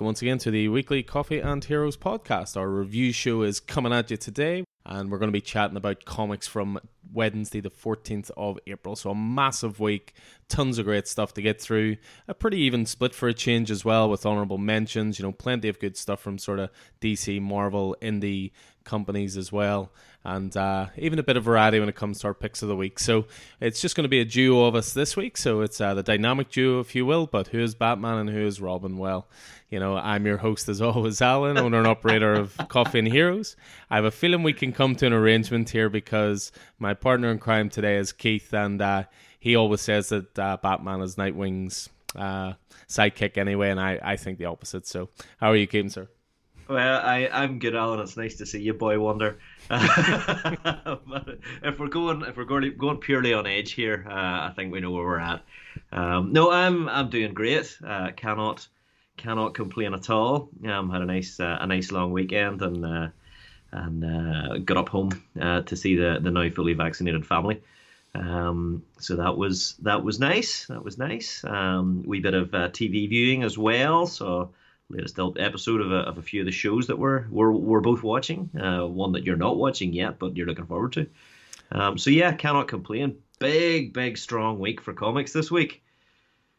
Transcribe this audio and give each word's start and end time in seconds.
Welcome 0.00 0.06
once 0.06 0.22
again 0.22 0.38
to 0.38 0.50
the 0.50 0.68
weekly 0.68 1.02
Coffee 1.02 1.40
and 1.40 1.62
Heroes 1.62 1.98
podcast. 1.98 2.56
Our 2.56 2.70
review 2.70 3.12
show 3.12 3.42
is 3.42 3.60
coming 3.60 3.92
at 3.92 4.10
you 4.10 4.16
today, 4.16 4.64
and 4.86 5.10
we're 5.10 5.18
going 5.18 5.28
to 5.28 5.30
be 5.30 5.42
chatting 5.42 5.76
about 5.76 6.06
comics 6.06 6.46
from 6.46 6.80
Wednesday, 7.12 7.60
the 7.60 7.70
14th 7.70 8.30
of 8.34 8.58
April. 8.66 8.96
So, 8.96 9.10
a 9.10 9.14
massive 9.14 9.78
week, 9.78 10.14
tons 10.48 10.78
of 10.78 10.86
great 10.86 11.06
stuff 11.06 11.34
to 11.34 11.42
get 11.42 11.60
through. 11.60 11.98
A 12.26 12.32
pretty 12.32 12.56
even 12.60 12.86
split 12.86 13.14
for 13.14 13.28
a 13.28 13.34
change 13.34 13.70
as 13.70 13.84
well, 13.84 14.08
with 14.08 14.24
honorable 14.24 14.56
mentions. 14.56 15.18
You 15.18 15.26
know, 15.26 15.32
plenty 15.32 15.68
of 15.68 15.78
good 15.78 15.98
stuff 15.98 16.22
from 16.22 16.38
sort 16.38 16.60
of 16.60 16.70
DC, 17.02 17.38
Marvel, 17.42 17.94
indie 18.00 18.52
companies 18.84 19.36
as 19.36 19.52
well 19.52 19.92
and 20.24 20.54
uh, 20.56 20.86
even 20.98 21.18
a 21.18 21.22
bit 21.22 21.36
of 21.36 21.44
variety 21.44 21.80
when 21.80 21.88
it 21.88 21.94
comes 21.94 22.20
to 22.20 22.26
our 22.26 22.34
picks 22.34 22.62
of 22.62 22.68
the 22.68 22.76
week. 22.76 22.98
So 22.98 23.26
it's 23.60 23.80
just 23.80 23.96
going 23.96 24.04
to 24.04 24.08
be 24.08 24.20
a 24.20 24.24
duo 24.24 24.64
of 24.64 24.74
us 24.74 24.92
this 24.92 25.16
week. 25.16 25.36
So 25.36 25.62
it's 25.62 25.80
uh, 25.80 25.94
the 25.94 26.02
dynamic 26.02 26.50
duo, 26.50 26.80
if 26.80 26.94
you 26.94 27.06
will. 27.06 27.26
But 27.26 27.48
who 27.48 27.60
is 27.60 27.74
Batman 27.74 28.18
and 28.18 28.30
who 28.30 28.46
is 28.46 28.60
Robin? 28.60 28.98
Well, 28.98 29.28
you 29.70 29.80
know, 29.80 29.96
I'm 29.96 30.26
your 30.26 30.36
host 30.36 30.68
as 30.68 30.82
always, 30.82 31.22
Alan, 31.22 31.56
owner 31.56 31.78
and 31.78 31.86
operator 31.86 32.34
of 32.34 32.56
Coffee 32.68 32.98
and 32.98 33.08
Heroes. 33.08 33.56
I 33.88 33.96
have 33.96 34.04
a 34.04 34.10
feeling 34.10 34.42
we 34.42 34.52
can 34.52 34.72
come 34.72 34.94
to 34.96 35.06
an 35.06 35.12
arrangement 35.12 35.70
here 35.70 35.88
because 35.88 36.52
my 36.78 36.92
partner 36.92 37.30
in 37.30 37.38
crime 37.38 37.70
today 37.70 37.96
is 37.96 38.12
Keith, 38.12 38.52
and 38.52 38.82
uh, 38.82 39.04
he 39.38 39.56
always 39.56 39.80
says 39.80 40.10
that 40.10 40.38
uh, 40.38 40.58
Batman 40.62 41.00
is 41.00 41.16
Nightwing's 41.16 41.88
uh, 42.14 42.54
sidekick 42.88 43.38
anyway, 43.38 43.70
and 43.70 43.80
I, 43.80 43.98
I 44.02 44.16
think 44.16 44.38
the 44.38 44.44
opposite. 44.46 44.86
So 44.86 45.08
how 45.38 45.48
are 45.48 45.56
you 45.56 45.66
keeping, 45.66 45.88
sir? 45.88 46.08
Well, 46.70 47.00
I, 47.04 47.28
I'm 47.32 47.58
good, 47.58 47.74
Alan. 47.74 47.98
It's 47.98 48.16
nice 48.16 48.36
to 48.36 48.46
see 48.46 48.60
you, 48.60 48.74
boy 48.74 49.00
wonder. 49.00 49.40
if 49.72 49.80
we're 51.80 51.88
going, 51.88 52.22
if 52.22 52.36
we're 52.36 52.44
going, 52.44 52.76
going 52.78 52.98
purely 52.98 53.34
on 53.34 53.44
edge 53.48 53.72
here, 53.72 54.06
uh, 54.08 54.12
I 54.12 54.52
think 54.54 54.70
we 54.72 54.78
know 54.78 54.92
where 54.92 55.04
we're 55.04 55.18
at. 55.18 55.42
Um, 55.90 56.32
no, 56.32 56.52
I'm 56.52 56.88
I'm 56.88 57.10
doing 57.10 57.34
great. 57.34 57.76
Uh, 57.84 58.12
cannot 58.16 58.68
cannot 59.16 59.54
complain 59.54 59.94
at 59.94 60.10
all. 60.10 60.48
Um, 60.64 60.90
had 60.90 61.02
a 61.02 61.06
nice 61.06 61.40
uh, 61.40 61.58
a 61.60 61.66
nice 61.66 61.90
long 61.90 62.12
weekend 62.12 62.62
and 62.62 62.86
uh, 62.86 63.08
and 63.72 64.04
uh, 64.04 64.58
got 64.58 64.76
up 64.76 64.90
home 64.90 65.10
uh, 65.40 65.62
to 65.62 65.74
see 65.74 65.96
the 65.96 66.20
the 66.22 66.30
now 66.30 66.48
fully 66.50 66.74
vaccinated 66.74 67.26
family. 67.26 67.60
Um, 68.14 68.84
so 69.00 69.16
that 69.16 69.36
was 69.36 69.74
that 69.82 70.04
was 70.04 70.20
nice. 70.20 70.66
That 70.66 70.84
was 70.84 70.98
nice. 70.98 71.42
Um, 71.42 72.04
we 72.06 72.20
bit 72.20 72.34
of 72.34 72.50
TV 72.50 73.08
viewing 73.08 73.42
as 73.42 73.58
well. 73.58 74.06
So 74.06 74.50
latest 74.90 75.18
episode 75.38 75.80
of 75.80 75.92
a, 75.92 75.98
of 75.98 76.18
a 76.18 76.22
few 76.22 76.40
of 76.40 76.46
the 76.46 76.52
shows 76.52 76.86
that 76.88 76.98
we're 76.98 77.26
we're, 77.30 77.52
we're 77.52 77.80
both 77.80 78.02
watching. 78.02 78.50
Uh, 78.60 78.86
one 78.86 79.12
that 79.12 79.24
you're 79.24 79.36
not 79.36 79.56
watching 79.56 79.92
yet, 79.92 80.18
but 80.18 80.36
you're 80.36 80.46
looking 80.46 80.66
forward 80.66 80.92
to. 80.94 81.06
Um, 81.72 81.98
so 81.98 82.10
yeah, 82.10 82.32
cannot 82.32 82.68
complain. 82.68 83.16
Big, 83.38 83.92
big, 83.92 84.18
strong 84.18 84.58
week 84.58 84.80
for 84.80 84.92
comics 84.92 85.32
this 85.32 85.50
week. 85.50 85.82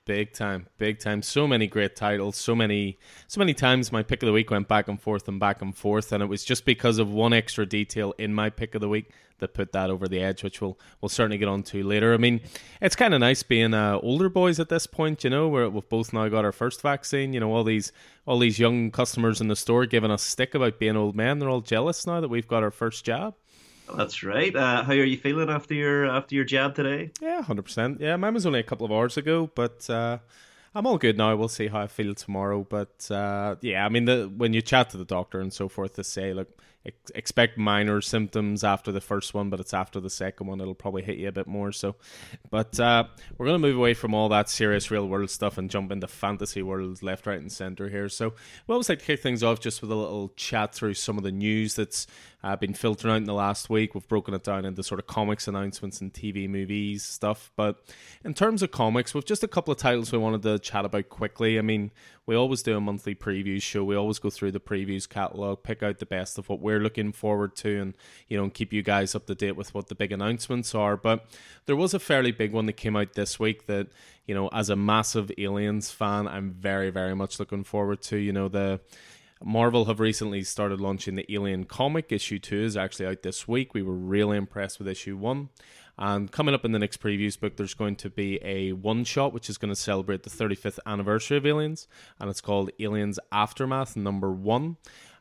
Big 0.06 0.34
time, 0.34 0.68
big 0.80 0.98
time. 0.98 1.22
So 1.22 1.48
many 1.48 1.68
great 1.68 1.96
titles. 1.96 2.36
So 2.36 2.56
many, 2.56 2.98
so 3.28 3.40
many 3.40 3.54
times 3.54 3.92
my 3.92 4.02
pick 4.02 4.24
of 4.24 4.28
the 4.28 4.34
week 4.34 4.50
went 4.50 4.68
back 4.68 4.88
and 4.88 5.00
forth 5.00 5.28
and 5.28 5.40
back 5.40 5.62
and 5.62 5.78
forth, 5.78 6.12
and 6.12 6.24
it 6.24 6.26
was 6.26 6.44
just 6.44 6.66
because 6.66 6.98
of 6.98 7.12
one 7.12 7.34
extra 7.34 7.68
detail 7.68 8.16
in 8.18 8.34
my 8.34 8.50
pick 8.50 8.74
of 8.74 8.82
the 8.82 8.90
week 8.90 9.12
that 9.38 9.54
put 9.54 9.74
that 9.74 9.92
over 9.92 10.08
the 10.08 10.20
edge, 10.20 10.44
which 10.44 10.60
we'll 10.60 10.80
we'll 11.02 11.10
certainly 11.10 11.38
get 11.38 11.48
on 11.48 11.62
to 11.64 11.84
later. 11.84 12.16
I 12.16 12.18
mean, 12.18 12.42
it's 12.82 12.96
kind 12.96 13.14
of 13.14 13.20
nice 13.20 13.44
being 13.44 13.76
uh, 13.76 14.00
older 14.02 14.30
boys 14.30 14.60
at 14.60 14.70
this 14.70 14.88
point, 14.88 15.24
you 15.24 15.30
know, 15.30 15.48
where 15.48 15.70
we've 15.70 15.88
both 15.88 16.14
now 16.14 16.28
got 16.30 16.46
our 16.46 16.52
first 16.52 16.82
vaccine. 16.82 17.34
You 17.34 17.40
know, 17.40 17.54
all 17.54 17.64
these 17.64 17.92
all 18.26 18.40
these 18.40 18.58
young 18.58 18.90
customers 18.90 19.40
in 19.40 19.50
the 19.50 19.56
store 19.56 19.86
giving 19.86 20.10
us 20.10 20.24
stick 20.24 20.56
about 20.56 20.80
being 20.80 20.98
old 20.98 21.16
men. 21.16 21.38
They're 21.38 21.50
all 21.50 21.62
jealous 21.62 22.08
now 22.08 22.22
that 22.22 22.30
we've 22.30 22.48
got 22.48 22.64
our 22.64 22.72
first 22.72 23.06
jab. 23.06 23.36
That's 23.96 24.24
right. 24.24 24.56
Uh, 24.56 24.84
how 24.84 24.94
are 24.94 25.04
you 25.04 25.18
feeling 25.18 25.50
after 25.50 25.74
your 25.74 26.06
after 26.06 26.36
your 26.36 26.46
jab 26.46 26.76
today? 26.76 27.12
Yeah, 27.22 27.42
hundred 27.42 27.64
percent. 27.64 28.00
Yeah, 28.00 28.16
mine 28.16 28.34
was 28.34 28.46
only 28.46 28.60
a 28.60 28.64
couple 28.64 28.86
of 28.86 28.92
hours 28.92 29.18
ago, 29.18 29.50
but 29.54 29.90
uh, 29.90 30.20
I'm 30.74 30.88
all 30.88 30.98
good 30.98 31.18
now. 31.18 31.36
We'll 31.36 31.48
see 31.50 31.68
how 31.68 31.82
I 31.82 31.88
feel 31.88 32.16
tomorrow. 32.16 32.66
But 32.68 33.10
uh, 33.12 33.56
yeah, 33.62 33.86
I 33.86 33.90
mean, 33.90 34.06
the, 34.06 34.32
when 34.36 34.54
you 34.54 34.62
chat 34.62 34.90
to 34.92 34.98
the 34.98 35.06
doctor 35.06 35.40
and 35.40 35.54
so 35.54 35.68
forth, 35.68 35.96
they 35.96 36.04
say, 36.04 36.34
look, 36.34 36.50
ex- 36.86 37.12
expect 37.14 37.58
minor 37.58 38.02
symptoms 38.02 38.64
after 38.64 38.92
the 38.92 39.02
first 39.02 39.34
one, 39.34 39.50
but 39.50 39.60
it's 39.60 39.74
after 39.74 40.00
the 40.00 40.10
second 40.10 40.48
one 40.48 40.62
it'll 40.62 40.74
probably 40.74 41.04
hit 41.04 41.18
you 41.18 41.28
a 41.28 41.32
bit 41.32 41.48
more. 41.48 41.72
So, 41.72 41.96
but 42.50 42.80
uh, 42.80 43.06
we're 43.38 43.48
gonna 43.48 43.60
move 43.60 43.76
away 43.76 43.94
from 43.94 44.14
all 44.14 44.30
that 44.30 44.50
serious 44.50 44.90
real 44.92 45.08
world 45.08 45.30
stuff 45.30 45.58
and 45.58 45.70
jump 45.70 45.92
into 45.92 46.08
fantasy 46.08 46.62
worlds 46.62 47.04
left, 47.04 47.28
right, 47.28 47.40
and 47.40 47.52
center 47.52 47.90
here. 47.90 48.10
So, 48.10 48.34
we 48.68 48.74
always 48.74 48.90
like 48.90 49.00
to 49.00 49.06
kick 49.06 49.22
things 49.22 49.44
off 49.44 49.60
just 49.60 49.82
with 49.82 49.92
a 49.92 49.96
little 49.96 50.32
chat 50.36 50.74
through 50.74 50.94
some 50.96 51.18
of 51.18 51.24
the 51.24 51.32
news 51.32 51.76
that's 51.76 52.08
uh, 52.44 52.56
been 52.56 52.74
filtering 52.74 53.14
out 53.14 53.18
in 53.18 53.24
the 53.26 53.34
last 53.34 53.70
week. 53.70 53.94
We've 53.94 54.08
broken 54.08 54.34
it 54.34 54.44
down 54.44 54.66
into 54.66 54.84
sort 54.84 55.00
of 55.00 55.08
comics 55.08 55.48
announcements 55.48 56.02
and 56.02 56.12
TV 56.14 56.50
movies 56.50 57.04
stuff. 57.04 57.52
But 57.56 57.80
in 58.26 58.34
terms 58.34 58.64
of 58.64 58.72
comics, 58.72 59.14
we've 59.14 59.26
just 59.26 59.44
a 59.44 59.48
couple 59.48 59.72
of 59.72 59.78
titles 59.78 60.12
we 60.12 60.18
wanted 60.18 60.42
to 60.44 60.60
chat 60.60 60.86
about 60.86 61.10
quickly. 61.10 61.60
I 61.60 61.62
mean, 61.62 61.92
we 62.26 62.36
always 62.36 62.64
do 62.64 62.78
a 62.78 62.82
monthly 62.82 63.14
previews 63.16 63.62
show. 63.62 63.84
We 63.84 63.96
always 63.96 64.20
go 64.20 64.30
through 64.30 64.52
the 64.52 64.60
previews 64.60 65.08
catalog, 65.08 65.64
pick 65.64 65.84
out 65.84 66.00
the 66.00 66.06
best 66.06 66.38
of 66.38 66.50
what 66.50 66.62
we're 66.62 66.80
looking 66.80 67.12
forward 67.12 67.56
to, 67.58 67.82
and 67.82 67.94
you 68.28 68.38
know, 68.38 68.50
keep 68.50 68.74
you 68.74 68.82
guys 68.82 69.16
up 69.16 69.28
to 69.28 69.36
date 69.36 69.56
with 69.56 69.74
what 69.74 69.88
the 69.88 69.96
big 69.96 70.12
announcements 70.12 70.74
are. 70.74 70.98
But 70.98 71.26
there 71.66 71.76
was 71.76 71.94
a 71.94 72.00
fairly 72.00 72.32
big 72.32 72.54
one 72.54 72.66
that 72.66 72.74
came 72.74 72.96
out 72.96 73.14
this 73.14 73.40
week 73.40 73.68
that 73.68 73.88
you 74.26 74.36
know, 74.36 74.50
as 74.54 74.70
a 74.70 74.76
massive 74.76 75.32
Aliens 75.38 75.92
fan, 75.92 76.28
I'm 76.28 76.52
very, 76.52 76.90
very 76.90 77.16
much 77.16 77.40
looking 77.40 77.64
forward 77.64 78.02
to. 78.04 78.18
You 78.18 78.32
know, 78.32 78.48
the 78.48 78.80
Marvel 79.44 79.86
have 79.86 80.00
recently 80.00 80.44
started 80.44 80.80
launching 80.80 81.16
the 81.16 81.26
Alien 81.34 81.66
comic. 81.66 82.12
Issue 82.12 82.40
2 82.40 82.64
is 82.64 82.78
actually 82.78 83.08
out 83.08 83.24
this 83.24 83.48
week. 83.48 83.74
We 83.74 83.82
were 83.82 83.96
really 83.96 84.38
impressed 84.38 84.80
with 84.80 84.88
issue 84.88 85.18
1. 85.18 85.50
And 85.98 86.32
coming 86.32 86.56
up 86.56 86.66
in 86.66 86.72
the 86.72 86.80
next 86.80 87.02
previews 87.02 87.40
book, 87.40 87.58
there's 87.58 87.74
going 87.74 87.96
to 87.98 88.10
be 88.10 88.40
a 88.44 88.72
one 88.74 89.04
shot 89.04 89.34
which 89.34 89.50
is 89.50 89.58
going 89.58 89.74
to 89.74 89.80
celebrate 89.80 90.24
the 90.24 90.30
35th 90.30 90.80
anniversary 90.86 91.38
of 91.38 91.46
Aliens, 91.46 91.88
and 92.20 92.30
it's 92.30 92.42
called 92.42 92.72
Aliens 92.80 93.20
Aftermath 93.32 93.96
number 93.96 94.32
one 94.32 94.78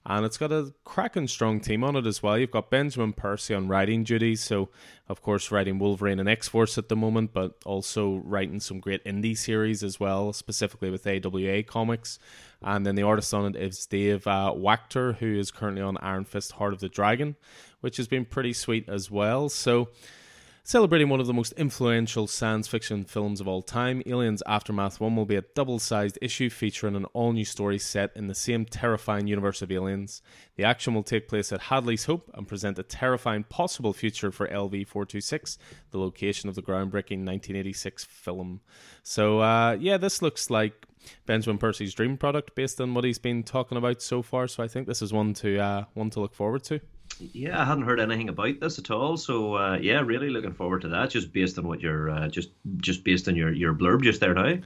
and 0.07 0.25
it's 0.25 0.39
got 0.39 0.51
a 0.51 0.73
cracking 0.85 1.29
strong 1.29 1.61
team 1.61 1.85
on 1.85 1.95
it 1.95 2.07
as 2.07 2.23
well. 2.23 2.39
You've 2.39 2.51
got 2.51 2.71
Benjamin 2.71 3.13
Percy 3.13 3.55
on 3.55 3.69
writing 3.69 4.03
duties, 4.03 4.43
so 4.43 4.71
of 5.09 5.21
course 5.21 5.51
writing 5.51 5.79
Wolverine 5.79 6.19
and 6.19 6.29
X 6.29 6.49
Force 6.49 6.79
at 6.79 6.89
the 6.89 6.97
moment, 6.97 7.33
but 7.35 7.57
also 7.67 8.23
writing 8.25 8.61
some 8.61 8.81
great 8.81 9.05
indie 9.05 9.37
series 9.37 9.83
as 9.83 10.01
well, 10.01 10.33
specifically 10.33 10.91
with 10.91 11.07
AWA 11.07 11.63
Comics. 11.65 12.19
And 12.63 12.87
then 12.87 12.95
the 12.95 13.03
artist 13.03 13.33
on 13.35 13.55
it 13.55 13.61
is 13.61 13.85
Dave 13.87 14.27
uh, 14.27 14.55
Wachter, 14.57 15.17
who 15.17 15.39
is 15.39 15.51
currently 15.51 15.83
on 15.83 15.99
Iron 15.99 16.25
Fist 16.25 16.53
Heart 16.53 16.73
of 16.73 16.81
the 16.81 16.89
Dragon, 16.89 17.37
which 17.81 17.99
has 17.99 18.09
been 18.09 18.25
pretty 18.25 18.55
sweet 18.55 18.89
as 18.89 19.11
well. 19.11 19.49
So 19.51 19.89
Celebrating 20.71 21.09
one 21.09 21.19
of 21.19 21.27
the 21.27 21.35
most 21.35 21.51
influential 21.55 22.29
science 22.29 22.69
fiction 22.69 23.03
films 23.03 23.41
of 23.41 23.49
all 23.49 23.61
time, 23.61 24.05
Aliens 24.07 24.41
Aftermath 24.47 25.01
1 25.01 25.17
will 25.17 25.27
be 25.27 25.35
a 25.35 25.43
double 25.57 25.81
sized 25.81 26.17
issue 26.23 26.49
featuring 26.49 26.95
an 26.95 27.07
all 27.07 27.33
new 27.33 27.45
story 27.45 27.77
set 27.77 28.13
in 28.15 28.29
the 28.29 28.37
same 28.37 28.65
terrifying 28.65 29.27
universe 29.27 29.63
of 29.63 29.73
Aliens. 29.73 30.23
The 30.55 30.63
action 30.63 30.95
will 30.95 31.03
take 31.03 31.27
place 31.27 31.51
at 31.51 31.63
Hadley's 31.63 32.05
Hope 32.05 32.31
and 32.35 32.47
present 32.47 32.79
a 32.79 32.85
terrifying 32.85 33.43
possible 33.43 33.93
future 33.93 34.31
for 34.31 34.47
LV 34.47 34.87
426, 34.87 35.59
the 35.91 35.99
location 35.99 36.49
of 36.49 36.55
the 36.55 36.63
groundbreaking 36.63 37.27
1986 37.27 38.05
film. 38.05 38.61
So, 39.03 39.41
uh, 39.41 39.77
yeah, 39.81 39.97
this 39.97 40.23
looks 40.23 40.51
like 40.51 40.87
Benjamin 41.27 41.59
Percy's 41.59 41.95
dream 41.95 42.17
product 42.17 42.55
based 42.55 42.81
on 42.81 42.95
what 42.95 43.03
he's 43.03 43.19
been 43.19 43.43
talking 43.43 43.77
about 43.77 44.03
so 44.03 44.23
far. 44.23 44.47
So 44.47 44.63
I 44.63 44.69
think 44.69 44.87
this 44.87 45.03
is 45.03 45.13
one 45.13 45.35
to 45.35 45.59
uh, 45.59 45.85
one 45.95 46.11
to 46.11 46.21
look 46.21 46.37
forward 46.37 46.63
to. 46.65 46.81
Yeah, 47.21 47.61
I 47.61 47.65
hadn't 47.65 47.85
heard 47.85 48.01
anything 48.01 48.29
about 48.29 48.61
this 48.61 48.79
at 48.79 48.91
all. 48.91 49.17
So 49.17 49.55
uh, 49.55 49.79
yeah, 49.81 50.01
really 50.01 50.31
looking 50.31 50.55
forward 50.55 50.83
to 50.83 50.89
that. 50.89 51.11
Just 51.11 51.33
based 51.33 51.59
on 51.59 51.67
what 51.67 51.81
you're 51.81 52.11
uh, 52.11 52.29
just 52.29 52.51
just 52.79 53.05
based 53.05 53.29
on 53.29 53.37
your 53.37 53.53
your 53.53 53.75
blurb 53.75 54.03
just 54.03 54.21
there 54.21 54.35
now. 54.35 54.59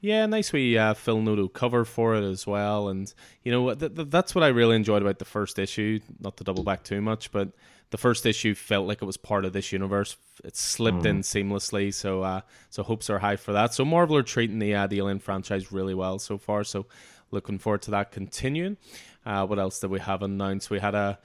Yeah, 0.00 0.26
nice 0.26 0.52
wee 0.52 0.76
uh, 0.76 0.94
Phil 0.94 1.20
Noto 1.20 1.48
cover 1.48 1.84
for 1.84 2.14
it 2.14 2.22
as 2.22 2.46
well, 2.46 2.88
and 2.88 3.12
you 3.42 3.50
know 3.50 3.74
th- 3.74 3.94
th- 3.94 4.08
that's 4.10 4.34
what 4.34 4.44
I 4.44 4.48
really 4.48 4.76
enjoyed 4.76 5.02
about 5.02 5.18
the 5.18 5.24
first 5.24 5.58
issue. 5.58 6.00
Not 6.20 6.36
to 6.36 6.44
double 6.44 6.64
back 6.64 6.84
too 6.84 7.00
much, 7.00 7.32
but 7.32 7.48
the 7.90 7.98
first 7.98 8.26
issue 8.26 8.54
felt 8.54 8.86
like 8.86 9.00
it 9.00 9.06
was 9.06 9.16
part 9.16 9.44
of 9.44 9.52
this 9.52 9.72
universe. 9.72 10.16
It 10.44 10.56
slipped 10.56 11.02
mm. 11.02 11.06
in 11.06 11.20
seamlessly, 11.22 11.94
so 11.94 12.22
uh, 12.22 12.40
so 12.68 12.82
hopes 12.82 13.08
are 13.08 13.20
high 13.20 13.36
for 13.36 13.52
that. 13.52 13.72
So 13.72 13.84
Marvel 13.84 14.16
are 14.16 14.22
treating 14.22 14.58
the 14.58 14.74
uh, 14.74 14.86
the 14.86 14.98
Alien 14.98 15.18
franchise 15.18 15.72
really 15.72 15.94
well 15.94 16.18
so 16.18 16.36
far. 16.36 16.62
So 16.62 16.86
looking 17.30 17.58
forward 17.58 17.82
to 17.82 17.90
that 17.92 18.12
continuing. 18.12 18.76
Uh, 19.24 19.46
what 19.46 19.58
else 19.58 19.80
did 19.80 19.90
we 19.90 20.00
have 20.00 20.22
announced? 20.22 20.70
We 20.70 20.78
had 20.78 20.94
a 20.94 21.18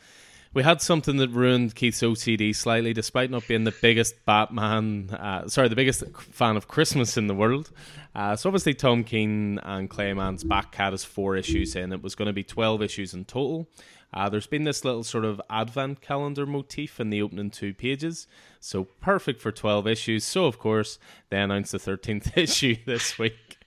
we 0.54 0.64
had 0.64 0.82
something 0.82 1.18
that 1.18 1.30
ruined 1.30 1.76
Keith's 1.76 2.02
OCD 2.02 2.54
slightly, 2.56 2.94
despite 2.94 3.32
not 3.32 3.48
being 3.48 3.64
the 3.64 3.74
biggest 3.82 4.26
Batman, 4.26 5.10
uh, 5.12 5.48
sorry, 5.48 5.70
the 5.70 5.76
biggest 5.76 6.04
fan 6.16 6.58
of 6.58 6.68
Christmas 6.68 7.16
in 7.18 7.28
the 7.28 7.36
world. 7.36 7.72
Uh, 8.14 8.36
so 8.36 8.50
obviously, 8.50 8.74
Tom 8.74 9.04
King 9.04 9.60
and 9.64 9.90
Claremana's 9.90 10.44
back 10.44 10.74
cat 10.74 10.92
has 10.92 11.06
four 11.06 11.38
issues 11.38 11.76
in. 11.76 11.94
It 11.94 12.04
was 12.04 12.16
going 12.16 12.28
to 12.28 12.34
be 12.34 12.44
twelve 12.44 12.82
issues 12.82 13.14
in 13.14 13.26
total. 13.26 13.70
Uh, 14.14 14.28
there's 14.28 14.48
been 14.48 14.66
this 14.66 14.84
little 14.84 15.06
sort 15.06 15.24
of 15.24 15.42
advent 15.50 16.02
calendar 16.02 16.46
motif 16.46 17.00
in 17.00 17.10
the 17.10 17.22
opening 17.22 17.50
two 17.50 17.74
pages, 17.74 18.28
so 18.60 18.84
perfect 18.84 19.40
for 19.40 19.54
twelve 19.54 19.88
issues. 19.88 20.26
So 20.26 20.46
of 20.46 20.60
course, 20.60 21.00
they 21.30 21.40
announced 21.40 21.72
the 21.72 21.80
thirteenth 21.80 22.38
issue 22.38 22.76
this 22.86 23.18
week. 23.18 23.58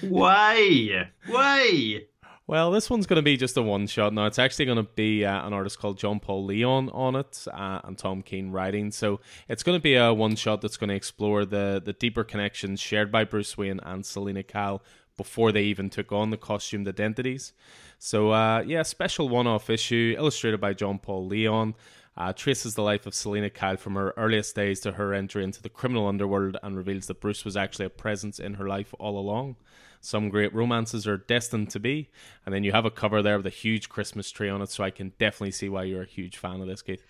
Why? 0.00 1.10
Why? 1.26 2.02
Well, 2.46 2.70
this 2.70 2.90
one's 2.90 3.06
going 3.06 3.16
to 3.16 3.22
be 3.22 3.38
just 3.38 3.56
a 3.56 3.62
one 3.62 3.86
shot. 3.86 4.12
Now, 4.12 4.26
it's 4.26 4.38
actually 4.38 4.66
going 4.66 4.76
to 4.76 4.82
be 4.82 5.24
uh, 5.24 5.46
an 5.46 5.54
artist 5.54 5.78
called 5.78 5.96
John 5.96 6.20
Paul 6.20 6.44
Leon 6.44 6.90
on 6.90 7.16
it 7.16 7.46
uh, 7.50 7.80
and 7.84 7.96
Tom 7.96 8.20
King 8.20 8.52
writing. 8.52 8.90
So 8.90 9.20
it's 9.48 9.62
going 9.62 9.78
to 9.78 9.82
be 9.82 9.94
a 9.94 10.12
one 10.12 10.36
shot 10.36 10.60
that's 10.60 10.76
going 10.76 10.90
to 10.90 10.94
explore 10.94 11.46
the, 11.46 11.80
the 11.82 11.94
deeper 11.94 12.22
connections 12.22 12.80
shared 12.80 13.10
by 13.10 13.24
Bruce 13.24 13.56
Wayne 13.56 13.80
and 13.82 14.04
Selina 14.04 14.42
Kyle 14.42 14.82
before 15.16 15.52
they 15.52 15.62
even 15.62 15.88
took 15.88 16.12
on 16.12 16.28
the 16.28 16.36
costumed 16.36 16.86
identities. 16.86 17.54
So, 17.98 18.32
uh, 18.32 18.62
yeah, 18.66 18.82
special 18.82 19.30
one 19.30 19.46
off 19.46 19.70
issue 19.70 20.14
illustrated 20.18 20.60
by 20.60 20.74
John 20.74 20.98
Paul 20.98 21.26
Leon. 21.26 21.74
Uh, 22.16 22.32
traces 22.32 22.76
the 22.76 22.82
life 22.82 23.06
of 23.06 23.14
Selina 23.14 23.50
Kyle 23.50 23.76
from 23.76 23.96
her 23.96 24.14
earliest 24.16 24.54
days 24.54 24.78
to 24.80 24.92
her 24.92 25.12
entry 25.12 25.42
into 25.42 25.60
the 25.60 25.68
criminal 25.68 26.06
underworld 26.06 26.56
and 26.62 26.76
reveals 26.76 27.06
that 27.06 27.20
Bruce 27.20 27.44
was 27.44 27.56
actually 27.56 27.86
a 27.86 27.90
presence 27.90 28.38
in 28.38 28.54
her 28.54 28.68
life 28.68 28.94
all 29.00 29.18
along. 29.18 29.56
Some 30.04 30.28
great 30.28 30.52
romances 30.54 31.06
are 31.06 31.16
destined 31.16 31.70
to 31.70 31.80
be, 31.80 32.10
and 32.44 32.54
then 32.54 32.62
you 32.62 32.72
have 32.72 32.84
a 32.84 32.90
cover 32.90 33.22
there 33.22 33.38
with 33.38 33.46
a 33.46 33.50
huge 33.50 33.88
Christmas 33.88 34.30
tree 34.30 34.50
on 34.50 34.60
it, 34.60 34.68
so 34.68 34.84
I 34.84 34.90
can 34.90 35.12
definitely 35.18 35.52
see 35.52 35.70
why 35.70 35.84
you're 35.84 36.02
a 36.02 36.06
huge 36.06 36.36
fan 36.36 36.60
of 36.60 36.66
this, 36.66 36.82
Keith. 36.82 37.02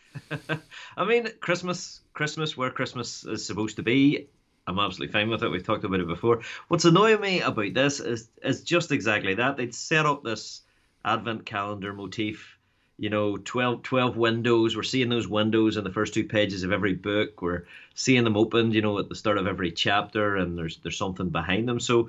I 0.96 1.04
mean, 1.04 1.28
Christmas, 1.40 2.02
Christmas, 2.12 2.56
where 2.56 2.70
Christmas 2.70 3.24
is 3.24 3.44
supposed 3.44 3.76
to 3.76 3.82
be. 3.82 4.28
I'm 4.68 4.78
absolutely 4.78 5.12
fine 5.12 5.28
with 5.28 5.42
it. 5.42 5.48
We've 5.48 5.66
talked 5.66 5.82
about 5.82 5.98
it 5.98 6.06
before. 6.06 6.42
What's 6.68 6.84
annoying 6.84 7.20
me 7.20 7.40
about 7.40 7.74
this 7.74 7.98
is 7.98 8.28
is 8.42 8.62
just 8.62 8.92
exactly 8.92 9.34
that. 9.34 9.56
They'd 9.56 9.74
set 9.74 10.06
up 10.06 10.22
this 10.22 10.62
advent 11.04 11.44
calendar 11.44 11.92
motif 11.92 12.56
you 12.96 13.10
know 13.10 13.36
12, 13.36 13.82
12 13.82 14.16
windows 14.16 14.76
we're 14.76 14.82
seeing 14.82 15.08
those 15.08 15.26
windows 15.26 15.76
in 15.76 15.84
the 15.84 15.92
first 15.92 16.14
two 16.14 16.24
pages 16.24 16.62
of 16.62 16.72
every 16.72 16.94
book 16.94 17.42
we're 17.42 17.64
seeing 17.94 18.24
them 18.24 18.36
opened 18.36 18.74
you 18.74 18.80
know 18.80 18.98
at 18.98 19.08
the 19.08 19.14
start 19.14 19.36
of 19.36 19.46
every 19.46 19.72
chapter 19.72 20.36
and 20.36 20.56
there's 20.56 20.78
there's 20.78 20.96
something 20.96 21.28
behind 21.28 21.68
them 21.68 21.80
so 21.80 22.08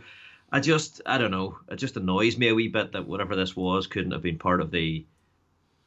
i 0.51 0.59
just 0.59 1.01
i 1.05 1.17
don't 1.17 1.31
know 1.31 1.57
it 1.69 1.77
just 1.77 1.97
annoys 1.97 2.37
me 2.37 2.49
a 2.49 2.55
wee 2.55 2.67
bit 2.67 2.91
that 2.91 3.07
whatever 3.07 3.35
this 3.35 3.55
was 3.55 3.87
couldn't 3.87 4.11
have 4.11 4.21
been 4.21 4.37
part 4.37 4.61
of 4.61 4.71
the 4.71 5.05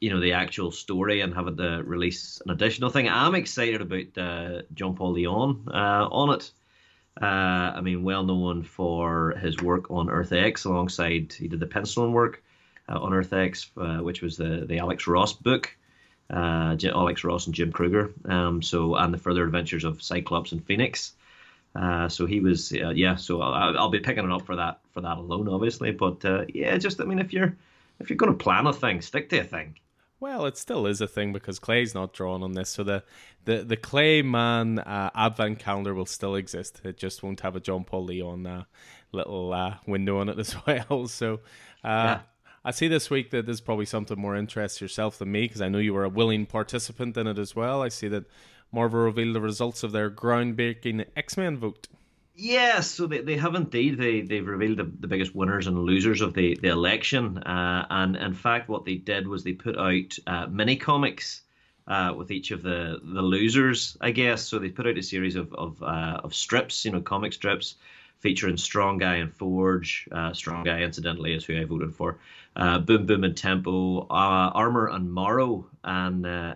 you 0.01 0.11
know 0.11 0.21
the 0.21 0.33
actual 0.33 0.71
story 0.71 1.21
and 1.21 1.35
having 1.35 1.57
to 1.57 1.83
release 1.85 2.41
an 2.45 2.51
additional 2.51 2.91
thing 2.91 3.09
i'm 3.09 3.35
excited 3.35 3.81
about 3.81 4.19
uh, 4.19 4.63
john 4.75 4.95
paul 4.95 5.13
leon 5.13 5.69
uh, 5.69 6.09
on 6.11 6.35
it 6.35 6.51
uh, 7.21 7.25
i 7.25 7.81
mean 7.81 8.03
well 8.03 8.25
known 8.25 8.63
for 8.63 9.35
his 9.41 9.59
work 9.59 9.91
on 9.91 10.09
earth 10.11 10.33
x 10.33 10.65
alongside 10.65 11.33
he 11.33 11.49
did 11.49 11.61
the 11.61 11.67
penciling 11.67 12.13
work 12.13 12.43
uh, 12.89 12.99
on 12.99 13.13
Earth 13.13 13.33
X, 13.33 13.71
uh, 13.77 13.99
which 13.99 14.23
was 14.23 14.37
the 14.37 14.65
the 14.67 14.79
Alex 14.79 15.07
Ross 15.07 15.33
book. 15.33 15.77
Uh, 16.31 16.77
Alex 16.85 17.25
Ross 17.25 17.47
and 17.47 17.55
Jim 17.55 17.73
Krueger. 17.73 18.13
Um, 18.27 18.61
so 18.63 18.97
and 18.97 19.15
the 19.15 19.19
further 19.19 19.45
adventures 19.45 19.85
of 19.85 20.03
Cyclops 20.03 20.53
and 20.53 20.65
Phoenix. 20.65 21.13
Uh, 21.75 22.09
so 22.09 22.27
he 22.27 22.41
was, 22.41 22.73
uh, 22.73 22.91
yeah. 22.91 23.15
So 23.15 23.41
I'll, 23.41 23.79
I'll, 23.79 23.89
be 23.91 24.01
picking 24.01 24.25
it 24.25 24.33
up 24.33 24.45
for 24.45 24.57
that 24.57 24.81
for 24.93 25.01
that 25.01 25.19
alone, 25.19 25.49
obviously. 25.49 25.93
But 25.93 26.25
uh, 26.25 26.45
yeah, 26.53 26.77
just 26.79 27.01
I 27.01 27.05
mean, 27.05 27.19
if 27.19 27.33
you're 27.33 27.57
if 28.01 28.11
you're 28.11 28.17
going 28.17 28.33
to 28.33 28.39
plan 28.39 28.67
a 28.67 28.73
thing, 28.73 29.01
stick 29.01 29.29
to 29.31 29.39
a 29.39 29.45
thing. 29.45 29.77
Well, 30.21 30.47
it 30.47 30.57
still 30.57 30.87
is 30.87 31.01
a 31.01 31.07
thing 31.07 31.33
because 31.33 31.61
Clay's 31.61 31.95
not 31.95 32.13
drawn 32.13 32.43
on 32.43 32.53
this, 32.53 32.71
so 32.71 32.83
the 32.83 33.05
the 33.45 33.63
the 33.63 33.77
Clay 33.77 34.23
Mann 34.23 34.81
uh, 34.81 35.11
Advent 35.15 35.61
calendar 35.61 35.95
will 35.95 36.07
still 36.07 36.35
exist. 36.35 36.81
It 36.85 36.97
just 36.97 37.23
won't 37.23 37.41
have 37.41 37.55
a 37.55 37.61
John 37.61 37.85
Paul 37.85 38.07
Leon 38.07 38.47
uh, 38.47 38.65
little 39.13 39.53
uh, 39.53 39.77
window 39.87 40.19
on 40.19 40.29
it 40.29 40.39
as 40.41 40.57
well. 40.67 41.07
So, 41.07 41.41
yeah. 41.85 42.21
I 42.65 42.73
see 42.73 42.89
this 42.89 43.09
week 43.09 43.31
that 43.31 43.47
there's 43.47 43.61
probably 43.61 43.87
something 43.87 44.19
more 44.19 44.37
interests 44.37 44.81
yourself 44.81 45.19
than 45.19 45.31
me 45.31 45.43
because 45.43 45.63
I 45.63 45.69
know 45.69 45.79
you 45.79 45.95
were 45.95 46.05
a 46.05 46.09
willing 46.09 46.45
participant 46.45 47.17
in 47.17 47.27
it 47.27 47.39
as 47.39 47.55
well. 47.55 47.81
I 47.83 47.89
see 47.89 48.09
that 48.09 48.25
Marvel 48.73 49.01
revealed 49.01 49.35
the 49.35 49.41
results 49.41 49.83
of 49.83 49.93
their 49.93 50.11
groundbreaking 50.11 51.07
X 51.17 51.37
Men 51.37 51.57
vote. 51.57 51.89
Yes, 52.41 52.89
so 52.89 53.09
they, 53.09 53.21
they 53.21 53.37
have 53.37 53.57
indeed. 53.57 53.99
They, 53.99 54.21
they've 54.21 54.47
revealed 54.47 54.79
the, 54.79 54.85
the 55.01 55.09
biggest 55.09 55.35
winners 55.35 55.67
and 55.67 55.77
losers 55.77 56.21
of 56.21 56.35
the, 56.35 56.57
the 56.63 56.69
election. 56.69 57.39
Uh, 57.39 57.85
and 57.91 58.15
in 58.15 58.33
fact, 58.33 58.69
what 58.69 58.85
they 58.85 58.95
did 58.95 59.27
was 59.27 59.43
they 59.43 59.55
put 59.55 59.77
out 59.77 60.17
uh, 60.29 60.47
mini 60.47 60.77
comics 60.77 61.43
uh, 61.89 62.15
with 62.17 62.31
each 62.31 62.53
of 62.53 62.63
the, 62.63 63.01
the 63.03 63.23
losers, 63.23 63.97
I 64.01 64.13
guess. 64.13 64.43
So 64.43 64.61
they 64.61 64.69
put 64.69 64.87
out 64.87 64.97
a 64.97 65.03
series 65.03 65.35
of, 65.35 65.53
of, 65.55 65.83
uh, 65.83 66.21
of 66.23 66.33
strips, 66.33 66.85
you 66.85 66.93
know, 66.93 67.01
comic 67.01 67.33
strips 67.33 67.75
featuring 68.21 68.57
Strong 68.57 68.99
Guy 68.99 69.17
and 69.17 69.35
Forge. 69.35 70.09
Uh, 70.13 70.33
Strong 70.33 70.63
Guy, 70.65 70.83
incidentally, 70.83 71.35
is 71.35 71.45
who 71.45 71.61
I 71.61 71.65
voted 71.65 71.93
for. 71.93 72.19
Uh, 72.55 72.79
Boom 72.79 73.07
Boom 73.07 73.25
and 73.25 73.37
Tempo, 73.37 74.07
Armor 74.11 74.89
and 74.89 75.13
Morrow, 75.13 75.67
and 75.83 76.25
uh, 76.25 76.55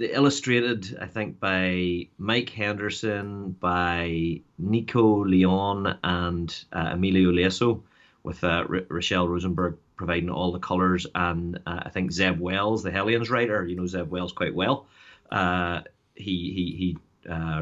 illustrated, 0.00 0.98
I 1.00 1.06
think, 1.06 1.40
by 1.40 2.08
Mike 2.18 2.50
Henderson, 2.50 3.52
by 3.52 4.40
Nico 4.58 5.24
Leon, 5.24 5.98
and 6.02 6.64
uh, 6.72 6.90
Emilio 6.92 7.30
Laiso, 7.30 7.82
with 8.22 8.44
uh, 8.44 8.64
R- 8.68 8.80
Rachelle 8.88 9.28
Rosenberg 9.28 9.76
providing 9.96 10.30
all 10.30 10.52
the 10.52 10.58
colors, 10.58 11.06
and 11.14 11.56
uh, 11.66 11.80
I 11.84 11.88
think 11.88 12.12
Zeb 12.12 12.38
Wells, 12.38 12.82
the 12.82 12.90
Hellions 12.90 13.30
writer, 13.30 13.66
you 13.66 13.76
know 13.76 13.86
Zeb 13.86 14.10
Wells 14.10 14.32
quite 14.32 14.54
well. 14.54 14.86
he 15.30 16.52
he 16.52 16.74
he 16.76 16.96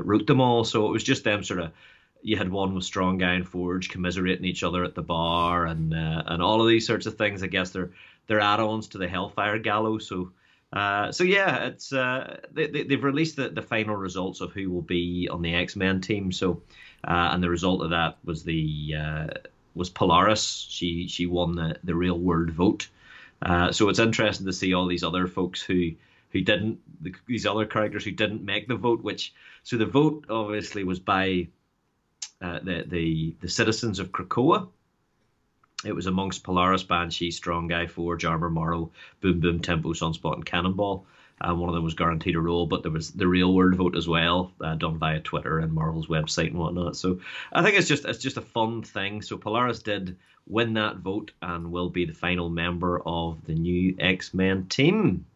wrote 0.03 0.27
them 0.27 0.41
all, 0.41 0.65
so 0.65 0.87
it 0.87 0.93
was 0.93 1.05
just 1.05 1.25
them 1.25 1.43
sort 1.43 1.61
of 1.61 1.73
you 2.27 2.37
had 2.37 2.51
one 2.51 2.75
with 2.75 2.83
Strong 2.83 3.19
Guy 3.19 3.35
and 3.35 3.49
Forge 3.49 3.89
commiserating 3.89 4.45
each 4.45 4.65
other 4.65 4.83
at 4.83 4.97
the 4.97 5.03
bar, 5.03 5.67
and 5.67 5.95
uh, 5.95 6.25
and 6.27 6.43
all 6.43 6.61
of 6.61 6.67
these 6.67 6.87
sorts 6.87 7.07
of 7.07 7.17
things. 7.17 7.43
I 7.43 7.47
guess 7.47 7.71
they're 7.71 7.91
they're 8.27 8.41
add-ons 8.41 8.89
to 8.89 8.99
the 8.99 9.09
Hellfire 9.09 9.61
Gala. 9.61 10.01
So 10.01 10.33
uh, 10.73 11.13
so 11.13 11.25
yeah, 11.25 11.67
it's 11.67 11.93
uh, 11.93 12.41
they, 12.53 12.67
they 12.67 12.95
have 12.95 13.05
released 13.05 13.37
the, 13.37 13.49
the 13.49 13.63
final 13.63 13.97
results 13.97 14.41
of 14.41 14.53
who 14.53 14.71
will 14.71 14.83
be 14.83 15.29
on 15.31 15.43
the 15.43 15.55
X 15.55 15.77
Men 15.77 16.01
team. 16.01 16.33
So 16.33 16.63
uh, 17.07 17.31
and 17.33 17.43
the 17.43 17.51
result 17.51 17.83
of 17.83 17.91
that 17.91 18.19
was 18.25 18.43
the 18.43 18.95
uh, 18.99 19.27
was 19.75 19.91
Polaris. 19.91 20.67
She 20.69 21.09
she 21.09 21.27
won 21.27 21.55
the 21.55 21.79
the 21.85 21.95
real 21.95 22.19
world 22.19 22.51
vote. 22.51 22.89
Uh, 23.43 23.71
so 23.71 23.89
it's 23.89 23.99
interesting 23.99 24.47
to 24.47 24.53
see 24.53 24.75
all 24.75 24.87
these 24.87 25.05
other 25.05 25.27
folks 25.27 25.63
who 25.63 25.93
who 26.31 26.41
didn't 26.41 26.81
these 27.27 27.47
other 27.47 27.67
characters 27.67 28.05
who 28.05 28.11
didn't 28.11 28.45
make 28.45 28.67
the 28.67 28.75
vote. 28.75 29.03
Which 29.03 29.35
so 29.63 29.77
the 29.77 29.87
vote 29.87 30.27
obviously 30.29 30.83
was 30.83 30.99
by 30.99 31.47
the, 32.41 32.85
the 32.87 33.35
the 33.41 33.49
citizens 33.49 33.99
of 34.01 34.11
Krakoa. 34.11 34.69
It 35.85 35.95
was 35.95 36.07
amongst 36.07 36.43
Polaris, 36.43 36.83
Banshee, 36.83 37.31
Strong 37.31 37.69
Guy, 37.69 37.87
Forge, 37.87 38.25
Armor, 38.25 38.51
Morrow, 38.51 38.91
Boom 39.21 39.41
Boom, 39.41 39.61
Tempo, 39.61 39.93
Sunspot, 39.93 40.35
and 40.35 40.47
Cannonball. 40.47 41.07
Um, 41.41 41.59
one 41.61 41.69
of 41.69 41.75
them 41.75 41.85
was 41.85 41.95
guaranteed 41.95 42.35
a 42.35 42.41
role, 42.41 42.67
but 42.67 42.83
there 42.83 42.91
was 42.91 43.11
the 43.11 43.29
real 43.29 43.53
world 43.53 43.75
vote 43.75 43.95
as 43.95 44.09
well, 44.09 44.53
uh, 44.63 44.75
done 44.75 44.99
via 44.99 45.21
Twitter 45.21 45.59
and 45.59 45.73
Marvel's 45.73 46.07
website 46.07 46.49
and 46.49 46.59
whatnot. 46.59 46.97
So 46.97 47.21
I 47.53 47.63
think 47.63 47.77
it's 47.77 47.89
just 47.89 48.07
it's 48.07 48.23
just 48.23 48.39
a 48.39 48.43
fun 48.43 48.83
thing. 48.83 49.21
So 49.21 49.37
Polaris 49.37 49.83
did 49.83 50.17
win 50.47 50.75
that 50.75 50.97
vote 50.97 51.33
and 51.43 51.71
will 51.71 51.91
be 51.91 52.07
the 52.07 52.15
final 52.15 52.49
member 52.49 53.03
of 53.05 53.45
the 53.45 53.55
new 53.55 53.95
X 53.99 54.33
Men 54.33 54.67
team. 54.67 55.27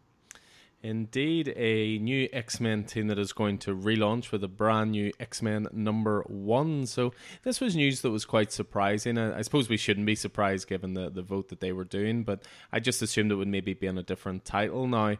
Indeed, 0.83 1.53
a 1.55 1.99
new 1.99 2.27
X 2.33 2.59
Men 2.59 2.85
team 2.85 3.07
that 3.07 3.19
is 3.19 3.33
going 3.33 3.59
to 3.59 3.75
relaunch 3.75 4.31
with 4.31 4.43
a 4.43 4.47
brand 4.47 4.91
new 4.91 5.11
X 5.19 5.41
Men 5.41 5.67
number 5.71 6.23
one. 6.27 6.87
So, 6.87 7.13
this 7.43 7.61
was 7.61 7.75
news 7.75 8.01
that 8.01 8.09
was 8.09 8.25
quite 8.25 8.51
surprising. 8.51 9.19
I, 9.19 9.43
suppose 9.43 9.69
we 9.69 9.77
shouldn't 9.77 10.07
be 10.07 10.15
surprised 10.15 10.67
given 10.67 10.95
the, 10.95 11.11
the 11.11 11.21
vote 11.21 11.49
that 11.49 11.59
they 11.59 11.71
were 11.71 11.83
doing, 11.83 12.23
but 12.23 12.41
I 12.71 12.79
just 12.79 13.03
assumed 13.03 13.31
it 13.31 13.35
would 13.35 13.47
maybe 13.47 13.75
be 13.75 13.87
on 13.87 13.99
a 13.99 14.03
different 14.03 14.43
title. 14.43 14.87
Now, 14.87 15.17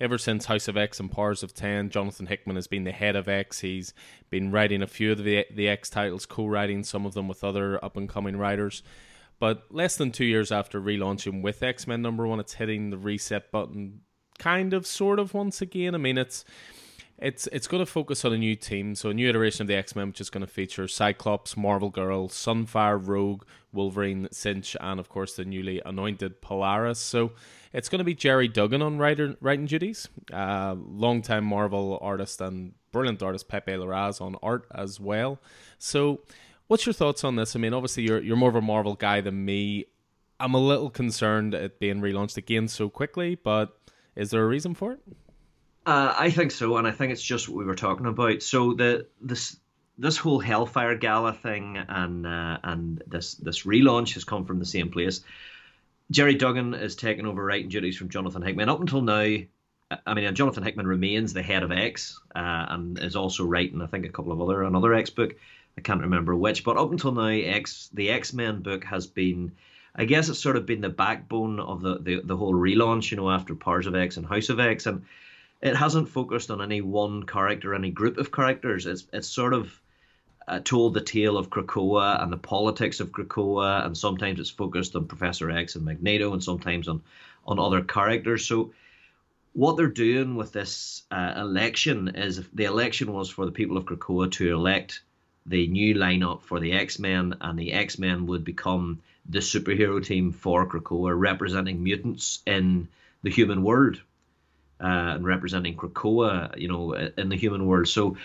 ever 0.00 0.16
since 0.16 0.46
House 0.46 0.66
of 0.66 0.78
X 0.78 0.98
and 0.98 1.12
Powers 1.12 1.42
of 1.42 1.52
X, 1.60 1.92
Jonathan 1.92 2.26
Hickman 2.26 2.56
has 2.56 2.66
been 2.66 2.84
the 2.84 2.92
head 2.92 3.14
of 3.14 3.28
X. 3.28 3.60
He's 3.60 3.92
been 4.30 4.50
writing 4.50 4.82
a 4.82 4.86
few 4.86 5.12
of 5.12 5.22
the, 5.22 5.44
the 5.54 5.68
X 5.68 5.90
titles, 5.90 6.24
co 6.24 6.46
writing 6.46 6.84
some 6.84 7.04
of 7.04 7.12
them 7.12 7.28
with 7.28 7.44
other 7.44 7.82
up 7.84 7.98
and 7.98 8.08
coming 8.08 8.36
writers. 8.38 8.82
But 9.38 9.64
less 9.70 9.96
than 9.96 10.10
two 10.10 10.24
years 10.24 10.50
after 10.50 10.80
relaunching 10.80 11.42
with 11.42 11.62
X 11.62 11.86
Men 11.86 12.00
number 12.00 12.26
one, 12.26 12.40
it's 12.40 12.54
hitting 12.54 12.88
the 12.88 12.96
reset 12.96 13.52
button 13.52 14.00
kind 14.42 14.74
of, 14.74 14.86
sort 14.86 15.18
of, 15.18 15.34
once 15.34 15.62
again. 15.62 15.94
I 15.94 15.98
mean, 15.98 16.18
it's 16.18 16.44
it's 17.18 17.46
it's 17.52 17.68
going 17.68 17.80
to 17.80 17.90
focus 17.90 18.24
on 18.24 18.32
a 18.32 18.38
new 18.38 18.56
team, 18.56 18.96
so 18.96 19.10
a 19.10 19.14
new 19.14 19.28
iteration 19.28 19.62
of 19.62 19.68
the 19.68 19.76
X 19.76 19.94
Men, 19.94 20.08
which 20.08 20.20
is 20.20 20.30
going 20.30 20.44
to 20.44 20.52
feature 20.52 20.88
Cyclops, 20.88 21.56
Marvel 21.56 21.88
Girl, 21.88 22.28
Sunfire, 22.28 23.00
Rogue, 23.00 23.44
Wolverine, 23.72 24.26
Synch, 24.32 24.74
and 24.80 24.98
of 24.98 25.08
course 25.08 25.36
the 25.36 25.44
newly 25.44 25.80
anointed 25.86 26.40
Polaris. 26.40 26.98
So 26.98 27.32
it's 27.72 27.88
going 27.88 28.00
to 28.00 28.04
be 28.04 28.14
Gerry 28.14 28.48
Duggan 28.48 28.82
on 28.82 28.98
writer, 28.98 29.36
writing 29.40 29.66
duties, 29.66 30.08
uh, 30.32 30.74
longtime 30.76 31.44
Marvel 31.44 31.98
artist 32.02 32.40
and 32.40 32.74
brilliant 32.90 33.22
artist 33.22 33.48
Pepe 33.48 33.72
Larraz 33.72 34.20
on 34.20 34.36
art 34.42 34.66
as 34.74 34.98
well. 34.98 35.38
So, 35.78 36.22
what's 36.66 36.86
your 36.86 36.92
thoughts 36.92 37.22
on 37.22 37.36
this? 37.36 37.54
I 37.54 37.60
mean, 37.60 37.72
obviously 37.72 38.02
you're 38.02 38.20
you're 38.20 38.36
more 38.36 38.50
of 38.50 38.56
a 38.56 38.60
Marvel 38.60 38.94
guy 38.94 39.20
than 39.20 39.44
me. 39.44 39.84
I'm 40.40 40.54
a 40.54 40.58
little 40.58 40.90
concerned 40.90 41.54
at 41.54 41.78
being 41.78 42.00
relaunched 42.00 42.36
again 42.36 42.66
so 42.66 42.88
quickly, 42.88 43.36
but 43.36 43.78
is 44.16 44.30
there 44.30 44.42
a 44.42 44.46
reason 44.46 44.74
for 44.74 44.92
it? 44.92 45.00
Uh, 45.84 46.14
I 46.16 46.30
think 46.30 46.50
so, 46.52 46.76
and 46.76 46.86
I 46.86 46.92
think 46.92 47.12
it's 47.12 47.22
just 47.22 47.48
what 47.48 47.58
we 47.58 47.64
were 47.64 47.74
talking 47.74 48.06
about. 48.06 48.42
So 48.42 48.72
the 48.74 49.06
this 49.20 49.56
this 49.98 50.16
whole 50.16 50.38
Hellfire 50.38 50.96
Gala 50.96 51.32
thing 51.32 51.76
and 51.76 52.26
uh, 52.26 52.58
and 52.62 53.02
this 53.06 53.34
this 53.34 53.62
relaunch 53.64 54.14
has 54.14 54.24
come 54.24 54.44
from 54.44 54.58
the 54.58 54.64
same 54.64 54.90
place. 54.90 55.22
Gerry 56.10 56.34
Duggan 56.34 56.74
is 56.74 56.94
taking 56.94 57.26
over 57.26 57.44
writing 57.44 57.68
duties 57.68 57.96
from 57.96 58.10
Jonathan 58.10 58.42
Hickman. 58.42 58.68
Up 58.68 58.80
until 58.80 59.00
now, 59.00 59.36
I 60.06 60.14
mean, 60.14 60.34
Jonathan 60.34 60.62
Hickman 60.62 60.86
remains 60.86 61.32
the 61.32 61.42
head 61.42 61.62
of 61.62 61.72
X 61.72 62.20
uh, 62.34 62.66
and 62.68 62.98
is 62.98 63.16
also 63.16 63.44
writing, 63.44 63.80
I 63.80 63.86
think, 63.86 64.04
a 64.04 64.10
couple 64.10 64.32
of 64.32 64.40
other 64.40 64.62
another 64.62 64.94
X 64.94 65.10
book. 65.10 65.34
I 65.76 65.80
can't 65.80 66.02
remember 66.02 66.36
which, 66.36 66.64
but 66.64 66.76
up 66.76 66.90
until 66.90 67.12
now, 67.12 67.28
X 67.28 67.90
the 67.92 68.10
X 68.10 68.32
Men 68.32 68.60
book 68.60 68.84
has 68.84 69.06
been 69.06 69.52
I 69.94 70.06
guess 70.06 70.28
it's 70.28 70.38
sort 70.38 70.56
of 70.56 70.64
been 70.66 70.80
the 70.80 70.88
backbone 70.88 71.60
of 71.60 71.82
the, 71.82 71.98
the, 71.98 72.20
the 72.24 72.36
whole 72.36 72.54
relaunch, 72.54 73.10
you 73.10 73.18
know, 73.18 73.30
after 73.30 73.54
Powers 73.54 73.86
of 73.86 73.94
X 73.94 74.16
and 74.16 74.26
House 74.26 74.48
of 74.48 74.58
X, 74.58 74.86
and 74.86 75.02
it 75.60 75.76
hasn't 75.76 76.08
focused 76.08 76.50
on 76.50 76.62
any 76.62 76.80
one 76.80 77.24
character, 77.24 77.74
any 77.74 77.90
group 77.90 78.16
of 78.18 78.32
characters. 78.32 78.86
It's 78.86 79.06
it's 79.12 79.28
sort 79.28 79.54
of 79.54 79.80
uh, 80.48 80.60
told 80.64 80.94
the 80.94 81.00
tale 81.00 81.36
of 81.36 81.50
Krakoa 81.50 82.22
and 82.22 82.32
the 82.32 82.38
politics 82.38 83.00
of 83.00 83.12
Krakoa, 83.12 83.84
and 83.86 83.96
sometimes 83.96 84.40
it's 84.40 84.50
focused 84.50 84.96
on 84.96 85.06
Professor 85.06 85.50
X 85.50 85.76
and 85.76 85.84
Magneto, 85.84 86.32
and 86.32 86.42
sometimes 86.42 86.88
on 86.88 87.02
on 87.46 87.58
other 87.58 87.82
characters. 87.82 88.46
So 88.46 88.72
what 89.52 89.76
they're 89.76 89.88
doing 89.88 90.36
with 90.36 90.52
this 90.52 91.02
uh, 91.10 91.34
election 91.36 92.08
is 92.14 92.42
the 92.54 92.64
election 92.64 93.12
was 93.12 93.28
for 93.28 93.44
the 93.44 93.52
people 93.52 93.76
of 93.76 93.84
Krakoa 93.84 94.30
to 94.32 94.52
elect 94.52 95.02
the 95.44 95.66
new 95.66 95.94
lineup 95.94 96.42
for 96.42 96.60
the 96.60 96.72
X 96.72 96.98
Men, 96.98 97.34
and 97.40 97.58
the 97.58 97.72
X 97.72 97.98
Men 97.98 98.26
would 98.26 98.44
become 98.44 99.00
the 99.28 99.38
superhero 99.38 100.04
team 100.04 100.32
for 100.32 100.66
Krakoa, 100.66 101.18
representing 101.18 101.82
mutants 101.82 102.40
in 102.46 102.88
the 103.22 103.30
human 103.30 103.62
world 103.62 104.00
uh, 104.80 105.14
and 105.14 105.24
representing 105.24 105.76
Krakoa, 105.76 106.56
you 106.58 106.68
know, 106.68 106.92
in 106.92 107.28
the 107.28 107.36
human 107.36 107.66
world. 107.66 107.88
So 107.88 108.16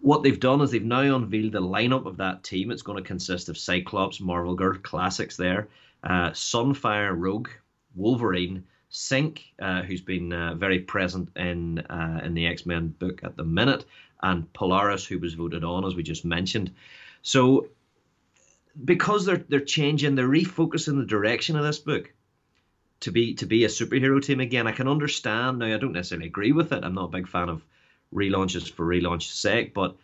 what 0.00 0.22
they've 0.22 0.38
done 0.38 0.60
is 0.60 0.70
they've 0.70 0.82
now 0.84 1.16
unveiled 1.16 1.52
the 1.52 1.62
lineup 1.62 2.06
of 2.06 2.18
that 2.18 2.42
team. 2.42 2.70
It's 2.70 2.82
going 2.82 3.02
to 3.02 3.06
consist 3.06 3.48
of 3.48 3.58
Cyclops, 3.58 4.20
Marvel 4.20 4.54
Girl, 4.54 4.78
classics 4.78 5.36
there, 5.36 5.68
uh, 6.04 6.30
Sunfire, 6.30 7.14
Rogue, 7.16 7.48
Wolverine, 7.94 8.64
Synch, 8.90 9.40
uh, 9.60 9.82
who's 9.82 10.00
been 10.00 10.32
uh, 10.32 10.54
very 10.54 10.80
present 10.80 11.28
in 11.36 11.78
uh, 11.78 12.20
in 12.24 12.34
the 12.34 12.46
X 12.46 12.66
Men 12.66 12.88
book 12.98 13.20
at 13.22 13.36
the 13.36 13.44
minute, 13.44 13.84
and 14.22 14.52
Polaris, 14.52 15.06
who 15.06 15.18
was 15.18 15.34
voted 15.34 15.64
on 15.64 15.84
as 15.84 15.94
we 15.94 16.02
just 16.02 16.24
mentioned. 16.24 16.72
So 17.22 17.68
because 18.84 19.26
they're 19.26 19.44
they're 19.48 19.60
changing, 19.60 20.14
they're 20.14 20.28
refocusing 20.28 20.98
the 20.98 21.06
direction 21.06 21.56
of 21.56 21.64
this 21.64 21.78
book 21.78 22.12
to 23.00 23.10
be 23.10 23.34
to 23.34 23.46
be 23.46 23.64
a 23.64 23.68
superhero 23.68 24.22
team 24.22 24.40
again. 24.40 24.66
I 24.66 24.72
can 24.72 24.88
understand 24.88 25.58
now. 25.58 25.74
I 25.74 25.78
don't 25.78 25.92
necessarily 25.92 26.26
agree 26.26 26.52
with 26.52 26.72
it. 26.72 26.84
I'm 26.84 26.94
not 26.94 27.06
a 27.06 27.16
big 27.18 27.28
fan 27.28 27.48
of 27.48 27.64
relaunches 28.14 28.70
for 28.70 28.84
relaunch's 28.84 29.30
sake, 29.30 29.74
but 29.74 29.96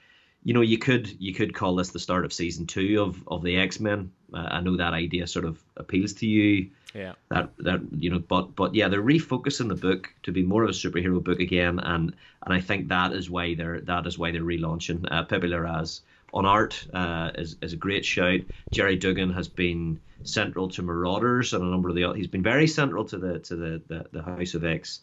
you 0.42 0.54
know, 0.54 0.60
you 0.60 0.78
could 0.78 1.20
you 1.20 1.34
could 1.34 1.54
call 1.54 1.74
this 1.74 1.90
the 1.90 1.98
start 1.98 2.24
of 2.24 2.32
season 2.32 2.66
two 2.66 3.02
of 3.02 3.22
of 3.28 3.42
the 3.42 3.56
X 3.56 3.80
Men. 3.80 4.12
Uh, 4.32 4.48
I 4.50 4.60
know 4.60 4.76
that 4.76 4.92
idea 4.92 5.26
sort 5.26 5.44
of 5.44 5.60
appeals 5.76 6.12
to 6.14 6.26
you. 6.26 6.70
Yeah. 6.94 7.12
That 7.28 7.50
that 7.58 7.80
you 7.92 8.10
know, 8.10 8.20
but 8.20 8.54
but 8.54 8.74
yeah, 8.74 8.88
they're 8.88 9.02
refocusing 9.02 9.68
the 9.68 9.74
book 9.74 10.14
to 10.22 10.32
be 10.32 10.42
more 10.42 10.62
of 10.62 10.70
a 10.70 10.72
superhero 10.72 11.22
book 11.22 11.40
again, 11.40 11.78
and 11.80 12.14
and 12.42 12.54
I 12.54 12.60
think 12.60 12.88
that 12.88 13.12
is 13.12 13.28
why 13.28 13.54
they're 13.54 13.80
that 13.82 14.06
is 14.06 14.18
why 14.18 14.30
they're 14.30 14.42
relaunching. 14.42 15.04
Uh, 15.10 15.24
Pepe 15.24 15.48
Larraz 15.48 16.00
on 16.36 16.44
art 16.44 16.86
uh, 16.92 17.30
is 17.34 17.56
is 17.62 17.72
a 17.72 17.76
great 17.76 18.04
shout. 18.04 18.40
Gerry 18.70 18.96
Duggan 18.96 19.32
has 19.32 19.48
been 19.48 19.98
central 20.22 20.68
to 20.68 20.82
Marauders 20.82 21.54
and 21.54 21.64
a 21.64 21.66
number 21.66 21.88
of 21.88 21.94
the 21.94 22.12
he's 22.12 22.26
been 22.26 22.42
very 22.42 22.66
central 22.66 23.04
to 23.06 23.16
the 23.18 23.38
to 23.40 23.56
the 23.56 23.82
the, 23.88 24.06
the 24.12 24.22
House 24.22 24.54
of 24.54 24.64
X 24.64 25.00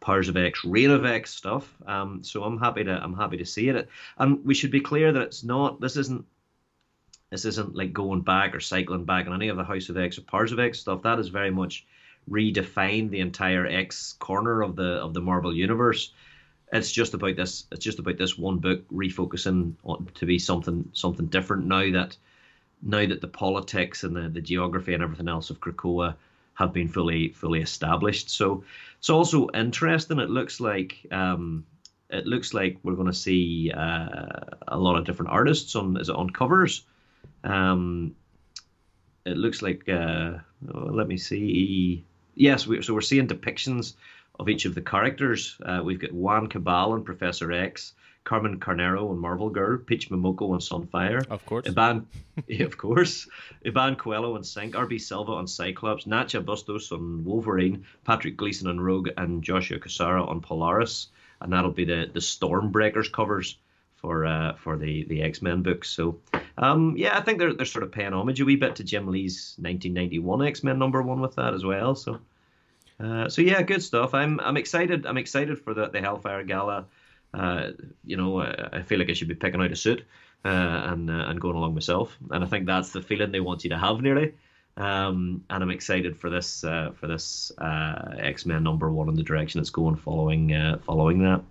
Powers 0.00 0.28
of 0.28 0.36
X, 0.36 0.64
Reign 0.64 0.90
of 0.90 1.04
X 1.04 1.34
stuff. 1.34 1.74
Um, 1.84 2.22
so 2.22 2.44
I'm 2.44 2.58
happy 2.58 2.84
to 2.84 2.92
I'm 2.92 3.16
happy 3.16 3.38
to 3.38 3.44
see 3.44 3.68
it. 3.68 3.88
And 4.16 4.44
we 4.44 4.54
should 4.54 4.70
be 4.70 4.80
clear 4.80 5.12
that 5.12 5.22
it's 5.22 5.42
not. 5.42 5.80
This 5.80 5.96
isn't. 5.96 6.24
This 7.30 7.44
isn't 7.44 7.74
like 7.74 7.92
going 7.92 8.22
back 8.22 8.54
or 8.54 8.60
cycling 8.60 9.04
back 9.04 9.26
on 9.26 9.34
any 9.34 9.48
of 9.48 9.56
the 9.56 9.64
House 9.64 9.88
of 9.90 9.98
X 9.98 10.16
or 10.16 10.22
Powers 10.22 10.52
of 10.52 10.60
X 10.60 10.78
stuff. 10.78 11.02
That 11.02 11.18
is 11.18 11.28
very 11.28 11.50
much 11.50 11.84
redefined 12.30 13.10
the 13.10 13.20
entire 13.20 13.66
X 13.66 14.14
corner 14.20 14.62
of 14.62 14.76
the 14.76 15.02
of 15.02 15.12
the 15.12 15.20
Marvel 15.20 15.52
universe. 15.52 16.12
It's 16.72 16.92
just 16.92 17.14
about 17.14 17.36
this. 17.36 17.64
It's 17.72 17.84
just 17.84 17.98
about 17.98 18.18
this 18.18 18.36
one 18.36 18.58
book 18.58 18.86
refocusing 18.90 19.74
on 19.84 20.08
to 20.14 20.26
be 20.26 20.38
something 20.38 20.88
something 20.92 21.26
different 21.26 21.66
now 21.66 21.90
that 21.92 22.16
now 22.82 23.06
that 23.06 23.20
the 23.20 23.28
politics 23.28 24.04
and 24.04 24.14
the, 24.14 24.28
the 24.28 24.40
geography 24.40 24.94
and 24.94 25.02
everything 25.02 25.28
else 25.28 25.50
of 25.50 25.60
Krakoa 25.60 26.14
have 26.54 26.72
been 26.72 26.88
fully 26.88 27.30
fully 27.30 27.60
established. 27.60 28.30
So 28.30 28.64
it's 28.98 29.10
also 29.10 29.48
interesting. 29.54 30.18
It 30.18 30.30
looks 30.30 30.60
like 30.60 31.06
um, 31.10 31.64
it 32.10 32.26
looks 32.26 32.52
like 32.52 32.78
we're 32.82 32.94
going 32.94 33.06
to 33.06 33.14
see 33.14 33.70
uh, 33.70 34.40
a 34.68 34.78
lot 34.78 34.96
of 34.96 35.04
different 35.04 35.30
artists 35.30 35.74
on 35.76 35.96
is 35.96 36.08
it 36.08 36.16
on 36.16 36.30
covers. 36.30 36.84
Um, 37.44 38.14
it 39.24 39.36
looks 39.36 39.62
like 39.62 39.88
uh, 39.88 40.38
oh, 40.74 40.90
let 40.90 41.08
me 41.08 41.16
see. 41.16 42.04
Yes, 42.34 42.66
we, 42.66 42.82
so 42.82 42.94
we're 42.94 43.00
seeing 43.00 43.26
depictions 43.26 43.94
of 44.38 44.48
each 44.48 44.64
of 44.64 44.74
the 44.74 44.82
characters. 44.82 45.56
Uh, 45.64 45.80
we've 45.84 46.00
got 46.00 46.12
Juan 46.12 46.48
Cabal 46.48 46.94
and 46.94 47.04
Professor 47.04 47.52
X. 47.52 47.94
Carmen 48.28 48.60
Carnero 48.60 49.10
and 49.10 49.18
Marvel 49.18 49.48
Girl, 49.48 49.78
Peach 49.78 50.10
Momoko 50.10 50.52
and 50.52 50.60
Sunfire, 50.60 51.26
of 51.30 51.46
course, 51.46 51.66
Iban, 51.66 52.04
of 52.60 52.76
course, 52.76 53.26
Iban 53.64 53.96
Coello 53.96 54.36
and 54.36 54.44
Synch, 54.44 54.72
RB 54.72 55.00
Silva 55.00 55.32
on 55.32 55.46
Cyclops, 55.46 56.04
Nacha 56.04 56.44
Bustos 56.44 56.92
on 56.92 57.24
Wolverine, 57.24 57.86
Patrick 58.04 58.36
Gleason 58.36 58.68
on 58.68 58.78
Rogue, 58.78 59.08
and 59.16 59.42
Joshua 59.42 59.78
Cassara 59.78 60.28
on 60.28 60.42
Polaris, 60.42 61.08
and 61.40 61.54
that'll 61.54 61.70
be 61.70 61.86
the 61.86 62.10
the 62.12 62.20
Stormbreakers 62.20 63.10
covers 63.10 63.56
for 63.96 64.26
uh, 64.26 64.56
for 64.56 64.76
the 64.76 65.04
the 65.04 65.22
X 65.22 65.40
Men 65.40 65.62
books. 65.62 65.88
So, 65.88 66.18
um, 66.58 66.98
yeah, 66.98 67.16
I 67.16 67.22
think 67.22 67.38
they're 67.38 67.54
they're 67.54 67.64
sort 67.64 67.82
of 67.82 67.92
paying 67.92 68.12
homage 68.12 68.42
a 68.42 68.44
wee 68.44 68.56
bit 68.56 68.76
to 68.76 68.84
Jim 68.84 69.06
Lee's 69.06 69.54
1991 69.56 70.46
X 70.46 70.62
Men 70.62 70.78
number 70.78 71.00
one 71.00 71.22
with 71.22 71.36
that 71.36 71.54
as 71.54 71.64
well. 71.64 71.94
So. 71.94 72.20
Uh, 73.00 73.28
so 73.28 73.42
yeah, 73.42 73.62
good 73.62 73.82
stuff. 73.82 74.14
I'm 74.14 74.40
I'm 74.40 74.56
excited. 74.56 75.06
I'm 75.06 75.18
excited 75.18 75.58
for 75.60 75.74
the 75.74 75.88
the 75.88 76.00
Hellfire 76.00 76.42
Gala 76.44 76.86
uh, 77.34 77.70
you 78.04 78.16
know, 78.16 78.40
I, 78.40 78.68
I, 78.72 78.82
feel 78.82 78.98
like 78.98 79.10
I 79.10 79.12
should 79.12 79.28
be 79.28 79.34
picking 79.34 79.60
out 79.60 79.70
a 79.70 79.76
suit 79.76 80.04
uh, 80.44 80.48
and 80.48 81.10
uh, 81.10 81.26
and 81.28 81.40
going 81.40 81.56
along 81.56 81.74
myself. 81.74 82.16
And 82.30 82.42
I 82.42 82.46
think 82.46 82.66
that's 82.66 82.90
the 82.92 83.02
feeling 83.02 83.32
they 83.32 83.40
want 83.40 83.64
you 83.64 83.70
to 83.70 83.78
have 83.78 84.00
nearly. 84.00 84.34
Um, 84.76 85.44
and 85.50 85.62
I'm 85.62 85.70
excited 85.70 86.16
for 86.16 86.30
this 86.30 86.64
uh, 86.64 86.92
for 86.94 87.06
this 87.06 87.52
uh, 87.58 88.14
X 88.18 88.46
Men 88.46 88.62
number 88.62 88.90
one 88.90 89.08
in 89.08 89.14
the 89.14 89.22
direction 89.22 89.60
it's 89.60 89.70
going 89.70 89.96
following 89.96 90.54
uh, 90.54 90.78
following 90.78 91.22
that. 91.22 91.42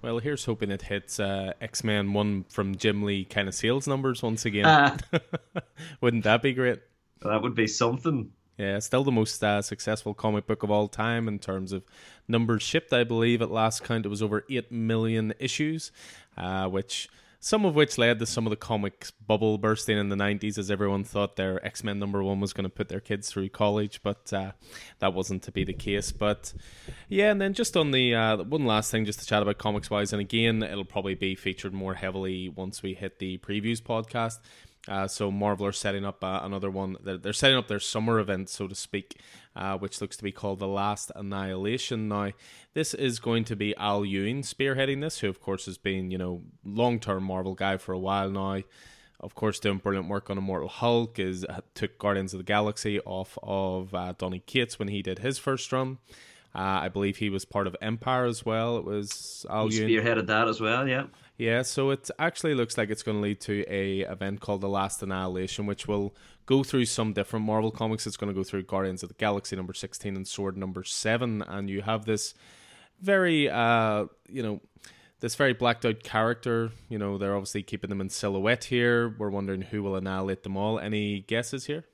Well, 0.00 0.18
here's 0.18 0.44
hoping 0.44 0.70
it 0.70 0.82
hits 0.82 1.20
X 1.20 1.84
Men 1.84 2.12
one 2.12 2.44
from 2.48 2.74
Jim 2.76 3.02
Lee 3.02 3.24
kind 3.24 3.48
of 3.48 3.54
sales 3.54 3.86
numbers 3.86 4.22
once 4.22 4.44
again. 4.44 4.98
Wouldn't 6.00 6.24
that 6.24 6.42
be 6.42 6.54
great? 6.54 6.80
That 7.20 7.42
would 7.42 7.54
be 7.54 7.66
something. 7.66 8.32
Yeah, 8.58 8.78
still 8.80 9.02
the 9.02 9.12
most 9.12 9.42
uh, 9.42 9.62
successful 9.62 10.14
comic 10.14 10.46
book 10.46 10.62
of 10.62 10.70
all 10.70 10.86
time 10.86 11.26
in 11.26 11.38
terms 11.38 11.72
of 11.72 11.84
numbers 12.28 12.62
shipped. 12.62 12.92
I 12.92 13.04
believe 13.04 13.40
at 13.40 13.50
last 13.50 13.82
count 13.82 14.04
it 14.04 14.10
was 14.10 14.22
over 14.22 14.44
8 14.48 14.70
million 14.70 15.32
issues, 15.38 15.90
uh, 16.36 16.68
which 16.68 17.08
some 17.44 17.64
of 17.64 17.74
which 17.74 17.98
led 17.98 18.20
to 18.20 18.26
some 18.26 18.46
of 18.46 18.50
the 18.50 18.56
comics 18.56 19.10
bubble 19.10 19.58
bursting 19.58 19.98
in 19.98 20.10
the 20.10 20.16
90s 20.16 20.58
as 20.58 20.70
everyone 20.70 21.02
thought 21.02 21.34
their 21.34 21.64
X-Men 21.66 21.98
number 21.98 22.22
1 22.22 22.38
was 22.38 22.52
going 22.52 22.62
to 22.62 22.70
put 22.70 22.88
their 22.88 23.00
kids 23.00 23.28
through 23.28 23.48
college, 23.48 24.00
but 24.04 24.32
uh, 24.32 24.52
that 25.00 25.12
wasn't 25.12 25.42
to 25.42 25.50
be 25.50 25.64
the 25.64 25.72
case. 25.72 26.12
But 26.12 26.54
yeah, 27.08 27.32
and 27.32 27.40
then 27.40 27.52
just 27.52 27.76
on 27.76 27.90
the 27.90 28.14
uh, 28.14 28.36
one 28.44 28.64
last 28.64 28.92
thing 28.92 29.04
just 29.06 29.18
to 29.18 29.26
chat 29.26 29.42
about 29.42 29.58
comics 29.58 29.90
wise 29.90 30.12
and 30.12 30.20
again, 30.20 30.62
it'll 30.62 30.84
probably 30.84 31.16
be 31.16 31.34
featured 31.34 31.72
more 31.72 31.94
heavily 31.94 32.48
once 32.48 32.80
we 32.80 32.94
hit 32.94 33.18
the 33.18 33.38
previews 33.38 33.82
podcast 33.82 34.38
uh, 34.88 35.06
so 35.06 35.30
Marvel 35.30 35.66
are 35.66 35.72
setting 35.72 36.04
up 36.04 36.24
uh, 36.24 36.40
another 36.42 36.70
one. 36.70 36.96
They're, 37.02 37.16
they're, 37.16 37.32
setting 37.32 37.56
up 37.56 37.68
their 37.68 37.78
summer 37.78 38.18
event, 38.18 38.48
so 38.48 38.66
to 38.66 38.74
speak, 38.74 39.20
uh, 39.54 39.78
which 39.78 40.00
looks 40.00 40.16
to 40.16 40.24
be 40.24 40.32
called 40.32 40.58
The 40.58 40.66
Last 40.66 41.12
Annihilation. 41.14 42.08
Now, 42.08 42.32
this 42.74 42.92
is 42.92 43.20
going 43.20 43.44
to 43.44 43.56
be 43.56 43.76
Al 43.76 44.04
Ewing 44.04 44.42
spearheading 44.42 45.00
this, 45.00 45.20
who 45.20 45.28
of 45.28 45.40
course 45.40 45.66
has 45.66 45.78
been, 45.78 46.10
you 46.10 46.18
know, 46.18 46.42
long 46.64 46.98
term 46.98 47.24
Marvel 47.24 47.54
guy 47.54 47.76
for 47.76 47.92
a 47.92 47.98
while 47.98 48.30
now. 48.30 48.62
Of 49.20 49.36
course, 49.36 49.60
doing 49.60 49.78
brilliant 49.78 50.08
work 50.08 50.30
on 50.30 50.38
Immortal 50.38 50.68
Hulk 50.68 51.20
is 51.20 51.44
uh, 51.44 51.60
took 51.74 51.96
Guardians 51.96 52.34
of 52.34 52.38
the 52.38 52.44
Galaxy 52.44 52.98
off 53.00 53.38
of 53.40 53.94
uh, 53.94 54.14
Donny 54.18 54.40
Cates 54.40 54.80
when 54.80 54.88
he 54.88 55.00
did 55.00 55.20
his 55.20 55.38
first 55.38 55.70
run. 55.70 55.98
Uh, 56.54 56.80
I 56.82 56.88
believe 56.88 57.16
he 57.16 57.30
was 57.30 57.44
part 57.44 57.66
of 57.66 57.74
Empyre 57.80 58.28
as 58.28 58.44
well. 58.44 58.76
It 58.76 58.84
was 58.84 59.46
Al 59.48 59.68
he 59.68 59.80
spearheaded 59.80 60.26
that 60.26 60.48
as 60.48 60.60
well. 60.60 60.86
Yeah. 60.86 61.04
Yeah, 61.38 61.62
so 61.62 61.90
it 61.90 62.10
actually 62.18 62.54
looks 62.54 62.76
like 62.76 62.90
it's 62.90 63.02
going 63.02 63.16
to 63.16 63.22
lead 63.22 63.40
to 63.40 63.64
a 63.66 64.00
event 64.00 64.40
called 64.40 64.60
The 64.60 64.68
Last 64.68 65.02
Annihilation, 65.02 65.66
which 65.66 65.88
will 65.88 66.14
go 66.46 66.62
through 66.62 66.84
some 66.84 67.14
different 67.14 67.46
Marvel 67.46 67.70
comics. 67.70 68.06
It's 68.06 68.18
going 68.18 68.32
to 68.32 68.38
go 68.38 68.44
through 68.44 68.64
Guardians 68.64 69.02
of 69.02 69.08
the 69.08 69.14
Galaxy 69.14 69.56
number 69.56 69.72
16 69.72 70.14
and 70.14 70.28
Sword 70.28 70.56
number 70.56 70.84
7 70.84 71.42
and 71.42 71.70
you 71.70 71.82
have 71.82 72.04
this 72.04 72.34
very 73.00 73.50
uh, 73.50 74.06
you 74.28 74.42
know, 74.42 74.60
this 75.20 75.34
very 75.34 75.52
blacked 75.52 75.84
out 75.84 76.02
character, 76.02 76.70
you 76.88 76.98
know, 76.98 77.16
they're 77.16 77.34
obviously 77.34 77.62
keeping 77.62 77.90
them 77.90 78.00
in 78.00 78.08
silhouette 78.08 78.64
here. 78.64 79.14
We're 79.18 79.30
wondering 79.30 79.62
who 79.62 79.82
will 79.82 79.96
annihilate 79.96 80.42
them 80.42 80.56
all. 80.56 80.78
Any 80.78 81.20
guesses 81.20 81.66
here? 81.66 81.84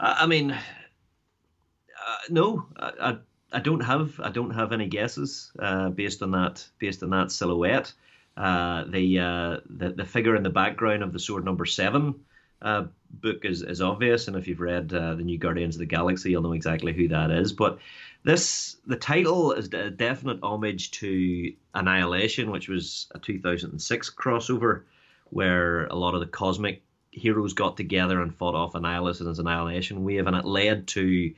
Uh, 0.00 0.16
I 0.18 0.26
mean, 0.26 0.50
uh, 0.50 2.16
no, 2.28 2.66
I, 2.76 2.92
I, 3.00 3.18
I 3.52 3.60
don't 3.60 3.80
have 3.80 4.20
I 4.22 4.30
don't 4.30 4.50
have 4.50 4.72
any 4.72 4.86
guesses 4.86 5.52
uh, 5.58 5.90
based 5.90 6.22
on 6.22 6.30
that 6.32 6.66
based 6.78 7.02
on 7.02 7.10
that 7.10 7.30
silhouette. 7.30 7.92
Uh, 8.36 8.84
the, 8.88 9.18
uh, 9.18 9.60
the 9.70 9.90
the 9.90 10.04
figure 10.04 10.36
in 10.36 10.42
the 10.42 10.50
background 10.50 11.02
of 11.02 11.12
the 11.12 11.18
Sword 11.18 11.44
Number 11.44 11.64
Seven 11.64 12.14
uh, 12.60 12.84
book 13.10 13.44
is, 13.44 13.62
is 13.62 13.80
obvious, 13.80 14.28
and 14.28 14.36
if 14.36 14.46
you've 14.46 14.60
read 14.60 14.92
uh, 14.92 15.14
the 15.14 15.22
New 15.22 15.38
Guardians 15.38 15.76
of 15.76 15.80
the 15.80 15.86
Galaxy, 15.86 16.30
you'll 16.30 16.42
know 16.42 16.52
exactly 16.52 16.92
who 16.92 17.08
that 17.08 17.30
is. 17.30 17.52
But 17.52 17.78
this 18.24 18.76
the 18.86 18.96
title 18.96 19.52
is 19.52 19.72
a 19.72 19.90
definite 19.90 20.40
homage 20.42 20.90
to 20.92 21.52
Annihilation, 21.74 22.50
which 22.50 22.68
was 22.68 23.08
a 23.14 23.18
2006 23.18 24.10
crossover 24.10 24.82
where 25.30 25.86
a 25.86 25.94
lot 25.94 26.14
of 26.14 26.20
the 26.20 26.26
cosmic 26.26 26.82
heroes 27.10 27.54
got 27.54 27.76
together 27.76 28.20
and 28.20 28.34
fought 28.34 28.54
off 28.54 28.74
Annihilation's 28.74 29.38
Annihilation 29.38 30.04
wave, 30.04 30.26
and 30.26 30.36
it 30.36 30.44
led 30.44 30.86
to 30.88 31.32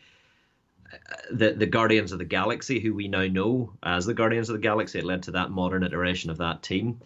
the 1.30 1.52
the 1.52 1.66
Guardians 1.66 2.12
of 2.12 2.18
the 2.18 2.24
Galaxy, 2.24 2.80
who 2.80 2.94
we 2.94 3.08
now 3.08 3.26
know 3.26 3.72
as 3.82 4.06
the 4.06 4.14
Guardians 4.14 4.48
of 4.48 4.54
the 4.54 4.62
Galaxy, 4.62 4.98
it 4.98 5.04
led 5.04 5.22
to 5.24 5.32
that 5.32 5.50
modern 5.50 5.82
iteration 5.82 6.30
of 6.30 6.38
that 6.38 6.62
team. 6.62 7.00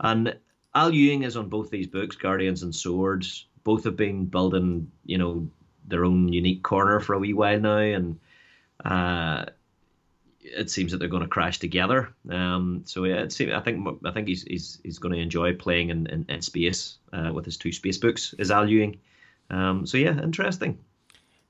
And 0.00 0.36
Al 0.74 0.92
Ewing 0.92 1.22
is 1.22 1.36
on 1.36 1.48
both 1.48 1.70
these 1.70 1.86
books, 1.86 2.16
Guardians 2.16 2.62
and 2.62 2.74
Swords. 2.74 3.46
Both 3.62 3.84
have 3.84 3.96
been 3.96 4.26
building, 4.26 4.90
you 5.06 5.18
know, 5.18 5.48
their 5.86 6.04
own 6.04 6.32
unique 6.32 6.62
corner 6.62 7.00
for 7.00 7.14
a 7.14 7.18
wee 7.18 7.32
while 7.32 7.60
now, 7.60 7.78
and 7.78 8.18
uh, 8.84 9.46
it 10.40 10.70
seems 10.70 10.92
that 10.92 10.98
they're 10.98 11.08
going 11.08 11.22
to 11.22 11.28
crash 11.28 11.58
together. 11.58 12.12
Um, 12.28 12.82
so 12.84 13.04
yeah, 13.04 13.22
it 13.22 13.32
seems, 13.32 13.52
I 13.52 13.60
think 13.60 13.86
I 14.04 14.10
think 14.10 14.28
he's 14.28 14.42
he's 14.42 14.80
he's 14.82 14.98
going 14.98 15.14
to 15.14 15.20
enjoy 15.20 15.54
playing 15.54 15.90
in 15.90 16.06
in, 16.06 16.26
in 16.28 16.42
space 16.42 16.98
uh, 17.12 17.30
with 17.32 17.44
his 17.44 17.56
two 17.56 17.72
space 17.72 17.98
books. 17.98 18.34
Is 18.38 18.50
Al 18.50 18.68
Ewing? 18.68 19.00
Um, 19.50 19.86
so 19.86 19.96
yeah, 19.96 20.20
interesting. 20.22 20.78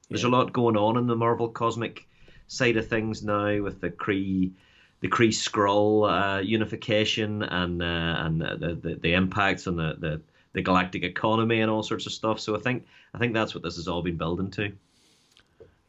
There's 0.08 0.22
yeah. 0.22 0.28
a 0.28 0.30
lot 0.30 0.52
going 0.52 0.76
on 0.76 0.96
in 0.96 1.06
the 1.06 1.16
Marvel 1.16 1.48
cosmic 1.48 2.06
side 2.46 2.76
of 2.76 2.88
things 2.88 3.22
now 3.22 3.62
with 3.62 3.80
the 3.80 3.90
Kree 3.90 4.52
the 5.00 5.08
Kree 5.08 5.28
Skrull 5.28 6.08
uh, 6.08 6.40
unification 6.40 7.42
and 7.42 7.82
uh, 7.82 7.84
and 7.84 8.40
the, 8.40 8.78
the, 8.80 8.94
the 8.94 9.12
impacts 9.12 9.66
on 9.66 9.76
the, 9.76 9.96
the 9.98 10.20
the 10.54 10.62
galactic 10.62 11.02
economy 11.02 11.60
and 11.60 11.70
all 11.70 11.82
sorts 11.82 12.06
of 12.06 12.12
stuff. 12.12 12.40
So 12.40 12.56
I 12.56 12.60
think 12.60 12.86
I 13.12 13.18
think 13.18 13.34
that's 13.34 13.54
what 13.54 13.62
this 13.62 13.76
has 13.76 13.88
all 13.88 14.02
been 14.02 14.16
building 14.16 14.50
to. 14.52 14.72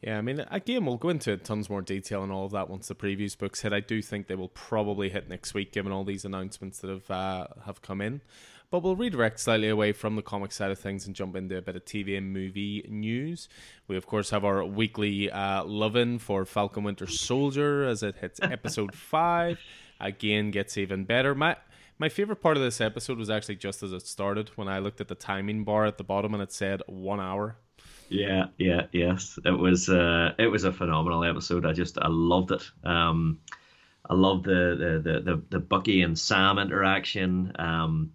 Yeah, 0.01 0.17
I 0.17 0.21
mean, 0.21 0.45
again, 0.51 0.85
we'll 0.85 0.97
go 0.97 1.09
into 1.09 1.35
tons 1.37 1.69
more 1.69 1.81
detail 1.81 2.21
and 2.21 2.31
all 2.31 2.45
of 2.45 2.51
that 2.51 2.69
once 2.69 2.89
the 2.89 2.93
previews 2.93 3.35
books 3.35 3.61
hit. 3.61 3.73
I 3.73 3.79
do 3.79 4.01
think 4.01 4.27
they 4.27 4.35
will 4.35 4.49
probably 4.49 5.09
hit 5.09 5.29
next 5.29 5.53
week, 5.53 5.71
given 5.71 5.91
all 5.91 6.03
these 6.03 6.25
announcements 6.25 6.79
that 6.79 6.89
have 6.89 7.09
uh, 7.09 7.47
have 7.65 7.81
come 7.81 8.01
in. 8.01 8.21
But 8.69 8.83
we'll 8.83 8.95
redirect 8.95 9.39
slightly 9.39 9.69
away 9.69 9.91
from 9.91 10.15
the 10.15 10.21
comic 10.21 10.51
side 10.51 10.71
of 10.71 10.79
things 10.79 11.05
and 11.05 11.15
jump 11.15 11.35
into 11.35 11.57
a 11.57 11.61
bit 11.61 11.75
of 11.75 11.85
TV 11.85 12.17
and 12.17 12.33
movie 12.33 12.85
news. 12.89 13.47
We, 13.87 13.95
of 13.95 14.05
course, 14.05 14.31
have 14.31 14.43
our 14.43 14.65
weekly 14.65 15.29
uh, 15.31 15.63
love 15.63 15.95
in 15.95 16.19
for 16.19 16.45
Falcon 16.45 16.83
Winter 16.83 17.07
Soldier 17.07 17.83
as 17.83 18.03
it 18.03 18.17
hits 18.17 18.39
episode 18.43 18.95
five. 18.95 19.59
Again, 19.99 20.51
gets 20.51 20.77
even 20.77 21.05
better. 21.05 21.33
My 21.35 21.55
my 21.97 22.09
favorite 22.09 22.41
part 22.41 22.57
of 22.57 22.63
this 22.63 22.81
episode 22.81 23.17
was 23.17 23.29
actually 23.29 23.55
just 23.55 23.81
as 23.81 23.93
it 23.93 24.05
started 24.05 24.49
when 24.55 24.67
I 24.67 24.79
looked 24.79 24.99
at 24.99 25.07
the 25.07 25.15
timing 25.15 25.63
bar 25.63 25.85
at 25.85 25.97
the 25.97 26.03
bottom 26.03 26.33
and 26.33 26.43
it 26.43 26.51
said 26.51 26.81
one 26.87 27.21
hour. 27.21 27.57
Yeah, 28.09 28.47
yeah, 28.57 28.87
yes. 28.91 29.39
It 29.45 29.57
was 29.57 29.89
uh, 29.89 30.33
it 30.37 30.47
was 30.47 30.63
a 30.63 30.73
phenomenal 30.73 31.23
episode. 31.23 31.65
I 31.65 31.73
just 31.73 31.97
I 31.97 32.07
loved 32.09 32.51
it. 32.51 32.69
Um, 32.83 33.39
I 34.07 34.13
love 34.13 34.43
the, 34.43 34.75
the 35.03 35.11
the, 35.11 35.19
the 35.21 35.41
the 35.49 35.59
Bucky 35.59 36.01
and 36.01 36.17
Sam 36.17 36.59
interaction. 36.59 37.53
Um, 37.57 38.11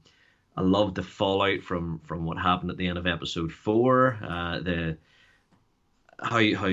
I 0.61 0.63
love 0.63 0.95
the 0.95 1.03
fallout 1.03 1.63
from 1.63 2.01
from 2.01 2.27
what 2.27 2.37
happened 2.37 2.71
at 2.71 2.77
the 2.77 2.87
end 2.87 2.99
of 2.99 3.07
episode 3.07 3.51
four. 3.51 4.19
Uh, 4.23 4.59
the 4.61 4.99
how 6.23 6.55
how 6.55 6.71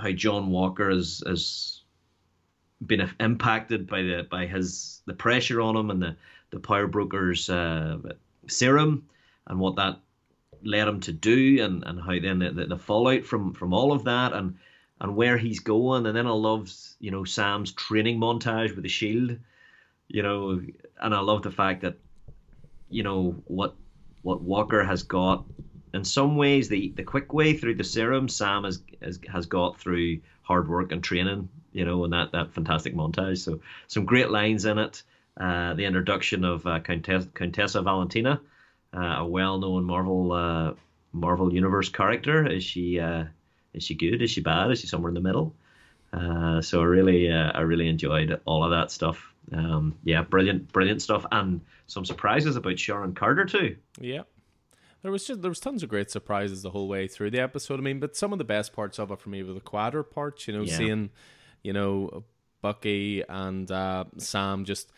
how 0.00 0.12
John 0.12 0.50
Walker 0.50 0.90
has 0.90 1.20
has 1.26 1.82
been 2.86 3.10
impacted 3.18 3.88
by 3.88 4.02
the 4.02 4.28
by 4.30 4.46
his 4.46 5.02
the 5.06 5.14
pressure 5.14 5.60
on 5.60 5.76
him 5.76 5.90
and 5.90 6.00
the 6.00 6.16
the 6.50 6.60
power 6.60 6.86
brokers 6.86 7.50
uh, 7.50 7.98
serum 8.46 9.08
and 9.48 9.58
what 9.58 9.74
that 9.74 9.98
led 10.62 10.86
him 10.86 11.00
to 11.00 11.12
do 11.12 11.64
and, 11.64 11.82
and 11.82 12.00
how 12.00 12.16
then 12.20 12.38
the, 12.38 12.66
the, 12.66 12.78
fallout 12.78 13.24
from 13.24 13.54
from 13.54 13.74
all 13.74 13.92
of 13.92 14.04
that 14.04 14.32
and 14.34 14.56
and 15.00 15.16
where 15.16 15.36
he's 15.36 15.58
going 15.58 16.06
and 16.06 16.16
then 16.16 16.28
I 16.28 16.30
love 16.30 16.72
you 17.00 17.10
know 17.10 17.24
Sam's 17.24 17.72
training 17.72 18.20
montage 18.20 18.72
with 18.76 18.84
the 18.84 18.88
shield 18.88 19.36
you 20.06 20.22
know 20.22 20.62
and 21.02 21.12
I 21.12 21.20
love 21.20 21.42
the 21.42 21.50
fact 21.50 21.80
that 21.80 21.96
you 22.90 23.02
know 23.02 23.42
what 23.46 23.74
what 24.22 24.42
Walker 24.42 24.84
has 24.84 25.02
got. 25.02 25.44
In 25.94 26.04
some 26.04 26.36
ways, 26.36 26.68
the 26.68 26.92
the 26.96 27.02
quick 27.02 27.32
way 27.32 27.54
through 27.54 27.76
the 27.76 27.84
serum, 27.84 28.28
Sam 28.28 28.64
has 28.64 28.82
has, 29.02 29.18
has 29.32 29.46
got 29.46 29.78
through 29.78 30.20
hard 30.42 30.68
work 30.68 30.92
and 30.92 31.02
training. 31.02 31.48
You 31.72 31.84
know, 31.84 32.04
and 32.04 32.12
that 32.12 32.32
that 32.32 32.52
fantastic 32.52 32.94
montage. 32.94 33.38
So 33.38 33.60
some 33.86 34.04
great 34.04 34.30
lines 34.30 34.64
in 34.64 34.78
it. 34.78 35.02
Uh, 35.40 35.74
the 35.74 35.84
introduction 35.84 36.44
of 36.44 36.66
uh, 36.66 36.80
Countess, 36.80 37.26
Countessa 37.32 37.82
Valentina, 37.82 38.40
uh, 38.92 39.16
a 39.18 39.26
well-known 39.26 39.84
Marvel 39.84 40.32
uh, 40.32 40.74
Marvel 41.12 41.54
Universe 41.54 41.88
character. 41.88 42.46
Is 42.46 42.64
she 42.64 42.98
uh, 43.00 43.24
is 43.72 43.84
she 43.84 43.94
good? 43.94 44.20
Is 44.20 44.30
she 44.30 44.40
bad? 44.40 44.70
Is 44.70 44.80
she 44.80 44.86
somewhere 44.86 45.10
in 45.10 45.14
the 45.14 45.20
middle? 45.20 45.54
Uh, 46.12 46.60
so 46.60 46.80
I 46.80 46.84
really 46.84 47.32
I 47.32 47.60
really 47.60 47.88
enjoyed 47.88 48.40
all 48.44 48.64
of 48.64 48.70
that 48.72 48.90
stuff. 48.90 49.29
Um, 49.52 49.96
yeah, 50.04 50.22
brilliant, 50.22 50.72
brilliant 50.72 51.02
stuff, 51.02 51.26
and 51.32 51.60
some 51.86 52.04
surprises 52.04 52.56
about 52.56 52.78
Sharon 52.78 53.14
Carter 53.14 53.44
too. 53.44 53.76
Yeah, 54.00 54.22
there 55.02 55.10
was 55.10 55.26
just 55.26 55.42
there 55.42 55.50
was 55.50 55.60
tons 55.60 55.82
of 55.82 55.88
great 55.88 56.10
surprises 56.10 56.62
the 56.62 56.70
whole 56.70 56.88
way 56.88 57.08
through 57.08 57.30
the 57.30 57.40
episode. 57.40 57.78
I 57.78 57.82
mean, 57.82 58.00
but 58.00 58.16
some 58.16 58.32
of 58.32 58.38
the 58.38 58.44
best 58.44 58.72
parts 58.72 58.98
of 58.98 59.10
it 59.10 59.20
for 59.20 59.28
me 59.28 59.42
were 59.42 59.54
the 59.54 59.60
quadra 59.60 60.04
parts. 60.04 60.46
You 60.46 60.54
know, 60.54 60.62
yeah. 60.62 60.76
seeing, 60.76 61.10
you 61.62 61.72
know, 61.72 62.24
Bucky 62.62 63.22
and 63.28 63.70
uh, 63.70 64.04
Sam 64.18 64.64
just 64.64 64.92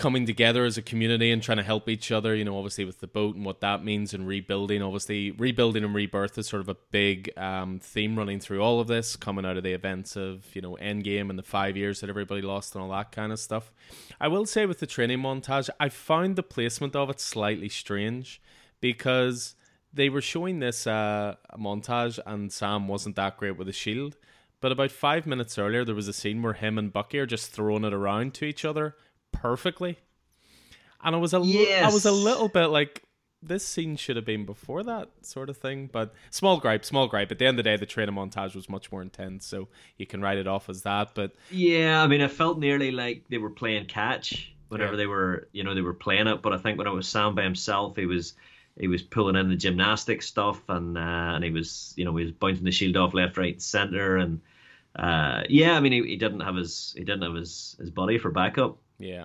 coming 0.00 0.24
together 0.24 0.64
as 0.64 0.78
a 0.78 0.82
community 0.82 1.30
and 1.30 1.42
trying 1.42 1.58
to 1.58 1.62
help 1.62 1.86
each 1.86 2.10
other, 2.10 2.34
you 2.34 2.42
know, 2.42 2.56
obviously 2.56 2.86
with 2.86 3.00
the 3.00 3.06
boat 3.06 3.36
and 3.36 3.44
what 3.44 3.60
that 3.60 3.84
means 3.84 4.14
and 4.14 4.26
rebuilding. 4.26 4.80
Obviously, 4.80 5.30
rebuilding 5.32 5.84
and 5.84 5.94
rebirth 5.94 6.38
is 6.38 6.48
sort 6.48 6.62
of 6.62 6.70
a 6.70 6.76
big 6.90 7.30
um, 7.36 7.78
theme 7.78 8.16
running 8.16 8.40
through 8.40 8.62
all 8.62 8.80
of 8.80 8.88
this, 8.88 9.14
coming 9.14 9.44
out 9.44 9.58
of 9.58 9.62
the 9.62 9.74
events 9.74 10.16
of, 10.16 10.46
you 10.56 10.62
know, 10.62 10.78
Endgame 10.80 11.28
and 11.28 11.38
the 11.38 11.42
five 11.42 11.76
years 11.76 12.00
that 12.00 12.08
everybody 12.08 12.40
lost 12.40 12.74
and 12.74 12.82
all 12.82 12.90
that 12.92 13.12
kind 13.12 13.30
of 13.30 13.38
stuff. 13.38 13.70
I 14.18 14.28
will 14.28 14.46
say 14.46 14.64
with 14.64 14.78
the 14.78 14.86
training 14.86 15.18
montage, 15.18 15.68
I 15.78 15.90
found 15.90 16.36
the 16.36 16.42
placement 16.42 16.96
of 16.96 17.10
it 17.10 17.20
slightly 17.20 17.68
strange 17.68 18.40
because 18.80 19.54
they 19.92 20.08
were 20.08 20.22
showing 20.22 20.60
this 20.60 20.86
uh, 20.86 21.34
montage 21.58 22.18
and 22.24 22.50
Sam 22.50 22.88
wasn't 22.88 23.16
that 23.16 23.36
great 23.36 23.58
with 23.58 23.68
a 23.68 23.72
shield. 23.74 24.16
But 24.62 24.72
about 24.72 24.92
five 24.92 25.26
minutes 25.26 25.58
earlier, 25.58 25.84
there 25.84 25.94
was 25.94 26.08
a 26.08 26.14
scene 26.14 26.40
where 26.42 26.54
him 26.54 26.78
and 26.78 26.90
Bucky 26.90 27.18
are 27.18 27.26
just 27.26 27.52
throwing 27.52 27.84
it 27.84 27.92
around 27.92 28.32
to 28.34 28.46
each 28.46 28.64
other 28.64 28.96
perfectly. 29.32 29.98
And 31.02 31.14
I 31.14 31.18
was 31.18 31.34
a 31.34 31.40
yes. 31.40 31.90
I 31.90 31.94
was 31.94 32.04
a 32.04 32.12
little 32.12 32.48
bit 32.48 32.66
like 32.66 33.02
this 33.42 33.66
scene 33.66 33.96
should 33.96 34.16
have 34.16 34.24
been 34.24 34.44
before 34.44 34.82
that 34.82 35.08
sort 35.22 35.48
of 35.48 35.56
thing. 35.56 35.88
But 35.90 36.14
small 36.30 36.58
gripe, 36.58 36.84
small 36.84 37.08
gripe. 37.08 37.30
At 37.32 37.38
the 37.38 37.46
end 37.46 37.58
of 37.58 37.64
the 37.64 37.70
day, 37.70 37.76
the 37.76 37.86
trainer 37.86 38.12
montage 38.12 38.54
was 38.54 38.68
much 38.68 38.92
more 38.92 39.02
intense, 39.02 39.46
so 39.46 39.68
you 39.96 40.06
can 40.06 40.20
write 40.20 40.38
it 40.38 40.46
off 40.46 40.68
as 40.68 40.82
that. 40.82 41.14
But 41.14 41.32
yeah, 41.50 42.02
I 42.02 42.06
mean, 42.06 42.20
it 42.20 42.30
felt 42.30 42.58
nearly 42.58 42.90
like 42.90 43.24
they 43.28 43.38
were 43.38 43.50
playing 43.50 43.86
catch 43.86 44.52
whenever 44.68 44.92
yeah. 44.92 44.98
they 44.98 45.06
were, 45.06 45.48
you 45.52 45.64
know, 45.64 45.74
they 45.74 45.80
were 45.80 45.94
playing 45.94 46.26
it. 46.26 46.42
But 46.42 46.52
I 46.52 46.58
think 46.58 46.78
when 46.78 46.86
it 46.86 46.92
was 46.92 47.08
Sam 47.08 47.34
by 47.34 47.42
himself, 47.42 47.96
he 47.96 48.06
was 48.06 48.34
he 48.78 48.88
was 48.88 49.02
pulling 49.02 49.36
in 49.36 49.48
the 49.48 49.56
gymnastic 49.56 50.22
stuff, 50.22 50.62
and 50.68 50.98
uh, 50.98 51.00
and 51.34 51.44
he 51.44 51.50
was, 51.50 51.94
you 51.96 52.04
know, 52.04 52.14
he 52.16 52.24
was 52.24 52.32
bouncing 52.32 52.64
the 52.64 52.70
shield 52.70 52.96
off 52.96 53.14
left, 53.14 53.36
right, 53.36 53.60
center, 53.60 54.16
and 54.16 54.40
uh, 54.96 55.42
yeah, 55.48 55.76
I 55.76 55.80
mean, 55.80 55.92
he, 55.92 56.02
he 56.02 56.16
didn't 56.16 56.40
have 56.40 56.56
his 56.56 56.94
he 56.96 57.04
didn't 57.04 57.22
have 57.22 57.34
his 57.34 57.76
his 57.78 57.90
body 57.90 58.18
for 58.18 58.30
backup. 58.30 58.78
Yeah. 59.00 59.24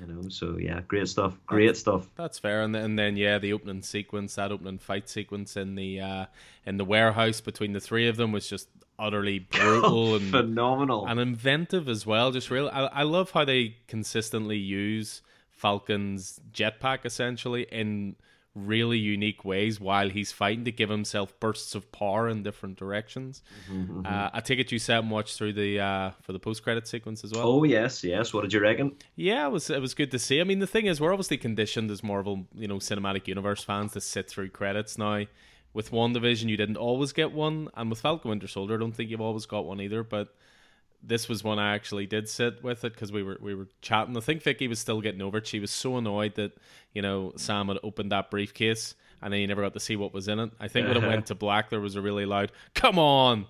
You 0.00 0.06
know, 0.06 0.28
so 0.30 0.56
yeah, 0.58 0.80
great 0.88 1.06
stuff. 1.08 1.38
Great 1.46 1.66
that's, 1.66 1.80
stuff. 1.80 2.08
That's 2.16 2.38
fair. 2.38 2.62
And 2.62 2.74
then, 2.74 2.82
and 2.82 2.98
then 2.98 3.16
yeah, 3.16 3.38
the 3.38 3.52
opening 3.52 3.82
sequence, 3.82 4.36
that 4.36 4.50
opening 4.50 4.78
fight 4.78 5.08
sequence 5.08 5.54
in 5.54 5.74
the 5.74 6.00
uh, 6.00 6.26
in 6.64 6.78
the 6.78 6.84
warehouse 6.84 7.42
between 7.42 7.74
the 7.74 7.80
three 7.80 8.08
of 8.08 8.16
them 8.16 8.32
was 8.32 8.48
just 8.48 8.68
utterly 8.98 9.38
brutal 9.50 10.14
and 10.14 10.30
phenomenal 10.30 11.06
and 11.06 11.20
inventive 11.20 11.90
as 11.90 12.06
well. 12.06 12.32
Just 12.32 12.50
real. 12.50 12.70
I, 12.72 12.84
I 12.86 13.02
love 13.02 13.32
how 13.32 13.44
they 13.44 13.76
consistently 13.86 14.56
use 14.56 15.20
Falcon's 15.50 16.40
jetpack 16.54 17.04
essentially 17.04 17.66
in 17.70 18.16
really 18.54 18.98
unique 18.98 19.44
ways 19.44 19.80
while 19.80 20.10
he's 20.10 20.30
fighting 20.30 20.64
to 20.64 20.72
give 20.72 20.90
himself 20.90 21.38
bursts 21.40 21.74
of 21.74 21.90
power 21.90 22.28
in 22.28 22.42
different 22.42 22.76
directions. 22.76 23.42
Mm-hmm, 23.70 24.00
mm-hmm. 24.00 24.06
Uh, 24.06 24.30
I 24.32 24.40
take 24.40 24.58
it 24.58 24.70
you 24.70 24.78
sat 24.78 24.98
and 25.00 25.10
watched 25.10 25.38
through 25.38 25.54
the 25.54 25.80
uh, 25.80 26.10
for 26.20 26.32
the 26.32 26.38
post 26.38 26.62
credit 26.62 26.86
sequence 26.86 27.24
as 27.24 27.32
well. 27.32 27.46
Oh 27.46 27.64
yes, 27.64 28.04
yes. 28.04 28.34
What 28.34 28.42
did 28.42 28.52
you 28.52 28.60
reckon? 28.60 28.96
Yeah, 29.16 29.46
it 29.46 29.50
was 29.50 29.70
it 29.70 29.80
was 29.80 29.94
good 29.94 30.10
to 30.10 30.18
see. 30.18 30.40
I 30.40 30.44
mean, 30.44 30.58
the 30.58 30.66
thing 30.66 30.86
is, 30.86 31.00
we're 31.00 31.12
obviously 31.12 31.38
conditioned 31.38 31.90
as 31.90 32.02
Marvel, 32.02 32.46
you 32.54 32.68
know, 32.68 32.76
cinematic 32.76 33.26
universe 33.26 33.62
fans 33.62 33.92
to 33.92 34.00
sit 34.00 34.28
through 34.28 34.50
credits 34.50 34.98
now. 34.98 35.24
With 35.74 35.90
WandaVision, 35.90 36.50
you 36.50 36.58
didn't 36.58 36.76
always 36.76 37.12
get 37.12 37.32
one, 37.32 37.70
and 37.74 37.88
with 37.88 38.02
Falcon 38.02 38.28
Winter 38.28 38.46
Soldier, 38.46 38.74
I 38.74 38.78
don't 38.78 38.92
think 38.92 39.08
you've 39.08 39.22
always 39.22 39.46
got 39.46 39.64
one 39.64 39.80
either. 39.80 40.02
But 40.02 40.34
this 41.02 41.28
was 41.28 41.42
one 41.42 41.58
I 41.58 41.74
actually 41.74 42.06
did 42.06 42.28
sit 42.28 42.62
with 42.62 42.84
it 42.84 42.92
because 42.92 43.10
we 43.10 43.22
were 43.22 43.38
we 43.40 43.54
were 43.54 43.68
chatting. 43.80 44.16
I 44.16 44.20
think 44.20 44.42
Vicky 44.42 44.68
was 44.68 44.78
still 44.78 45.00
getting 45.00 45.22
over 45.22 45.38
it. 45.38 45.46
She 45.46 45.60
was 45.60 45.70
so 45.70 45.96
annoyed 45.96 46.36
that 46.36 46.52
you 46.92 47.02
know 47.02 47.32
Sam 47.36 47.68
had 47.68 47.78
opened 47.82 48.12
that 48.12 48.30
briefcase 48.30 48.94
and 49.22 49.32
then 49.32 49.40
you 49.40 49.46
never 49.46 49.62
got 49.62 49.72
to 49.74 49.80
see 49.80 49.96
what 49.96 50.12
was 50.12 50.28
in 50.28 50.38
it. 50.40 50.50
I 50.60 50.68
think 50.68 50.88
when 50.88 50.96
it 50.96 51.06
went 51.06 51.26
to 51.26 51.34
black, 51.34 51.70
there 51.70 51.80
was 51.80 51.96
a 51.96 52.02
really 52.02 52.26
loud 52.26 52.52
"Come 52.74 52.98
on," 52.98 53.46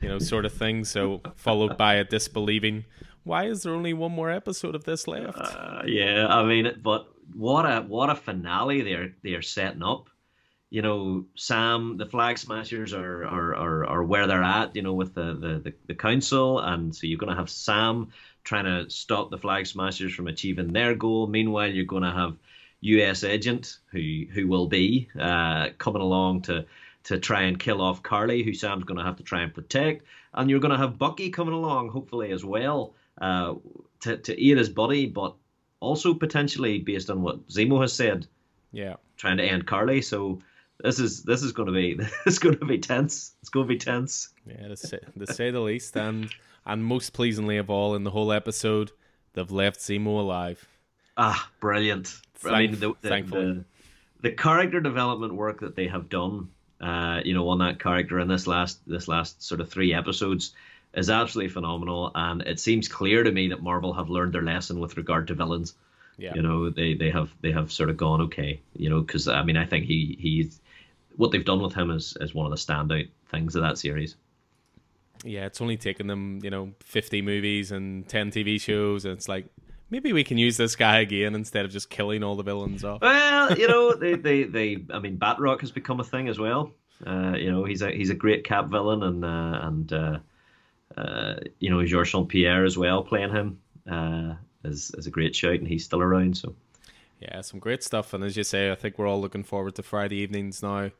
you 0.00 0.08
know, 0.08 0.18
sort 0.18 0.44
of 0.44 0.52
thing. 0.52 0.84
So 0.84 1.20
followed 1.34 1.76
by 1.76 1.94
a 1.94 2.04
disbelieving. 2.04 2.84
Why 3.24 3.46
is 3.46 3.64
there 3.64 3.74
only 3.74 3.92
one 3.92 4.12
more 4.12 4.30
episode 4.30 4.76
of 4.76 4.84
this 4.84 5.08
left? 5.08 5.36
Uh, 5.36 5.82
yeah, 5.84 6.28
I 6.28 6.44
mean, 6.44 6.80
but 6.82 7.08
what 7.34 7.64
a 7.64 7.80
what 7.82 8.08
a 8.08 8.14
finale 8.14 8.82
they're 8.82 9.14
they're 9.22 9.42
setting 9.42 9.82
up 9.82 10.08
you 10.70 10.82
know, 10.82 11.24
Sam, 11.36 11.96
the 11.96 12.06
Flag 12.06 12.38
Smashers 12.38 12.92
are, 12.92 13.24
are, 13.24 13.54
are, 13.54 13.86
are 13.86 14.02
where 14.04 14.26
they're 14.26 14.42
at, 14.42 14.74
you 14.74 14.82
know, 14.82 14.94
with 14.94 15.14
the, 15.14 15.34
the, 15.34 15.60
the, 15.60 15.74
the 15.86 15.94
council. 15.94 16.58
And 16.60 16.94
so 16.94 17.06
you're 17.06 17.18
going 17.18 17.30
to 17.30 17.36
have 17.36 17.48
Sam 17.50 18.08
trying 18.42 18.64
to 18.64 18.90
stop 18.90 19.30
the 19.30 19.38
Flag 19.38 19.66
Smashers 19.66 20.12
from 20.14 20.26
achieving 20.26 20.72
their 20.72 20.94
goal. 20.94 21.28
Meanwhile, 21.28 21.70
you're 21.70 21.84
going 21.84 22.02
to 22.02 22.10
have 22.10 22.36
U.S. 22.80 23.24
agent 23.24 23.78
who 23.92 24.24
who 24.32 24.46
will 24.48 24.66
be 24.66 25.08
uh, 25.18 25.70
coming 25.78 26.02
along 26.02 26.42
to 26.42 26.64
to 27.04 27.18
try 27.18 27.42
and 27.42 27.58
kill 27.58 27.80
off 27.80 28.02
Karli, 28.02 28.42
who 28.42 28.52
Sam's 28.52 28.84
going 28.84 28.98
to 28.98 29.04
have 29.04 29.16
to 29.16 29.22
try 29.22 29.42
and 29.42 29.54
protect. 29.54 30.04
And 30.34 30.50
you're 30.50 30.60
going 30.60 30.72
to 30.72 30.78
have 30.78 30.98
Bucky 30.98 31.30
coming 31.30 31.54
along, 31.54 31.90
hopefully 31.90 32.32
as 32.32 32.44
well, 32.44 32.94
uh, 33.20 33.54
to 34.00 34.16
to 34.16 34.32
aid 34.44 34.58
his 34.58 34.68
buddy. 34.68 35.06
But 35.06 35.34
also 35.80 36.12
potentially 36.12 36.78
based 36.80 37.08
on 37.08 37.22
what 37.22 37.46
Zemo 37.48 37.80
has 37.80 37.92
said, 37.92 38.26
Yeah. 38.72 38.96
trying 39.16 39.36
to 39.36 39.44
end 39.44 39.66
Karli. 39.66 40.02
So 40.02 40.40
this 40.82 40.98
is 40.98 41.22
this 41.22 41.42
is 41.42 41.52
going 41.52 41.66
to 41.66 41.72
be 41.72 41.94
this 42.24 42.34
is 42.34 42.38
going 42.38 42.58
to 42.58 42.64
be 42.64 42.78
tense. 42.78 43.34
It's 43.40 43.50
going 43.50 43.66
to 43.66 43.72
be 43.72 43.78
tense. 43.78 44.30
Yeah, 44.46 44.68
to 44.68 44.76
say, 44.76 44.98
to 45.18 45.32
say 45.32 45.50
the 45.50 45.60
least. 45.60 45.96
And 45.96 46.30
and 46.64 46.84
most 46.84 47.12
pleasingly 47.12 47.56
of 47.56 47.70
all 47.70 47.94
in 47.94 48.04
the 48.04 48.10
whole 48.10 48.32
episode, 48.32 48.92
they've 49.34 49.50
left 49.50 49.80
Zemo 49.80 50.18
alive. 50.18 50.66
Ah, 51.16 51.50
brilliant! 51.60 52.14
I 52.44 52.62
mean, 52.62 52.72
the, 52.72 52.94
the, 53.00 53.08
thankfully. 53.08 53.52
the, 53.52 53.64
the 54.22 54.30
character 54.32 54.80
development 54.80 55.34
work 55.34 55.60
that 55.60 55.76
they 55.76 55.86
have 55.86 56.08
done, 56.08 56.50
uh, 56.80 57.20
you 57.24 57.34
know, 57.34 57.48
on 57.48 57.58
that 57.60 57.80
character 57.80 58.20
in 58.20 58.28
this 58.28 58.46
last 58.46 58.80
this 58.86 59.08
last 59.08 59.42
sort 59.42 59.60
of 59.60 59.70
three 59.70 59.94
episodes 59.94 60.52
is 60.94 61.10
absolutely 61.10 61.50
phenomenal. 61.50 62.10
And 62.14 62.42
it 62.42 62.60
seems 62.60 62.88
clear 62.88 63.22
to 63.22 63.30
me 63.30 63.48
that 63.48 63.62
Marvel 63.62 63.92
have 63.94 64.10
learned 64.10 64.32
their 64.32 64.42
lesson 64.42 64.80
with 64.80 64.96
regard 64.96 65.28
to 65.28 65.34
villains. 65.34 65.74
Yeah. 66.18 66.32
You 66.34 66.42
know, 66.42 66.70
they 66.70 66.94
they 66.94 67.10
have 67.10 67.30
they 67.40 67.52
have 67.52 67.70
sort 67.70 67.90
of 67.90 67.96
gone 67.96 68.22
okay. 68.22 68.60
You 68.74 68.90
know, 68.90 69.00
because 69.00 69.28
I 69.28 69.42
mean, 69.42 69.56
I 69.56 69.66
think 69.66 69.86
he 69.86 70.16
he's 70.18 70.60
what 71.16 71.32
they've 71.32 71.44
done 71.44 71.60
with 71.60 71.74
him 71.74 71.90
is 71.90 72.16
is 72.20 72.34
one 72.34 72.46
of 72.46 72.50
the 72.50 72.56
standout 72.56 73.08
things 73.30 73.56
of 73.56 73.62
that 73.62 73.78
series. 73.78 74.16
Yeah, 75.24 75.46
it's 75.46 75.60
only 75.60 75.76
taken 75.76 76.06
them, 76.06 76.40
you 76.42 76.50
know, 76.50 76.72
50 76.80 77.22
movies 77.22 77.72
and 77.72 78.06
10 78.08 78.30
TV 78.30 78.60
shows. 78.60 79.04
And 79.04 79.14
it's 79.14 79.28
like, 79.28 79.46
maybe 79.90 80.12
we 80.12 80.24
can 80.24 80.38
use 80.38 80.56
this 80.56 80.76
guy 80.76 81.00
again 81.00 81.34
instead 81.34 81.64
of 81.64 81.70
just 81.70 81.90
killing 81.90 82.22
all 82.22 82.36
the 82.36 82.42
villains 82.42 82.84
off. 82.84 83.00
Well, 83.00 83.52
you 83.58 83.66
know, 83.66 83.94
they, 83.94 84.14
they, 84.14 84.44
they 84.44 84.84
I 84.92 84.98
mean, 84.98 85.18
Batroc 85.18 85.60
has 85.60 85.70
become 85.70 86.00
a 86.00 86.04
thing 86.04 86.28
as 86.28 86.38
well. 86.38 86.72
Uh, 87.06 87.34
you 87.36 87.50
know, 87.50 87.64
he's 87.64 87.82
a 87.82 87.90
he's 87.90 88.08
a 88.08 88.14
great 88.14 88.44
Cap 88.44 88.68
villain, 88.68 89.02
and 89.02 89.22
uh, 89.22 89.60
and 89.62 89.92
uh, 89.92 90.18
uh, 90.96 91.34
you 91.58 91.68
know, 91.68 91.84
Georges 91.84 92.12
St 92.12 92.26
Pierre 92.26 92.64
as 92.64 92.78
well 92.78 93.02
playing 93.02 93.32
him 93.32 93.60
uh, 93.90 94.34
is 94.64 94.92
is 94.96 95.06
a 95.06 95.10
great 95.10 95.36
shout, 95.36 95.56
and 95.56 95.68
he's 95.68 95.84
still 95.84 96.00
around. 96.00 96.38
So 96.38 96.54
Yeah, 97.20 97.40
some 97.40 97.60
great 97.60 97.82
stuff. 97.82 98.12
And 98.12 98.22
as 98.22 98.36
you 98.36 98.44
say, 98.44 98.70
I 98.70 98.74
think 98.74 98.98
we're 98.98 99.06
all 99.06 99.20
looking 99.20 99.42
forward 99.42 99.74
to 99.76 99.82
Friday 99.82 100.16
evenings 100.16 100.62
now. 100.62 100.90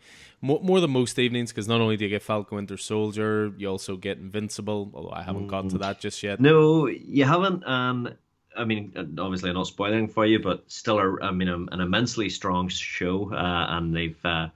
More, 0.41 0.61
more 0.63 0.81
than 0.81 0.91
most 0.91 1.19
evenings, 1.19 1.53
because 1.53 1.69
not 1.69 1.81
only 1.81 1.97
do 1.97 2.05
you 2.05 2.11
get 2.11 2.23
Falcon 2.23 2.57
Winter 2.57 2.79
Soldier, 2.79 3.53
you 3.59 3.69
also 3.69 3.97
get 3.97 4.19
Invincible, 4.19 4.91
although 4.95 5.11
I 5.11 5.23
haven't 5.23 5.49
gotten 5.49 5.71
to 5.71 5.79
that 5.79 6.01
just 6.01 6.23
yet. 6.23 6.41
no, 6.41 6.87
you 6.87 7.25
haven't. 7.25 7.67
Um, 7.67 8.15
I 8.57 8.65
mean, 8.65 8.95
obviously, 9.19 9.51
I'm 9.51 9.57
not 9.57 9.67
spoiling 9.67 10.09
for 10.09 10.25
you, 10.25 10.39
but 10.39 10.65
still, 10.71 10.99
a, 10.99 11.21
I 11.23 11.31
mean, 11.33 11.49
an 11.49 11.81
immensely 11.81 12.31
strong 12.31 12.69
show, 12.69 13.33
uh, 13.33 13.67
and 13.71 13.95
they've. 13.95 14.25
Uh, 14.25 14.49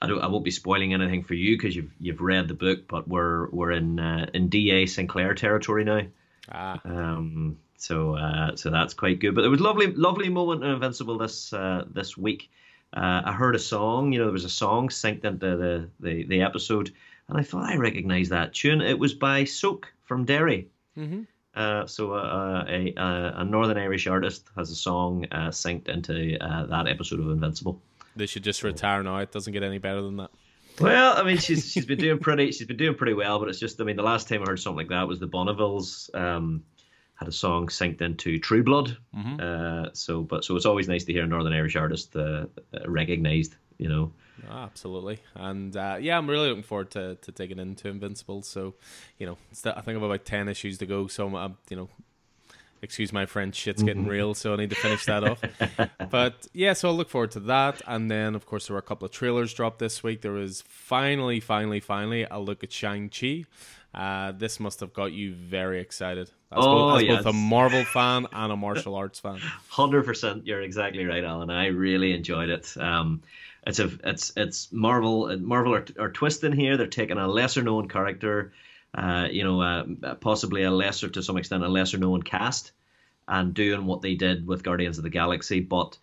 I 0.00 0.08
don't. 0.08 0.20
I 0.20 0.26
won't 0.26 0.44
be 0.44 0.50
spoiling 0.50 0.94
anything 0.94 1.22
for 1.22 1.34
you 1.34 1.56
because 1.56 1.76
you've 1.76 1.92
you've 2.00 2.20
read 2.20 2.48
the 2.48 2.54
book, 2.54 2.88
but 2.88 3.06
we're 3.06 3.48
we're 3.50 3.70
in 3.70 4.00
uh, 4.00 4.26
in 4.34 4.48
D.A. 4.48 4.86
Sinclair 4.86 5.34
territory 5.34 5.84
now. 5.84 6.00
Ah, 6.50 6.80
Um, 6.84 7.58
so 7.82 8.14
uh, 8.16 8.54
so 8.56 8.70
that's 8.70 8.94
quite 8.94 9.18
good. 9.20 9.34
But 9.34 9.44
it 9.44 9.48
was 9.48 9.60
lovely, 9.60 9.88
lovely 9.92 10.28
moment 10.28 10.62
in 10.64 10.70
Invincible 10.70 11.18
this 11.18 11.52
uh, 11.52 11.84
this 11.90 12.16
week. 12.16 12.50
Uh, 12.94 13.22
I 13.24 13.32
heard 13.32 13.54
a 13.56 13.58
song. 13.58 14.12
You 14.12 14.18
know, 14.20 14.26
there 14.26 14.32
was 14.32 14.44
a 14.44 14.48
song 14.64 14.88
synced 14.88 15.24
into 15.24 15.56
the, 15.56 15.88
the, 16.00 16.24
the 16.24 16.42
episode, 16.42 16.92
and 17.28 17.38
I 17.38 17.42
thought 17.42 17.70
I 17.70 17.76
recognised 17.76 18.30
that 18.30 18.52
tune. 18.54 18.80
It 18.80 18.98
was 18.98 19.14
by 19.14 19.44
Soak 19.44 19.92
from 20.04 20.24
Derry. 20.24 20.68
Mhm. 20.96 21.26
Uh, 21.54 21.86
so 21.86 22.12
uh, 22.14 22.64
a, 22.68 22.92
a 22.96 23.32
a 23.38 23.44
Northern 23.44 23.78
Irish 23.78 24.06
artist 24.06 24.48
has 24.56 24.70
a 24.70 24.74
song 24.74 25.26
uh, 25.32 25.48
synced 25.50 25.88
into 25.88 26.36
uh, 26.40 26.66
that 26.66 26.86
episode 26.88 27.20
of 27.20 27.28
Invincible. 27.30 27.80
they 28.16 28.26
should 28.26 28.44
just 28.44 28.62
retire 28.62 29.02
now. 29.02 29.18
It 29.18 29.32
doesn't 29.32 29.52
get 29.52 29.62
any 29.62 29.78
better 29.78 30.02
than 30.02 30.16
that. 30.18 30.30
Well, 30.80 31.14
I 31.18 31.22
mean, 31.22 31.36
she's 31.38 31.70
she's 31.70 31.84
been 31.86 31.98
doing 31.98 32.18
pretty 32.18 32.52
she's 32.52 32.66
been 32.66 32.78
doing 32.78 32.94
pretty 32.96 33.12
well, 33.14 33.38
but 33.38 33.48
it's 33.50 33.58
just 33.58 33.80
I 33.80 33.84
mean, 33.84 33.96
the 33.96 34.02
last 34.02 34.28
time 34.28 34.42
I 34.42 34.50
heard 34.50 34.60
something 34.60 34.78
like 34.78 34.88
that 34.88 35.06
was 35.08 35.18
the 35.20 35.28
Bonnevilles 35.28 36.08
um, 36.14 36.62
had 37.22 37.28
a 37.28 37.32
song 37.32 37.68
synced 37.68 38.00
into 38.00 38.38
True 38.38 38.62
Blood. 38.64 38.96
Uh, 39.40 39.88
so, 39.92 40.22
but 40.22 40.44
so 40.44 40.56
it's 40.56 40.66
always 40.66 40.88
nice 40.88 41.04
to 41.04 41.12
hear 41.12 41.24
a 41.24 41.26
Northern 41.26 41.52
Irish 41.52 41.76
artist 41.76 42.16
uh, 42.16 42.46
uh, 42.74 42.90
recognized. 42.90 43.54
You 43.78 43.88
know, 43.88 44.12
Ah, 44.50 44.64
absolutely. 44.64 45.18
And 45.34 45.76
uh, 45.76 45.98
yeah, 46.00 46.18
I'm 46.18 46.28
really 46.28 46.48
looking 46.48 46.62
forward 46.62 46.90
to, 46.92 47.16
to 47.16 47.32
digging 47.32 47.58
into 47.58 47.88
Invincible. 47.88 48.42
So, 48.42 48.74
you 49.18 49.26
know, 49.26 49.38
it's 49.50 49.64
I 49.64 49.80
think 49.80 49.96
I've 49.96 50.02
about 50.02 50.24
10 50.24 50.48
issues 50.48 50.78
to 50.78 50.86
go. 50.86 51.06
So, 51.06 51.34
I'm, 51.36 51.56
you 51.68 51.76
know, 51.76 51.88
excuse 52.80 53.12
my 53.12 53.26
French, 53.26 53.54
shit's 53.54 53.82
getting 53.82 54.06
real. 54.06 54.34
So, 54.34 54.52
I 54.52 54.56
need 54.56 54.70
to 54.70 54.76
finish 54.76 55.04
that 55.06 55.24
off. 55.24 55.42
But 56.10 56.46
yeah, 56.52 56.72
so 56.74 56.88
I'll 56.88 56.96
look 56.96 57.08
forward 57.10 57.30
to 57.32 57.40
that. 57.40 57.82
And 57.86 58.10
then, 58.10 58.34
of 58.34 58.46
course, 58.46 58.66
there 58.66 58.74
were 58.74 58.80
a 58.80 58.82
couple 58.82 59.06
of 59.06 59.12
trailers 59.12 59.54
dropped 59.54 59.78
this 59.78 60.02
week. 60.02 60.22
There 60.22 60.32
was 60.32 60.62
finally, 60.66 61.40
finally, 61.40 61.80
finally 61.80 62.26
a 62.30 62.40
look 62.40 62.62
at 62.62 62.72
Shang-Chi. 62.72 63.44
Uh, 63.94 64.32
this 64.32 64.58
must 64.58 64.80
have 64.80 64.92
got 64.94 65.12
you 65.12 65.34
very 65.34 65.80
excited. 65.80 66.28
As, 66.50 66.58
Oh, 66.58 66.92
both, 66.92 67.02
yes. 67.02 67.18
both 67.24 67.34
a 67.34 67.36
Marvel 67.36 67.84
fan 67.84 68.26
and 68.32 68.52
a 68.52 68.56
martial 68.56 68.94
arts 68.94 69.20
fan. 69.20 69.36
hundred 69.68 70.04
percent. 70.04 70.46
You're 70.46 70.62
exactly 70.62 71.04
right, 71.04 71.22
Alan. 71.22 71.50
I 71.50 71.66
really 71.66 72.12
enjoyed 72.14 72.48
it. 72.48 72.74
Um, 72.78 73.22
it's 73.66 73.78
a 73.78 73.90
it's 74.04 74.32
it's 74.36 74.72
Marvel. 74.72 75.36
Marvel 75.38 75.74
are, 75.74 75.84
are 75.98 76.10
twisting 76.10 76.52
here. 76.52 76.76
They're 76.76 76.86
taking 76.86 77.18
a 77.18 77.28
lesser 77.28 77.62
known 77.62 77.88
character, 77.88 78.52
uh, 78.94 79.28
you 79.30 79.44
know, 79.44 79.60
uh, 79.60 80.14
possibly 80.16 80.62
a 80.62 80.70
lesser 80.70 81.08
to 81.10 81.22
some 81.22 81.36
extent 81.36 81.62
a 81.62 81.68
lesser 81.68 81.98
known 81.98 82.22
cast, 82.22 82.72
and 83.28 83.52
doing 83.52 83.84
what 83.86 84.00
they 84.00 84.14
did 84.14 84.46
with 84.46 84.62
Guardians 84.62 84.96
of 84.98 85.04
the 85.04 85.10
Galaxy, 85.10 85.60
but 85.60 85.98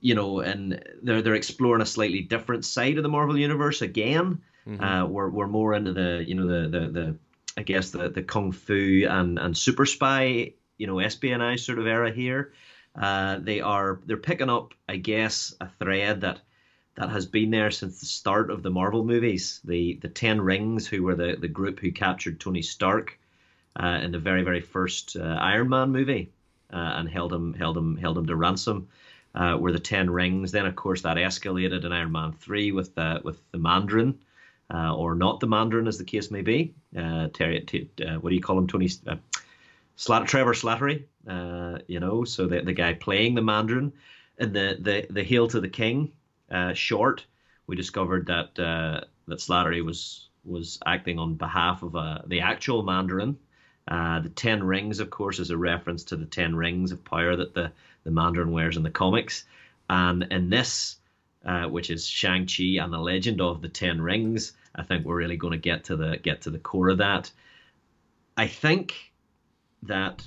you 0.00 0.14
know, 0.14 0.40
and 0.40 0.84
they're 1.02 1.22
they're 1.22 1.34
exploring 1.34 1.80
a 1.80 1.86
slightly 1.86 2.20
different 2.20 2.66
side 2.66 2.98
of 2.98 3.02
the 3.02 3.08
Marvel 3.08 3.38
universe 3.38 3.80
again. 3.80 4.42
Uh, 4.66 5.06
we're 5.06 5.28
we're 5.28 5.46
more 5.46 5.74
into 5.74 5.92
the 5.92 6.24
you 6.26 6.34
know 6.34 6.46
the 6.46 6.68
the, 6.68 6.86
the 6.88 7.16
I 7.56 7.62
guess 7.62 7.90
the 7.90 8.08
the 8.08 8.22
kung 8.22 8.52
fu 8.52 9.06
and 9.08 9.38
and 9.38 9.56
super 9.56 9.86
spy 9.86 10.52
you 10.78 10.86
know 10.86 10.98
espionage 11.00 11.64
sort 11.64 11.78
of 11.78 11.86
era 11.86 12.10
here. 12.10 12.52
Uh, 12.96 13.38
they 13.40 13.60
are 13.60 14.00
they're 14.06 14.16
picking 14.16 14.50
up 14.50 14.74
I 14.88 14.96
guess 14.96 15.54
a 15.60 15.68
thread 15.68 16.22
that 16.22 16.40
that 16.94 17.10
has 17.10 17.26
been 17.26 17.50
there 17.50 17.70
since 17.70 18.00
the 18.00 18.06
start 18.06 18.50
of 18.50 18.62
the 18.62 18.70
Marvel 18.70 19.04
movies. 19.04 19.60
The 19.64 19.98
the 20.00 20.08
Ten 20.08 20.40
Rings, 20.40 20.86
who 20.86 21.02
were 21.02 21.14
the 21.14 21.36
the 21.38 21.48
group 21.48 21.80
who 21.80 21.92
captured 21.92 22.40
Tony 22.40 22.62
Stark 22.62 23.18
uh, 23.76 24.00
in 24.02 24.12
the 24.12 24.18
very 24.18 24.42
very 24.42 24.60
first 24.60 25.16
uh, 25.16 25.38
Iron 25.40 25.68
Man 25.68 25.90
movie 25.90 26.30
uh, 26.72 26.94
and 26.96 27.08
held 27.08 27.32
him 27.32 27.54
held 27.54 27.76
him 27.76 27.96
held 27.96 28.18
him 28.18 28.26
to 28.26 28.36
ransom. 28.36 28.88
Uh, 29.34 29.56
were 29.58 29.72
the 29.72 29.80
Ten 29.80 30.08
Rings? 30.08 30.52
Then 30.52 30.66
of 30.66 30.76
course 30.76 31.02
that 31.02 31.16
escalated 31.16 31.84
in 31.84 31.92
Iron 31.92 32.12
Man 32.12 32.32
three 32.32 32.72
with 32.72 32.94
the 32.94 33.20
with 33.24 33.40
the 33.50 33.58
Mandarin. 33.58 34.20
Uh, 34.72 34.94
or 34.96 35.14
not 35.14 35.40
the 35.40 35.46
Mandarin, 35.46 35.86
as 35.86 35.98
the 35.98 36.04
case 36.04 36.30
may 36.30 36.40
be. 36.40 36.74
Uh, 36.96 37.28
Terry, 37.34 37.60
t- 37.60 37.90
uh, 38.02 38.14
what 38.14 38.30
do 38.30 38.34
you 38.34 38.40
call 38.40 38.58
him, 38.58 38.66
Tony? 38.66 38.88
Uh, 39.06 39.16
Trevor 40.24 40.54
Slattery, 40.54 41.04
uh, 41.28 41.78
you 41.86 42.00
know, 42.00 42.24
so 42.24 42.46
the 42.46 42.62
the 42.62 42.72
guy 42.72 42.94
playing 42.94 43.34
the 43.34 43.42
Mandarin, 43.42 43.92
and 44.38 44.54
the 44.54 44.78
the 44.80 45.06
the 45.10 45.22
Hail 45.22 45.48
to 45.48 45.60
the 45.60 45.68
King 45.68 46.12
uh, 46.50 46.72
short, 46.72 47.26
we 47.66 47.76
discovered 47.76 48.26
that 48.26 48.58
uh, 48.58 49.04
that 49.28 49.38
Slattery 49.38 49.84
was 49.84 50.28
was 50.46 50.78
acting 50.86 51.18
on 51.18 51.34
behalf 51.34 51.82
of 51.82 51.92
the 52.26 52.40
actual 52.40 52.82
Mandarin. 52.82 53.36
The 53.86 54.32
Ten 54.34 54.64
Rings, 54.64 54.98
of 54.98 55.10
course, 55.10 55.40
is 55.40 55.50
a 55.50 55.58
reference 55.58 56.04
to 56.04 56.16
the 56.16 56.26
Ten 56.26 56.56
Rings 56.56 56.90
of 56.90 57.04
Power 57.04 57.36
that 57.36 57.52
the 57.52 57.70
the 58.04 58.10
Mandarin 58.10 58.50
wears 58.50 58.78
in 58.78 58.82
the 58.82 58.90
comics, 58.90 59.44
and 59.90 60.26
in 60.30 60.48
this. 60.48 60.96
Uh, 61.44 61.66
which 61.66 61.90
is 61.90 62.06
Shang 62.06 62.46
Chi 62.46 62.82
and 62.82 62.90
the 62.90 62.98
Legend 62.98 63.42
of 63.42 63.60
the 63.60 63.68
Ten 63.68 64.00
Rings. 64.00 64.52
I 64.74 64.82
think 64.82 65.04
we're 65.04 65.16
really 65.16 65.36
going 65.36 65.52
to 65.52 65.58
get 65.58 65.84
to 65.84 65.96
the 65.96 66.16
get 66.16 66.40
to 66.42 66.50
the 66.50 66.58
core 66.58 66.88
of 66.88 66.98
that. 66.98 67.30
I 68.34 68.46
think 68.46 68.94
that 69.82 70.26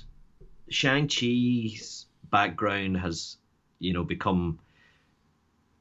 Shang 0.68 1.08
Chi's 1.08 2.06
background 2.30 2.98
has, 2.98 3.36
you 3.80 3.92
know, 3.92 4.04
become 4.04 4.60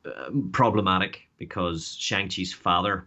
uh, 0.06 0.32
problematic 0.52 1.28
because 1.38 1.96
Shang 2.00 2.30
Chi's 2.30 2.52
father 2.52 3.06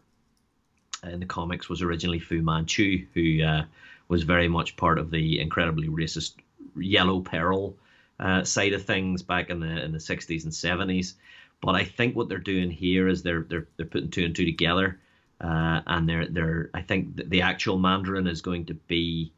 in 1.02 1.20
the 1.20 1.26
comics 1.26 1.68
was 1.68 1.82
originally 1.82 2.20
Fu 2.20 2.42
Manchu, 2.42 3.06
who 3.12 3.42
uh, 3.42 3.64
was 4.08 4.22
very 4.22 4.48
much 4.48 4.76
part 4.76 4.98
of 4.98 5.10
the 5.10 5.40
incredibly 5.40 5.88
racist 5.88 6.34
Yellow 6.76 7.20
Peril 7.20 7.76
uh, 8.20 8.44
side 8.44 8.72
of 8.72 8.84
things 8.84 9.22
back 9.22 9.50
in 9.50 9.60
the 9.60 9.82
in 9.82 9.92
the 9.92 9.98
60s 9.98 10.44
and 10.44 10.52
70s. 10.52 11.14
But 11.60 11.74
I 11.74 11.84
think 11.84 12.16
what 12.16 12.28
they're 12.28 12.38
doing 12.38 12.70
here 12.70 13.08
is 13.08 13.22
they're 13.22 13.44
they're 13.48 13.68
they're 13.76 13.86
putting 13.86 14.10
two 14.10 14.24
and 14.24 14.34
two 14.34 14.46
together, 14.46 14.98
uh, 15.40 15.80
and 15.86 16.08
they're 16.08 16.26
they're 16.26 16.70
I 16.72 16.82
think 16.82 17.28
the, 17.28 17.42
actual 17.42 17.78
Mandarin 17.78 18.26
is 18.26 18.40
going 18.40 18.66
to 18.66 18.74
be 18.74 19.32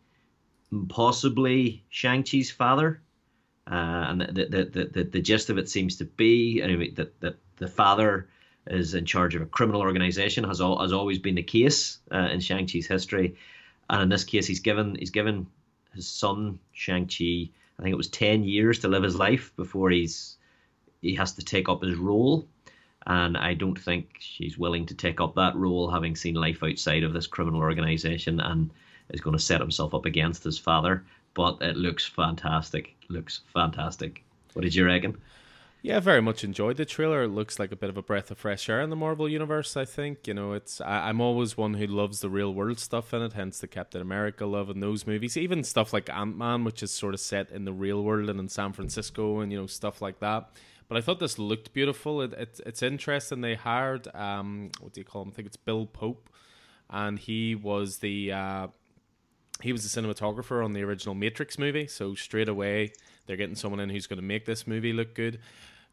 possibly 0.89 1.85
Shang 1.89 2.23
Chi's 2.23 2.51
father, 2.51 3.03
uh, 3.69 4.07
and 4.09 4.21
the 4.21 4.27
the, 4.27 4.65
the 4.65 4.85
the 4.93 5.05
the 5.05 5.21
gist 5.21 5.51
of 5.51 5.59
it 5.59 5.69
seems 5.69 5.97
to 5.97 6.05
be 6.05 6.63
anyway 6.63 6.91
that 6.93 7.21
that 7.21 7.37
the 7.57 7.69
father 7.69 8.29
is 8.69 8.95
in 8.95 9.05
charge 9.05 9.35
of 9.35 9.43
a 9.43 9.47
criminal 9.47 9.81
organization 9.81 10.45
has 10.45 10.61
all 10.61 10.81
has 10.81 10.93
always 10.93 11.19
been 11.19 11.35
the 11.35 11.43
case 11.43 11.99
uh, 12.13 12.29
in 12.33 12.39
Shang 12.39 12.67
Chi's 12.67 12.87
history, 12.87 13.37
and 13.91 14.03
in 14.03 14.09
this 14.09 14.25
case 14.25 14.47
he's 14.47 14.61
given 14.61 14.95
he's 14.95 15.11
given 15.11 15.49
his 15.93 16.07
son 16.07 16.61
Shang 16.73 17.07
Chi 17.07 17.51
I 17.79 17.83
think 17.83 17.93
it 17.93 17.97
was 17.97 18.09
ten 18.09 18.45
years 18.45 18.79
to 18.81 18.89
live 18.89 19.03
his 19.03 19.17
life 19.17 19.53
before 19.57 19.91
he's 19.91 20.37
he 21.03 21.15
has 21.17 21.33
to 21.33 21.45
take 21.45 21.69
up 21.69 21.83
his 21.83 21.97
role. 21.97 22.47
And 23.07 23.37
I 23.37 23.55
don't 23.55 23.79
think 23.79 24.17
she's 24.21 24.57
willing 24.57 24.87
to 24.87 24.95
take 24.95 25.21
up 25.21 25.35
that 25.35 25.57
role, 25.57 25.91
having 25.91 26.15
seen 26.17 26.37
life 26.37 26.63
outside 26.63 27.03
of 27.03 27.13
this 27.13 27.27
criminal 27.27 27.61
organization, 27.61 28.41
and 28.41 28.71
is 29.11 29.21
going 29.21 29.37
to 29.37 29.43
set 29.43 29.61
himself 29.61 29.93
up 29.93 30.07
against 30.07 30.45
his 30.45 30.59
father. 30.59 31.05
but 31.35 31.59
it 31.61 31.77
looks 31.77 32.05
fantastic. 32.07 32.95
Looks 33.09 33.41
fantastic. 33.53 34.23
What 34.53 34.63
did 34.63 34.75
you 34.75 34.85
reckon? 34.85 35.17
Yeah, 35.85 35.99
very 35.99 36.23
much 36.23 36.45
enjoyed 36.45 36.77
the 36.77 36.85
trailer. 36.85 37.25
It 37.25 37.31
looks 37.31 37.59
like 37.59 37.73
a 37.73 37.77
bit 37.77 37.91
of 37.91 37.97
a 37.97 38.03
breath 38.03 38.31
of 38.31 38.39
fresh 38.39 38.69
air 38.69 38.81
in 38.81 38.91
the 38.91 38.95
Marvel 38.95 39.29
universe. 39.29 39.77
I 39.77 39.85
think 39.85 40.29
you 40.29 40.35
know, 40.35 40.53
it's 40.53 40.81
I, 40.81 41.11
am 41.11 41.21
always 41.21 41.57
one 41.57 41.75
who 41.75 41.89
loves 41.89 42.21
the 42.21 42.31
real 42.31 42.55
world 42.55 42.79
stuff 42.79 43.13
in 43.13 43.21
it. 43.21 43.33
Hence 43.33 43.59
the 43.59 43.67
Captain 43.67 44.01
America 44.01 44.47
love 44.47 44.71
in 44.71 44.79
those 44.79 45.09
movies. 45.09 45.37
Even 45.37 45.65
stuff 45.65 45.93
like 45.93 46.09
Ant 46.09 46.39
Man, 46.39 46.63
which 46.63 46.85
is 46.85 46.93
sort 46.93 47.15
of 47.15 47.21
set 47.21 47.51
in 47.51 47.65
the 47.65 47.73
real 47.73 48.05
world 48.05 48.31
and 48.31 48.39
in 48.39 48.49
San 48.49 48.73
Francisco, 48.73 49.41
and 49.41 49.51
you 49.51 49.59
know 49.59 49.67
stuff 49.67 50.01
like 50.01 50.21
that. 50.21 50.53
But 50.87 50.99
I 50.99 51.01
thought 51.01 51.19
this 51.19 51.37
looked 51.37 51.73
beautiful. 51.73 52.23
It, 52.23 52.33
it 52.35 52.61
it's 52.65 52.83
interesting. 52.85 53.41
They 53.41 53.57
hired 53.57 54.07
um, 54.15 54.71
what 54.79 54.93
do 54.93 55.01
you 55.01 55.05
call 55.05 55.23
him? 55.23 55.31
I 55.31 55.33
think 55.33 55.47
it's 55.47 55.57
Bill 55.57 55.87
Pope, 55.87 56.31
and 56.91 57.19
he 57.19 57.57
was 57.57 57.99
the 57.99 58.31
uh, 58.31 58.69
he 59.61 59.73
was 59.73 59.91
the 59.91 60.01
cinematographer 60.01 60.65
on 60.65 60.75
the 60.75 60.83
original 60.83 61.17
Matrix 61.17 61.59
movie. 61.59 61.89
So 61.89 62.15
straight 62.15 62.49
away, 62.49 62.93
they're 63.27 63.37
getting 63.37 63.57
someone 63.57 63.81
in 63.81 63.91
who's 63.91 64.07
going 64.07 64.21
to 64.21 64.25
make 64.25 64.45
this 64.45 64.65
movie 64.69 64.93
look 64.93 65.15
good. 65.15 65.41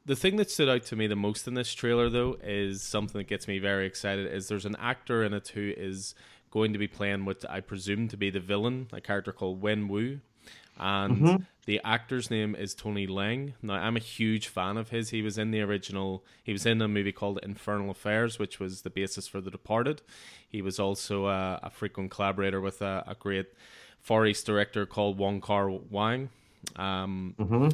The 0.06 0.16
thing 0.16 0.38
that 0.38 0.50
stood 0.50 0.70
out 0.70 0.84
to 0.86 0.96
me 0.96 1.08
the 1.08 1.16
most 1.16 1.48
in 1.48 1.54
this 1.54 1.74
trailer, 1.74 2.10
though, 2.10 2.38
is 2.44 2.82
something 2.82 3.20
that 3.20 3.28
gets 3.28 3.48
me 3.48 3.60
very 3.60 3.86
excited. 3.86 4.32
Is 4.34 4.48
there's 4.48 4.66
an 4.66 4.78
actor 4.80 5.24
in 5.24 5.34
it 5.34 5.50
who 5.50 5.74
is 5.76 6.16
going 6.52 6.74
to 6.74 6.80
be 6.80 6.88
playing 6.88 7.26
what 7.26 7.46
I 7.50 7.62
presume 7.62 8.08
to 8.08 8.18
be 8.18 8.30
the 8.30 8.40
villain, 8.40 8.88
a 8.92 9.02
character 9.02 9.32
called 9.32 9.62
Wen 9.62 9.88
Wu, 9.88 10.20
and 10.80 11.18
mm-hmm. 11.18 11.44
the 11.66 11.82
actor's 11.84 12.32
name 12.32 12.56
is 12.56 12.74
Tony 12.74 13.06
Leung. 13.06 13.54
Now, 13.62 13.76
I'm 13.76 13.98
a 13.98 14.02
huge 14.02 14.48
fan 14.48 14.78
of 14.78 14.90
his. 14.90 15.10
He 15.10 15.22
was 15.22 15.38
in 15.38 15.52
the 15.52 15.62
original. 15.62 16.24
He 16.44 16.54
was 16.54 16.66
in 16.66 16.82
a 16.82 16.88
movie 16.88 17.12
called 17.12 17.40
Infernal 17.44 17.92
Affairs, 17.92 18.40
which 18.40 18.60
was 18.60 18.82
the 18.82 18.90
basis 18.90 19.28
for 19.28 19.42
The 19.42 19.52
Departed. 19.52 20.02
He 20.48 20.62
was 20.62 20.80
also 20.80 21.28
a, 21.28 21.60
a 21.64 21.70
frequent 21.70 22.12
collaborator 22.12 22.62
with 22.62 22.82
a, 22.82 23.04
a, 23.06 23.16
great 23.16 23.48
Far 24.00 24.26
East 24.26 24.46
director 24.46 24.86
called 24.86 25.18
Wong 25.18 25.42
Kar 25.42 25.70
Wang. 25.70 26.30
Um, 26.78 27.36
mm-hmm. 27.38 27.70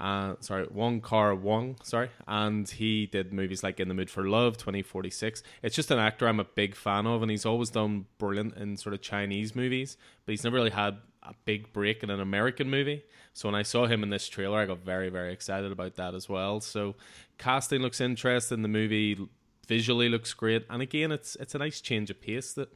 Uh, 0.00 0.34
sorry, 0.40 0.66
Wong 0.70 1.00
Kar 1.00 1.34
Wong, 1.34 1.76
sorry, 1.82 2.10
and 2.26 2.68
he 2.68 3.06
did 3.06 3.32
movies 3.32 3.62
like 3.62 3.78
In 3.78 3.88
the 3.88 3.94
Mood 3.94 4.10
for 4.10 4.28
Love, 4.28 4.56
2046. 4.56 5.42
It's 5.62 5.76
just 5.76 5.90
an 5.90 5.98
actor 5.98 6.26
I'm 6.26 6.40
a 6.40 6.44
big 6.44 6.74
fan 6.74 7.06
of, 7.06 7.22
and 7.22 7.30
he's 7.30 7.46
always 7.46 7.70
done 7.70 8.06
brilliant 8.18 8.56
in 8.56 8.76
sort 8.76 8.94
of 8.94 9.02
Chinese 9.02 9.54
movies, 9.54 9.96
but 10.26 10.32
he's 10.32 10.42
never 10.42 10.56
really 10.56 10.70
had 10.70 10.98
a 11.22 11.32
big 11.44 11.72
break 11.72 12.02
in 12.02 12.10
an 12.10 12.20
American 12.20 12.68
movie. 12.68 13.04
So 13.32 13.48
when 13.48 13.54
I 13.54 13.62
saw 13.62 13.86
him 13.86 14.02
in 14.02 14.10
this 14.10 14.28
trailer, 14.28 14.58
I 14.58 14.66
got 14.66 14.78
very, 14.84 15.08
very 15.08 15.32
excited 15.32 15.72
about 15.72 15.94
that 15.94 16.14
as 16.14 16.28
well. 16.28 16.60
So 16.60 16.96
casting 17.38 17.80
looks 17.80 18.00
interesting. 18.00 18.62
The 18.62 18.68
movie 18.68 19.18
visually 19.66 20.08
looks 20.08 20.34
great, 20.34 20.66
and 20.68 20.82
again, 20.82 21.12
it's 21.12 21.36
it's 21.36 21.54
a 21.54 21.58
nice 21.58 21.80
change 21.80 22.10
of 22.10 22.20
pace 22.20 22.52
that 22.54 22.68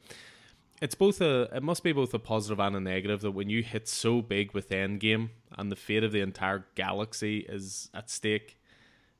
it's 0.81 0.95
both 0.95 1.21
a 1.21 1.49
it 1.53 1.63
must 1.63 1.83
be 1.83 1.91
both 1.91 2.13
a 2.13 2.19
positive 2.19 2.59
and 2.59 2.75
a 2.75 2.79
negative 2.79 3.21
that 3.21 3.31
when 3.31 3.49
you 3.49 3.63
hit 3.63 3.87
so 3.87 4.21
big 4.21 4.53
with 4.53 4.69
Endgame 4.69 5.29
and 5.57 5.71
the 5.71 5.75
fate 5.75 6.03
of 6.03 6.11
the 6.11 6.21
entire 6.21 6.65
galaxy 6.75 7.39
is 7.49 7.89
at 7.93 8.09
stake, 8.09 8.57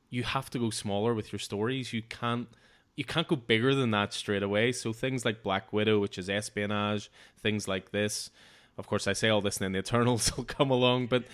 you 0.08 0.22
have 0.22 0.50
to 0.50 0.58
go 0.58 0.70
smaller 0.70 1.14
with 1.14 1.32
your 1.32 1.38
stories. 1.38 1.92
You 1.92 2.02
can't 2.02 2.48
you 2.96 3.04
can't 3.04 3.28
go 3.28 3.36
bigger 3.36 3.74
than 3.74 3.90
that 3.92 4.12
straight 4.12 4.42
away. 4.42 4.72
So 4.72 4.92
things 4.92 5.24
like 5.24 5.42
Black 5.42 5.72
Widow, 5.72 6.00
which 6.00 6.18
is 6.18 6.28
espionage, 6.28 7.10
things 7.38 7.68
like 7.68 7.92
this. 7.92 8.30
Of 8.78 8.86
course, 8.86 9.06
I 9.06 9.12
say 9.12 9.28
all 9.28 9.40
this, 9.40 9.58
and 9.58 9.64
then 9.64 9.72
the 9.72 9.78
Eternals 9.86 10.34
will 10.36 10.44
come 10.44 10.70
along. 10.70 11.08
But 11.08 11.24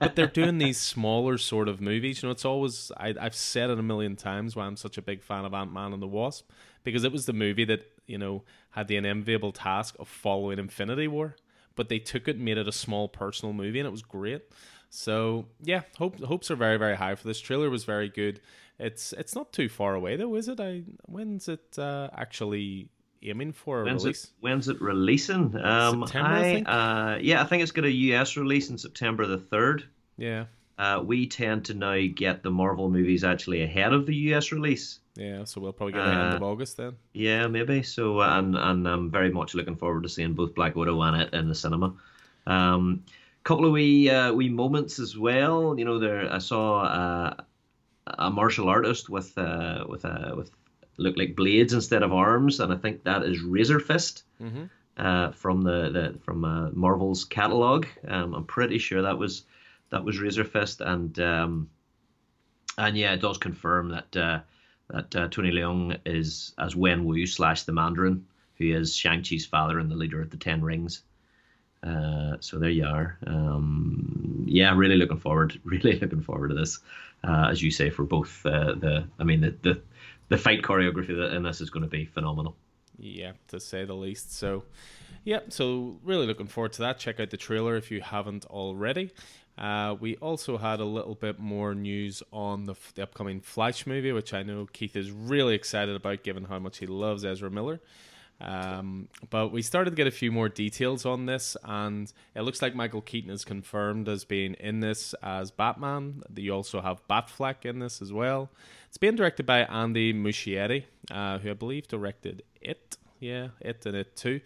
but 0.00 0.16
they're 0.16 0.26
doing 0.26 0.58
these 0.58 0.78
smaller 0.78 1.38
sort 1.38 1.68
of 1.68 1.80
movies. 1.80 2.22
You 2.22 2.28
know, 2.28 2.32
it's 2.32 2.44
always 2.44 2.90
I, 2.96 3.14
I've 3.20 3.34
said 3.34 3.70
it 3.70 3.78
a 3.78 3.82
million 3.82 4.16
times 4.16 4.56
why 4.56 4.66
I'm 4.66 4.76
such 4.76 4.98
a 4.98 5.02
big 5.02 5.22
fan 5.22 5.44
of 5.44 5.54
Ant 5.54 5.72
Man 5.72 5.92
and 5.92 6.02
the 6.02 6.08
Wasp 6.08 6.50
because 6.82 7.04
it 7.04 7.12
was 7.12 7.26
the 7.26 7.32
movie 7.32 7.64
that 7.64 7.95
you 8.06 8.18
know 8.18 8.44
had 8.70 8.88
the 8.88 8.96
unenviable 8.96 9.52
task 9.52 9.96
of 9.98 10.08
following 10.08 10.58
Infinity 10.58 11.08
War, 11.08 11.36
but 11.74 11.88
they 11.88 11.98
took 11.98 12.28
it 12.28 12.36
and 12.36 12.44
made 12.44 12.58
it 12.58 12.68
a 12.68 12.72
small 12.72 13.08
personal 13.08 13.52
movie, 13.52 13.78
and 13.78 13.86
it 13.86 13.92
was 13.92 14.02
great. 14.02 14.42
So 14.90 15.46
yeah, 15.62 15.82
hope, 15.98 16.20
hopes 16.20 16.50
are 16.50 16.56
very 16.56 16.76
very 16.76 16.96
high 16.96 17.14
for 17.14 17.26
this. 17.26 17.40
Trailer 17.40 17.70
was 17.70 17.84
very 17.84 18.08
good. 18.08 18.40
It's 18.78 19.12
it's 19.14 19.34
not 19.34 19.52
too 19.52 19.68
far 19.68 19.94
away 19.94 20.16
though, 20.16 20.34
is 20.36 20.48
it? 20.48 20.60
I 20.60 20.82
when's 21.06 21.48
it 21.48 21.78
uh, 21.78 22.08
actually 22.12 22.88
aiming 23.22 23.52
for 23.52 23.84
when's 23.84 24.04
release? 24.04 24.24
It, 24.24 24.30
when's 24.40 24.68
it 24.68 24.80
releasing? 24.80 25.56
Um, 25.56 26.02
September, 26.06 26.30
I, 26.30 26.62
I. 26.66 27.14
Uh, 27.14 27.18
yeah, 27.20 27.42
I 27.42 27.44
think 27.44 27.62
it's 27.62 27.72
got 27.72 27.84
a 27.84 27.90
US 27.90 28.36
release 28.36 28.70
in 28.70 28.78
September 28.78 29.26
the 29.26 29.38
third. 29.38 29.84
Yeah. 30.16 30.44
Uh, 30.78 31.02
we 31.04 31.26
tend 31.26 31.64
to 31.64 31.74
now 31.74 31.98
get 32.14 32.42
the 32.42 32.50
Marvel 32.50 32.90
movies 32.90 33.24
actually 33.24 33.62
ahead 33.62 33.92
of 33.92 34.06
the 34.06 34.14
US 34.14 34.52
release. 34.52 35.00
Yeah, 35.16 35.44
so 35.44 35.60
we'll 35.60 35.72
probably 35.72 35.94
get 35.94 36.02
uh, 36.02 36.10
end 36.10 36.34
of 36.34 36.42
uh, 36.42 36.46
August 36.46 36.76
then. 36.76 36.96
Yeah, 37.14 37.46
maybe. 37.46 37.82
So, 37.82 38.20
and 38.20 38.56
and 38.56 38.86
I'm 38.86 39.10
very 39.10 39.30
much 39.30 39.54
looking 39.54 39.76
forward 39.76 40.02
to 40.02 40.08
seeing 40.08 40.34
both 40.34 40.54
Black 40.54 40.76
Widow 40.76 41.00
and 41.02 41.22
it 41.22 41.32
in 41.32 41.48
the 41.48 41.54
cinema. 41.54 41.94
Um, 42.46 43.04
couple 43.46 43.64
of 43.64 43.72
wee 43.72 44.10
uh, 44.10 44.32
wee 44.32 44.48
moments 44.48 44.98
as 44.98 45.16
well. 45.16 45.78
You 45.78 45.84
know, 45.84 45.98
there 45.98 46.30
I 46.32 46.38
saw 46.38 46.82
uh, 46.82 47.34
a 48.06 48.30
martial 48.30 48.68
artist 48.68 49.08
with 49.08 49.36
uh, 49.38 49.84
with 49.88 50.04
uh, 50.04 50.34
with 50.36 50.50
look 50.98 51.16
like 51.16 51.36
blades 51.36 51.72
instead 51.72 52.02
of 52.02 52.12
arms, 52.12 52.60
and 52.60 52.72
I 52.72 52.76
think 52.76 53.04
that 53.04 53.22
is 53.22 53.40
Razor 53.40 53.80
Fist. 53.80 54.24
Mm-hmm. 54.42 54.64
Uh, 54.98 55.30
from 55.32 55.60
the, 55.60 55.90
the 55.90 56.18
from 56.24 56.44
uh, 56.44 56.70
Marvel's 56.70 57.26
catalog, 57.26 57.84
um, 58.08 58.34
I'm 58.34 58.46
pretty 58.46 58.78
sure 58.78 59.02
that 59.02 59.18
was 59.18 59.44
that 59.90 60.04
was 60.04 60.18
Razor 60.18 60.44
Fist, 60.44 60.80
and 60.80 61.18
um, 61.20 61.70
and 62.78 62.96
yeah, 62.96 63.12
it 63.12 63.20
does 63.20 63.38
confirm 63.38 63.90
that 63.90 64.16
uh, 64.16 64.40
that 64.88 65.16
uh, 65.16 65.28
Tony 65.28 65.50
Leung 65.50 65.98
is 66.04 66.54
as 66.58 66.76
Wen 66.76 67.04
Wu 67.04 67.26
slash 67.26 67.62
the 67.62 67.72
Mandarin, 67.72 68.26
who 68.58 68.74
is 68.74 68.94
Shang 68.94 69.22
Chi's 69.22 69.46
father 69.46 69.78
and 69.78 69.90
the 69.90 69.96
leader 69.96 70.20
of 70.20 70.30
the 70.30 70.36
Ten 70.36 70.62
Rings. 70.62 71.02
Uh, 71.82 72.36
so 72.40 72.58
there 72.58 72.70
you 72.70 72.84
are. 72.84 73.18
Um, 73.26 74.44
yeah, 74.46 74.74
really 74.74 74.96
looking 74.96 75.18
forward. 75.18 75.60
Really 75.64 75.98
looking 75.98 76.22
forward 76.22 76.48
to 76.48 76.54
this. 76.54 76.80
Uh, 77.24 77.48
as 77.50 77.62
you 77.62 77.70
say, 77.70 77.90
for 77.90 78.04
both 78.04 78.44
uh, 78.46 78.74
the, 78.74 79.04
I 79.18 79.24
mean, 79.24 79.40
the, 79.40 79.54
the 79.62 79.80
the 80.28 80.38
fight 80.38 80.62
choreography 80.62 81.34
in 81.34 81.42
this 81.42 81.60
is 81.60 81.70
going 81.70 81.82
to 81.82 81.88
be 81.88 82.04
phenomenal. 82.04 82.56
Yeah, 82.98 83.32
to 83.48 83.60
say 83.60 83.84
the 83.84 83.94
least. 83.94 84.36
So, 84.36 84.64
yeah, 85.24 85.40
so 85.48 85.98
really 86.02 86.26
looking 86.26 86.46
forward 86.46 86.72
to 86.74 86.82
that. 86.82 86.98
Check 86.98 87.20
out 87.20 87.30
the 87.30 87.36
trailer 87.36 87.76
if 87.76 87.90
you 87.90 88.00
haven't 88.00 88.44
already. 88.46 89.10
Uh, 89.58 89.96
we 89.98 90.16
also 90.16 90.58
had 90.58 90.80
a 90.80 90.84
little 90.84 91.14
bit 91.14 91.38
more 91.38 91.74
news 91.74 92.22
on 92.32 92.64
the, 92.64 92.74
the, 92.94 93.02
upcoming 93.02 93.40
Flash 93.40 93.86
movie, 93.86 94.12
which 94.12 94.34
I 94.34 94.42
know 94.42 94.66
Keith 94.70 94.96
is 94.96 95.10
really 95.10 95.54
excited 95.54 95.96
about, 95.96 96.22
given 96.22 96.44
how 96.44 96.58
much 96.58 96.78
he 96.78 96.86
loves 96.86 97.24
Ezra 97.24 97.50
Miller. 97.50 97.80
Um, 98.38 99.08
but 99.30 99.50
we 99.50 99.62
started 99.62 99.90
to 99.90 99.96
get 99.96 100.06
a 100.06 100.10
few 100.10 100.30
more 100.30 100.48
details 100.48 101.06
on 101.06 101.26
this, 101.26 101.56
and 101.64 102.12
it 102.34 102.42
looks 102.42 102.60
like 102.60 102.74
Michael 102.74 103.00
Keaton 103.00 103.30
is 103.30 103.44
confirmed 103.44 104.08
as 104.08 104.24
being 104.24 104.54
in 104.54 104.80
this 104.80 105.14
as 105.22 105.50
Batman. 105.50 106.22
You 106.34 106.52
also 106.52 106.82
have 106.82 107.06
Batfleck 107.08 107.64
in 107.64 107.78
this 107.78 108.02
as 108.02 108.12
well. 108.12 108.50
It's 108.88 108.98
being 108.98 109.16
directed 109.16 109.46
by 109.46 109.60
Andy 109.60 110.12
Muschietti, 110.12 110.84
uh, 111.10 111.38
who 111.38 111.50
I 111.50 111.54
believe 111.54 111.88
directed 111.88 112.42
It. 112.60 112.98
Yeah, 113.20 113.48
It 113.60 113.86
and 113.86 113.96
It 113.96 114.16
too. 114.16 114.40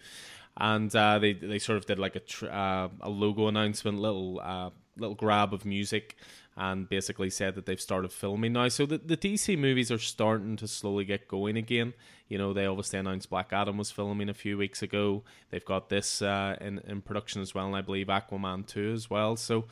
And 0.55 0.93
uh, 0.95 1.19
they 1.19 1.33
they 1.33 1.59
sort 1.59 1.77
of 1.77 1.85
did 1.85 1.97
like 1.99 2.15
a 2.15 2.19
tr- 2.19 2.49
uh, 2.49 2.89
a 3.01 3.09
logo 3.09 3.47
announcement, 3.47 3.99
little 3.99 4.39
uh, 4.41 4.69
little 4.97 5.15
grab 5.15 5.53
of 5.53 5.65
music 5.65 6.15
and 6.57 6.89
basically 6.89 7.29
said 7.29 7.55
that 7.55 7.65
they've 7.65 7.79
started 7.79 8.11
filming 8.11 8.53
now. 8.53 8.67
So 8.67 8.85
the, 8.85 8.97
the 8.97 9.17
DC 9.17 9.57
movies 9.57 9.91
are 9.91 9.97
starting 9.97 10.57
to 10.57 10.67
slowly 10.67 11.05
get 11.05 11.27
going 11.27 11.57
again. 11.57 11.93
You 12.27 12.37
know, 12.37 12.53
they 12.53 12.65
obviously 12.65 12.99
announced 12.99 13.29
Black 13.29 13.53
Adam 13.53 13.77
was 13.77 13.89
filming 13.89 14.29
a 14.29 14.33
few 14.33 14.57
weeks 14.57 14.81
ago. 14.81 15.23
They've 15.49 15.63
got 15.63 15.89
this 15.89 16.21
uh, 16.21 16.57
in, 16.59 16.79
in 16.79 17.01
production 17.01 17.41
as 17.41 17.55
well, 17.55 17.67
and 17.67 17.75
I 17.75 17.81
believe 17.81 18.07
Aquaman 18.07 18.67
2 18.67 18.91
as 18.91 19.09
well. 19.09 19.37
So 19.37 19.65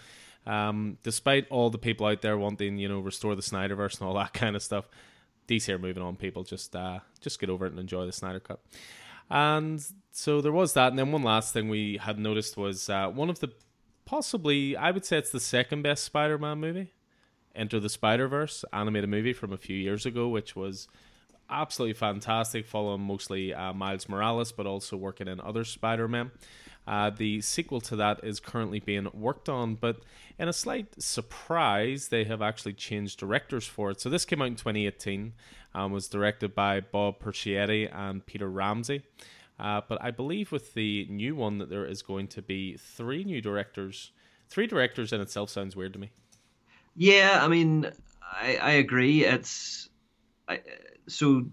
um, 0.45 0.97
despite 1.03 1.47
all 1.49 1.69
the 1.69 1.77
people 1.77 2.07
out 2.07 2.21
there 2.21 2.37
wanting, 2.37 2.77
you 2.77 2.87
know, 2.87 2.99
restore 2.99 3.35
the 3.35 3.41
Snyderverse 3.41 3.99
and 3.99 4.07
all 4.07 4.15
that 4.15 4.33
kind 4.33 4.55
of 4.55 4.63
stuff, 4.63 4.89
DC 5.47 5.67
are 5.69 5.79
moving 5.79 6.03
on. 6.03 6.15
People 6.15 6.43
just 6.43 6.75
uh, 6.75 6.99
just 7.19 7.39
get 7.39 7.49
over 7.49 7.65
it 7.65 7.71
and 7.71 7.79
enjoy 7.79 8.05
the 8.05 8.11
Snyder 8.11 8.39
Cut. 8.39 8.61
And 9.29 9.83
so 10.11 10.41
there 10.41 10.51
was 10.51 10.73
that. 10.73 10.89
And 10.89 10.99
then 10.99 11.11
one 11.11 11.23
last 11.23 11.53
thing 11.53 11.69
we 11.69 11.97
had 11.97 12.17
noticed 12.17 12.57
was 12.57 12.89
uh, 12.89 13.09
one 13.09 13.29
of 13.29 13.39
the 13.39 13.51
possibly, 14.09 14.75
I 14.75 14.89
would 14.89 15.05
say 15.05 15.19
it's 15.19 15.29
the 15.29 15.39
second 15.39 15.83
best 15.83 16.03
Spider 16.03 16.39
Man 16.39 16.57
movie. 16.57 16.93
Enter 17.55 17.79
the 17.79 17.89
Spider 17.89 18.27
Verse 18.27 18.65
animated 18.73 19.07
movie 19.07 19.33
from 19.33 19.53
a 19.53 19.57
few 19.57 19.77
years 19.77 20.03
ago, 20.03 20.27
which 20.27 20.55
was 20.55 20.87
absolutely 21.47 21.93
fantastic, 21.93 22.65
following 22.65 23.01
mostly 23.01 23.53
uh, 23.53 23.71
Miles 23.71 24.09
Morales, 24.09 24.51
but 24.51 24.65
also 24.65 24.97
working 24.97 25.27
in 25.27 25.39
other 25.39 25.63
Spider 25.63 26.07
Man. 26.07 26.31
Uh, 26.87 27.11
the 27.11 27.39
sequel 27.41 27.79
to 27.81 27.95
that 27.97 28.19
is 28.23 28.39
currently 28.39 28.79
being 28.79 29.07
worked 29.13 29.47
on, 29.47 29.75
but 29.75 29.97
in 30.39 30.47
a 30.47 30.53
slight 30.53 30.99
surprise, 30.99 32.07
they 32.07 32.23
have 32.23 32.41
actually 32.41 32.73
changed 32.73 33.19
directors 33.19 33.67
for 33.67 33.91
it. 33.91 34.01
So 34.01 34.09
this 34.09 34.25
came 34.25 34.41
out 34.41 34.47
in 34.47 34.55
2018 34.55 35.33
and 35.75 35.83
um, 35.83 35.91
was 35.91 36.07
directed 36.07 36.55
by 36.55 36.79
Bob 36.79 37.19
Persichetti 37.19 37.87
and 37.95 38.25
Peter 38.25 38.49
Ramsey. 38.49 39.03
Uh, 39.59 39.81
but 39.87 40.01
I 40.01 40.11
believe 40.11 40.51
with 40.51 40.73
the 40.73 41.05
new 41.09 41.35
one 41.35 41.57
that 41.57 41.69
there 41.69 41.85
is 41.85 42.01
going 42.01 42.27
to 42.29 42.41
be 42.41 42.77
three 42.77 43.23
new 43.23 43.41
directors. 43.41 44.11
Three 44.49 44.67
directors 44.67 45.11
in 45.11 45.21
itself 45.21 45.49
sounds 45.49 45.75
weird 45.75 45.93
to 45.93 45.99
me. 45.99 46.11
Yeah, 46.95 47.39
I 47.41 47.47
mean, 47.47 47.91
I, 48.21 48.57
I 48.57 48.71
agree. 48.71 49.25
It's 49.25 49.89
I, 50.47 50.61
so 51.07 51.45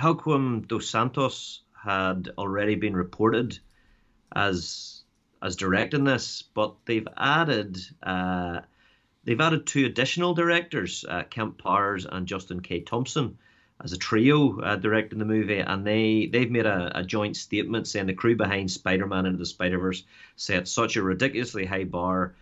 Joaquin 0.00 0.62
dos 0.62 0.88
Santos 0.88 1.62
had 1.72 2.30
already 2.36 2.74
been 2.74 2.96
reported 2.96 3.58
as 4.34 5.02
as 5.42 5.56
directing 5.56 6.04
this, 6.04 6.42
but 6.42 6.74
they've 6.86 7.06
added 7.16 7.78
uh, 8.02 8.60
they've 9.24 9.40
added 9.40 9.66
two 9.66 9.86
additional 9.86 10.34
directors, 10.34 11.04
uh, 11.08 11.22
Kemp 11.24 11.62
Powers 11.62 12.06
and 12.10 12.26
Justin 12.26 12.60
K. 12.60 12.80
Thompson, 12.80 13.38
as 13.82 13.92
a 13.92 13.98
trio 13.98 14.60
uh, 14.60 14.76
directing 14.76 15.18
the 15.18 15.24
movie, 15.24 15.58
and 15.58 15.86
they 15.86 16.26
they've 16.26 16.50
made 16.50 16.66
a, 16.66 16.98
a 16.98 17.04
joint 17.04 17.36
statement 17.36 17.86
saying 17.86 18.06
the 18.06 18.14
crew 18.14 18.36
behind 18.36 18.70
Spider-Man 18.70 19.26
into 19.26 19.38
the 19.38 19.46
Spider-Verse 19.46 20.04
set 20.36 20.68
such 20.68 20.96
a 20.96 21.02
ridiculously 21.02 21.64
high 21.64 21.84
bar. 21.84 22.34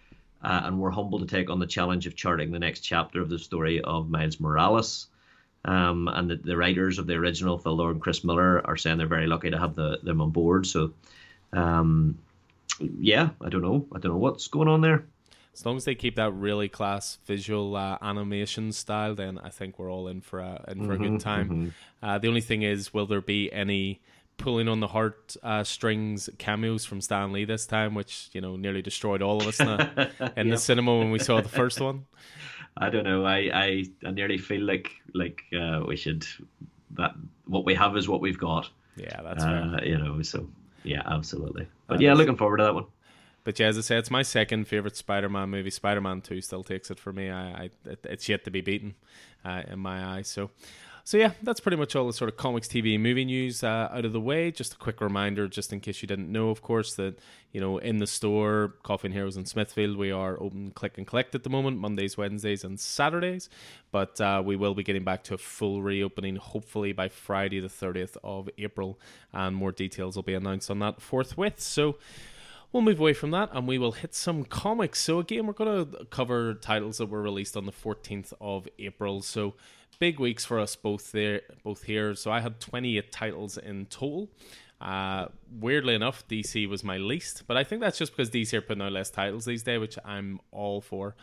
Uh, 0.42 0.60
and 0.64 0.78
we're 0.78 0.90
humbled 0.90 1.26
to 1.26 1.36
take 1.36 1.48
on 1.48 1.58
the 1.58 1.66
challenge 1.66 2.06
of 2.06 2.14
charting 2.14 2.50
the 2.50 2.58
next 2.58 2.80
chapter 2.80 3.22
of 3.22 3.30
the 3.30 3.38
story 3.38 3.80
of 3.80 4.10
Miles 4.10 4.38
Morales. 4.38 5.06
Um, 5.64 6.06
and 6.08 6.30
the, 6.30 6.36
the, 6.36 6.56
writers 6.56 6.98
of 6.98 7.06
the 7.06 7.14
original, 7.14 7.56
Phil 7.56 7.74
Lord 7.74 7.94
and 7.94 8.02
Chris 8.02 8.22
Miller, 8.22 8.60
are 8.66 8.76
saying 8.76 8.98
they're 8.98 9.06
very 9.06 9.26
lucky 9.26 9.50
to 9.50 9.58
have 9.58 9.74
the, 9.74 9.98
them 10.02 10.20
on 10.20 10.28
board. 10.28 10.66
So, 10.66 10.92
um, 11.54 12.18
yeah, 12.78 13.30
I 13.40 13.48
don't 13.48 13.62
know. 13.62 13.86
I 13.90 13.98
don't 13.98 14.12
know 14.12 14.18
what's 14.18 14.48
going 14.48 14.68
on 14.68 14.82
there. 14.82 15.06
As 15.54 15.64
long 15.64 15.76
as 15.76 15.84
they 15.84 15.94
keep 15.94 16.16
that 16.16 16.32
really 16.32 16.68
class 16.68 17.18
visual 17.24 17.76
uh, 17.76 17.96
animation 18.02 18.72
style, 18.72 19.14
then 19.14 19.38
I 19.38 19.50
think 19.50 19.78
we're 19.78 19.90
all 19.90 20.08
in 20.08 20.20
for 20.20 20.40
a 20.40 20.64
in 20.68 20.84
for 20.84 20.84
mm-hmm, 20.84 20.92
a 20.92 20.96
good 20.96 21.06
mm-hmm, 21.06 21.16
time. 21.18 21.48
Mm-hmm. 21.48 21.68
Uh, 22.02 22.18
the 22.18 22.28
only 22.28 22.40
thing 22.40 22.62
is, 22.62 22.92
will 22.92 23.06
there 23.06 23.20
be 23.20 23.52
any 23.52 24.00
pulling 24.36 24.66
on 24.66 24.80
the 24.80 24.88
heart 24.88 25.36
uh, 25.44 25.62
strings 25.62 26.28
cameos 26.38 26.84
from 26.84 27.00
Stan 27.00 27.32
Lee 27.32 27.44
this 27.44 27.66
time, 27.66 27.94
which 27.94 28.30
you 28.32 28.40
know 28.40 28.56
nearly 28.56 28.82
destroyed 28.82 29.22
all 29.22 29.40
of 29.40 29.46
us 29.46 29.60
in, 29.60 29.66
the, 29.66 30.10
in 30.36 30.48
yep. 30.48 30.56
the 30.56 30.58
cinema 30.58 30.98
when 30.98 31.10
we 31.10 31.18
saw 31.20 31.40
the 31.40 31.48
first 31.48 31.80
one? 31.80 32.06
I 32.76 32.90
don't 32.90 33.04
know. 33.04 33.24
I 33.24 33.50
I, 33.54 33.84
I 34.04 34.10
nearly 34.10 34.38
feel 34.38 34.62
like 34.62 34.90
like 35.14 35.44
uh, 35.56 35.82
we 35.86 35.96
should 35.96 36.26
that 36.92 37.14
what 37.46 37.64
we 37.64 37.74
have 37.74 37.96
is 37.96 38.08
what 38.08 38.20
we've 38.20 38.38
got. 38.38 38.68
Yeah, 38.96 39.22
that's 39.22 39.44
uh, 39.44 39.78
You 39.82 39.98
know, 39.98 40.22
so 40.22 40.48
yeah, 40.82 41.02
absolutely. 41.06 41.66
But 41.86 41.98
that 41.98 42.02
yeah, 42.02 42.12
is... 42.12 42.18
looking 42.18 42.36
forward 42.36 42.58
to 42.58 42.64
that 42.64 42.74
one. 42.74 42.86
But 43.44 43.59
yeah, 43.59 43.66
as 43.66 43.76
I 43.76 43.83
say, 43.83 43.96
it's 43.96 44.11
my 44.11 44.22
second 44.22 44.66
favorite 44.66 44.96
Spider-Man 44.96 45.50
movie. 45.50 45.70
Spider-Man 45.70 46.22
Two 46.22 46.40
still 46.40 46.64
takes 46.64 46.90
it 46.90 46.98
for 46.98 47.12
me. 47.12 47.30
I, 47.30 47.64
I 47.64 47.70
it's 48.04 48.28
yet 48.28 48.44
to 48.44 48.50
be 48.50 48.62
beaten 48.62 48.94
uh, 49.44 49.62
in 49.68 49.78
my 49.78 50.02
eyes. 50.16 50.28
So, 50.28 50.50
so 51.07 51.18
yeah, 51.18 51.33
that's 51.42 51.61
pretty 51.61 51.76
much 51.76 51.94
all 51.94 52.07
the 52.07 52.14
sort 52.14 52.30
of 52.30 52.38
comics, 52.38 52.66
TV, 52.66 52.98
movie 52.98 53.26
news 53.26 53.62
uh, 53.62 53.90
out 53.92 54.07
of 54.07 54.14
the 54.14 54.20
way. 54.20 54.50
Just 54.50 54.72
a 54.72 54.76
quick 54.78 55.02
reminder, 55.02 55.46
just 55.46 55.74
in 55.74 55.80
case 55.80 56.00
you 56.00 56.09
didn't 56.09 56.33
know, 56.33 56.48
of 56.48 56.62
course, 56.62 56.94
that 56.94 57.18
you 57.52 57.61
know 57.61 57.76
in 57.76 57.98
the 57.98 58.07
store, 58.07 58.76
Coffee 58.83 59.09
and 59.09 59.14
Heroes 59.14 59.37
in 59.37 59.44
Smithfield, 59.44 59.98
we 59.98 60.11
are 60.11 60.42
open, 60.42 60.70
click 60.70 60.96
and 60.96 61.07
collect 61.07 61.35
at 61.35 61.42
the 61.42 61.50
moment, 61.50 61.76
Mondays, 61.76 62.16
Wednesdays, 62.16 62.64
and 62.64 62.80
Saturdays. 62.80 63.50
But 63.92 64.18
uh, 64.22 64.42
we 64.42 64.57
will 64.57 64.74
be 64.74 64.83
getting 64.83 65.04
back 65.04 65.22
to 65.24 65.35
a 65.35 65.38
full 65.38 65.83
reopening, 65.83 66.37
hopefully 66.37 66.92
by 66.92 67.11
Friday, 67.11 67.61
the 67.61 67.68
thirtieth 67.68 68.16
of 68.24 68.48
April, 68.57 68.98
and 69.35 69.54
more 69.54 69.72
details 69.72 70.16
will 70.16 70.22
be 70.22 70.33
announced 70.33 70.70
on 70.70 70.78
that 70.78 71.02
forthwith. 71.02 71.61
So 71.61 71.98
we'll 72.74 72.82
move 72.82 73.00
away 73.00 73.14
from 73.14 73.30
that 73.30 73.48
and 73.52 73.66
we 73.66 73.78
will 73.78 73.92
hit 73.92 74.14
some 74.14 74.44
comics. 74.44 75.00
So, 75.00 75.20
again, 75.20 75.46
we're 75.46 75.54
going 75.54 75.87
to 75.87 76.04
cover 76.06 76.52
titles 76.52 76.98
that 76.98 77.06
were 77.06 77.22
released 77.22 77.56
on 77.56 77.64
the 77.64 77.72
14th 77.72 78.34
of 78.40 78.68
April. 78.78 79.22
So, 79.22 79.54
big 79.98 80.18
weeks 80.18 80.44
for 80.44 80.58
us 80.58 80.76
both 80.76 81.12
there, 81.12 81.42
both 81.62 81.84
here. 81.84 82.14
So 82.14 82.30
I 82.30 82.40
had 82.40 82.60
28 82.60 83.12
titles 83.12 83.56
in 83.56 83.87
total. 83.87 84.28
Uh, 84.80 85.28
weirdly 85.60 85.94
enough, 85.94 86.26
DC 86.28 86.68
was 86.68 86.84
my 86.84 86.98
least, 86.98 87.44
but 87.46 87.56
I 87.56 87.64
think 87.64 87.80
that's 87.80 87.96
just 87.96 88.12
because 88.12 88.28
DC 88.28 88.52
are 88.52 88.60
putting 88.60 88.82
out 88.82 88.92
less 88.92 89.08
titles 89.08 89.44
these 89.44 89.62
days, 89.62 89.80
which 89.80 89.98
I'm 90.04 90.40
all 90.50 90.80
for. 90.80 91.14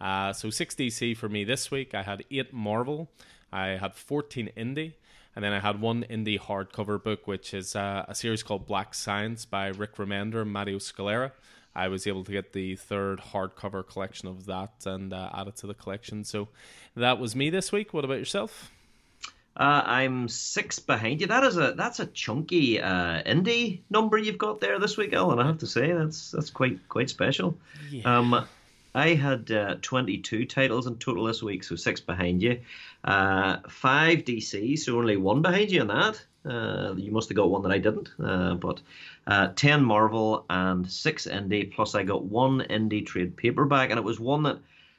Uh, 0.00 0.32
so 0.32 0.50
six 0.50 0.74
DC 0.74 1.16
for 1.16 1.28
me 1.28 1.42
this 1.42 1.70
week. 1.70 1.94
I 1.94 2.02
had 2.02 2.24
eight 2.30 2.52
Marvel. 2.52 3.10
I 3.50 3.68
had 3.68 3.94
14 3.94 4.50
indie. 4.56 4.92
And 5.38 5.44
then 5.44 5.52
I 5.52 5.60
had 5.60 5.80
one 5.80 6.04
indie 6.10 6.36
hardcover 6.36 7.00
book, 7.00 7.28
which 7.28 7.54
is 7.54 7.76
uh, 7.76 8.04
a 8.08 8.14
series 8.16 8.42
called 8.42 8.66
Black 8.66 8.92
Science 8.92 9.44
by 9.44 9.68
Rick 9.68 9.94
Remender 9.94 10.42
and 10.42 10.52
Matteo 10.52 10.78
Scalera. 10.78 11.30
I 11.76 11.86
was 11.86 12.08
able 12.08 12.24
to 12.24 12.32
get 12.32 12.54
the 12.54 12.74
third 12.74 13.20
hardcover 13.20 13.86
collection 13.86 14.26
of 14.26 14.46
that 14.46 14.72
and 14.84 15.12
uh, 15.12 15.30
add 15.32 15.46
it 15.46 15.54
to 15.58 15.68
the 15.68 15.74
collection. 15.74 16.24
So 16.24 16.48
that 16.96 17.20
was 17.20 17.36
me 17.36 17.50
this 17.50 17.70
week. 17.70 17.94
What 17.94 18.04
about 18.04 18.18
yourself? 18.18 18.72
Uh, 19.56 19.82
I'm 19.86 20.26
six 20.26 20.80
behind 20.80 21.20
you. 21.20 21.28
That 21.28 21.44
is 21.44 21.56
a 21.56 21.72
that's 21.76 22.00
a 22.00 22.06
chunky 22.06 22.80
uh, 22.80 23.22
indie 23.22 23.82
number 23.90 24.18
you've 24.18 24.38
got 24.38 24.60
there 24.60 24.80
this 24.80 24.96
week, 24.96 25.12
Alan. 25.12 25.38
I 25.38 25.46
have 25.46 25.58
to 25.58 25.68
say 25.68 25.92
that's 25.92 26.32
that's 26.32 26.50
quite 26.50 26.80
quite 26.88 27.10
special. 27.10 27.56
Yeah. 27.92 28.18
Um, 28.18 28.44
I 28.94 29.14
had 29.14 29.50
uh, 29.50 29.76
22 29.82 30.46
titles 30.46 30.86
in 30.86 30.96
total 30.96 31.24
this 31.24 31.42
week, 31.42 31.62
so 31.62 31.76
six 31.76 32.00
behind 32.00 32.42
you. 32.42 32.60
Uh, 33.04 33.58
five 33.68 34.20
DC, 34.20 34.78
so 34.78 34.98
only 34.98 35.16
one 35.16 35.42
behind 35.42 35.70
you 35.70 35.82
on 35.82 35.88
that. 35.88 36.24
Uh, 36.44 36.94
you 36.96 37.12
must 37.12 37.28
have 37.28 37.36
got 37.36 37.50
one 37.50 37.62
that 37.62 37.72
I 37.72 37.78
didn't. 37.78 38.10
Uh, 38.22 38.54
but 38.54 38.80
uh, 39.26 39.48
10 39.54 39.84
Marvel 39.84 40.46
and 40.48 40.90
six 40.90 41.26
indie, 41.26 41.72
plus 41.72 41.94
I 41.94 42.02
got 42.02 42.24
one 42.24 42.60
indie 42.70 43.04
trade 43.04 43.36
paperback, 43.36 43.90
and 43.90 43.98
it 43.98 44.04
was 44.04 44.18
one 44.18 44.42
that 44.44 44.58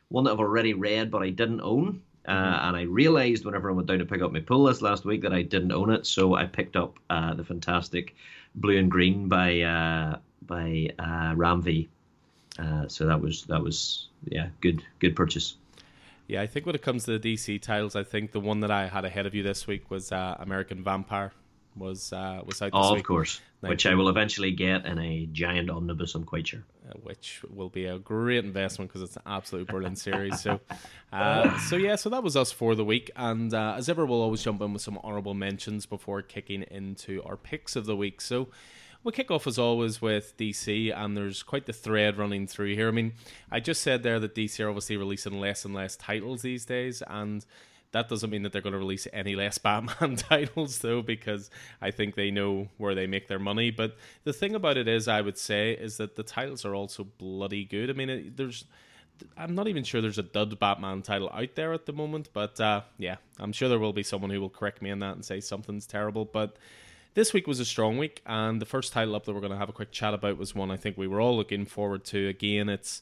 one 0.10 0.23
that 0.23 0.32
I've 0.32 0.39
already 0.39 0.73
read 0.73 1.12
but 1.12 1.21
I 1.21 1.30
didn't 1.30 1.62
own. 1.62 2.02
Uh, 2.28 2.32
mm-hmm. 2.32 2.67
and 2.67 2.78
I 2.78 2.82
realized 2.84 3.45
whenever 3.45 3.69
I 3.69 3.73
went 3.73 3.88
down 3.88 3.99
to 3.99 4.06
pick 4.06 4.21
up 4.21 4.32
my 4.32 4.41
pull 4.41 4.63
list 4.63 4.82
last 4.82 5.06
week 5.06 5.21
that 5.21 5.34
I 5.34 5.41
didn't 5.41 5.71
own 5.71 5.89
it, 5.89 6.06
so 6.06 6.36
I 6.36 6.45
picked 6.45 6.75
up 6.75 6.99
uh, 7.10 7.34
the 7.34 7.43
fantastic 7.43 8.15
Blue 8.56 8.78
and 8.78 8.91
Green 8.91 9.28
by 9.28 9.62
uh, 9.62 10.17
by 10.45 10.89
Ram 11.36 11.62
V. 11.62 11.89
so 12.88 13.06
that 13.08 13.22
was 13.22 13.45
that 13.45 13.62
was 13.62 14.08
yeah 14.26 14.50
good 14.62 14.84
good 15.00 15.15
purchase. 15.15 15.56
Yeah, 16.30 16.43
I 16.43 16.48
think 16.48 16.67
when 16.67 16.76
it 16.76 16.84
comes 16.84 17.06
to 17.06 17.17
the 17.17 17.34
DC 17.34 17.60
titles, 17.60 17.95
I 17.95 18.04
think 18.04 18.34
the 18.34 18.39
one 18.39 18.60
that 18.60 18.69
I 18.69 18.88
had 18.88 19.04
ahead 19.04 19.26
of 19.26 19.34
you 19.34 19.41
this 19.41 19.65
week 19.65 19.89
was 19.89 20.12
uh, 20.12 20.36
American 20.39 20.84
Vampire. 20.84 21.32
Was 21.76 22.13
uh, 22.13 22.41
was 22.45 22.62
out 22.62 22.72
this 22.72 22.72
oh, 22.74 22.93
week. 22.93 23.02
of 23.02 23.08
course, 23.08 23.41
19. 23.62 23.69
which 23.69 23.86
I 23.86 23.95
will 23.95 24.10
eventually 24.10 24.52
get 24.52 24.86
in 24.86 25.00
a 25.00 25.28
giant 25.32 25.69
omnibus. 25.69 26.13
I'm 26.13 26.26
quite 26.26 26.48
sure. 26.48 26.63
Uh, 26.88 26.93
which 27.04 27.41
will 27.50 27.69
be 27.69 27.86
a 27.86 27.98
great 27.98 28.43
investment 28.43 28.89
because 28.89 29.02
it's 29.02 29.15
an 29.15 29.24
absolute 29.26 29.67
brilliant 29.67 29.98
series. 29.98 30.39
So, 30.41 30.60
uh, 31.13 31.58
so 31.62 31.78
yeah, 31.78 31.95
so 31.95 32.10
that 32.10 32.22
was 32.22 32.36
us 32.36 32.52
for 32.52 32.76
the 32.76 32.86
week. 32.86 33.10
And 33.15 33.54
uh, 33.54 33.76
as 33.78 33.89
ever, 33.89 34.06
we'll 34.06 34.22
always 34.22 34.43
jump 34.43 34.62
in 34.62 34.74
with 34.74 34.82
some 34.82 35.00
honorable 35.04 35.34
mentions 35.34 35.86
before 35.86 36.22
kicking 36.22 36.63
into 36.63 37.24
our 37.24 37.38
picks 37.38 37.76
of 37.76 37.86
the 37.86 37.95
week. 37.95 38.22
So. 38.22 38.50
We'll 39.04 39.14
kick 39.14 39.32
off 39.32 39.48
as 39.48 39.58
always 39.58 40.02
with 40.02 40.36
DC, 40.36 40.94
and 40.96 41.16
there's 41.16 41.42
quite 41.42 41.66
the 41.66 41.74
thread 41.74 42.18
running 42.18 42.48
through 42.48 42.76
here. 42.76 42.90
I 42.90 42.92
mean, 42.92 43.14
I 43.50 43.62
just 43.62 43.82
said 43.82 44.04
there 44.04 44.20
that 44.20 44.36
DC 44.36 44.64
are 44.64 44.68
obviously 44.68 44.98
releasing 44.98 45.40
less 45.40 45.64
and 45.64 45.74
less 45.74 45.96
titles 45.96 46.42
these 46.42 46.66
days, 46.66 47.02
and 47.08 47.46
that 47.92 48.10
doesn't 48.10 48.30
mean 48.30 48.44
that 48.44 48.52
they're 48.52 48.62
going 48.62 48.74
to 48.74 48.80
release 48.80 49.08
any 49.14 49.36
less 49.36 49.58
Batman 49.60 50.18
titles, 50.18 50.80
though, 50.80 51.02
because 51.02 51.50
I 51.82 51.92
think 51.92 52.16
they 52.16 52.30
know 52.30 52.68
where 52.78 52.94
they 52.94 53.08
make 53.08 53.30
their 53.30 53.40
money. 53.40 53.72
But 53.72 53.96
the 54.26 54.34
thing 54.34 54.54
about 54.54 54.78
it 54.78 54.88
is, 54.88 55.08
I 55.08 55.22
would 55.22 55.38
say, 55.38 55.72
is 55.72 55.98
that 55.98 56.18
the 56.18 56.24
titles 56.24 56.66
are 56.66 56.76
also 56.76 57.06
bloody 57.06 57.64
good. 57.64 57.90
I 57.90 57.94
mean, 57.94 58.10
it, 58.10 58.38
there's. 58.38 58.66
I'm 59.38 59.54
not 59.54 59.68
even 59.68 59.84
sure 59.84 60.02
there's 60.02 60.18
a 60.18 60.24
dud 60.24 60.58
Batman 60.60 61.02
title 61.02 61.30
out 61.34 61.56
there 61.56 61.74
at 61.74 61.86
the 61.86 61.92
moment, 61.92 62.30
but 62.32 62.60
uh, 62.62 62.82
yeah, 62.98 63.18
I'm 63.38 63.52
sure 63.52 63.68
there 63.68 63.80
will 63.80 63.92
be 63.92 64.04
someone 64.04 64.30
who 64.30 64.40
will 64.40 64.50
correct 64.50 64.82
me 64.82 64.92
on 64.92 65.00
that 65.00 65.16
and 65.16 65.26
say 65.26 65.42
something's 65.42 65.86
terrible. 65.86 66.24
But 66.24 66.56
this 67.13 67.34
week 67.34 67.48
was 67.48 67.60
a 67.60 67.65
strong 67.65 67.98
week, 67.98 68.22
and 68.26 68.62
the 68.62 68.65
first 68.65 68.93
title 68.93 69.15
up 69.15 69.26
that 69.26 69.34
we're 69.34 69.41
going 69.41 69.52
to 69.52 69.58
have 69.58 69.69
a 69.69 69.74
quick 69.74 69.91
chat 69.91 70.13
about 70.13 70.38
was 70.38 70.56
one 70.56 70.72
I 70.72 70.78
think 70.78 70.98
we 70.98 71.08
were 71.08 71.22
all 71.22 71.36
looking 71.36 71.65
forward 71.65 72.04
to. 72.06 72.28
Again, 72.28 72.69
it's 72.69 73.02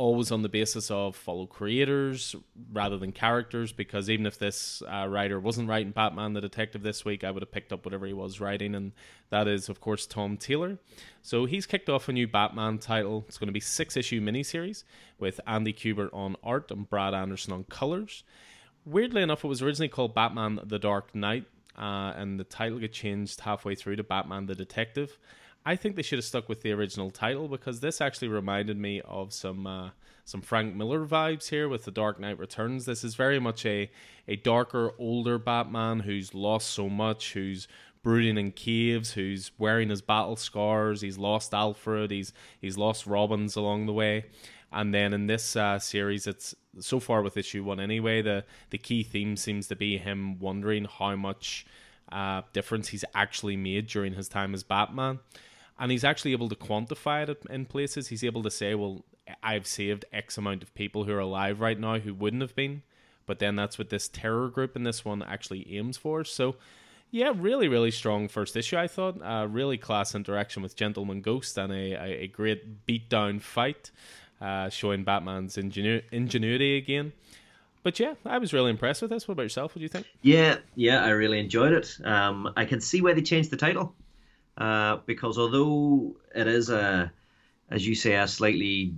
always 0.00 0.32
on 0.32 0.40
the 0.40 0.48
basis 0.48 0.90
of 0.90 1.14
follow 1.14 1.44
creators 1.44 2.34
rather 2.72 2.96
than 2.96 3.12
characters 3.12 3.70
because 3.70 4.08
even 4.08 4.24
if 4.24 4.38
this 4.38 4.82
uh, 4.90 5.06
writer 5.06 5.38
wasn't 5.38 5.68
writing 5.68 5.92
Batman 5.92 6.32
the 6.32 6.40
Detective 6.40 6.82
this 6.82 7.04
week, 7.04 7.22
I 7.22 7.30
would 7.30 7.42
have 7.42 7.52
picked 7.52 7.70
up 7.70 7.84
whatever 7.84 8.06
he 8.06 8.14
was 8.14 8.40
writing, 8.40 8.74
and 8.74 8.92
that 9.28 9.46
is, 9.46 9.68
of 9.68 9.80
course, 9.80 10.06
Tom 10.06 10.38
Taylor. 10.38 10.78
So 11.20 11.44
he's 11.44 11.66
kicked 11.66 11.90
off 11.90 12.08
a 12.08 12.12
new 12.12 12.26
Batman 12.26 12.78
title. 12.78 13.26
It's 13.28 13.36
going 13.36 13.48
to 13.48 13.52
be 13.52 13.60
six 13.60 13.94
issue 13.94 14.22
miniseries 14.22 14.84
with 15.18 15.38
Andy 15.46 15.74
Kubert 15.74 16.14
on 16.14 16.36
art 16.42 16.70
and 16.70 16.88
Brad 16.88 17.12
Anderson 17.12 17.52
on 17.52 17.64
colors. 17.64 18.24
Weirdly 18.86 19.20
enough, 19.20 19.44
it 19.44 19.48
was 19.48 19.60
originally 19.60 19.88
called 19.88 20.14
Batman 20.14 20.60
the 20.64 20.78
Dark 20.78 21.14
Knight, 21.14 21.44
uh, 21.76 22.12
and 22.16 22.38
the 22.38 22.44
title 22.44 22.78
get 22.78 22.92
changed 22.92 23.40
halfway 23.40 23.74
through 23.74 23.96
to 23.96 24.04
Batman 24.04 24.46
the 24.46 24.54
Detective. 24.54 25.18
I 25.64 25.76
think 25.76 25.96
they 25.96 26.02
should 26.02 26.18
have 26.18 26.24
stuck 26.24 26.48
with 26.48 26.62
the 26.62 26.72
original 26.72 27.10
title 27.10 27.46
because 27.46 27.80
this 27.80 28.00
actually 28.00 28.28
reminded 28.28 28.78
me 28.78 29.02
of 29.02 29.32
some 29.32 29.66
uh, 29.66 29.90
some 30.24 30.40
Frank 30.40 30.74
Miller 30.74 31.06
vibes 31.06 31.48
here 31.48 31.68
with 31.68 31.84
The 31.84 31.90
Dark 31.90 32.18
Knight 32.18 32.38
Returns. 32.38 32.86
This 32.86 33.04
is 33.04 33.14
very 33.14 33.38
much 33.38 33.66
a 33.66 33.90
a 34.26 34.36
darker, 34.36 34.92
older 34.98 35.38
Batman 35.38 36.00
who's 36.00 36.34
lost 36.34 36.70
so 36.70 36.88
much, 36.88 37.34
who's 37.34 37.68
brooding 38.02 38.38
in 38.38 38.52
caves, 38.52 39.12
who's 39.12 39.50
wearing 39.58 39.90
his 39.90 40.00
battle 40.00 40.36
scars. 40.36 41.02
He's 41.02 41.18
lost 41.18 41.52
Alfred. 41.52 42.10
He's 42.10 42.32
he's 42.60 42.78
lost 42.78 43.06
Robins 43.06 43.56
along 43.56 43.86
the 43.86 43.92
way. 43.92 44.26
And 44.72 44.94
then 44.94 45.12
in 45.12 45.26
this 45.26 45.56
uh, 45.56 45.78
series, 45.78 46.26
it's 46.26 46.54
so 46.78 47.00
far 47.00 47.22
with 47.22 47.36
issue 47.36 47.64
one 47.64 47.80
anyway. 47.80 48.22
The 48.22 48.44
the 48.70 48.78
key 48.78 49.02
theme 49.02 49.36
seems 49.36 49.66
to 49.68 49.76
be 49.76 49.98
him 49.98 50.38
wondering 50.38 50.86
how 50.86 51.16
much 51.16 51.66
uh, 52.12 52.42
difference 52.52 52.88
he's 52.88 53.04
actually 53.14 53.56
made 53.56 53.88
during 53.88 54.14
his 54.14 54.28
time 54.28 54.54
as 54.54 54.62
Batman, 54.62 55.18
and 55.78 55.90
he's 55.90 56.04
actually 56.04 56.32
able 56.32 56.48
to 56.48 56.54
quantify 56.54 57.28
it 57.28 57.42
in 57.50 57.66
places. 57.66 58.08
He's 58.08 58.22
able 58.24 58.42
to 58.44 58.50
say, 58.50 58.74
"Well, 58.76 59.04
I've 59.42 59.66
saved 59.66 60.04
X 60.12 60.38
amount 60.38 60.62
of 60.62 60.74
people 60.74 61.04
who 61.04 61.12
are 61.12 61.18
alive 61.18 61.60
right 61.60 61.78
now 61.78 61.98
who 61.98 62.14
wouldn't 62.14 62.42
have 62.42 62.54
been." 62.54 62.82
But 63.26 63.38
then 63.38 63.56
that's 63.56 63.78
what 63.78 63.90
this 63.90 64.08
terror 64.08 64.48
group 64.48 64.76
in 64.76 64.82
this 64.84 65.04
one 65.04 65.22
actually 65.22 65.76
aims 65.76 65.96
for. 65.96 66.24
So 66.24 66.56
Yeah, 67.12 67.32
really, 67.34 67.66
really 67.66 67.90
strong 67.90 68.28
first 68.28 68.56
issue. 68.56 68.76
I 68.76 68.86
thought 68.86 69.20
uh, 69.22 69.46
really 69.50 69.76
class 69.78 70.14
interaction 70.14 70.62
with 70.62 70.76
Gentleman 70.76 71.22
Ghost 71.22 71.58
and 71.58 71.72
a, 71.72 71.92
a, 71.94 72.22
a 72.24 72.26
great 72.28 72.86
beatdown 72.86 73.40
fight, 73.42 73.90
uh, 74.40 74.68
showing 74.68 75.04
Batman's 75.04 75.56
ingenu- 75.56 76.02
ingenuity 76.10 76.76
again. 76.76 77.12
But 77.82 77.98
yeah, 77.98 78.14
I 78.26 78.38
was 78.38 78.52
really 78.52 78.70
impressed 78.70 79.00
with 79.00 79.10
this. 79.10 79.26
What 79.26 79.32
about 79.32 79.42
yourself? 79.42 79.72
What 79.72 79.78
do 79.78 79.82
you 79.82 79.88
think? 79.88 80.06
Yeah, 80.22 80.58
yeah, 80.74 81.02
I 81.02 81.10
really 81.10 81.38
enjoyed 81.38 81.72
it. 81.72 81.96
Um, 82.04 82.52
I 82.56 82.66
can 82.66 82.80
see 82.80 83.00
why 83.00 83.14
they 83.14 83.22
changed 83.22 83.50
the 83.50 83.56
title 83.56 83.94
uh, 84.58 84.98
because 85.06 85.38
although 85.38 86.16
it 86.34 86.46
is 86.46 86.68
a, 86.68 87.10
as 87.70 87.86
you 87.86 87.94
say, 87.94 88.16
a 88.16 88.28
slightly 88.28 88.94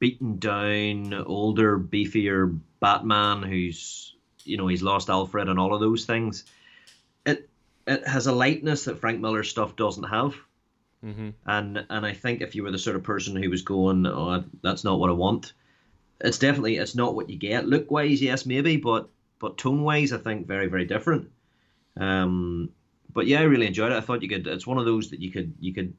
beaten 0.00 0.38
down, 0.38 1.14
older, 1.14 1.78
beefier 1.78 2.58
Batman 2.80 3.42
who's 3.42 4.16
you 4.44 4.56
know 4.56 4.66
he's 4.66 4.82
lost 4.82 5.08
Alfred 5.08 5.48
and 5.48 5.56
all 5.56 5.72
of 5.72 5.80
those 5.80 6.04
things 6.04 6.44
it 7.24 7.48
it 7.86 8.06
has 8.06 8.26
a 8.26 8.32
lightness 8.32 8.84
that 8.84 8.98
Frank 8.98 9.20
Miller's 9.20 9.50
stuff 9.50 9.76
doesn't 9.76 10.04
have. 10.04 10.34
Mm-hmm. 11.04 11.30
And 11.46 11.86
and 11.90 12.06
I 12.06 12.12
think 12.12 12.40
if 12.40 12.54
you 12.54 12.62
were 12.62 12.70
the 12.70 12.78
sort 12.78 12.96
of 12.96 13.02
person 13.02 13.40
who 13.40 13.50
was 13.50 13.62
going, 13.62 14.06
oh, 14.06 14.44
that's 14.62 14.84
not 14.84 14.98
what 14.98 15.10
I 15.10 15.14
want, 15.14 15.52
it's 16.20 16.38
definitely 16.38 16.76
it's 16.76 16.94
not 16.94 17.14
what 17.14 17.28
you 17.28 17.36
get. 17.36 17.66
Look 17.66 17.90
wise, 17.90 18.22
yes, 18.22 18.46
maybe, 18.46 18.76
but 18.76 19.08
but 19.38 19.58
tone 19.58 19.82
wise, 19.82 20.12
I 20.12 20.18
think 20.18 20.46
very 20.46 20.68
very 20.68 20.84
different. 20.84 21.30
Um, 21.96 22.70
but 23.12 23.26
yeah, 23.26 23.40
I 23.40 23.44
really 23.44 23.66
enjoyed 23.66 23.92
it. 23.92 23.96
I 23.96 24.00
thought 24.00 24.22
you 24.22 24.28
could. 24.28 24.46
It's 24.46 24.66
one 24.66 24.78
of 24.78 24.84
those 24.84 25.10
that 25.10 25.20
you 25.20 25.30
could 25.30 25.54
you 25.60 25.74
could 25.74 25.94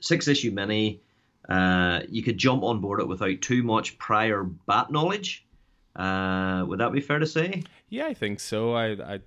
six 0.00 0.28
issue 0.28 0.50
mini. 0.50 1.00
Uh, 1.48 2.00
you 2.08 2.22
could 2.22 2.38
jump 2.38 2.62
on 2.62 2.80
board 2.80 3.00
it 3.00 3.08
without 3.08 3.40
too 3.40 3.62
much 3.62 3.98
prior 3.98 4.42
bat 4.42 4.90
knowledge. 4.90 5.46
Uh, 5.94 6.64
would 6.66 6.80
that 6.80 6.92
be 6.92 7.00
fair 7.00 7.18
to 7.18 7.26
say? 7.26 7.62
Yeah, 7.88 8.06
I 8.06 8.14
think 8.14 8.40
so. 8.40 8.74
I, 8.74 9.14
I 9.14 9.20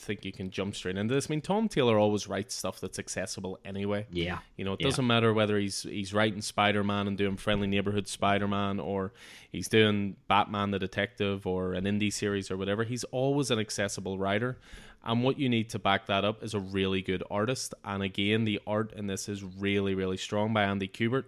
think 0.00 0.24
you 0.24 0.32
can 0.32 0.50
jump 0.50 0.74
straight 0.74 0.96
into 0.96 1.12
this. 1.14 1.26
I 1.28 1.30
mean, 1.30 1.40
Tom 1.40 1.68
Taylor 1.68 1.98
always 1.98 2.26
writes 2.28 2.54
stuff 2.54 2.80
that's 2.80 2.98
accessible 2.98 3.58
anyway. 3.64 4.06
Yeah. 4.10 4.38
You 4.56 4.64
know, 4.64 4.74
it 4.74 4.80
Yeah. 4.80 4.86
doesn't 4.88 5.06
matter 5.06 5.34
whether 5.34 5.58
he's 5.58 5.82
he's 5.82 6.14
writing 6.14 6.40
Spider 6.40 6.82
Man 6.84 7.06
and 7.08 7.18
doing 7.18 7.36
Friendly 7.36 7.66
Neighborhood 7.66 8.08
Spider 8.08 8.48
Man 8.48 8.80
or 8.80 9.12
he's 9.50 9.68
doing 9.68 10.16
Batman 10.28 10.70
the 10.70 10.78
Detective 10.78 11.46
or 11.46 11.72
an 11.74 11.84
indie 11.84 12.12
series 12.12 12.50
or 12.50 12.56
whatever. 12.56 12.84
He's 12.84 13.04
always 13.04 13.50
an 13.50 13.58
accessible 13.58 14.18
writer. 14.18 14.58
And 15.04 15.22
what 15.22 15.38
you 15.38 15.48
need 15.48 15.70
to 15.70 15.78
back 15.78 16.06
that 16.06 16.24
up 16.24 16.42
is 16.42 16.54
a 16.54 16.60
really 16.60 17.02
good 17.02 17.22
artist. 17.30 17.72
And 17.84 18.02
again, 18.02 18.44
the 18.44 18.60
art 18.66 18.92
in 18.94 19.06
this 19.06 19.28
is 19.28 19.42
really, 19.44 19.94
really 19.94 20.16
strong 20.16 20.52
by 20.52 20.64
Andy 20.64 20.88
Kubert. 20.88 21.24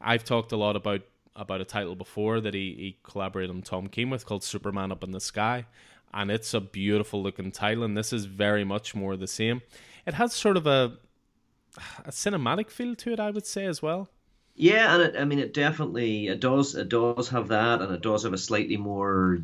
I've 0.00 0.24
talked 0.24 0.52
a 0.52 0.56
lot 0.56 0.76
about 0.76 1.02
about 1.34 1.62
a 1.62 1.64
title 1.64 1.94
before 1.94 2.40
that 2.42 2.52
he, 2.52 2.74
he 2.74 2.96
collaborated 3.02 3.54
on 3.54 3.62
Tom 3.62 3.86
King 3.86 4.10
with 4.10 4.26
called 4.26 4.44
Superman 4.44 4.92
Up 4.92 5.02
in 5.02 5.12
the 5.12 5.20
Sky. 5.20 5.64
And 6.14 6.30
it's 6.30 6.54
a 6.54 6.60
beautiful 6.60 7.22
looking 7.22 7.52
title, 7.52 7.84
and 7.84 7.96
this 7.96 8.12
is 8.12 8.26
very 8.26 8.64
much 8.64 8.94
more 8.94 9.16
the 9.16 9.26
same. 9.26 9.62
It 10.06 10.14
has 10.14 10.32
sort 10.34 10.56
of 10.56 10.66
a 10.66 10.98
a 12.04 12.10
cinematic 12.10 12.70
feel 12.70 12.94
to 12.96 13.12
it, 13.12 13.20
I 13.20 13.30
would 13.30 13.46
say, 13.46 13.64
as 13.66 13.80
well. 13.82 14.10
Yeah, 14.54 14.94
and 14.94 15.02
it, 15.02 15.16
I 15.18 15.24
mean, 15.24 15.38
it 15.38 15.54
definitely 15.54 16.28
it 16.28 16.40
does 16.40 16.74
it 16.74 16.88
does 16.88 17.28
have 17.30 17.48
that, 17.48 17.80
and 17.80 17.92
it 17.92 18.02
does 18.02 18.24
have 18.24 18.32
a 18.34 18.38
slightly 18.38 18.76
more 18.76 19.40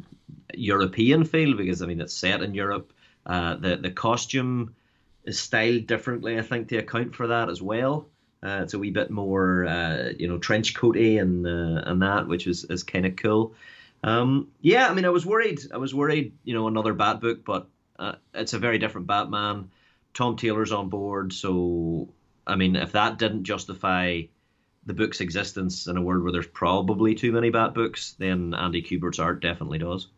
European 0.54 1.24
feel 1.24 1.56
because 1.56 1.82
I 1.82 1.86
mean 1.86 2.00
it's 2.00 2.14
set 2.14 2.42
in 2.42 2.54
Europe. 2.54 2.92
Uh, 3.26 3.56
the 3.56 3.76
the 3.76 3.90
costume 3.90 4.74
is 5.24 5.40
styled 5.40 5.86
differently, 5.86 6.38
I 6.38 6.42
think, 6.42 6.68
to 6.68 6.76
account 6.78 7.14
for 7.14 7.26
that 7.28 7.48
as 7.48 7.62
well. 7.62 8.08
Uh, 8.42 8.60
it's 8.62 8.74
a 8.74 8.78
wee 8.78 8.90
bit 8.90 9.10
more, 9.10 9.66
uh, 9.66 10.12
you 10.18 10.28
know, 10.28 10.38
trench 10.38 10.74
coaty 10.74 11.20
and 11.20 11.46
uh, 11.46 11.82
and 11.90 12.02
that, 12.02 12.28
which 12.28 12.46
is 12.46 12.64
is 12.64 12.82
kind 12.82 13.06
of 13.06 13.16
cool. 13.16 13.54
Um, 14.03 14.49
yeah, 14.61 14.88
I 14.88 14.94
mean, 14.94 15.05
I 15.05 15.11
was 15.11 15.26
worried. 15.26 15.61
I 15.72 15.78
was 15.78 15.94
worried, 15.94 16.34
you 16.44 16.55
know, 16.55 16.68
another 16.68 16.94
Bat 16.94 17.20
book, 17.20 17.44
but 17.44 17.68
uh, 17.99 18.14
it's 18.34 18.53
a 18.53 18.59
very 18.59 18.78
different 18.78 19.07
Batman. 19.07 19.70
Tom 20.14 20.36
Taylor's 20.36 20.72
on 20.72 20.88
board, 20.88 21.32
so 21.32 22.12
I 22.46 22.57
mean, 22.57 22.76
if 22.76 22.92
that 22.92 23.18
didn't 23.18 23.44
justify 23.44 24.22
the 24.86 24.94
book's 24.94 25.20
existence 25.20 25.86
in 25.86 25.96
a 25.96 26.03
world 26.03 26.22
where 26.22 26.32
there's 26.32 26.46
probably 26.46 27.14
too 27.14 27.32
many 27.32 27.51
Bat 27.51 27.74
books, 27.74 28.14
then 28.18 28.55
Andy 28.55 28.82
Kubert's 28.82 29.18
art 29.18 29.42
definitely 29.42 29.78
does. 29.78 30.09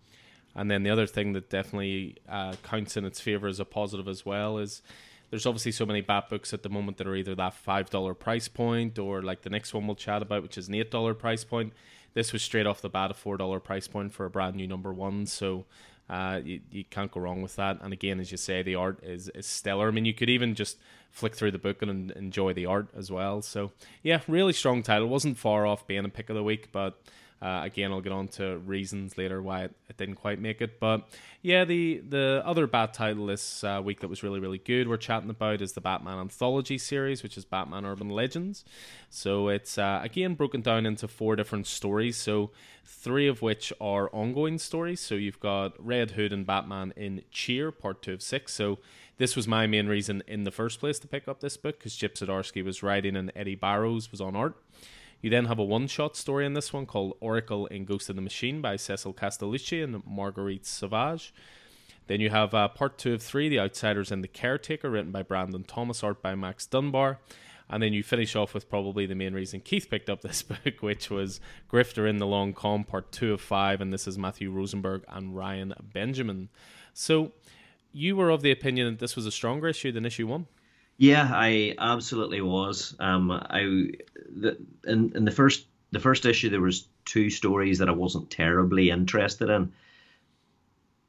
And 0.55 0.71
then 0.71 0.83
the 0.83 0.91
other 0.91 1.07
thing 1.07 1.33
that 1.33 1.51
definitely 1.51 2.17
uh, 2.29 2.55
counts 2.63 2.97
in 2.97 3.05
its 3.05 3.21
favor 3.21 3.49
as 3.49 3.61
a 3.61 3.65
positive 3.65 4.09
as 4.09 4.25
well 4.25 4.59
is 4.59 4.83
there's 5.31 5.47
obviously 5.47 5.73
so 5.73 5.87
many 5.87 6.01
bat 6.01 6.29
books 6.29 6.53
at 6.53 6.63
the 6.63 6.69
moment 6.69 6.99
that 6.99 7.07
are 7.07 7.15
either 7.15 7.35
that 7.37 7.55
five 7.55 7.89
dollar 7.89 8.15
price 8.15 8.49
point 8.49 8.99
or 8.99 9.23
like 9.23 9.43
the 9.43 9.51
next 9.51 9.73
one 9.73 9.87
we'll 9.87 9.97
chat 9.97 10.23
about, 10.23 10.43
which 10.43 10.59
is 10.59 10.69
an 10.69 10.75
eight 10.75 10.91
dollar 10.91 11.15
price 11.15 11.45
point. 11.45 11.73
This 12.15 12.33
was 12.33 12.43
straight 12.43 12.67
off 12.67 12.81
the 12.81 12.89
bat 12.89 13.11
a 13.11 13.15
four 13.15 13.37
dollar 13.37 13.61
price 13.61 13.89
point 13.89 14.13
for 14.13 14.27
a 14.27 14.31
brand 14.31 14.57
new 14.57 14.67
number 14.67 14.93
one, 14.93 15.27
so 15.27 15.65
uh, 16.09 16.41
you, 16.45 16.61
you 16.73 16.85
can't 16.85 17.13
go 17.13 17.21
wrong 17.21 17.41
with 17.41 17.55
that. 17.57 17.79
And 17.81 17.93
again, 17.93 18.19
as 18.19 18.33
you 18.33 18.37
say, 18.37 18.63
the 18.63 18.75
art 18.75 18.99
is, 19.05 19.29
is 19.29 19.47
stellar. 19.47 19.87
I 19.87 19.91
mean, 19.93 20.05
you 20.05 20.15
could 20.15 20.29
even 20.29 20.57
just 20.57 20.77
flick 21.13 21.37
through 21.37 21.53
the 21.53 21.59
book 21.59 21.83
and 21.83 22.11
enjoy 22.13 22.53
the 22.53 22.67
art 22.67 22.89
as 22.97 23.11
well. 23.13 23.43
So 23.43 23.71
yeah, 24.03 24.21
really 24.27 24.53
strong 24.53 24.83
title. 24.83 25.09
wasn't 25.09 25.39
far 25.39 25.67
off 25.67 25.87
being 25.87 26.05
a 26.05 26.09
pick 26.09 26.29
of 26.29 26.37
the 26.37 26.43
week, 26.43 26.71
but 26.73 27.01
uh, 27.43 27.63
again, 27.65 27.91
I'll 27.91 28.03
get 28.03 28.13
on 28.13 28.29
to 28.29 28.59
reasons 28.59 29.17
later 29.17 29.41
why 29.41 29.65
it, 29.65 29.75
it 29.89 29.97
didn't 29.97 30.17
quite 30.17 30.39
make 30.39 30.61
it. 30.61 30.79
But 30.79 31.09
yeah, 31.41 31.65
the 31.65 32.03
the 32.07 32.43
other 32.45 32.67
Bat 32.67 32.95
title 32.95 33.27
this 33.27 33.65
uh, 33.65 33.81
week 33.83 34.01
that 34.01 34.09
was 34.09 34.23
really 34.23 34.41
really 34.41 34.59
good 34.59 34.89
we're 34.89 34.99
chatting 34.99 35.31
about 35.31 35.63
is 35.63 35.73
the 35.73 35.81
Batman 35.81 36.19
anthology 36.19 36.77
series, 36.77 37.23
which 37.23 37.39
is 37.39 37.45
Batman 37.45 37.87
Urban 37.87 38.11
Legends. 38.11 38.65
So 39.09 39.49
it's 39.49 39.79
uh, 39.79 40.01
again 40.03 40.35
broken 40.35 40.61
down 40.61 40.85
into 40.85 41.09
four 41.09 41.35
different 41.35 41.67
stories. 41.67 42.17
So 42.17 42.51
three 42.85 43.27
of 43.27 43.41
which 43.41 43.73
are 43.81 44.11
ongoing 44.13 44.59
stories. 44.59 45.01
So 45.01 45.15
you've 45.15 45.41
got 45.41 45.73
Red 45.85 46.13
Hood 46.13 46.33
and 46.33 46.47
Batman 46.47 46.93
in 46.97 47.23
Cheer, 47.31 47.73
part 47.73 48.03
two 48.03 48.15
of 48.15 48.23
six. 48.23 48.53
So 48.53 48.79
this 49.17 49.37
was 49.37 49.49
my 49.49 49.67
main 49.67 49.87
reason 49.87 50.23
in 50.27 50.45
the 50.45 50.51
first 50.51 50.81
place 50.81 50.99
to 50.99 51.09
pick 51.09 51.29
up 51.29 51.41
this 51.41 51.57
book 51.57 51.79
because 51.79 51.95
Chip 51.95 52.17
Zdarsky 52.17 52.65
was 52.65 52.83
writing 52.83 53.17
and 53.17 53.33
Eddy 53.35 53.55
Barrows 53.55 54.11
was 54.11 54.21
on 54.21 54.37
art. 54.37 54.57
You 55.21 55.31
then 55.31 55.47
have 55.47 55.59
a 55.59 55.65
one 55.65 55.87
shot 55.87 56.17
story 56.17 56.47
in 56.47 56.55
this 56.55 56.73
one 56.73 56.87
called 56.87 57.17
Oracle 57.21 57.67
in 57.67 57.85
Ghost 57.85 58.09
in 58.09 58.17
the 58.17 58.23
Machine 58.23 58.61
by 58.61 58.77
Cecil 58.77 59.15
Castellucci 59.15 59.85
and 59.85 60.05
Marguerite 60.07 60.65
Sauvage. 60.65 61.33
Then 62.07 62.21
you 62.21 62.31
have 62.31 62.55
uh, 62.55 62.69
part 62.69 62.99
two 62.99 63.15
of 63.15 63.23
three, 63.23 63.49
The 63.49 63.61
Outsiders 63.61 64.11
and 64.11 64.25
the 64.25 64.29
Caretaker, 64.29 64.91
written 64.91 65.13
by 65.13 65.23
Brandon 65.23 65.63
Thomas, 65.63 66.03
art 66.03 66.23
by 66.23 66.35
Max 66.35 66.67
Dunbar. 66.67 67.21
And 67.69 67.83
then 67.83 67.93
you 67.93 68.03
finish 68.03 68.35
off 68.35 68.53
with 68.53 68.69
probably 68.69 69.07
the 69.07 69.15
main 69.15 69.33
reason 69.33 69.61
Keith 69.61 69.89
picked 69.89 70.11
up 70.11 70.23
this 70.23 70.43
book, 70.65 70.81
which 70.81 71.09
was 71.09 71.41
Grifter 71.71 72.09
in 72.09 72.17
the 72.17 72.27
Long 72.27 72.53
Con, 72.53 72.83
part 72.83 73.13
two 73.13 73.33
of 73.33 73.41
five. 73.41 73.81
And 73.81 73.93
this 73.93 74.09
is 74.09 74.19
Matthew 74.19 74.51
Rosenberg 74.51 75.05
and 75.09 75.37
Ryan 75.37 75.75
Benjamin. 75.81 76.49
So 76.95 77.33
you 77.93 78.17
were 78.17 78.31
of 78.31 78.43
the 78.43 78.51
opinion 78.51 78.89
that 78.89 78.99
this 78.99 79.15
was 79.15 79.27
a 79.27 79.31
stronger 79.31 79.69
issue 79.69 79.93
than 79.93 80.05
issue 80.05 80.27
one? 80.27 80.47
Yeah, 81.01 81.31
I 81.33 81.75
absolutely 81.79 82.43
was. 82.43 82.95
Um, 83.01 83.31
I 83.31 83.89
the, 84.37 84.59
in 84.87 85.13
in 85.17 85.25
the 85.25 85.31
first 85.31 85.65
the 85.93 85.99
first 85.99 86.27
issue 86.27 86.51
there 86.51 86.61
was 86.61 86.89
two 87.07 87.31
stories 87.31 87.79
that 87.79 87.89
I 87.89 87.93
wasn't 87.93 88.31
terribly 88.31 88.91
interested 88.91 89.49
in. 89.49 89.73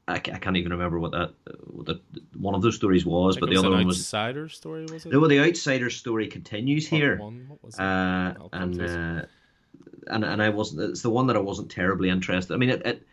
I, 0.08 0.14
I 0.14 0.18
can't 0.18 0.56
even 0.56 0.72
remember 0.72 0.98
what 0.98 1.12
that 1.12 1.34
what 1.66 1.84
the, 1.84 2.00
one 2.38 2.54
of 2.54 2.62
those 2.62 2.74
stories 2.74 3.04
was, 3.04 3.36
but 3.36 3.50
think 3.50 3.50
the 3.50 3.60
was 3.60 3.66
other 3.66 3.76
one 3.76 3.86
was 3.86 3.98
the 3.98 4.16
outsider 4.16 4.48
story, 4.48 4.86
was 4.86 5.04
it? 5.04 5.12
no. 5.12 5.20
Well, 5.20 5.28
the 5.28 5.40
outsider 5.40 5.90
story 5.90 6.26
continues 6.26 6.88
Part 6.88 7.02
here, 7.02 7.18
one, 7.18 7.44
what 7.48 7.62
was 7.62 7.74
it? 7.74 7.82
uh, 7.82 8.32
and 8.54 8.80
uh, 8.80 9.26
and 10.06 10.24
and 10.24 10.42
I 10.42 10.48
wasn't. 10.48 10.88
It's 10.88 11.02
the 11.02 11.10
one 11.10 11.26
that 11.26 11.36
I 11.36 11.40
wasn't 11.40 11.70
terribly 11.70 12.08
interested. 12.08 12.54
I 12.54 12.56
mean, 12.56 12.70
it, 12.70 12.86
it 12.86 13.06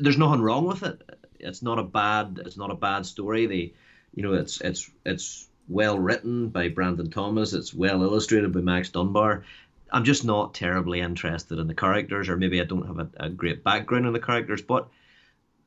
there's 0.00 0.18
nothing 0.18 0.42
wrong 0.42 0.66
with 0.66 0.82
it. 0.82 1.00
It's 1.40 1.62
not 1.62 1.78
a 1.78 1.82
bad. 1.82 2.42
It's 2.44 2.58
not 2.58 2.70
a 2.70 2.76
bad 2.76 3.06
story. 3.06 3.46
The 3.46 3.72
you 4.14 4.22
know 4.22 4.34
it's 4.34 4.60
it's 4.60 4.90
it's 5.06 5.48
well 5.68 5.98
written 5.98 6.48
by 6.48 6.68
Brandon 6.68 7.10
Thomas. 7.10 7.52
It's 7.52 7.74
well 7.74 8.02
illustrated 8.02 8.52
by 8.52 8.60
Max 8.60 8.88
Dunbar. 8.88 9.44
I'm 9.92 10.04
just 10.04 10.24
not 10.24 10.54
terribly 10.54 11.00
interested 11.00 11.58
in 11.58 11.68
the 11.68 11.74
characters, 11.74 12.28
or 12.28 12.36
maybe 12.36 12.60
I 12.60 12.64
don't 12.64 12.86
have 12.86 12.98
a, 12.98 13.08
a 13.26 13.30
great 13.30 13.62
background 13.62 14.06
in 14.06 14.12
the 14.12 14.20
characters. 14.20 14.62
But 14.62 14.88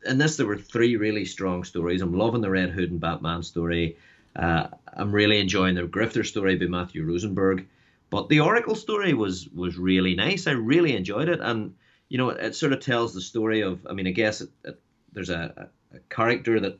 in 0.05 0.17
this, 0.17 0.37
there 0.37 0.45
were 0.45 0.57
three 0.57 0.95
really 0.97 1.25
strong 1.25 1.63
stories. 1.63 2.01
I'm 2.01 2.13
loving 2.13 2.41
the 2.41 2.49
Red 2.49 2.69
Hood 2.71 2.91
and 2.91 2.99
Batman 2.99 3.43
story. 3.43 3.97
Uh, 4.35 4.67
I'm 4.93 5.11
really 5.11 5.39
enjoying 5.39 5.75
the 5.75 5.83
Grifter 5.83 6.25
story 6.25 6.55
by 6.57 6.65
Matthew 6.65 7.03
Rosenberg. 7.03 7.67
But 8.09 8.29
the 8.29 8.39
Oracle 8.39 8.75
story 8.75 9.13
was 9.13 9.47
was 9.49 9.77
really 9.77 10.15
nice. 10.15 10.47
I 10.47 10.51
really 10.51 10.95
enjoyed 10.95 11.29
it, 11.29 11.39
and 11.41 11.75
you 12.09 12.17
know, 12.17 12.29
it, 12.29 12.43
it 12.43 12.55
sort 12.55 12.73
of 12.73 12.79
tells 12.79 13.13
the 13.13 13.21
story 13.21 13.61
of. 13.61 13.85
I 13.87 13.93
mean, 13.93 14.07
I 14.07 14.11
guess 14.11 14.41
it, 14.41 14.49
it, 14.63 14.79
there's 15.13 15.29
a, 15.29 15.69
a, 15.91 15.97
a 15.97 15.99
character 16.09 16.59
that 16.59 16.79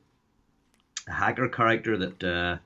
a 1.08 1.12
hacker 1.12 1.48
character 1.48 1.98
that 1.98 2.24
uh, 2.24 2.58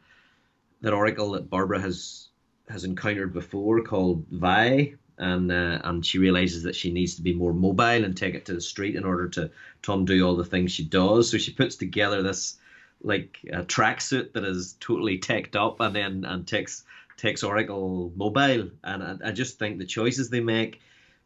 that 0.84 0.94
Oracle 0.94 1.32
that 1.32 1.50
Barbara 1.50 1.82
has 1.82 2.28
has 2.70 2.84
encountered 2.84 3.34
before 3.34 3.82
called 3.82 4.26
Vi, 4.30 4.94
and 5.18 5.52
uh, 5.52 5.80
and 5.84 6.06
she 6.06 6.20
realizes 6.20 6.64
that 6.64 6.76
she 6.76 6.92
needs 6.92 7.16
to 7.16 7.22
be 7.22 7.34
more 7.34 7.54
mobile 7.54 8.04
and 8.06 8.16
take 8.16 8.36
it 8.36 8.46
to 8.46 8.54
the 8.54 8.62
street 8.62 8.96
in 8.96 9.06
order 9.06 9.28
to 9.30 9.50
to 9.82 9.94
undo 9.94 10.26
all 10.26 10.36
the 10.36 10.46
things 10.46 10.72
she 10.72 10.84
does. 10.84 11.32
So 11.32 11.38
she 11.38 11.54
puts 11.54 11.78
together 11.78 12.22
this 12.22 12.58
like 13.02 13.40
a 13.52 13.64
tracksuit 13.64 14.34
that 14.34 14.44
is 14.44 14.76
totally 14.80 15.18
teched 15.18 15.56
up, 15.56 15.80
and 15.80 15.96
then 15.96 16.26
and 16.26 16.46
takes 16.46 16.84
takes 17.18 17.44
Oracle 17.44 18.12
mobile, 18.16 18.70
and 18.84 19.04
I, 19.04 19.16
I 19.26 19.32
just 19.32 19.58
think 19.58 19.80
the 19.80 19.86
choices 19.86 20.30
they 20.30 20.42
make. 20.42 20.82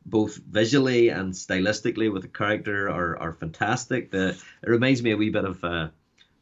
Both 0.06 0.38
visually 0.38 1.10
and 1.10 1.34
stylistically 1.34 2.10
with 2.14 2.22
the 2.22 2.30
character 2.30 2.90
are, 2.90 3.18
are 3.18 3.34
fantastic. 3.34 4.10
The 4.10 4.30
it 4.30 4.70
reminds 4.70 5.04
me 5.04 5.12
a 5.12 5.18
wee 5.18 5.32
bit 5.32 5.44
of 5.44 5.62
uh, 5.66 5.90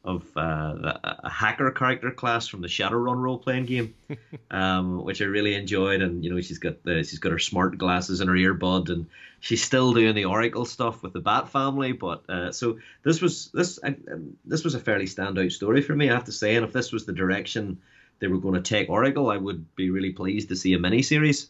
of 0.06 0.24
uh, 0.38 0.94
a 1.04 1.30
hacker 1.30 1.72
character 1.72 2.12
class 2.12 2.48
from 2.48 2.62
the 2.62 2.68
Shadowrun 2.68 3.18
role 3.18 3.40
playing 3.40 3.66
game, 3.66 3.96
um, 4.52 5.04
which 5.04 5.22
I 5.22 5.26
really 5.26 5.56
enjoyed. 5.56 6.02
And 6.02 6.24
you 6.24 6.32
know, 6.32 6.40
she's 6.40 6.60
got 6.60 6.84
the 6.84 7.04
she's 7.04 7.20
got 7.20 7.32
her 7.32 7.40
smart 7.40 7.78
glasses 7.78 8.22
and 8.22 8.30
her 8.30 8.36
earbud, 8.36 8.90
and 8.90 9.08
she's 9.40 9.64
still 9.64 9.94
doing 9.94 10.14
the 10.14 10.26
Oracle 10.26 10.66
stuff 10.66 11.02
with 11.02 11.14
the 11.14 11.20
Bat 11.20 11.50
family. 11.50 11.92
But 11.92 12.30
uh, 12.30 12.52
so 12.52 12.78
this 13.04 13.20
was 13.20 13.50
this 13.54 13.80
I, 13.84 13.96
this 14.46 14.64
was 14.64 14.76
a 14.76 14.80
fairly 14.80 15.06
standout 15.06 15.52
story 15.52 15.82
for 15.82 15.96
me, 15.96 16.10
I 16.10 16.14
have 16.14 16.26
to 16.26 16.32
say. 16.32 16.56
And 16.56 16.64
if 16.64 16.72
this 16.72 16.92
was 16.92 17.06
the 17.06 17.14
direction 17.14 17.80
they 18.20 18.28
were 18.28 18.38
going 18.38 18.56
to 18.56 18.62
take 18.62 18.90
Oracle, 18.90 19.32
I 19.32 19.38
would 19.38 19.76
be 19.76 19.90
really 19.90 20.12
pleased 20.12 20.50
to 20.50 20.56
see 20.56 20.74
a 20.74 20.80
mini 20.80 21.02
series 21.02 21.50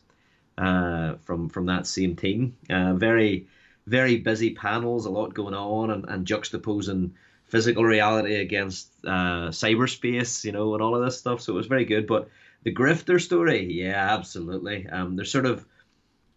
uh, 0.58 1.16
from 1.26 1.50
from 1.50 1.66
that 1.66 1.88
same 1.88 2.16
team. 2.16 2.56
Uh, 2.70 2.94
very 2.94 3.48
very 3.88 4.18
busy 4.18 4.56
panels, 4.56 5.06
a 5.06 5.12
lot 5.12 5.34
going 5.34 5.54
on, 5.54 5.92
and, 5.92 6.06
and 6.08 6.26
juxtaposing 6.26 7.12
physical 7.46 7.84
reality 7.84 8.36
against 8.36 8.90
uh, 9.06 9.50
cyberspace, 9.50 10.44
you 10.44 10.52
know, 10.52 10.74
and 10.74 10.84
all 10.84 10.96
of 10.96 11.04
this 11.04 11.18
stuff. 11.18 11.42
So 11.42 11.54
it 11.54 11.58
was 11.58 11.68
very 11.68 11.86
good. 11.86 12.08
But 12.08 12.30
the 12.64 12.74
Grifter 12.74 13.22
story, 13.22 13.72
yeah, 13.72 14.14
absolutely. 14.14 14.88
Um, 14.88 15.16
they're 15.16 15.26
sort 15.26 15.46
of 15.46 15.66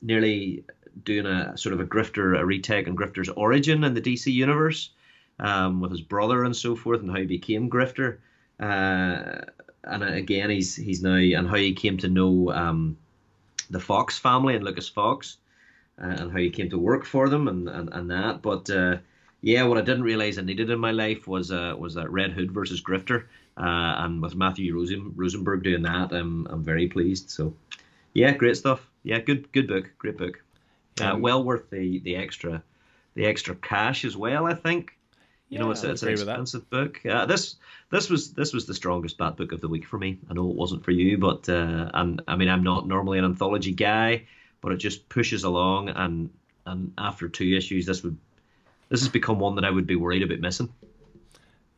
nearly 0.02 0.64
doing 1.04 1.26
a 1.26 1.56
sort 1.56 1.72
of 1.72 1.80
a 1.80 1.86
Grifter, 1.86 2.38
a 2.38 2.44
retake 2.44 2.88
on 2.88 2.96
Grifter's 2.96 3.28
origin 3.30 3.84
in 3.84 3.94
the 3.94 4.00
DC 4.00 4.32
universe, 4.32 4.90
um, 5.40 5.80
with 5.80 5.90
his 5.90 6.00
brother 6.00 6.44
and 6.44 6.54
so 6.54 6.76
forth, 6.76 7.00
and 7.00 7.10
how 7.10 7.16
he 7.16 7.26
became 7.26 7.70
Grifter. 7.70 8.18
Uh, 8.60 9.44
and 9.84 10.02
again, 10.04 10.50
he's 10.50 10.76
he's 10.76 11.02
now 11.02 11.14
and 11.14 11.48
how 11.48 11.56
he 11.56 11.72
came 11.72 11.96
to 11.98 12.08
know 12.08 12.52
um, 12.52 12.98
the 13.70 13.80
Fox 13.80 14.18
family 14.18 14.54
and 14.54 14.64
Lucas 14.64 14.88
Fox, 14.88 15.38
uh, 16.02 16.06
and 16.06 16.32
how 16.32 16.38
he 16.38 16.50
came 16.50 16.68
to 16.70 16.78
work 16.78 17.06
for 17.06 17.28
them 17.28 17.48
and 17.48 17.68
and, 17.68 17.88
and 17.92 18.10
that. 18.10 18.42
But 18.42 18.68
uh, 18.68 18.98
yeah, 19.40 19.62
what 19.64 19.78
I 19.78 19.82
didn't 19.82 20.02
realize 20.02 20.38
I 20.38 20.42
needed 20.42 20.70
in 20.70 20.78
my 20.78 20.90
life 20.90 21.28
was 21.28 21.52
uh, 21.52 21.74
was 21.78 21.94
that 21.94 22.10
Red 22.10 22.32
Hood 22.32 22.50
versus 22.50 22.82
Grifter, 22.82 23.24
uh, 23.56 24.04
and 24.04 24.20
with 24.20 24.34
Matthew 24.34 24.74
Rosen, 24.74 25.12
Rosenberg 25.14 25.62
doing 25.62 25.82
that, 25.82 26.12
I'm 26.12 26.46
I'm 26.46 26.64
very 26.64 26.88
pleased. 26.88 27.30
So, 27.30 27.54
yeah, 28.14 28.32
great 28.32 28.56
stuff. 28.56 28.88
Yeah, 29.04 29.20
good 29.20 29.50
good 29.52 29.68
book, 29.68 29.90
great 29.98 30.18
book. 30.18 30.42
Uh, 31.00 31.16
well 31.18 31.44
worth 31.44 31.70
the 31.70 32.00
the 32.00 32.16
extra 32.16 32.62
the 33.14 33.26
extra 33.26 33.54
cash 33.54 34.04
as 34.04 34.16
well. 34.16 34.46
I 34.46 34.54
think. 34.54 34.94
You 35.48 35.56
yeah, 35.56 35.64
know, 35.64 35.70
it's, 35.70 35.82
it's 35.82 36.02
an 36.02 36.10
expensive 36.10 36.68
book. 36.68 37.00
Uh, 37.06 37.24
this 37.24 37.56
this 37.90 38.10
was 38.10 38.32
this 38.32 38.52
was 38.52 38.66
the 38.66 38.74
strongest 38.74 39.16
Bat 39.16 39.36
book 39.36 39.52
of 39.52 39.62
the 39.62 39.68
week 39.68 39.86
for 39.86 39.98
me. 39.98 40.18
I 40.28 40.34
know 40.34 40.50
it 40.50 40.56
wasn't 40.56 40.84
for 40.84 40.90
you, 40.90 41.16
but 41.16 41.48
uh, 41.48 41.90
and 41.94 42.20
I 42.28 42.36
mean 42.36 42.48
I'm 42.48 42.64
not 42.64 42.86
normally 42.86 43.18
an 43.18 43.24
anthology 43.24 43.72
guy, 43.72 44.26
but 44.60 44.72
it 44.72 44.76
just 44.76 45.08
pushes 45.08 45.44
along 45.44 45.90
and 45.90 46.28
and 46.66 46.92
after 46.98 47.28
two 47.28 47.56
issues, 47.56 47.86
this 47.86 48.02
would 48.02 48.18
this 48.88 49.00
has 49.00 49.08
become 49.08 49.38
one 49.38 49.54
that 49.56 49.64
I 49.64 49.70
would 49.70 49.86
be 49.86 49.96
worried 49.96 50.22
about 50.22 50.40
missing. 50.40 50.72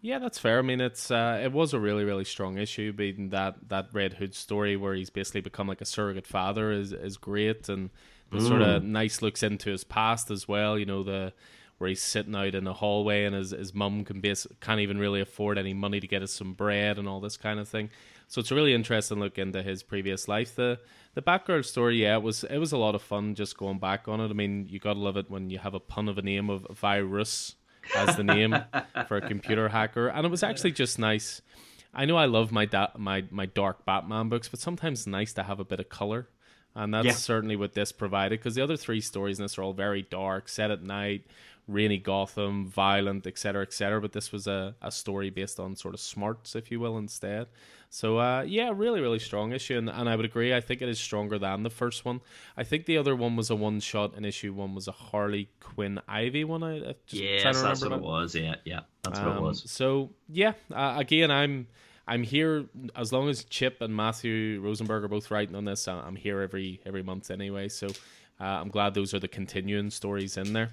Yeah, 0.02 0.18
that's 0.18 0.38
fair. 0.38 0.58
I 0.58 0.62
mean, 0.62 0.80
it's 0.80 1.10
uh, 1.10 1.40
it 1.42 1.52
was 1.52 1.74
a 1.74 1.80
really 1.80 2.04
really 2.04 2.24
strong 2.24 2.56
issue. 2.56 2.92
Being 2.92 3.30
that 3.30 3.56
that 3.68 3.88
Red 3.92 4.14
Hood 4.14 4.34
story 4.34 4.76
where 4.76 4.94
he's 4.94 5.10
basically 5.10 5.42
become 5.42 5.68
like 5.68 5.80
a 5.80 5.86
surrogate 5.86 6.26
father 6.26 6.72
is 6.72 6.92
is 6.92 7.16
great, 7.18 7.68
and 7.68 7.90
the 8.30 8.38
mm. 8.38 8.48
sort 8.48 8.62
of 8.62 8.82
nice 8.82 9.20
looks 9.20 9.42
into 9.42 9.70
his 9.70 9.84
past 9.84 10.30
as 10.30 10.48
well. 10.48 10.78
You 10.78 10.86
know 10.86 11.02
the 11.02 11.34
where 11.76 11.88
he's 11.88 12.02
sitting 12.02 12.34
out 12.34 12.54
in 12.54 12.66
a 12.66 12.72
hallway 12.72 13.24
and 13.24 13.34
his 13.34 13.50
his 13.50 13.74
mum 13.74 14.04
can 14.04 14.20
base, 14.20 14.46
can't 14.60 14.80
even 14.80 14.98
really 14.98 15.20
afford 15.20 15.58
any 15.58 15.74
money 15.74 16.00
to 16.00 16.06
get 16.06 16.22
us 16.22 16.32
some 16.32 16.54
bread 16.54 16.98
and 16.98 17.08
all 17.08 17.20
this 17.20 17.36
kind 17.36 17.60
of 17.60 17.68
thing. 17.68 17.90
So 18.30 18.40
it's 18.40 18.52
a 18.52 18.54
really 18.54 18.72
interesting 18.72 19.18
look 19.18 19.38
into 19.38 19.60
his 19.60 19.82
previous 19.82 20.28
life. 20.28 20.54
The 20.54 20.78
the 21.14 21.20
Batgirl 21.20 21.64
story, 21.64 22.02
yeah, 22.02 22.14
it 22.14 22.22
was 22.22 22.44
it 22.44 22.58
was 22.58 22.70
a 22.70 22.76
lot 22.76 22.94
of 22.94 23.02
fun 23.02 23.34
just 23.34 23.56
going 23.56 23.80
back 23.80 24.06
on 24.06 24.20
it. 24.20 24.30
I 24.30 24.34
mean, 24.34 24.68
you 24.70 24.78
gotta 24.78 25.00
love 25.00 25.16
it 25.16 25.28
when 25.28 25.50
you 25.50 25.58
have 25.58 25.74
a 25.74 25.80
pun 25.80 26.08
of 26.08 26.16
a 26.16 26.22
name 26.22 26.48
of 26.48 26.64
virus 26.70 27.56
as 27.96 28.16
the 28.16 28.22
name 28.22 28.56
for 29.08 29.16
a 29.16 29.20
computer 29.20 29.68
hacker, 29.68 30.06
and 30.06 30.24
it 30.24 30.30
was 30.30 30.44
actually 30.44 30.70
just 30.70 30.96
nice. 30.96 31.42
I 31.92 32.04
know 32.04 32.16
I 32.16 32.26
love 32.26 32.52
my 32.52 32.66
da- 32.66 32.92
my 32.96 33.24
my 33.32 33.46
dark 33.46 33.84
Batman 33.84 34.28
books, 34.28 34.46
but 34.48 34.60
sometimes 34.60 35.00
it's 35.00 35.06
nice 35.08 35.32
to 35.32 35.42
have 35.42 35.58
a 35.58 35.64
bit 35.64 35.80
of 35.80 35.88
color, 35.88 36.28
and 36.76 36.94
that's 36.94 37.06
yeah. 37.06 37.12
certainly 37.14 37.56
what 37.56 37.74
this 37.74 37.90
provided. 37.90 38.38
Because 38.38 38.54
the 38.54 38.62
other 38.62 38.76
three 38.76 39.00
stories 39.00 39.40
in 39.40 39.44
this 39.44 39.58
are 39.58 39.64
all 39.64 39.72
very 39.72 40.02
dark, 40.02 40.48
set 40.48 40.70
at 40.70 40.84
night, 40.84 41.26
rainy 41.66 41.98
Gotham, 41.98 42.68
violent, 42.68 43.26
etc., 43.26 43.62
etc. 43.62 44.00
But 44.00 44.12
this 44.12 44.30
was 44.30 44.46
a, 44.46 44.76
a 44.80 44.92
story 44.92 45.30
based 45.30 45.58
on 45.58 45.74
sort 45.74 45.94
of 45.94 46.00
smarts, 46.00 46.54
if 46.54 46.70
you 46.70 46.78
will, 46.78 46.96
instead. 46.96 47.48
So 47.92 48.18
uh, 48.18 48.42
yeah, 48.46 48.70
really, 48.72 49.00
really 49.00 49.18
strong 49.18 49.50
issue, 49.50 49.76
and, 49.76 49.90
and 49.90 50.08
I 50.08 50.14
would 50.14 50.24
agree. 50.24 50.54
I 50.54 50.60
think 50.60 50.80
it 50.80 50.88
is 50.88 51.00
stronger 51.00 51.40
than 51.40 51.64
the 51.64 51.70
first 51.70 52.04
one. 52.04 52.20
I 52.56 52.62
think 52.62 52.86
the 52.86 52.96
other 52.96 53.16
one 53.16 53.34
was 53.34 53.50
a 53.50 53.56
one 53.56 53.80
shot, 53.80 54.14
and 54.16 54.24
issue 54.24 54.52
one 54.52 54.76
was 54.76 54.86
a 54.86 54.92
Harley 54.92 55.50
Quinn 55.58 56.00
Ivy 56.06 56.44
one. 56.44 56.62
I 56.62 56.94
just 57.06 57.22
yes, 57.22 57.60
that's 57.60 57.82
what 57.82 57.90
it 57.90 58.00
was. 58.00 58.36
Yeah, 58.36 58.54
yeah, 58.64 58.80
that's 59.02 59.18
um, 59.18 59.24
what 59.24 59.32
it 59.32 59.38
um, 59.38 59.44
was. 59.44 59.68
So 59.68 60.10
yeah, 60.28 60.52
uh, 60.72 60.94
again, 60.96 61.30
I'm. 61.30 61.66
I'm 62.08 62.24
here 62.24 62.64
as 62.96 63.12
long 63.12 63.28
as 63.28 63.44
Chip 63.44 63.80
and 63.80 63.94
Matthew 63.94 64.60
Rosenberg 64.60 65.04
are 65.04 65.08
both 65.08 65.30
writing 65.30 65.54
on 65.54 65.64
this. 65.64 65.86
I'm 65.86 66.16
here 66.16 66.40
every 66.40 66.80
every 66.84 67.04
month 67.04 67.30
anyway, 67.30 67.68
so 67.68 67.86
uh, 68.40 68.44
I'm 68.44 68.68
glad 68.68 68.94
those 68.94 69.14
are 69.14 69.20
the 69.20 69.28
continuing 69.28 69.90
stories 69.90 70.36
in 70.36 70.52
there. 70.52 70.70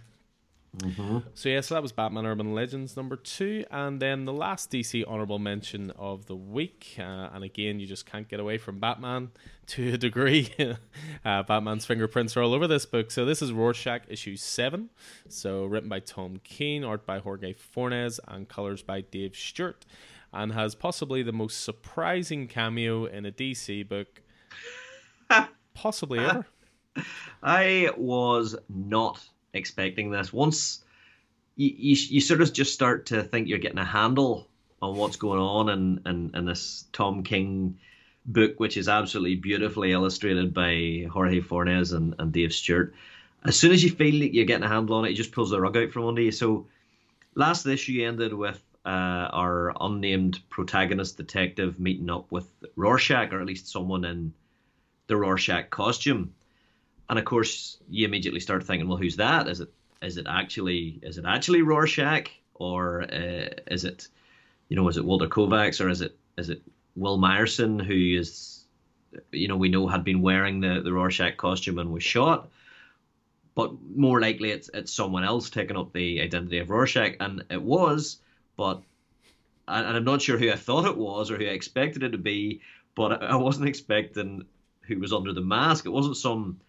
Mm-hmm. 0.80 1.18
So 1.34 1.50
yeah, 1.50 1.62
so 1.62 1.74
that 1.76 1.82
was 1.82 1.92
Batman 1.92 2.26
Urban 2.26 2.54
Legends 2.54 2.96
number 2.96 3.16
two, 3.16 3.66
and 3.72 4.00
then 4.00 4.26
the 4.26 4.34
last 4.34 4.72
DC 4.72 5.04
honorable 5.08 5.40
mention 5.40 5.92
of 5.92 6.28
the 6.28 6.36
week, 6.36 6.96
uh, 7.00 7.30
and 7.34 7.44
again, 7.44 7.80
you 7.80 7.88
just 7.88 8.06
can't 8.06 8.28
get 8.28 8.40
away 8.40 8.58
from 8.58 8.80
Batman 8.80 9.32
to 9.68 9.94
a 9.94 9.98
degree. 9.98 10.54
uh, 11.26 11.44
Batman's 11.44 11.86
fingerprints 11.86 12.38
are 12.38 12.44
all 12.44 12.54
over 12.54 12.68
this 12.68 12.86
book. 12.86 13.10
So 13.10 13.26
this 13.26 13.42
is 13.42 13.52
Rorschach 13.52 14.04
issue 14.08 14.38
seven, 14.38 14.90
so 15.28 15.66
written 15.66 15.90
by 15.90 16.00
Tom 16.00 16.42
King, 16.44 16.84
art 16.84 17.06
by 17.06 17.20
Jorge 17.20 17.54
Fornes, 17.54 18.20
and 18.28 18.48
colors 18.48 18.84
by 18.84 19.02
Dave 19.02 19.36
Stewart, 19.36 19.86
and 20.32 20.54
has 20.54 20.76
possibly 20.76 21.24
the 21.24 21.34
most 21.34 21.64
surprising 21.64 22.48
cameo 22.48 23.06
in 23.06 23.26
a 23.26 23.32
DC 23.32 23.88
book, 23.88 24.22
possibly 25.74 26.20
ever. 26.20 26.46
I 27.42 27.92
was 27.96 28.56
not 28.70 29.28
expecting 29.58 30.12
this. 30.12 30.32
Once 30.32 30.84
you, 31.56 31.74
you, 31.76 31.96
you 32.10 32.22
sort 32.22 32.42
of 32.42 32.54
just 32.54 32.74
start 32.74 33.08
to 33.08 33.24
think 33.24 33.48
you're 33.48 33.58
getting 33.58 33.80
a 33.80 33.86
handle 33.86 34.48
on 34.82 34.96
what's 34.96 35.18
going 35.18 35.40
on 35.40 35.70
in, 35.70 36.02
in, 36.06 36.32
in 36.36 36.46
this 36.46 36.86
Tom 36.94 37.24
King 37.24 37.78
book, 38.26 38.60
which 38.60 38.78
is 38.78 38.88
absolutely 38.88 39.36
beautifully 39.36 39.92
illustrated 39.92 40.54
by 40.54 41.08
Jorge 41.12 41.42
Fornes 41.42 41.94
and, 41.94 42.14
and 42.20 42.32
Dave 42.32 42.54
Stewart. 42.54 42.94
As 43.44 43.58
soon 43.58 43.72
as 43.72 43.84
you 43.84 43.90
feel 43.90 44.20
that 44.20 44.34
you're 44.34 44.46
getting 44.46 44.66
a 44.66 44.70
handle 44.70 44.98
on 44.98 45.06
it, 45.06 45.10
he 45.10 45.14
just 45.16 45.32
pulls 45.32 45.50
the 45.50 45.60
rug 45.60 45.78
out 45.78 45.92
from 45.92 46.06
under 46.06 46.22
you. 46.22 46.32
So 46.32 46.68
last 47.36 47.66
issue 47.66 48.04
ended 48.04 48.34
with 48.34 48.62
uh, 48.86 49.30
our 49.34 49.74
unnamed 49.82 50.40
protagonist 50.50 51.18
detective 51.18 51.80
meeting 51.80 52.10
up 52.10 52.32
with 52.32 52.48
Rorschach, 52.76 53.34
or 53.34 53.40
at 53.40 53.48
least 53.48 53.72
someone 53.72 54.06
in 54.06 54.34
the 55.08 55.18
Rorschach 55.18 55.70
costume 55.70 56.34
and 57.10 57.20
of 57.20 57.26
course 57.26 57.78
you 57.90 58.06
immediately 58.06 58.40
start 58.40 58.66
thinking, 58.66 58.88
well, 58.88 58.98
who's 58.98 59.16
that? 59.18 59.48
Is 59.48 59.60
it 59.60 59.70
is 60.02 60.18
it 60.18 60.28
actually 60.30 61.00
is 61.02 61.18
it 61.18 61.26
actually 61.26 61.62
Rorschach 61.62 62.30
or 62.56 63.04
uh, 63.04 63.50
is 63.68 63.84
it 63.84 64.08
you 64.70 64.76
know 64.76 64.88
is 64.90 64.98
it 64.98 65.06
Walter 65.06 65.28
Kovacs 65.28 65.84
or 65.84 65.90
is 65.90 66.02
it 66.02 66.18
is 66.38 66.50
it 66.50 66.62
Will 66.96 67.18
Myerson 67.18 67.84
who 67.84 68.20
is 68.20 68.66
you 69.32 69.48
know 69.48 69.58
we 69.58 69.70
know 69.70 69.88
had 69.88 70.04
been 70.04 70.22
wearing 70.22 70.60
the 70.60 70.82
the 70.82 70.94
Rorschach 70.94 71.38
costume 71.38 71.80
and 71.80 71.92
was 71.92 72.04
shot, 72.04 72.50
but 73.56 73.72
more 73.96 74.22
likely 74.22 74.52
it's 74.52 74.70
it's 74.74 74.92
someone 74.92 75.24
else 75.24 75.50
taking 75.50 75.78
up 75.78 75.94
the 75.94 76.22
identity 76.22 76.60
of 76.60 76.70
Rorschach 76.70 77.16
and 77.20 77.44
it 77.50 77.62
was, 77.62 78.18
but 78.56 78.82
and 79.68 79.98
I'm 79.98 80.04
not 80.04 80.22
sure 80.22 80.38
who 80.38 80.52
I 80.52 80.56
thought 80.56 80.86
it 80.86 80.98
was 80.98 81.30
or 81.30 81.38
who 81.38 81.46
I 81.46 81.50
expected 81.50 82.04
it 82.04 82.12
to 82.12 82.18
be, 82.18 82.62
but 82.96 83.22
I 83.22 83.36
wasn't 83.36 83.68
expecting 83.68 84.46
who 84.82 85.00
was 85.00 85.12
under 85.12 85.34
the 85.34 85.42
mask. 85.42 85.86
It 85.86 85.90
wasn't 85.90 86.16
some 86.16 86.60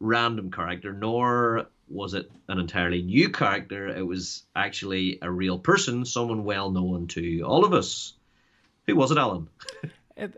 random 0.00 0.50
character, 0.50 0.92
nor 0.92 1.66
was 1.88 2.14
it 2.14 2.30
an 2.48 2.58
entirely 2.58 3.02
new 3.02 3.30
character. 3.30 3.88
It 3.88 4.06
was 4.06 4.44
actually 4.54 5.18
a 5.22 5.30
real 5.30 5.58
person, 5.58 6.04
someone 6.04 6.44
well 6.44 6.70
known 6.70 7.06
to 7.08 7.42
all 7.42 7.64
of 7.64 7.72
us. 7.72 8.14
Who 8.86 8.96
was 8.96 9.10
it, 9.10 9.18
Alan? 9.18 9.48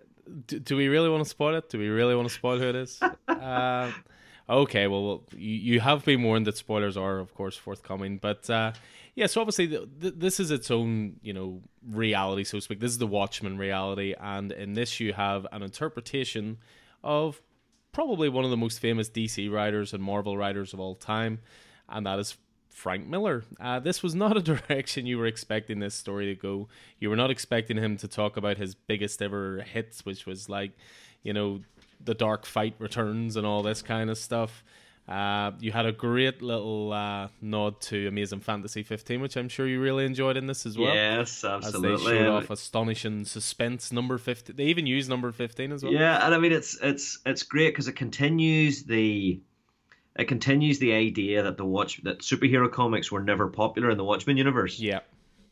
do, 0.47 0.59
do, 0.59 0.77
we 0.77 0.89
really 0.89 1.09
want 1.09 1.25
to 1.25 1.29
spoil 1.29 1.55
it? 1.57 1.69
Do 1.69 1.79
we 1.79 1.89
really 1.89 2.15
want 2.15 2.29
to 2.29 2.35
spoil 2.35 2.59
who 2.59 2.69
it 2.69 2.77
is? 2.77 3.01
uh, 3.29 3.91
okay, 4.49 4.87
well, 4.87 5.23
you, 5.37 5.55
you 5.75 5.81
have 5.81 6.05
been 6.05 6.23
warned 6.23 6.47
that 6.47 6.57
spoilers 6.57 6.97
are, 6.97 7.19
of 7.19 7.35
course, 7.35 7.57
forthcoming. 7.57 8.19
But 8.19 8.49
uh, 8.49 8.73
yeah, 9.15 9.27
so 9.27 9.41
obviously 9.41 9.79
this 9.99 10.41
is 10.41 10.51
its 10.51 10.71
own, 10.71 11.17
you 11.23 11.33
know, 11.33 11.61
reality, 11.89 12.45
so 12.45 12.59
to 12.59 12.63
speak. 12.63 12.81
This 12.81 12.93
is 12.93 12.99
the 12.99 13.07
Watchmen 13.07 13.59
reality, 13.59 14.15
and 14.19 14.53
in 14.53 14.75
this 14.75 15.01
you 15.01 15.13
have 15.13 15.47
an 15.53 15.63
interpretation 15.63 16.59
of 17.03 17.41
probably 17.93 18.29
one 18.29 18.45
of 18.45 18.51
the 18.51 18.57
most 18.57 18.79
famous 18.79 19.09
DC 19.09 19.51
writers 19.51 19.93
and 19.93 20.03
Marvel 20.03 20.37
writers 20.37 20.73
of 20.73 20.81
all 20.81 20.95
time, 20.95 21.41
and 21.89 22.07
that 22.07 22.19
is 22.19 22.37
Frank 22.71 23.07
Miller. 23.07 23.45
Uh, 23.61 23.81
this 23.81 24.03
was 24.03 24.15
not 24.15 24.37
a 24.37 24.43
direction 24.57 25.07
you 25.07 25.19
were 25.19 25.27
expecting 25.27 25.81
this 25.81 25.95
story 25.95 26.27
to 26.27 26.35
go. 26.35 26.69
You 26.99 27.11
were 27.11 27.17
not 27.17 27.31
expecting 27.31 27.77
him 27.77 27.97
to 27.99 28.09
talk 28.09 28.37
about 28.37 28.57
his 28.57 28.75
biggest 28.75 29.21
ever 29.21 29.63
hits, 29.63 30.05
which 30.05 30.27
was 30.27 30.49
like, 30.49 30.73
you 31.23 31.33
know, 31.33 31.61
the 32.03 32.15
Dark 32.15 32.47
Fight 32.47 32.75
returns 32.79 33.37
and 33.37 33.47
all 33.47 33.63
this 33.63 33.83
kind 33.83 34.09
of 34.09 34.17
stuff. 34.17 34.65
Uh, 35.11 35.51
you 35.59 35.73
had 35.73 35.87
a 35.87 35.93
great 35.93 36.41
little 36.41 36.93
uh, 36.93 37.27
nod 37.43 37.81
to 37.81 38.07
Amazing 38.07 38.39
Fantasy 38.41 38.85
15, 38.85 39.21
which 39.21 39.37
I'm 39.37 39.49
sure 39.49 39.67
you 39.67 39.81
really 39.81 40.05
enjoyed 40.05 40.37
in 40.37 40.47
this 40.47 40.65
as 40.67 40.79
well. 40.79 40.95
Yes, 40.95 41.43
absolutely. 41.43 41.95
As 41.95 42.05
they 42.05 42.11
showed 42.11 42.29
off 42.29 42.51
astonishing 42.51 43.25
suspense 43.25 43.91
number 43.91 44.19
15. 44.19 44.55
They 44.55 44.67
even 44.67 44.87
use 44.87 45.09
number 45.09 45.33
15 45.33 45.73
as 45.73 45.83
well. 45.83 45.93
Yeah, 45.93 46.25
and 46.25 46.33
I 46.33 46.39
mean 46.39 46.53
it's 46.53 46.79
it's 46.81 47.19
it's 47.27 47.43
great 47.43 47.71
because 47.71 47.89
it 47.89 47.97
continues 47.97 48.85
the 48.85 49.41
it 50.15 50.27
continues 50.27 50.79
the 50.79 50.93
idea 50.93 51.43
that 51.43 51.57
the 51.57 51.65
watch 51.65 52.01
that 52.05 52.21
superhero 52.21 52.71
comics 52.71 53.11
were 53.11 53.23
never 53.23 53.49
popular 53.49 53.91
in 53.91 53.99
the 53.99 54.05
Watchmen 54.05 54.37
universe. 54.37 54.79
Yeah. 54.79 55.01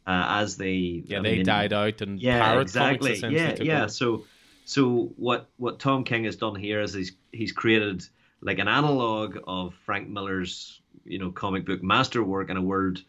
Uh, 0.07 0.25
as 0.41 0.57
they 0.57 1.03
yeah 1.05 1.19
I 1.19 1.23
they 1.23 1.37
mean, 1.39 1.45
died 1.45 1.73
out 1.73 2.01
and 2.01 2.21
yeah 2.21 2.61
exactly 2.61 3.17
yeah 3.17 3.57
yeah 3.61 3.79
over. 3.81 3.89
so 3.89 4.25
so 4.65 5.13
what 5.17 5.49
what 5.57 5.81
Tom 5.81 6.05
King 6.05 6.25
has 6.25 6.37
done 6.37 6.55
here 6.55 6.81
is 6.81 6.95
he's 6.95 7.13
he's 7.33 7.51
created 7.51 8.05
like 8.41 8.59
an 8.59 8.69
analog 8.69 9.39
of 9.47 9.75
Frank 9.85 10.09
Miller's 10.09 10.81
you 11.05 11.19
know 11.19 11.31
comic 11.31 11.65
book 11.65 11.83
masterwork 11.83 12.51
in 12.51 12.57
a 12.57 12.63
world 12.63 13.03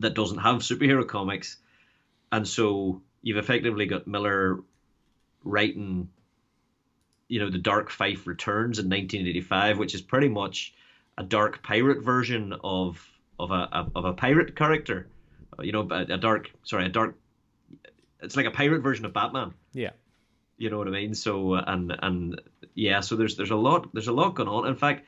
that 0.00 0.14
doesn't 0.14 0.38
have 0.38 0.56
superhero 0.56 1.06
comics, 1.06 1.58
and 2.30 2.46
so 2.46 3.02
you've 3.22 3.36
effectively 3.36 3.86
got 3.86 4.06
Miller 4.06 4.60
writing 5.44 6.08
you 7.28 7.40
know 7.40 7.50
the 7.50 7.58
Dark 7.58 7.90
Fife 7.90 8.26
Returns 8.26 8.78
in 8.78 8.86
1985, 8.86 9.78
which 9.78 9.94
is 9.94 10.02
pretty 10.02 10.28
much 10.28 10.74
a 11.18 11.22
dark 11.22 11.62
pirate 11.62 12.02
version 12.02 12.54
of 12.64 13.06
of 13.38 13.50
a 13.50 13.88
of 13.94 14.04
a 14.04 14.12
pirate 14.12 14.56
character. 14.56 15.08
You 15.60 15.72
know, 15.72 15.88
a, 15.90 16.14
a 16.14 16.18
dark 16.18 16.50
sorry, 16.64 16.86
a 16.86 16.88
dark. 16.88 17.16
It's 18.20 18.36
like 18.36 18.46
a 18.46 18.50
pirate 18.50 18.82
version 18.82 19.04
of 19.04 19.12
Batman. 19.12 19.52
Yeah. 19.72 19.90
You 20.56 20.70
know 20.70 20.78
what 20.78 20.88
I 20.88 20.92
mean? 20.92 21.14
So 21.14 21.54
and 21.54 21.96
and 22.02 22.40
yeah, 22.74 23.00
so 23.00 23.16
there's 23.16 23.36
there's 23.36 23.50
a 23.50 23.56
lot 23.56 23.92
there's 23.92 24.08
a 24.08 24.12
lot 24.12 24.34
going 24.34 24.48
on. 24.48 24.66
In 24.66 24.76
fact, 24.76 25.04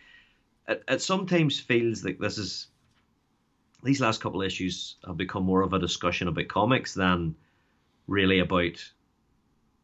it, 0.69 0.83
it 0.89 1.03
sometimes 1.03 1.61
feels 1.61 2.05
like 2.05 2.19
this 2.19 2.39
is 2.39 2.69
these 3.83 4.01
last 4.01 4.21
couple 4.21 4.41
of 4.41 4.47
issues 4.47 4.97
have 5.07 5.17
become 5.17 5.45
more 5.45 5.63
of 5.63 5.75
a 5.75 5.79
discussion 5.79 6.29
about 6.29 6.49
comics 6.49 6.95
than 6.95 7.35
really 8.07 8.41
about 8.41 8.93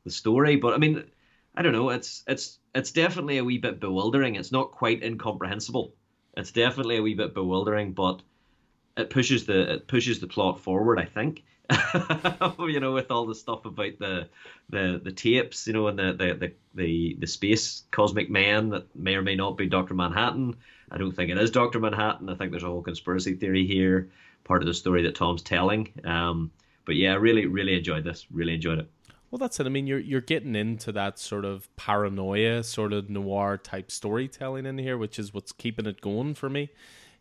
the 0.04 0.10
story. 0.10 0.56
But 0.56 0.74
I 0.74 0.78
mean, 0.78 1.04
I 1.54 1.62
don't 1.62 1.72
know. 1.72 1.90
It's 1.90 2.24
it's 2.26 2.58
it's 2.74 2.92
definitely 2.92 3.38
a 3.38 3.44
wee 3.44 3.58
bit 3.58 3.80
bewildering. 3.80 4.36
It's 4.36 4.52
not 4.52 4.72
quite 4.72 5.02
incomprehensible. 5.02 5.94
It's 6.36 6.52
definitely 6.52 6.96
a 6.96 7.02
wee 7.02 7.14
bit 7.14 7.34
bewildering, 7.34 7.92
but 7.92 8.22
it 8.96 9.10
pushes 9.10 9.46
the 9.46 9.74
it 9.74 9.88
pushes 9.88 10.20
the 10.20 10.26
plot 10.26 10.60
forward. 10.60 10.98
I 10.98 11.04
think. 11.04 11.44
you 12.58 12.80
know, 12.80 12.92
with 12.92 13.10
all 13.10 13.26
the 13.26 13.34
stuff 13.34 13.64
about 13.64 13.98
the 13.98 14.28
the 14.68 15.00
the 15.02 15.12
tapes, 15.12 15.66
you 15.66 15.72
know, 15.72 15.88
and 15.88 15.98
the 15.98 16.12
the 16.12 16.34
the 16.34 16.52
the, 16.74 17.16
the 17.20 17.26
space 17.26 17.84
cosmic 17.90 18.30
man 18.30 18.70
that 18.70 18.94
may 18.96 19.14
or 19.14 19.22
may 19.22 19.36
not 19.36 19.56
be 19.56 19.66
Doctor 19.66 19.94
Manhattan. 19.94 20.56
I 20.90 20.98
don't 20.98 21.12
think 21.12 21.30
it 21.30 21.38
is 21.38 21.50
Doctor 21.50 21.78
Manhattan. 21.78 22.28
I 22.28 22.34
think 22.34 22.50
there's 22.50 22.64
a 22.64 22.68
whole 22.68 22.82
conspiracy 22.82 23.34
theory 23.34 23.66
here, 23.66 24.10
part 24.44 24.62
of 24.62 24.66
the 24.66 24.74
story 24.74 25.02
that 25.02 25.14
Tom's 25.14 25.42
telling. 25.42 25.92
Um, 26.04 26.50
but 26.84 26.96
yeah, 26.96 27.14
really, 27.14 27.46
really 27.46 27.76
enjoyed 27.76 28.04
this. 28.04 28.26
Really 28.30 28.54
enjoyed 28.54 28.80
it. 28.80 28.90
Well, 29.30 29.38
that's 29.38 29.60
it. 29.60 29.66
I 29.66 29.68
mean, 29.68 29.86
you're 29.86 30.00
you're 30.00 30.20
getting 30.20 30.56
into 30.56 30.90
that 30.92 31.18
sort 31.18 31.44
of 31.44 31.74
paranoia, 31.76 32.64
sort 32.64 32.92
of 32.92 33.08
noir 33.08 33.56
type 33.56 33.90
storytelling 33.90 34.66
in 34.66 34.78
here, 34.78 34.98
which 34.98 35.18
is 35.18 35.32
what's 35.32 35.52
keeping 35.52 35.86
it 35.86 36.00
going 36.00 36.34
for 36.34 36.50
me 36.50 36.70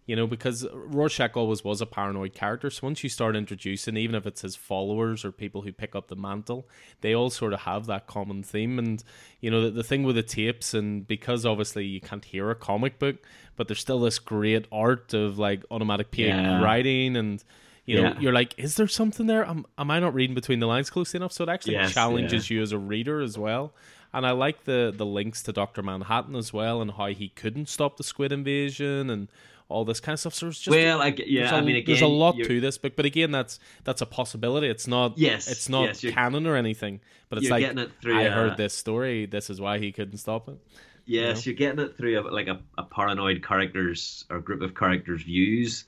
you 0.10 0.16
know, 0.16 0.26
because 0.26 0.66
Rorschach 0.74 1.38
always 1.38 1.64
was 1.64 1.82
a 1.82 1.86
paranoid 1.86 2.34
character. 2.34 2.72
So 2.72 2.88
once 2.88 3.04
you 3.04 3.12
start 3.12 3.36
introducing, 3.36 3.96
even 3.96 4.16
if 4.16 4.26
it's 4.26 4.42
his 4.42 4.56
followers 4.56 5.24
or 5.24 5.32
people 5.32 5.62
who 5.62 5.72
pick 5.72 5.96
up 5.96 6.08
the 6.08 6.16
mantle, 6.16 6.68
they 7.02 7.14
all 7.14 7.30
sort 7.30 7.54
of 7.54 7.60
have 7.60 7.86
that 7.86 8.08
common 8.08 8.42
theme. 8.42 8.80
And, 8.80 9.04
you 9.40 9.52
know, 9.52 9.62
the, 9.62 9.70
the 9.70 9.84
thing 9.84 10.02
with 10.02 10.16
the 10.16 10.24
tapes, 10.24 10.74
and 10.74 11.08
because 11.08 11.46
obviously 11.46 11.86
you 11.86 12.02
can't 12.02 12.26
hear 12.26 12.50
a 12.50 12.56
comic 12.56 12.98
book, 12.98 13.18
but 13.56 13.68
there's 13.68 13.82
still 13.82 14.00
this 14.00 14.18
great 14.18 14.66
art 14.72 15.14
of 15.14 15.38
like 15.38 15.64
automatic 15.70 16.10
PA 16.10 16.22
yeah. 16.22 16.60
writing 16.60 17.16
and. 17.16 17.44
You 17.86 18.04
know, 18.04 18.10
yeah. 18.10 18.20
you're 18.20 18.34
like, 18.34 18.54
is 18.60 18.76
there 18.76 18.88
something 18.88 19.26
there? 19.26 19.44
Am, 19.44 19.66
am 19.76 19.90
I 19.90 20.00
not 20.00 20.14
reading 20.14 20.36
between 20.36 20.60
the 20.60 20.68
lines 20.68 20.92
closely 20.92 21.18
enough? 21.18 21.32
So 21.32 21.44
it 21.44 21.50
actually 21.50 21.74
yes, 21.74 21.92
challenges 21.92 22.48
yeah. 22.48 22.58
you 22.58 22.62
as 22.62 22.72
a 22.72 22.78
reader 22.78 23.20
as 23.20 23.36
well. 23.36 23.74
And 24.14 24.28
I 24.28 24.32
like 24.32 24.66
the 24.66 24.94
the 24.96 25.08
links 25.08 25.42
to 25.44 25.54
Doctor 25.54 25.82
Manhattan 25.82 26.36
as 26.36 26.54
well, 26.54 26.84
and 26.84 26.92
how 26.92 27.08
he 27.08 27.30
couldn't 27.30 27.68
stop 27.68 27.98
the 27.98 28.04
Squid 28.04 28.32
invasion, 28.32 29.10
and 29.10 29.28
all 29.70 29.86
this 29.86 30.00
kind 30.00 30.16
of 30.16 30.20
stuff. 30.20 30.34
So 30.34 30.48
it's 30.48 30.60
just 30.60 30.76
well, 30.76 31.02
I, 31.02 31.16
yeah, 31.26 31.54
a, 31.54 31.58
I 31.58 31.62
mean, 31.62 31.78
again, 31.78 31.86
there's 31.86 32.02
a 32.02 32.08
lot 32.08 32.36
to 32.36 32.60
this, 32.60 32.78
but 32.78 32.96
but 32.96 33.06
again, 33.06 33.32
that's 33.32 33.60
that's 33.84 34.02
a 34.02 34.06
possibility. 34.06 34.68
It's 34.68 34.88
not 34.88 35.18
yes, 35.18 35.48
it's 35.48 35.70
not 35.70 36.04
yes, 36.04 36.14
canon 36.14 36.46
or 36.48 36.56
anything, 36.56 37.00
but 37.30 37.38
it's 37.38 37.50
like 37.50 37.64
it 37.64 37.92
through, 38.02 38.20
I 38.20 38.28
uh, 38.28 38.34
heard 38.34 38.58
this 38.58 38.74
story. 38.74 39.26
This 39.26 39.50
is 39.50 39.62
why 39.62 39.78
he 39.78 39.92
couldn't 39.92 40.18
stop 40.18 40.50
it. 40.50 40.58
Yes, 41.06 41.46
you 41.46 41.54
are 41.54 41.56
getting 41.56 41.80
it 41.80 41.96
through 41.96 42.20
a, 42.20 42.22
like 42.22 42.48
a, 42.48 42.60
a 42.78 42.84
paranoid 42.84 43.44
characters 43.44 44.26
or 44.30 44.40
group 44.40 44.62
of 44.62 44.76
characters' 44.76 45.24
views 45.24 45.86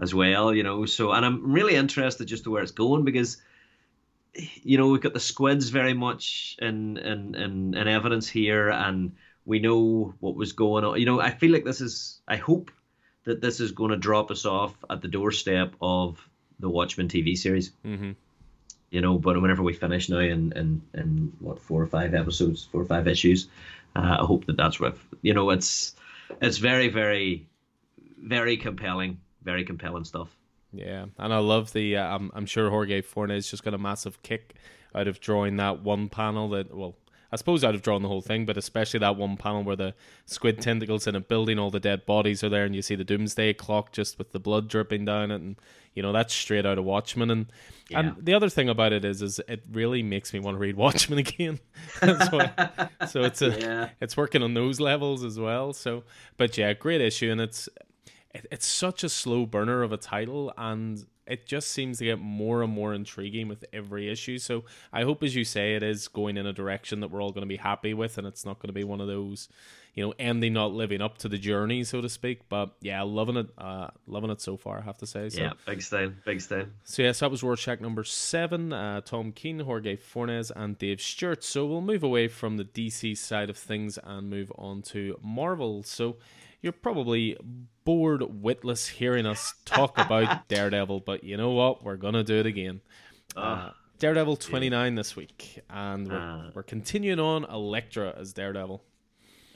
as 0.00 0.14
well. 0.14 0.54
You 0.54 0.62
know, 0.62 0.86
so 0.86 1.12
and 1.12 1.26
I'm 1.26 1.52
really 1.52 1.74
interested 1.74 2.26
just 2.26 2.44
to 2.44 2.50
where 2.50 2.62
it's 2.62 2.72
going 2.72 3.04
because 3.04 3.42
you 4.34 4.78
know 4.78 4.88
we've 4.88 5.00
got 5.00 5.14
the 5.14 5.20
squids 5.20 5.68
very 5.68 5.94
much 5.94 6.56
in 6.60 6.96
in 6.98 7.34
in, 7.34 7.74
in 7.74 7.88
evidence 7.88 8.28
here 8.28 8.68
and 8.68 9.12
we 9.44 9.58
know 9.58 10.14
what 10.20 10.34
was 10.34 10.52
going 10.52 10.84
on 10.84 10.98
you 10.98 11.06
know 11.06 11.20
i 11.20 11.30
feel 11.30 11.52
like 11.52 11.64
this 11.64 11.80
is 11.80 12.20
i 12.26 12.36
hope 12.36 12.70
that 13.24 13.40
this 13.40 13.60
is 13.60 13.72
going 13.72 13.90
to 13.90 13.96
drop 13.96 14.30
us 14.30 14.44
off 14.44 14.74
at 14.88 15.02
the 15.02 15.08
doorstep 15.08 15.74
of 15.80 16.26
the 16.58 16.68
Watchmen 16.68 17.08
TV 17.08 17.36
series. 17.36 17.72
Mm-hmm. 17.84 18.12
You 18.90 19.00
know, 19.00 19.18
but 19.18 19.40
whenever 19.40 19.62
we 19.62 19.72
finish 19.72 20.08
now 20.08 20.18
in, 20.18 20.52
in, 20.52 20.82
in 20.94 21.32
what 21.40 21.60
four 21.60 21.82
or 21.82 21.86
five 21.86 22.14
episodes, 22.14 22.64
four 22.64 22.82
or 22.82 22.84
five 22.84 23.08
issues, 23.08 23.48
uh, 23.96 24.18
I 24.20 24.24
hope 24.24 24.46
that 24.46 24.56
that's 24.56 24.78
what 24.78 24.96
you 25.20 25.34
know. 25.34 25.50
It's 25.50 25.96
it's 26.40 26.58
very 26.58 26.88
very 26.88 27.46
very 28.22 28.56
compelling, 28.56 29.20
very 29.42 29.64
compelling 29.64 30.04
stuff. 30.04 30.28
Yeah, 30.72 31.06
and 31.18 31.32
I 31.32 31.38
love 31.38 31.72
the. 31.72 31.96
Uh, 31.96 32.14
I'm 32.14 32.30
I'm 32.34 32.46
sure 32.46 32.70
Jorge 32.70 33.00
Fornes 33.00 33.50
just 33.50 33.64
got 33.64 33.74
a 33.74 33.78
massive 33.78 34.22
kick 34.22 34.54
out 34.94 35.08
of 35.08 35.20
drawing 35.20 35.56
that 35.56 35.82
one 35.82 36.08
panel 36.08 36.50
that 36.50 36.74
well 36.74 36.96
I 37.34 37.36
suppose 37.36 37.64
I'd 37.64 37.74
have 37.74 37.82
drawn 37.82 38.00
the 38.00 38.08
whole 38.08 38.20
thing, 38.20 38.46
but 38.46 38.56
especially 38.56 39.00
that 39.00 39.16
one 39.16 39.36
panel 39.36 39.64
where 39.64 39.74
the 39.74 39.92
squid 40.24 40.60
tentacles 40.60 41.08
in 41.08 41.16
a 41.16 41.20
building, 41.20 41.58
all 41.58 41.68
the 41.68 41.80
dead 41.80 42.06
bodies 42.06 42.44
are 42.44 42.48
there, 42.48 42.64
and 42.64 42.76
you 42.76 42.80
see 42.80 42.94
the 42.94 43.02
doomsday 43.02 43.54
clock 43.54 43.90
just 43.90 44.18
with 44.18 44.30
the 44.30 44.38
blood 44.38 44.68
dripping 44.68 45.04
down 45.04 45.32
it, 45.32 45.40
and 45.40 45.56
you 45.94 46.02
know 46.04 46.12
that's 46.12 46.32
straight 46.32 46.64
out 46.64 46.78
of 46.78 46.84
Watchmen. 46.84 47.32
And 47.32 47.46
yeah. 47.90 47.98
and 47.98 48.24
the 48.24 48.34
other 48.34 48.48
thing 48.48 48.68
about 48.68 48.92
it 48.92 49.04
is, 49.04 49.20
is 49.20 49.40
it 49.48 49.64
really 49.72 50.00
makes 50.00 50.32
me 50.32 50.38
want 50.38 50.54
to 50.54 50.60
read 50.60 50.76
Watchmen 50.76 51.18
again. 51.18 51.58
so 52.00 53.22
it's 53.24 53.42
a 53.42 53.58
yeah. 53.58 53.88
it's 54.00 54.16
working 54.16 54.44
on 54.44 54.54
those 54.54 54.78
levels 54.78 55.24
as 55.24 55.36
well. 55.36 55.72
So, 55.72 56.04
but 56.36 56.56
yeah, 56.56 56.72
great 56.72 57.00
issue, 57.00 57.32
and 57.32 57.40
it's 57.40 57.68
it, 58.32 58.46
it's 58.52 58.66
such 58.66 59.02
a 59.02 59.08
slow 59.08 59.44
burner 59.44 59.82
of 59.82 59.90
a 59.90 59.96
title, 59.96 60.52
and 60.56 61.04
it 61.26 61.46
just 61.46 61.70
seems 61.70 61.98
to 61.98 62.04
get 62.04 62.18
more 62.18 62.62
and 62.62 62.72
more 62.72 62.92
intriguing 62.92 63.48
with 63.48 63.64
every 63.72 64.10
issue. 64.10 64.38
So 64.38 64.64
I 64.92 65.04
hope, 65.04 65.22
as 65.22 65.34
you 65.34 65.44
say, 65.44 65.74
it 65.74 65.82
is 65.82 66.08
going 66.08 66.36
in 66.36 66.46
a 66.46 66.52
direction 66.52 67.00
that 67.00 67.10
we're 67.10 67.22
all 67.22 67.32
going 67.32 67.42
to 67.42 67.48
be 67.48 67.56
happy 67.56 67.94
with, 67.94 68.18
and 68.18 68.26
it's 68.26 68.44
not 68.44 68.58
going 68.58 68.68
to 68.68 68.74
be 68.74 68.84
one 68.84 69.00
of 69.00 69.06
those, 69.06 69.48
you 69.94 70.04
know, 70.04 70.12
ending 70.18 70.52
not 70.52 70.72
living 70.72 71.00
up 71.00 71.16
to 71.18 71.28
the 71.28 71.38
journey, 71.38 71.82
so 71.84 72.00
to 72.02 72.08
speak. 72.08 72.48
But 72.48 72.74
yeah, 72.80 73.02
loving 73.02 73.36
it, 73.36 73.48
uh, 73.56 73.88
loving 74.06 74.30
it 74.30 74.40
so 74.40 74.56
far. 74.56 74.78
I 74.78 74.82
have 74.82 74.98
to 74.98 75.06
say. 75.06 75.30
So. 75.30 75.40
Yeah, 75.40 75.52
big 75.66 75.80
style, 75.80 76.12
big 76.26 76.40
style. 76.42 76.66
So 76.84 77.02
yes, 77.02 77.20
that 77.20 77.30
was 77.30 77.42
Rorschach 77.42 77.80
number 77.80 78.04
seven. 78.04 78.72
Uh, 78.72 79.00
Tom 79.00 79.32
King, 79.32 79.60
Jorge 79.60 79.96
Fornes, 79.96 80.52
and 80.54 80.76
Dave 80.78 81.00
Stewart. 81.00 81.42
So 81.42 81.64
we'll 81.64 81.80
move 81.80 82.02
away 82.02 82.28
from 82.28 82.58
the 82.58 82.64
DC 82.64 83.16
side 83.16 83.48
of 83.48 83.56
things 83.56 83.98
and 84.02 84.28
move 84.28 84.52
on 84.56 84.82
to 84.82 85.18
Marvel. 85.22 85.82
So 85.82 86.16
you're 86.64 86.72
probably 86.72 87.36
bored 87.84 88.22
witless 88.22 88.88
hearing 88.88 89.26
us 89.26 89.52
talk 89.66 89.98
about 89.98 90.48
Daredevil, 90.48 91.00
but 91.00 91.22
you 91.22 91.36
know 91.36 91.50
what? 91.50 91.84
We're 91.84 91.98
gonna 91.98 92.24
do 92.24 92.36
it 92.36 92.46
again. 92.46 92.80
Uh, 93.36 93.70
Daredevil 93.98 94.36
29 94.36 94.92
yeah. 94.92 94.96
this 94.96 95.14
week, 95.14 95.60
and 95.68 96.08
we're, 96.08 96.18
uh, 96.18 96.50
we're 96.54 96.62
continuing 96.62 97.20
on 97.20 97.44
Elektra 97.44 98.14
as 98.18 98.32
Daredevil. 98.32 98.82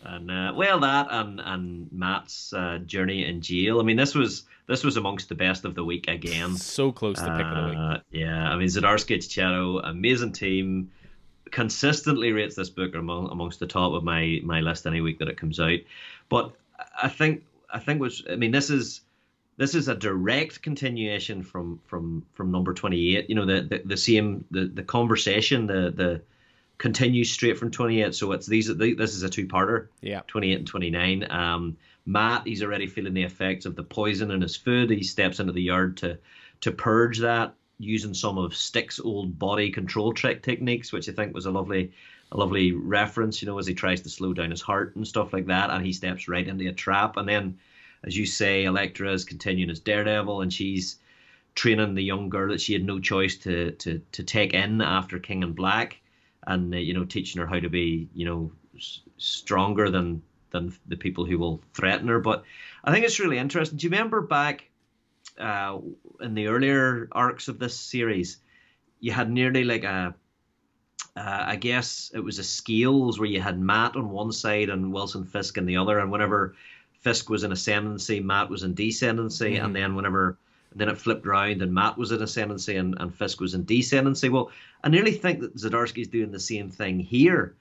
And 0.03 0.31
uh, 0.31 0.53
well, 0.55 0.81
that 0.81 1.09
and 1.11 1.41
and 1.41 1.89
Matt's 1.91 2.53
uh, 2.53 2.79
journey 2.85 3.25
in 3.25 3.41
jail. 3.41 3.81
I 3.81 3.85
mean, 3.85 3.97
this 3.97 4.15
was 4.15 4.45
this 4.67 4.85
was 4.85 4.99
amongst 4.99 5.31
the 5.31 5.35
best 5.35 5.65
of 5.65 5.75
the 5.75 5.85
week 5.85 6.09
again. 6.09 6.57
So 6.57 6.93
close 6.93 7.17
to 7.17 7.37
pick 7.37 7.47
of 7.47 7.57
the 7.57 7.69
week. 7.71 7.79
Uh, 7.79 7.99
yeah, 8.13 8.51
I 8.51 8.57
mean, 8.57 8.69
Zdarsky 8.69 9.17
Checchetto, 9.17 9.81
amazing 9.83 10.33
team. 10.33 10.93
Consistently 11.51 12.33
rates 12.33 12.55
this 12.55 12.69
book 12.69 12.95
among 12.95 13.31
amongst 13.31 13.61
the 13.61 13.67
top 13.67 13.95
of 13.95 14.05
my 14.05 14.41
my 14.45 14.61
list 14.61 14.87
any 14.87 15.01
week 15.01 15.19
that 15.21 15.29
it 15.29 15.39
comes 15.39 15.59
out. 15.59 15.79
But 16.29 16.53
I 17.03 17.09
think 17.09 17.45
I 17.71 17.79
think 17.79 18.01
was 18.01 18.25
I 18.31 18.37
mean 18.37 18.51
this 18.51 18.71
is 18.71 19.03
this 19.57 19.75
is 19.75 19.89
a 19.89 19.95
direct 19.95 20.63
continuation 20.63 21.43
from 21.43 21.81
from 21.87 22.25
from 22.33 22.51
number 22.51 22.75
28 22.75 23.29
you 23.29 23.35
know 23.35 23.47
the 23.47 23.63
the, 23.63 23.83
the 23.85 23.97
same 23.97 24.45
the 24.51 24.67
the 24.67 24.83
conversation 24.83 25.67
the 25.67 25.93
the 25.95 26.23
continues 26.79 27.31
straight 27.31 27.59
from 27.59 27.73
28 27.73 28.15
so 28.15 28.31
it's 28.33 28.47
these 28.47 28.75
this 28.77 29.15
is 29.15 29.25
a 29.25 29.29
two-parter 29.29 29.89
yeah. 30.01 30.21
28 30.29 30.59
and 30.59 30.67
29 30.67 31.31
um 31.31 31.77
matt 32.07 32.47
he's 32.47 32.63
already 32.63 32.87
feeling 32.87 33.15
the 33.15 33.23
effects 33.23 33.67
of 33.67 33.77
the 33.77 33.83
poison 33.83 34.31
in 34.31 34.41
his 34.41 34.57
food. 34.57 34.91
He 34.91 35.03
steps 35.03 35.41
into 35.41 35.53
the 35.53 35.63
yard 35.63 35.99
to 35.99 36.19
to 36.61 36.73
purge 36.73 37.19
that 37.19 37.55
using 37.79 38.15
some 38.15 38.39
of 38.39 38.57
Stick's 38.57 38.99
old 38.99 39.39
body 39.39 39.71
control 39.71 40.13
trick 40.13 40.43
techniques, 40.43 40.93
which 40.93 41.09
I 41.09 41.13
think 41.13 41.35
was 41.35 41.47
a 41.47 41.51
lovely 41.51 41.93
a 42.33 42.37
lovely 42.37 42.73
reference, 42.73 43.41
you 43.41 43.47
know, 43.47 43.59
as 43.59 43.67
he 43.67 43.75
tries 43.75 44.03
to 44.03 44.11
slow 44.11 44.33
down 44.33 44.51
his 44.51 44.61
heart 44.61 44.95
and 44.97 45.07
stuff 45.07 45.33
like 45.33 45.47
that, 45.47 45.71
and 45.71 45.85
he 45.85 45.93
steps 45.93 46.29
right 46.29 46.47
into 46.47 46.69
a 46.69 46.73
trap. 46.73 47.17
And 47.17 47.29
then, 47.29 47.59
as 48.05 48.17
you 48.17 48.27
say, 48.27 48.65
Elektra 48.65 49.13
is 49.13 49.25
continuing 49.25 49.71
as 49.71 49.81
Daredevil, 49.81 50.43
and 50.43 50.53
she's 50.53 50.99
training 51.55 51.95
the 51.95 52.03
young 52.03 52.29
girl 52.29 52.51
that 52.51 52.61
she 52.61 52.73
had 52.73 52.85
no 52.85 53.01
choice 53.01 53.37
to 53.39 53.73
to 53.73 54.01
to 54.13 54.23
take 54.23 54.55
in 54.55 54.81
after 54.81 55.19
King 55.19 55.43
and 55.43 55.57
Black, 55.57 56.01
and 56.47 56.75
uh, 56.75 56.79
you 56.79 56.95
know, 56.95 57.05
teaching 57.05 57.41
her 57.41 57.47
how 57.47 57.59
to 57.59 57.69
be, 57.69 58.09
you 58.15 58.25
know, 58.25 58.53
s- 58.77 59.01
stronger 59.17 59.91
than 59.91 60.23
than 60.51 60.73
the 60.87 60.97
people 60.97 61.25
who 61.25 61.39
will 61.39 61.61
threaten 61.75 62.09
her. 62.09 62.21
But 62.21 62.45
I 62.85 62.93
think 62.93 63.05
it's 63.05 63.21
really 63.21 63.39
interesting. 63.39 63.79
Do 63.79 63.87
you 63.87 63.91
remember 63.91 64.21
back 64.21 64.69
uh, 65.39 65.79
in 66.21 66.35
the 66.35 66.49
earlier 66.49 67.09
arcs 67.13 67.49
of 67.49 67.59
this 67.59 67.79
series, 67.79 68.39
you 69.01 69.13
had 69.13 69.31
nearly 69.31 69.65
like 69.65 69.85
a 69.85 70.15
uh, 71.17 71.45
I 71.47 71.57
guess 71.57 72.11
it 72.15 72.21
was 72.21 72.39
a 72.39 72.45
scales 72.45 73.19
where 73.19 73.29
you 73.29 73.41
had 73.41 73.59
Matt 73.59 73.97
on 73.97 74.11
one 74.11 74.33
side 74.33 74.69
and 74.69 74.93
Wilson 74.93 75.25
Fisk 75.25 75.59
on 75.59 75.67
the 75.67 75.77
other, 75.77 75.99
and 75.99 76.13
whenever 76.13 76.55
Fisk 77.01 77.29
was 77.29 77.45
in 77.45 77.53
ascendancy, 77.53 78.21
Matt 78.21 78.51
was 78.51 78.63
in 78.63 78.75
descendancy, 78.75 79.55
mm-hmm. 79.55 79.65
and 79.65 79.77
then 79.77 79.95
whenever 79.95 80.39
then 80.75 80.89
it 80.89 80.99
flipped 80.99 81.27
around 81.27 81.63
and 81.63 81.73
Matt 81.73 81.97
was 81.97 82.13
in 82.13 82.23
ascendancy 82.23 82.77
and, 82.77 82.95
and 83.01 83.15
Fisk 83.15 83.41
was 83.41 83.55
in 83.55 83.65
descendancy. 83.65 84.31
Well, 84.31 84.51
I 84.85 84.89
nearly 84.89 85.13
think 85.13 85.41
that 85.41 85.57
Zdarsky's 85.57 86.09
doing 86.09 86.31
the 86.31 86.39
same 86.39 86.69
thing 86.69 87.01
here, 87.01 87.55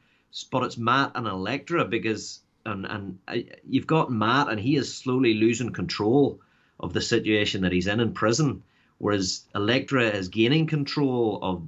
but 0.51 0.63
it's 0.63 0.77
Matt 0.77 1.13
and 1.15 1.25
Elektra 1.25 1.85
because 1.85 2.41
and 2.65 2.85
and 2.85 3.17
I, 3.27 3.45
you've 3.67 3.87
got 3.87 4.11
Matt 4.11 4.49
and 4.49 4.59
he 4.59 4.75
is 4.75 4.93
slowly 4.93 5.33
losing 5.33 5.71
control 5.71 6.41
of 6.79 6.93
the 6.93 7.01
situation 7.01 7.61
that 7.61 7.71
he's 7.71 7.87
in 7.87 7.99
in 7.99 8.13
prison, 8.13 8.61
whereas 8.97 9.45
Elektra 9.55 10.03
is 10.09 10.27
gaining 10.27 10.67
control 10.67 11.39
of 11.41 11.67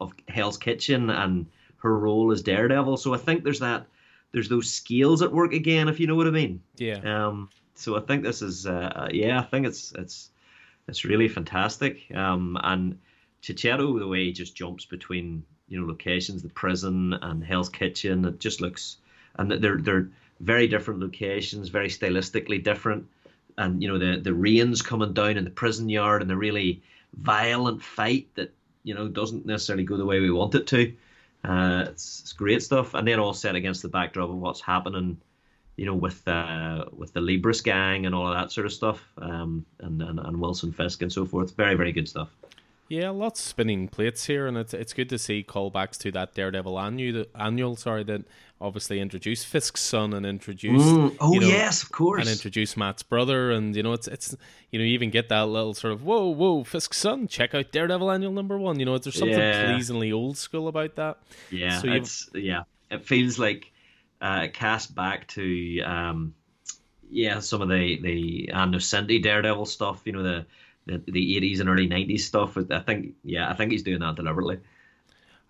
of 0.00 0.12
Hell's 0.28 0.58
Kitchen 0.58 1.10
and 1.10 1.46
her 1.78 1.98
role 1.98 2.32
as 2.32 2.42
Daredevil. 2.42 2.96
So 2.96 3.14
I 3.14 3.18
think 3.18 3.44
there's 3.44 3.60
that 3.60 3.86
there's 4.32 4.48
those 4.48 4.70
scales 4.70 5.22
at 5.22 5.32
work 5.32 5.52
again, 5.52 5.88
if 5.88 6.00
you 6.00 6.06
know 6.06 6.16
what 6.16 6.26
I 6.26 6.30
mean. 6.30 6.60
Yeah. 6.76 7.00
Um. 7.04 7.48
So 7.74 7.96
I 7.96 8.00
think 8.00 8.22
this 8.22 8.42
is 8.42 8.66
uh 8.66 9.08
yeah 9.12 9.40
I 9.40 9.44
think 9.44 9.66
it's 9.66 9.92
it's 9.92 10.30
it's 10.88 11.04
really 11.04 11.28
fantastic. 11.28 12.10
Um. 12.14 12.58
And 12.62 12.98
Checchetto 13.42 13.98
the 13.98 14.08
way 14.08 14.24
he 14.24 14.32
just 14.32 14.54
jumps 14.54 14.84
between 14.84 15.44
you 15.68 15.80
know 15.80 15.86
locations, 15.86 16.42
the 16.42 16.48
prison 16.48 17.14
and 17.14 17.44
Hell's 17.44 17.68
Kitchen, 17.68 18.24
it 18.24 18.40
just 18.40 18.60
looks 18.60 18.98
and 19.36 19.50
they're 19.50 19.78
they're 19.78 20.08
very 20.40 20.66
different 20.66 21.00
locations, 21.00 21.68
very 21.68 21.88
stylistically 21.88 22.62
different. 22.62 23.06
And 23.58 23.82
you 23.82 23.88
know 23.88 23.98
the 23.98 24.20
the 24.20 24.34
rains 24.34 24.82
coming 24.82 25.12
down 25.12 25.36
in 25.36 25.44
the 25.44 25.50
prison 25.50 25.88
yard 25.88 26.20
and 26.20 26.30
the 26.30 26.36
really 26.36 26.82
violent 27.14 27.82
fight 27.82 28.28
that 28.34 28.52
you 28.86 28.94
know 28.94 29.08
doesn't 29.08 29.44
necessarily 29.44 29.84
go 29.84 29.96
the 29.96 30.06
way 30.06 30.20
we 30.20 30.30
want 30.30 30.54
it 30.54 30.66
to. 30.68 30.94
Uh, 31.44 31.84
it's, 31.88 32.20
it's 32.20 32.32
great 32.32 32.62
stuff, 32.62 32.94
and 32.94 33.06
then 33.06 33.18
all 33.18 33.34
set 33.34 33.56
against 33.56 33.82
the 33.82 33.88
backdrop 33.88 34.30
of 34.30 34.36
what's 34.36 34.60
happening, 34.60 35.18
you 35.76 35.84
know, 35.84 35.94
with 35.94 36.26
uh, 36.28 36.84
with 36.96 37.12
the 37.12 37.20
Libris 37.20 37.62
gang 37.62 38.06
and 38.06 38.14
all 38.14 38.28
of 38.28 38.34
that 38.34 38.52
sort 38.52 38.64
of 38.64 38.72
stuff, 38.72 39.04
um, 39.18 39.66
and, 39.80 40.00
and 40.00 40.20
and 40.20 40.40
Wilson 40.40 40.72
Fisk 40.72 41.02
and 41.02 41.12
so 41.12 41.26
forth. 41.26 41.56
Very 41.56 41.74
very 41.74 41.92
good 41.92 42.08
stuff. 42.08 42.30
Yeah, 42.88 43.10
lots 43.10 43.40
of 43.40 43.46
spinning 43.46 43.88
plates 43.88 44.26
here, 44.26 44.46
and 44.46 44.56
it's 44.56 44.72
it's 44.72 44.92
good 44.92 45.08
to 45.08 45.18
see 45.18 45.42
callbacks 45.42 45.98
to 45.98 46.12
that 46.12 46.34
Daredevil 46.34 46.78
annual. 46.78 47.24
Annual, 47.34 47.76
sorry, 47.76 48.04
that 48.04 48.22
obviously 48.60 49.00
introduced 49.00 49.46
Fisk's 49.46 49.80
son 49.80 50.12
and 50.12 50.24
introduced. 50.24 50.94
Mm, 50.94 51.16
oh 51.20 51.32
you 51.32 51.40
know, 51.40 51.48
yes, 51.48 51.82
of 51.82 51.90
course. 51.90 52.20
And 52.20 52.30
introduced 52.30 52.76
Matt's 52.76 53.02
brother, 53.02 53.50
and 53.50 53.74
you 53.74 53.82
know 53.82 53.92
it's 53.92 54.06
it's 54.06 54.36
you 54.70 54.78
know 54.78 54.84
you 54.84 54.92
even 54.92 55.10
get 55.10 55.28
that 55.30 55.46
little 55.48 55.74
sort 55.74 55.94
of 55.94 56.04
whoa 56.04 56.28
whoa 56.28 56.62
Fisk's 56.62 56.98
son. 56.98 57.26
Check 57.26 57.54
out 57.54 57.72
Daredevil 57.72 58.10
annual 58.10 58.32
number 58.32 58.56
one. 58.56 58.78
You 58.78 58.86
know 58.86 58.96
there's 58.98 59.18
something 59.18 59.36
Yeah. 59.36 59.72
pleasingly 59.72 60.12
old 60.12 60.38
school 60.38 60.68
about 60.68 60.94
that. 60.94 61.18
Yeah, 61.50 61.80
So 61.80 61.88
it's 61.88 62.30
yeah. 62.34 62.62
It 62.88 63.04
feels 63.04 63.36
like 63.36 63.72
uh, 64.20 64.42
it 64.44 64.54
cast 64.54 64.94
back 64.94 65.26
to 65.28 65.80
um, 65.80 66.34
yeah 67.10 67.40
some 67.40 67.62
of 67.62 67.68
the 67.68 68.00
the 68.00 68.52
Anno 68.52 68.78
Daredevil 68.78 69.66
stuff. 69.66 70.02
You 70.04 70.12
know 70.12 70.22
the 70.22 70.46
the 70.86 71.02
the 71.06 71.36
eighties 71.36 71.60
and 71.60 71.68
early 71.68 71.86
nineties 71.86 72.26
stuff. 72.26 72.56
I 72.70 72.80
think 72.80 73.14
yeah, 73.22 73.50
I 73.50 73.54
think 73.54 73.72
he's 73.72 73.82
doing 73.82 74.00
that 74.00 74.16
deliberately. 74.16 74.60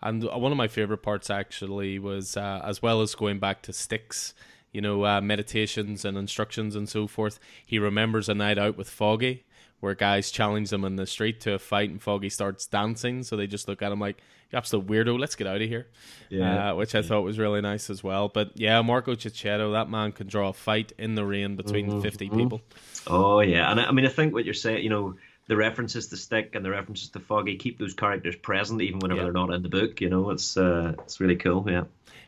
And 0.03 0.25
one 0.25 0.53
of 0.53 0.59
my 0.59 0.69
favorite 0.69 1.03
parts 1.03 1.31
actually 1.31 1.99
was 1.99 2.37
uh, 2.37 2.61
as 2.65 2.83
well 2.83 3.01
as 3.01 3.15
going 3.15 3.39
back 3.39 3.63
to 3.63 3.73
Stick's, 3.73 4.35
you 4.71 4.81
know, 4.81 5.07
uh, 5.07 5.21
meditations 5.21 6.05
and 6.05 6.19
instructions 6.19 6.77
and 6.77 6.89
so 6.89 7.07
forth. 7.07 7.41
He 7.65 7.79
remembers 7.79 8.29
a 8.29 8.35
night 8.35 8.59
out 8.59 8.77
with 8.77 8.91
Foggy 8.91 9.45
where 9.81 9.95
guys 9.95 10.31
challenge 10.31 10.73
him 10.73 10.85
in 10.85 10.97
the 10.97 11.07
street 11.07 11.41
to 11.41 11.55
a 11.55 11.59
fight 11.59 11.91
and 11.91 12.03
Foggy 12.03 12.29
starts 12.29 12.67
dancing. 12.67 13.23
So 13.23 13.37
they 13.37 13.47
just 13.47 13.69
look 13.69 13.83
at 13.83 13.93
him 13.93 14.01
like, 14.01 14.19
you 14.51 14.57
absolute 14.57 14.87
weirdo, 14.87 15.19
let's 15.19 15.35
get 15.35 15.47
out 15.47 15.61
of 15.61 15.69
here. 15.69 15.89
Yeah. 16.31 16.71
Uh, 16.71 16.75
which 16.77 16.95
I 16.95 17.03
thought 17.03 17.23
was 17.23 17.39
really 17.39 17.61
nice 17.61 17.91
as 17.91 18.03
well. 18.03 18.29
But 18.29 18.53
yeah, 18.55 18.81
Marco 18.83 19.15
Checchetto, 19.15 19.73
that 19.73 19.91
man 19.91 20.13
can 20.13 20.29
draw 20.29 20.49
a 20.49 20.53
fight 20.53 20.93
in 20.99 21.15
the 21.15 21.25
rain 21.25 21.57
between 21.57 22.01
50 22.01 22.31
people. 22.31 22.63
Oh 23.07 23.41
yeah, 23.41 23.71
and 23.71 23.81
I, 23.81 23.85
I 23.87 23.93
mean 23.93 24.07
I 24.07 24.09
think 24.09 24.35
what 24.35 24.45
you're 24.45 24.55
saying, 24.55 24.83
you 24.83 24.91
know, 24.91 25.15
the 25.49 25.57
references 25.57 26.09
to 26.09 26.17
Stick 26.17 26.55
and 26.55 26.65
the 26.65 26.71
references 26.71 27.09
to 27.11 27.21
Foggy 27.21 27.57
keep 27.57 27.79
those 27.79 27.95
characters 27.95 28.35
present 28.37 28.81
even 28.83 28.99
whenever 28.99 29.19
Yeah. 29.21 29.25
they're 29.25 29.33
not 29.33 29.53
in 29.53 29.63
the 29.63 29.69
book. 29.69 30.01
You 30.01 30.11
know, 30.11 30.31
it's 30.31 30.57
uh, 30.57 30.95
it's 31.01 31.21
really 31.21 31.37
cool. 31.37 31.65
Yeah. 31.69 31.85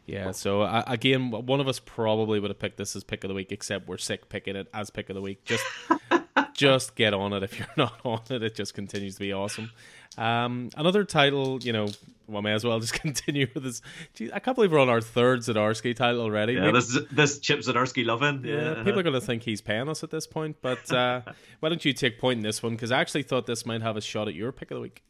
Yeah, 0.07 0.31
so 0.31 0.63
uh, 0.63 0.85
again, 0.87 1.31
one 1.31 1.61
of 1.61 1.69
us 1.69 1.81
probably 1.81 2.41
would 2.41 2.49
have 2.51 2.59
picked 2.59 2.79
this 2.79 2.97
as 2.97 3.05
pick 3.05 3.25
of 3.25 3.29
the 3.29 3.35
week, 3.35 3.53
except 3.53 3.87
we're 3.89 3.99
sick 3.99 4.31
picking 4.31 4.57
it 4.57 4.67
as 4.73 4.89
pick 4.89 5.11
of 5.11 5.15
the 5.17 5.21
week. 5.21 5.45
Just, 5.45 5.63
just 6.55 6.95
get 6.95 7.13
on 7.13 7.35
it. 7.35 7.43
If 7.43 7.59
you're 7.59 7.69
not 7.77 8.01
on 8.05 8.23
it, 8.31 8.43
it 8.43 8.55
just 8.55 8.73
continues 8.73 9.17
to 9.17 9.21
be 9.21 9.35
awesome. 9.35 9.71
Um, 10.17 10.71
another 10.77 11.05
title, 11.05 11.63
you 11.63 11.73
know, 11.73 11.87
well, 12.27 12.43
may 12.43 12.53
as 12.53 12.65
well 12.65 12.79
just 12.87 12.95
continue 12.95 13.47
with 13.55 13.63
this. 13.63 13.83
Gee, 14.15 14.31
I 14.33 14.39
can't 14.41 14.55
believe 14.55 14.73
we're 14.73 14.81
on 14.81 14.89
our 14.89 15.01
third 15.01 15.41
Zdarsky 15.41 15.95
title 15.95 16.21
already. 16.21 16.55
Yeah, 16.55 16.61
Maybe- 16.63 16.73
this 16.73 16.89
is 16.95 17.07
this 17.11 17.39
Chip 17.39 17.61
Zdarsky 17.61 18.05
loving. 18.05 18.45
yeah, 18.45 18.75
Yeah, 18.77 18.83
people 18.83 18.99
are 19.01 19.03
going 19.05 19.13
to 19.21 19.21
think 19.21 19.43
he's 19.45 19.61
paying 19.61 19.89
us 19.89 20.03
at 20.03 20.11
this 20.11 20.27
point. 20.27 20.57
But 20.61 20.91
uh, 20.93 21.23
why 21.61 21.69
don't 21.69 21.85
you 21.85 21.93
take 21.93 22.19
point 22.19 22.39
in 22.39 22.43
this 22.43 22.63
one? 22.63 22.73
Because 22.75 22.91
I 22.93 23.01
actually 23.01 23.23
thought 23.23 23.47
this 23.47 23.65
might 23.65 23.83
have 23.83 23.97
a 23.97 24.01
shot 24.01 24.29
at 24.29 24.35
your 24.35 24.51
pick 24.53 24.71
of 24.71 24.77
the 24.77 24.83
week. 24.83 25.03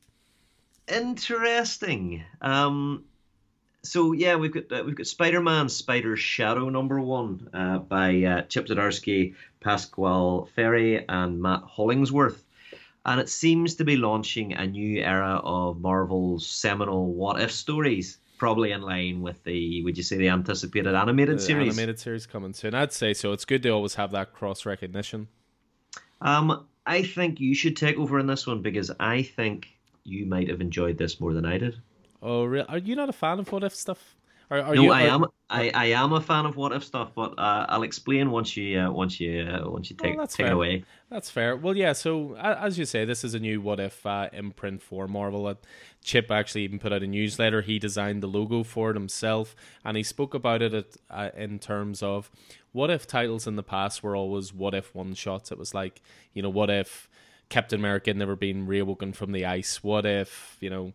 interesting. 0.89 2.25
Um, 2.41 3.05
so 3.83 4.13
yeah, 4.13 4.37
we've 4.37 4.53
got 4.53 4.71
uh, 4.73 4.83
we've 4.85 4.95
got 4.97 5.07
Spider-Man: 5.07 5.69
Spider 5.69 6.17
Shadow 6.17 6.69
number 6.69 7.01
one 7.01 7.49
uh, 7.55 7.79
by 7.79 8.23
uh, 8.25 8.43
Chip 8.43 8.67
Zdarsky, 8.67 9.35
Pasqual 9.61 10.49
Ferry, 10.55 11.05
and 11.09 11.41
Matt 11.41 11.63
Hollingsworth, 11.63 12.43
and 13.07 13.21
it 13.21 13.29
seems 13.29 13.75
to 13.77 13.85
be 13.85 13.97
launching 13.97 14.53
a 14.55 14.67
new 14.67 15.01
era 15.03 15.41
of 15.45 15.81
Marvel's 15.81 16.47
seminal 16.47 17.13
What 17.15 17.41
If 17.41 17.51
stories, 17.53 18.19
probably 18.37 18.73
in 18.73 18.83
line 18.83 19.21
with 19.23 19.43
the 19.45 19.83
would 19.85 19.97
you 19.97 20.03
say 20.03 20.17
the 20.17 20.29
anticipated 20.29 20.95
animated 20.95 21.39
The 21.39 21.43
series? 21.43 21.69
animated 21.79 21.99
series 21.99 22.27
coming 22.27 22.53
soon. 22.53 22.75
I'd 22.75 22.93
say 22.93 23.15
so. 23.15 23.33
It's 23.33 23.45
good 23.45 23.63
to 23.65 23.71
always 23.71 23.95
have 23.97 24.11
that 24.13 24.33
cross 24.33 24.65
recognition. 24.67 25.29
Um, 26.21 26.67
I 26.87 27.03
think 27.03 27.41
you 27.41 27.55
should 27.55 27.77
take 27.77 27.97
over 27.99 28.19
in 28.19 28.27
this 28.27 28.47
one 28.47 28.63
because 28.63 28.91
I 28.99 29.23
think 29.23 29.69
you 30.05 30.27
might 30.27 30.49
have 30.49 30.61
enjoyed 30.61 30.99
this 30.99 31.21
more 31.21 31.33
than 31.33 31.45
I 31.45 31.59
did. 31.59 31.77
Oh, 32.23 32.45
real? 32.45 32.65
Are 32.69 32.79
you 32.79 32.97
not 32.97 33.09
a 33.09 33.13
fan 33.13 33.39
of 33.39 33.51
what 33.53 33.63
if 33.63 33.75
stuff? 33.75 34.17
Are, 34.51 34.61
are 34.61 34.75
no, 34.75 34.83
you, 34.83 34.93
I 34.93 35.03
am. 35.03 35.27
I, 35.51 35.71
I 35.75 35.85
am 35.87 36.13
a 36.13 36.21
fan 36.21 36.47
of 36.47 36.57
what 36.57 36.73
if 36.73 36.83
stuff, 36.83 37.13
but 37.15 37.39
uh, 37.39 37.67
I'll 37.69 37.83
explain 37.83 38.31
once 38.31 38.57
you 38.57 38.81
uh, 38.81 38.91
once 38.91 39.21
you 39.21 39.43
uh, 39.43 39.69
once 39.69 39.91
you 39.91 39.97
take 39.97 40.19
Oh, 40.19 40.25
take 40.25 40.47
it 40.47 40.53
away. 40.53 40.85
That's 41.11 41.31
fair. 41.31 41.57
Well, 41.57 41.77
yeah. 41.77 41.93
So 41.93 42.35
as 42.37 42.79
you 42.79 42.87
say, 42.87 43.05
this 43.05 43.25
is 43.25 43.35
a 43.35 43.39
new 43.39 43.61
what 43.61 43.79
if 43.79 44.05
uh, 44.07 44.29
imprint 44.33 44.83
for 44.83 45.07
Marvel. 45.07 45.47
Uh, 45.47 45.55
Chip 46.03 46.31
actually 46.31 46.63
even 46.63 46.79
put 46.79 46.93
out 46.93 47.03
a 47.03 47.07
newsletter. 47.07 47.61
He 47.61 47.79
designed 47.79 48.23
the 48.23 48.27
logo 48.27 48.63
for 48.63 48.91
it 48.91 48.95
himself, 48.95 49.55
and 49.85 49.97
he 49.97 50.03
spoke 50.03 50.33
about 50.33 50.63
it 50.63 50.73
at, 50.73 50.97
uh, 51.11 51.31
in 51.37 51.59
terms 51.59 52.03
of 52.03 52.31
what 52.73 52.91
if 52.91 53.07
titles 53.07 53.47
in 53.47 53.57
the 53.57 53.63
past 53.63 54.03
were 54.03 54.17
always 54.17 54.55
what 54.55 54.75
if 54.75 54.95
one 54.95 55.13
shots. 55.15 55.53
It 55.53 55.59
was 55.59 55.75
like 55.75 56.01
you 56.33 56.43
know 56.43 56.51
what 56.51 56.71
if 56.71 57.09
Captain 57.51 57.81
America 57.81 58.11
had 58.11 58.17
never 58.17 58.37
been 58.37 58.67
reawoken 58.67 59.15
from 59.15 59.33
the 59.33 59.45
ice. 59.45 59.83
What 59.85 60.07
if 60.07 60.57
you 60.61 60.71
know. 60.71 60.95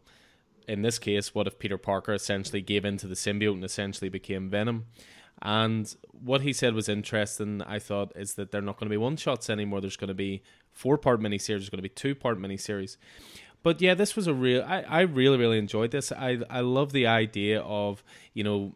In 0.67 0.81
this 0.81 0.99
case, 0.99 1.35
what 1.35 1.47
if 1.47 1.59
Peter 1.59 1.77
Parker 1.77 2.13
essentially 2.13 2.61
gave 2.61 2.85
in 2.85 2.97
to 2.97 3.07
the 3.07 3.15
symbiote 3.15 3.53
and 3.53 3.63
essentially 3.63 4.09
became 4.09 4.49
Venom? 4.49 4.85
And 5.41 5.93
what 6.11 6.41
he 6.41 6.53
said 6.53 6.73
was 6.73 6.87
interesting, 6.87 7.61
I 7.63 7.79
thought, 7.79 8.13
is 8.15 8.35
that 8.35 8.51
they're 8.51 8.61
not 8.61 8.77
going 8.77 8.87
to 8.87 8.93
be 8.93 8.97
one 8.97 9.17
shots 9.17 9.49
anymore. 9.49 9.81
There's 9.81 9.97
going 9.97 10.07
to 10.07 10.13
be 10.13 10.41
four 10.71 10.97
part 10.97 11.19
miniseries, 11.19 11.47
there's 11.47 11.69
going 11.69 11.79
to 11.79 11.83
be 11.83 11.89
two 11.89 12.15
part 12.15 12.39
miniseries. 12.39 12.97
But 13.61 13.81
yeah, 13.81 13.93
this 13.93 14.15
was 14.15 14.27
a 14.27 14.33
real, 14.33 14.63
I, 14.63 14.81
I 14.81 15.01
really, 15.01 15.37
really 15.37 15.57
enjoyed 15.57 15.91
this. 15.91 16.11
I, 16.11 16.39
I 16.49 16.59
love 16.59 16.91
the 16.91 17.07
idea 17.07 17.61
of, 17.61 18.03
you 18.33 18.43
know, 18.43 18.75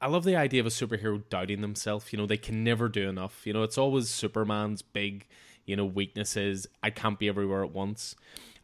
I 0.00 0.08
love 0.08 0.24
the 0.24 0.36
idea 0.36 0.60
of 0.60 0.66
a 0.66 0.70
superhero 0.70 1.22
doubting 1.30 1.62
themselves. 1.62 2.12
You 2.12 2.18
know, 2.18 2.26
they 2.26 2.36
can 2.36 2.62
never 2.62 2.88
do 2.88 3.08
enough. 3.08 3.46
You 3.46 3.54
know, 3.54 3.62
it's 3.62 3.78
always 3.78 4.10
Superman's 4.10 4.82
big, 4.82 5.26
you 5.66 5.76
know, 5.76 5.84
weaknesses. 5.84 6.66
I 6.82 6.90
can't 6.90 7.18
be 7.18 7.28
everywhere 7.28 7.62
at 7.64 7.72
once. 7.72 8.14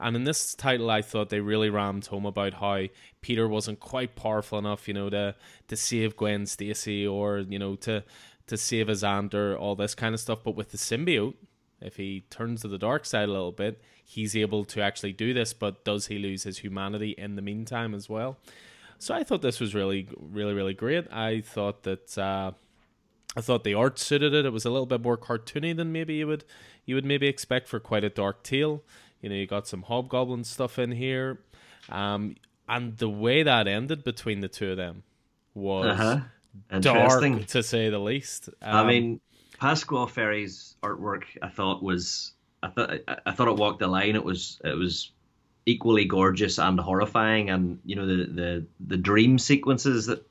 And 0.01 0.17
in 0.17 0.25
this 0.25 0.55
title, 0.55 0.91
I 0.91 1.03
thought 1.03 1.29
they 1.29 1.41
really 1.41 1.71
rammed 1.71 2.07
home 2.07 2.27
about 2.27 2.55
how 2.55 2.87
Peter 3.21 3.47
wasn't 3.47 3.79
quite 3.79 4.17
powerful 4.17 4.59
enough, 4.59 4.89
you 4.89 4.95
know, 4.95 5.11
to 5.11 5.35
to 5.69 5.77
save 5.77 6.17
Gwen 6.17 6.47
Stacy 6.47 7.07
or 7.07 7.39
you 7.39 7.59
know 7.59 7.77
to 7.77 8.03
to 8.49 8.57
save 8.57 8.89
his 8.89 9.05
aunt 9.05 9.35
or 9.35 9.57
all 9.57 9.77
this 9.77 9.95
kind 9.95 10.15
of 10.15 10.21
stuff. 10.21 10.41
But 10.45 10.57
with 10.57 10.71
the 10.71 10.79
symbiote, 10.79 11.35
if 11.81 11.97
he 11.97 12.25
turns 12.31 12.63
to 12.63 12.69
the 12.69 12.79
dark 12.79 13.05
side 13.05 13.29
a 13.29 13.33
little 13.33 13.53
bit, 13.53 13.81
he's 14.05 14.37
able 14.37 14.65
to 14.67 14.81
actually 14.81 15.13
do 15.13 15.33
this. 15.33 15.53
But 15.53 15.85
does 15.85 16.07
he 16.07 16.19
lose 16.19 16.43
his 16.43 16.59
humanity 16.59 17.15
in 17.17 17.37
the 17.37 17.43
meantime 17.43 17.95
as 17.95 18.09
well? 18.09 18.39
So 18.99 19.15
I 19.15 19.25
thought 19.25 19.43
this 19.43 19.61
was 19.61 19.75
really, 19.75 20.09
really, 20.17 20.55
really 20.55 20.75
great. 20.75 21.13
I 21.13 21.41
thought 21.41 21.83
that 21.83 22.17
uh, 22.17 22.53
I 23.37 23.41
thought 23.41 23.65
the 23.65 23.75
art 23.75 23.99
suited 23.99 24.35
it. 24.35 24.45
It 24.45 24.53
was 24.53 24.65
a 24.65 24.71
little 24.71 24.87
bit 24.87 25.03
more 25.03 25.17
cartoony 25.17 25.75
than 25.75 25.93
maybe 25.93 26.15
you 26.15 26.27
would 26.27 26.45
you 26.85 26.95
would 26.95 27.05
maybe 27.05 27.27
expect 27.27 27.69
for 27.69 27.81
quite 27.81 28.05
a 28.05 28.11
dark 28.11 28.43
tale. 28.43 28.83
You 29.21 29.29
know, 29.29 29.35
you 29.35 29.47
got 29.47 29.67
some 29.67 29.83
hobgoblin 29.83 30.45
stuff 30.45 30.79
in 30.79 30.93
here, 30.93 31.41
um, 31.89 32.37
and 32.69 32.97
the 32.99 33.09
way 33.09 33.43
that 33.43 33.69
ended 33.69 34.05
between 34.05 34.41
the 34.41 34.49
two 34.49 34.73
of 34.73 34.77
them 34.77 35.05
was 35.55 35.87
uh-huh. 35.87 36.81
dark 36.81 37.47
to 37.47 37.63
say 37.63 37.89
the 37.89 38.01
least. 38.01 38.49
Um, 38.61 38.75
I 38.75 38.87
mean, 38.87 39.21
Pasqual 39.61 40.09
Ferry's 40.09 40.77
artwork, 40.83 41.23
I 41.41 41.49
thought 41.49 41.83
was, 41.83 42.33
I 42.63 42.69
thought, 42.69 42.91
I 43.25 43.31
thought 43.31 43.49
it 43.49 43.57
walked 43.57 43.79
the 43.79 43.87
line. 43.87 44.17
It 44.17 44.25
was, 44.25 44.61
it 44.65 44.77
was 44.77 45.13
equally 45.67 46.05
gorgeous 46.05 46.59
and 46.59 46.79
horrifying, 46.81 47.51
and 47.51 47.79
you 47.85 47.97
know 47.97 48.07
the 48.07 48.25
the 48.27 48.67
the 48.81 48.97
dream 48.97 49.39
sequences 49.39 50.07
that 50.07 50.27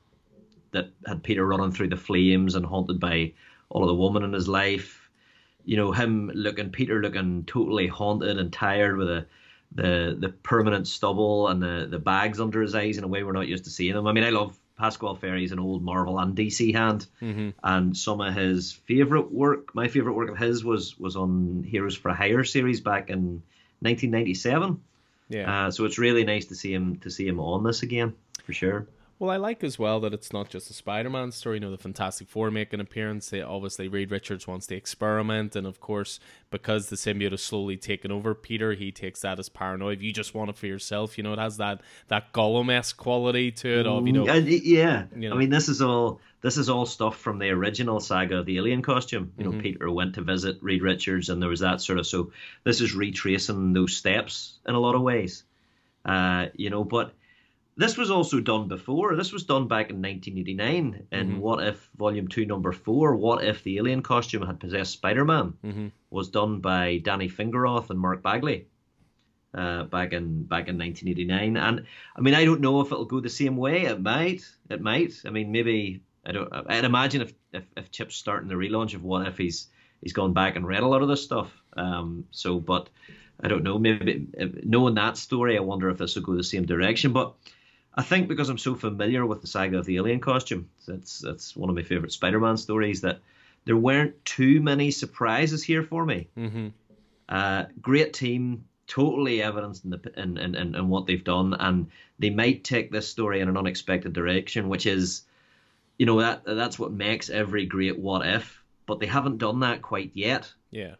that 0.72 0.90
had 1.06 1.22
Peter 1.22 1.46
running 1.46 1.72
through 1.72 1.88
the 1.88 1.96
flames 1.96 2.54
and 2.54 2.66
haunted 2.66 3.00
by 3.00 3.32
all 3.68 3.82
of 3.82 3.88
the 3.88 3.94
woman 3.94 4.24
in 4.24 4.32
his 4.32 4.48
life. 4.48 5.08
You 5.64 5.76
know 5.76 5.92
him 5.92 6.30
looking, 6.34 6.70
Peter 6.70 7.00
looking 7.00 7.44
totally 7.44 7.86
haunted 7.86 8.38
and 8.38 8.52
tired 8.52 8.96
with 8.96 9.08
a 9.08 9.26
the 9.74 10.16
the 10.18 10.28
permanent 10.28 10.86
stubble 10.86 11.48
and 11.48 11.62
the 11.62 11.86
the 11.90 11.98
bags 11.98 12.40
under 12.40 12.60
his 12.60 12.74
eyes 12.74 12.98
in 12.98 13.04
a 13.04 13.08
way 13.08 13.22
we're 13.22 13.32
not 13.32 13.48
used 13.48 13.64
to 13.64 13.70
seeing 13.70 13.96
him. 13.96 14.06
I 14.06 14.12
mean, 14.12 14.24
I 14.24 14.30
love 14.30 14.58
Pasqual 14.78 15.16
Ferry's 15.16 15.52
an 15.52 15.58
old 15.58 15.82
Marvel 15.82 16.18
and 16.18 16.36
DC 16.36 16.74
hand, 16.74 17.06
mm-hmm. 17.20 17.50
and 17.62 17.96
some 17.96 18.20
of 18.20 18.34
his 18.34 18.72
favorite 18.72 19.30
work, 19.32 19.74
my 19.74 19.88
favorite 19.88 20.14
work 20.14 20.30
of 20.30 20.38
his 20.38 20.64
was 20.64 20.98
was 20.98 21.16
on 21.16 21.64
Heroes 21.66 21.96
for 21.96 22.12
Hire 22.12 22.44
series 22.44 22.80
back 22.80 23.08
in 23.08 23.42
1997. 23.80 24.80
Yeah. 25.28 25.66
Uh, 25.66 25.70
so 25.70 25.84
it's 25.84 25.98
really 25.98 26.24
nice 26.24 26.46
to 26.46 26.54
see 26.54 26.72
him 26.72 26.96
to 26.98 27.10
see 27.10 27.26
him 27.26 27.40
on 27.40 27.62
this 27.62 27.82
again 27.82 28.14
for 28.44 28.52
sure. 28.52 28.86
Well, 29.22 29.30
I 29.30 29.36
like 29.36 29.62
as 29.62 29.78
well 29.78 30.00
that 30.00 30.12
it's 30.12 30.32
not 30.32 30.48
just 30.48 30.68
a 30.68 30.72
Spider-Man 30.72 31.30
story. 31.30 31.58
You 31.58 31.60
know, 31.60 31.70
the 31.70 31.78
Fantastic 31.78 32.28
Four 32.28 32.50
make 32.50 32.72
an 32.72 32.80
appearance. 32.80 33.30
They 33.30 33.40
obviously 33.40 33.86
Reed 33.86 34.10
Richards 34.10 34.48
wants 34.48 34.66
to 34.66 34.74
experiment, 34.74 35.54
and 35.54 35.64
of 35.64 35.78
course, 35.78 36.18
because 36.50 36.88
the 36.88 36.96
symbiote 36.96 37.32
is 37.32 37.40
slowly 37.40 37.76
taking 37.76 38.10
over 38.10 38.34
Peter, 38.34 38.72
he 38.72 38.90
takes 38.90 39.20
that 39.20 39.38
as 39.38 39.48
paranoid. 39.48 40.00
You 40.00 40.12
just 40.12 40.34
want 40.34 40.50
it 40.50 40.56
for 40.56 40.66
yourself. 40.66 41.16
You 41.16 41.22
know, 41.22 41.34
it 41.34 41.38
has 41.38 41.58
that 41.58 41.82
that 42.08 42.32
Gollum-esque 42.32 42.96
quality 42.96 43.52
to 43.52 43.68
it. 43.68 43.86
Of 43.86 44.08
you 44.08 44.12
know, 44.12 44.24
yeah. 44.24 45.04
You 45.14 45.28
know. 45.28 45.36
I 45.36 45.38
mean, 45.38 45.50
this 45.50 45.68
is 45.68 45.80
all 45.80 46.20
this 46.40 46.56
is 46.56 46.68
all 46.68 46.84
stuff 46.84 47.16
from 47.16 47.38
the 47.38 47.50
original 47.50 48.00
saga 48.00 48.38
of 48.38 48.46
the 48.46 48.56
alien 48.56 48.82
costume. 48.82 49.34
You 49.38 49.44
know, 49.44 49.50
mm-hmm. 49.52 49.60
Peter 49.60 49.88
went 49.88 50.16
to 50.16 50.22
visit 50.22 50.58
Reed 50.62 50.82
Richards, 50.82 51.28
and 51.28 51.40
there 51.40 51.48
was 51.48 51.60
that 51.60 51.80
sort 51.80 52.00
of. 52.00 52.08
So 52.08 52.32
this 52.64 52.80
is 52.80 52.92
retracing 52.92 53.72
those 53.72 53.96
steps 53.96 54.58
in 54.66 54.74
a 54.74 54.80
lot 54.80 54.96
of 54.96 55.02
ways. 55.02 55.44
Uh, 56.04 56.46
you 56.56 56.70
know, 56.70 56.82
but 56.82 57.12
this 57.76 57.96
was 57.96 58.10
also 58.10 58.40
done 58.40 58.68
before. 58.68 59.16
This 59.16 59.32
was 59.32 59.44
done 59.44 59.66
back 59.66 59.90
in 59.90 60.02
1989 60.02 61.06
in 61.10 61.28
mm-hmm. 61.28 61.38
What 61.38 61.66
If 61.66 61.88
Volume 61.96 62.28
2, 62.28 62.44
Number 62.44 62.72
4. 62.72 63.16
What 63.16 63.44
If 63.44 63.62
the 63.62 63.78
Alien 63.78 64.02
costume 64.02 64.46
had 64.46 64.60
possessed 64.60 64.92
Spider 64.92 65.24
Man? 65.24 65.54
Mm-hmm. 65.64 65.88
Was 66.10 66.28
done 66.28 66.60
by 66.60 66.98
Danny 66.98 67.28
Fingeroth 67.28 67.90
and 67.90 67.98
Mark 67.98 68.22
Bagley 68.22 68.66
uh, 69.54 69.84
back 69.84 70.12
in 70.12 70.44
back 70.44 70.68
in 70.68 70.78
1989. 70.78 71.56
And 71.56 71.86
I 72.16 72.20
mean, 72.20 72.34
I 72.34 72.44
don't 72.44 72.60
know 72.60 72.80
if 72.80 72.92
it'll 72.92 73.04
go 73.04 73.20
the 73.20 73.28
same 73.28 73.56
way. 73.56 73.82
It 73.82 74.00
might. 74.00 74.48
It 74.70 74.80
might. 74.80 75.14
I 75.26 75.30
mean, 75.30 75.52
maybe. 75.52 76.02
I 76.24 76.32
don't. 76.32 76.52
I'd 76.52 76.84
imagine 76.84 77.22
if, 77.22 77.32
if, 77.52 77.64
if 77.76 77.90
Chip's 77.90 78.16
starting 78.16 78.48
the 78.48 78.54
relaunch 78.54 78.94
of 78.94 79.02
What 79.02 79.26
If 79.26 79.38
he's 79.38 79.68
he's 80.00 80.12
gone 80.12 80.32
back 80.32 80.56
and 80.56 80.66
read 80.66 80.82
a 80.82 80.88
lot 80.88 81.02
of 81.02 81.08
this 81.08 81.22
stuff. 81.22 81.50
Um, 81.76 82.26
so, 82.30 82.60
but 82.60 82.88
I 83.40 83.48
don't 83.48 83.64
know. 83.64 83.78
Maybe 83.78 84.26
knowing 84.62 84.94
that 84.94 85.16
story, 85.16 85.56
I 85.56 85.60
wonder 85.60 85.90
if 85.90 85.98
this 85.98 86.14
will 86.14 86.22
go 86.22 86.36
the 86.36 86.44
same 86.44 86.66
direction. 86.66 87.12
But 87.12 87.34
I 87.94 88.02
think 88.02 88.28
because 88.28 88.48
I'm 88.48 88.58
so 88.58 88.74
familiar 88.74 89.26
with 89.26 89.42
the 89.42 89.46
saga 89.46 89.78
of 89.78 89.84
the 89.84 89.96
alien 89.96 90.20
costume, 90.20 90.68
that's 90.86 91.18
that's 91.18 91.54
one 91.54 91.68
of 91.68 91.76
my 91.76 91.82
favorite 91.82 92.12
Spider-Man 92.12 92.56
stories. 92.56 93.02
That 93.02 93.20
there 93.64 93.76
weren't 93.76 94.24
too 94.24 94.60
many 94.60 94.90
surprises 94.90 95.62
here 95.62 95.82
for 95.82 96.04
me. 96.04 96.28
Mm-hmm. 96.36 96.68
Uh, 97.28 97.64
great 97.80 98.12
team, 98.12 98.64
totally 98.86 99.42
evidenced 99.42 99.84
in 99.84 99.90
the 99.90 100.12
in, 100.16 100.38
in, 100.38 100.54
in, 100.54 100.74
in 100.74 100.88
what 100.88 101.06
they've 101.06 101.24
done, 101.24 101.54
and 101.54 101.90
they 102.18 102.30
might 102.30 102.64
take 102.64 102.90
this 102.90 103.08
story 103.08 103.40
in 103.40 103.48
an 103.48 103.56
unexpected 103.56 104.12
direction, 104.12 104.68
which 104.68 104.86
is, 104.86 105.22
you 105.98 106.06
know, 106.06 106.20
that 106.20 106.44
that's 106.44 106.78
what 106.78 106.92
makes 106.92 107.28
every 107.28 107.66
great 107.66 107.98
what 107.98 108.26
if. 108.26 108.62
But 108.86 109.00
they 109.00 109.06
haven't 109.06 109.38
done 109.38 109.60
that 109.60 109.82
quite 109.82 110.12
yet. 110.14 110.52
Yeah. 110.70 110.94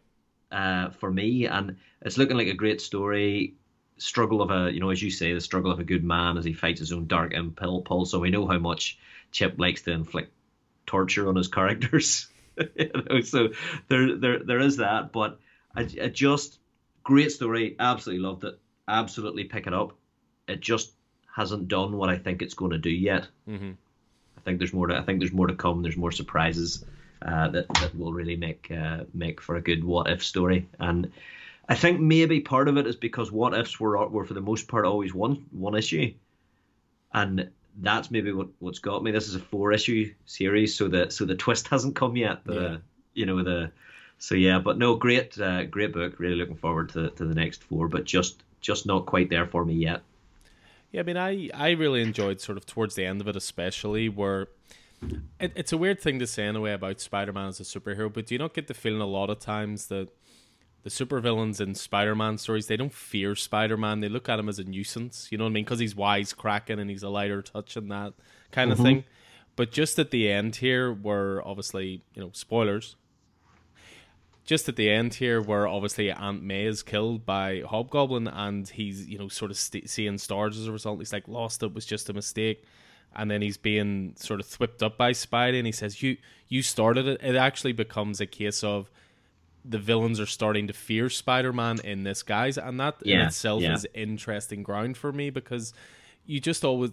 Uh, 0.51 0.91
for 0.91 1.11
me, 1.11 1.47
and 1.47 1.77
it's 2.03 2.19
looking 2.19 2.37
like 2.37 2.47
a 2.47 2.53
great 2.53 2.79
story 2.79 3.55
struggle 3.97 4.41
of 4.41 4.51
a 4.51 4.71
you 4.71 4.79
know 4.79 4.89
as 4.89 5.01
you 5.01 5.11
say 5.11 5.33
the 5.33 5.41
struggle 5.41 5.71
of 5.71 5.79
a 5.79 5.83
good 5.83 6.03
man 6.03 6.37
as 6.37 6.45
he 6.45 6.53
fights 6.53 6.79
his 6.79 6.91
own 6.91 7.07
dark 7.07 7.33
impulse. 7.33 8.11
So 8.11 8.19
we 8.19 8.31
know 8.31 8.47
how 8.47 8.59
much 8.59 8.97
chip 9.31 9.55
likes 9.57 9.83
to 9.83 9.91
inflict 9.91 10.31
torture 10.85 11.27
on 11.27 11.35
his 11.35 11.47
characters. 11.47 12.27
You 12.57 12.91
know 13.09 13.21
so 13.21 13.49
there 13.87 14.15
there 14.17 14.39
there 14.39 14.59
is 14.59 14.77
that. 14.77 15.11
But 15.11 15.39
I, 15.75 15.81
I 15.81 16.07
just 16.09 16.59
great 17.03 17.31
story. 17.31 17.75
Absolutely 17.79 18.23
loved 18.23 18.43
it. 18.43 18.59
Absolutely 18.87 19.45
pick 19.45 19.67
it 19.67 19.73
up. 19.73 19.93
It 20.47 20.59
just 20.59 20.91
hasn't 21.35 21.67
done 21.67 21.97
what 21.97 22.09
i 22.09 22.17
think 22.17 22.43
it's 22.43 22.53
going 22.53 22.71
to 22.71 22.77
do 22.77 22.91
yet. 22.91 23.27
Mm-hmm. 23.49 23.71
i 24.37 24.41
think 24.41 24.59
there's 24.59 24.71
more 24.71 24.85
to 24.85 24.95
i 24.95 25.01
think 25.01 25.19
there's 25.19 25.31
more 25.31 25.47
to 25.47 25.55
come. 25.55 25.81
There's 25.81 25.97
more 25.97 26.11
surprises 26.11 26.85
uh, 27.25 27.47
that 27.49 27.67
that 27.75 27.97
will 27.97 28.13
really 28.13 28.35
make 28.35 28.69
uh, 28.71 29.05
make 29.13 29.41
for 29.41 29.55
a 29.55 29.61
good 29.61 29.83
what 29.83 30.09
if 30.09 30.23
story. 30.23 30.67
And 30.79 31.11
I 31.69 31.75
think 31.75 31.99
maybe 31.99 32.41
part 32.41 32.67
of 32.67 32.77
it 32.77 32.87
is 32.87 32.95
because 32.95 33.31
what 33.31 33.57
ifs 33.57 33.79
were 33.79 34.07
were 34.07 34.25
for 34.25 34.33
the 34.33 34.41
most 34.41 34.67
part 34.67 34.85
always 34.85 35.13
one 35.13 35.45
one 35.51 35.75
issue, 35.75 36.13
and 37.13 37.49
that's 37.79 38.11
maybe 38.11 38.31
what 38.31 38.47
what's 38.59 38.79
got 38.79 39.03
me. 39.03 39.11
This 39.11 39.27
is 39.27 39.35
a 39.35 39.39
four 39.39 39.71
issue 39.71 40.13
series, 40.25 40.75
so 40.75 40.87
the 40.87 41.09
so 41.09 41.25
the 41.25 41.35
twist 41.35 41.67
hasn't 41.69 41.95
come 41.95 42.17
yet. 42.17 42.43
The 42.45 42.53
yeah. 42.53 42.77
you 43.13 43.25
know 43.25 43.43
the 43.43 43.71
so 44.17 44.35
yeah, 44.35 44.59
but 44.59 44.77
no, 44.77 44.95
great 44.95 45.39
uh, 45.39 45.63
great 45.65 45.93
book. 45.93 46.19
Really 46.19 46.35
looking 46.35 46.55
forward 46.55 46.89
to 46.89 47.09
to 47.11 47.25
the 47.25 47.35
next 47.35 47.63
four, 47.63 47.87
but 47.87 48.03
just 48.03 48.43
just 48.59 48.85
not 48.85 49.05
quite 49.05 49.29
there 49.29 49.45
for 49.45 49.63
me 49.63 49.75
yet. 49.75 50.01
Yeah, 50.91 51.01
I 51.01 51.03
mean, 51.03 51.17
I 51.17 51.49
I 51.53 51.71
really 51.71 52.01
enjoyed 52.01 52.41
sort 52.41 52.57
of 52.57 52.65
towards 52.65 52.95
the 52.95 53.05
end 53.05 53.21
of 53.21 53.27
it, 53.27 53.35
especially 53.35 54.09
where. 54.09 54.47
It, 55.37 55.51
it's 55.57 55.73
a 55.73 55.77
weird 55.77 55.99
thing 55.99 56.19
to 56.19 56.27
say 56.27 56.47
in 56.47 56.55
a 56.55 56.61
way 56.61 56.71
about 56.71 57.01
Spider-Man 57.01 57.49
as 57.49 57.59
a 57.59 57.63
superhero, 57.63 58.13
but 58.13 58.27
do 58.27 58.35
you 58.35 58.39
not 58.39 58.53
get 58.53 58.67
the 58.67 58.73
feeling 58.73 59.01
a 59.01 59.05
lot 59.05 59.29
of 59.29 59.37
times 59.37 59.87
that 59.87 60.07
the 60.83 60.89
supervillains 60.89 61.61
in 61.61 61.75
Spider-Man 61.75 62.37
stories, 62.37 62.67
they 62.67 62.75
don't 62.75 62.93
fear 62.93 63.35
Spider-Man. 63.35 64.01
They 64.01 64.09
look 64.09 64.27
at 64.27 64.37
him 64.37 64.49
as 64.49 64.59
a 64.59 64.65
nuisance. 64.65 65.29
You 65.31 65.37
know 65.37 65.45
what 65.45 65.51
I 65.51 65.53
mean? 65.53 65.63
Because 65.63 65.79
he's 65.79 65.93
wisecracking 65.93 66.79
and 66.79 66.89
he's 66.89 67.03
a 67.03 67.09
lighter 67.09 67.41
touch 67.41 67.77
and 67.77 67.89
that 67.89 68.13
kind 68.51 68.71
of 68.71 68.77
mm-hmm. 68.77 68.85
thing. 68.85 69.03
But 69.55 69.71
just 69.71 69.97
at 69.97 70.11
the 70.11 70.29
end 70.29 70.57
here, 70.57 70.91
where 70.91 71.45
obviously 71.47 72.03
you 72.13 72.21
know 72.21 72.31
spoilers. 72.33 72.95
Just 74.45 74.67
at 74.67 74.75
the 74.75 74.89
end 74.89 75.13
here, 75.13 75.41
where 75.41 75.65
obviously 75.67 76.11
Aunt 76.11 76.43
May 76.43 76.65
is 76.65 76.83
killed 76.83 77.25
by 77.25 77.61
Hobgoblin, 77.61 78.27
and 78.27 78.67
he's 78.67 79.07
you 79.07 79.17
know 79.17 79.29
sort 79.29 79.51
of 79.51 79.57
st- 79.57 79.89
seeing 79.89 80.17
stars 80.17 80.57
as 80.57 80.67
a 80.67 80.71
result. 80.71 80.99
He's 80.99 81.13
like, 81.13 81.27
"Lost 81.29 81.63
it 81.63 81.73
was 81.73 81.85
just 81.85 82.09
a 82.09 82.13
mistake," 82.13 82.65
and 83.15 83.31
then 83.31 83.41
he's 83.41 83.57
being 83.57 84.15
sort 84.17 84.41
of 84.41 84.53
whipped 84.55 84.83
up 84.83 84.97
by 84.97 85.11
Spidey, 85.11 85.59
and 85.59 85.65
he 85.65 85.71
says, 85.71 86.01
"You 86.01 86.17
you 86.49 86.61
started 86.61 87.07
it." 87.07 87.21
It 87.23 87.35
actually 87.35 87.71
becomes 87.71 88.19
a 88.19 88.25
case 88.25 88.65
of 88.65 88.89
the 89.65 89.79
villains 89.79 90.19
are 90.19 90.25
starting 90.25 90.67
to 90.67 90.73
fear 90.73 91.09
Spider-Man 91.09 91.79
in 91.83 92.03
this 92.03 92.23
guise, 92.23 92.57
and 92.57 92.79
that 92.79 92.95
yeah, 93.03 93.21
in 93.21 93.27
itself 93.27 93.61
yeah. 93.61 93.73
is 93.73 93.87
interesting 93.93 94.63
ground 94.63 94.97
for 94.97 95.11
me 95.11 95.29
because 95.29 95.73
you 96.25 96.39
just 96.39 96.63
always. 96.63 96.91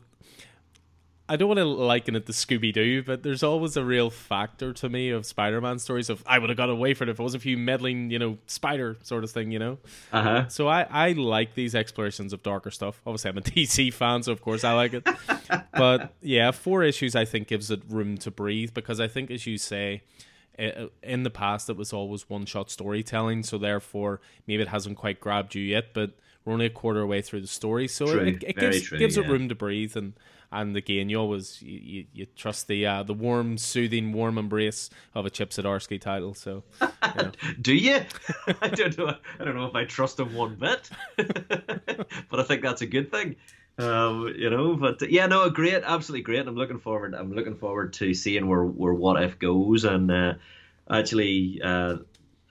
I 1.28 1.36
don't 1.36 1.46
want 1.46 1.58
to 1.58 1.64
liken 1.64 2.16
it 2.16 2.26
to 2.26 2.32
Scooby 2.32 2.72
Doo, 2.72 3.04
but 3.04 3.22
there's 3.22 3.44
always 3.44 3.76
a 3.76 3.84
real 3.84 4.10
factor 4.10 4.72
to 4.72 4.88
me 4.88 5.10
of 5.10 5.24
Spider-Man 5.24 5.78
stories 5.78 6.10
of 6.10 6.24
I 6.26 6.40
would 6.40 6.50
have 6.50 6.56
got 6.56 6.70
away 6.70 6.92
from 6.92 7.08
it 7.08 7.12
if 7.12 7.20
it 7.20 7.22
wasn't 7.22 7.44
for 7.44 7.48
you 7.48 7.56
meddling, 7.56 8.10
you 8.10 8.18
know, 8.18 8.38
spider 8.48 8.96
sort 9.04 9.22
of 9.22 9.30
thing, 9.30 9.52
you 9.52 9.60
know. 9.60 9.78
Uh-huh. 10.12 10.48
So 10.48 10.66
I 10.66 10.82
I 10.90 11.12
like 11.12 11.54
these 11.54 11.76
explorations 11.76 12.32
of 12.32 12.42
darker 12.42 12.72
stuff. 12.72 13.00
Obviously, 13.06 13.30
I'm 13.30 13.38
a 13.38 13.40
DC 13.42 13.92
fan, 13.92 14.24
so 14.24 14.32
of 14.32 14.42
course 14.42 14.64
I 14.64 14.72
like 14.72 14.92
it. 14.92 15.08
but 15.72 16.14
yeah, 16.20 16.50
four 16.50 16.82
issues 16.82 17.14
I 17.14 17.24
think 17.24 17.46
gives 17.46 17.70
it 17.70 17.82
room 17.88 18.18
to 18.18 18.32
breathe 18.32 18.74
because 18.74 18.98
I 18.98 19.06
think, 19.06 19.30
as 19.30 19.46
you 19.46 19.56
say, 19.56 20.02
in 21.02 21.22
the 21.22 21.30
past 21.30 21.70
it 21.70 21.76
was 21.76 21.92
always 21.92 22.28
one 22.28 22.44
shot 22.44 22.70
storytelling 22.70 23.42
so 23.42 23.56
therefore 23.58 24.20
maybe 24.46 24.62
it 24.62 24.68
hasn't 24.68 24.96
quite 24.96 25.20
grabbed 25.20 25.54
you 25.54 25.62
yet 25.62 25.94
but 25.94 26.12
we're 26.44 26.52
only 26.52 26.66
a 26.66 26.70
quarter 26.70 27.06
way 27.06 27.22
through 27.22 27.40
the 27.40 27.46
story 27.46 27.88
so 27.88 28.06
true. 28.06 28.20
it, 28.20 28.42
it 28.42 28.56
gives, 28.56 28.82
true, 28.82 28.98
gives 28.98 29.16
yeah. 29.16 29.22
it 29.22 29.28
room 29.28 29.48
to 29.48 29.54
breathe 29.54 29.96
and 29.96 30.12
and 30.52 30.76
again 30.76 31.08
you 31.08 31.18
always 31.18 31.62
you, 31.62 31.78
you, 31.78 32.06
you 32.12 32.26
trust 32.26 32.66
the 32.68 32.84
uh, 32.84 33.02
the 33.02 33.14
warm 33.14 33.56
soothing 33.56 34.12
warm 34.12 34.36
embrace 34.36 34.90
of 35.14 35.24
a 35.26 35.30
Chip 35.30 35.50
Zdarsky 35.50 36.00
title 36.00 36.34
so 36.34 36.64
you 36.80 36.88
know. 37.16 37.30
do 37.60 37.74
you 37.74 38.00
I 38.60 38.68
don't 38.68 38.98
know 38.98 39.14
I 39.38 39.44
don't 39.44 39.54
know 39.54 39.66
if 39.66 39.74
I 39.74 39.84
trust 39.84 40.18
him 40.20 40.34
one 40.34 40.56
bit 40.56 40.90
but 41.16 42.40
I 42.40 42.42
think 42.42 42.62
that's 42.62 42.82
a 42.82 42.86
good 42.86 43.10
thing 43.10 43.36
um, 43.80 44.34
you 44.36 44.50
know, 44.50 44.76
but 44.76 45.10
yeah, 45.10 45.26
no, 45.26 45.48
great, 45.50 45.82
absolutely 45.84 46.22
great. 46.22 46.46
I'm 46.46 46.56
looking 46.56 46.78
forward. 46.78 47.14
I'm 47.14 47.32
looking 47.32 47.56
forward 47.56 47.92
to 47.94 48.14
seeing 48.14 48.48
where 48.48 48.64
where 48.64 48.94
what 48.94 49.22
if 49.22 49.38
goes, 49.38 49.84
and 49.84 50.10
uh, 50.10 50.34
actually, 50.90 51.60
uh, 51.62 51.96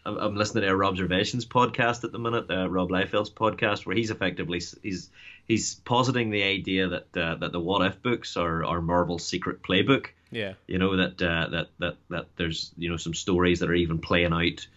I'm 0.05 0.35
listening 0.35 0.63
to 0.63 0.69
a 0.69 0.77
Robservations 0.77 1.45
podcast 1.45 2.03
at 2.03 2.11
the 2.11 2.19
minute, 2.19 2.45
uh, 2.49 2.69
Rob 2.69 2.89
Liefeld's 2.89 3.29
podcast, 3.29 3.85
where 3.85 3.95
he's 3.95 4.11
effectively 4.11 4.61
he's 4.81 5.09
he's 5.47 5.75
positing 5.75 6.29
the 6.29 6.43
idea 6.43 6.87
that 6.87 7.17
uh, 7.17 7.35
that 7.35 7.51
the 7.51 7.59
What 7.59 7.85
If 7.85 8.01
books 8.01 8.37
are 8.37 8.63
are 8.63 8.81
Marvel's 8.81 9.25
secret 9.25 9.61
playbook. 9.61 10.07
Yeah, 10.31 10.53
you 10.67 10.77
know 10.77 10.95
that 10.95 11.21
uh, 11.21 11.49
that 11.49 11.67
that 11.79 11.97
that 12.09 12.25
there's 12.37 12.71
you 12.77 12.89
know 12.89 12.97
some 12.97 13.13
stories 13.13 13.59
that 13.59 13.69
are 13.69 13.75
even 13.75 13.99
playing 13.99 14.33
out 14.33 14.67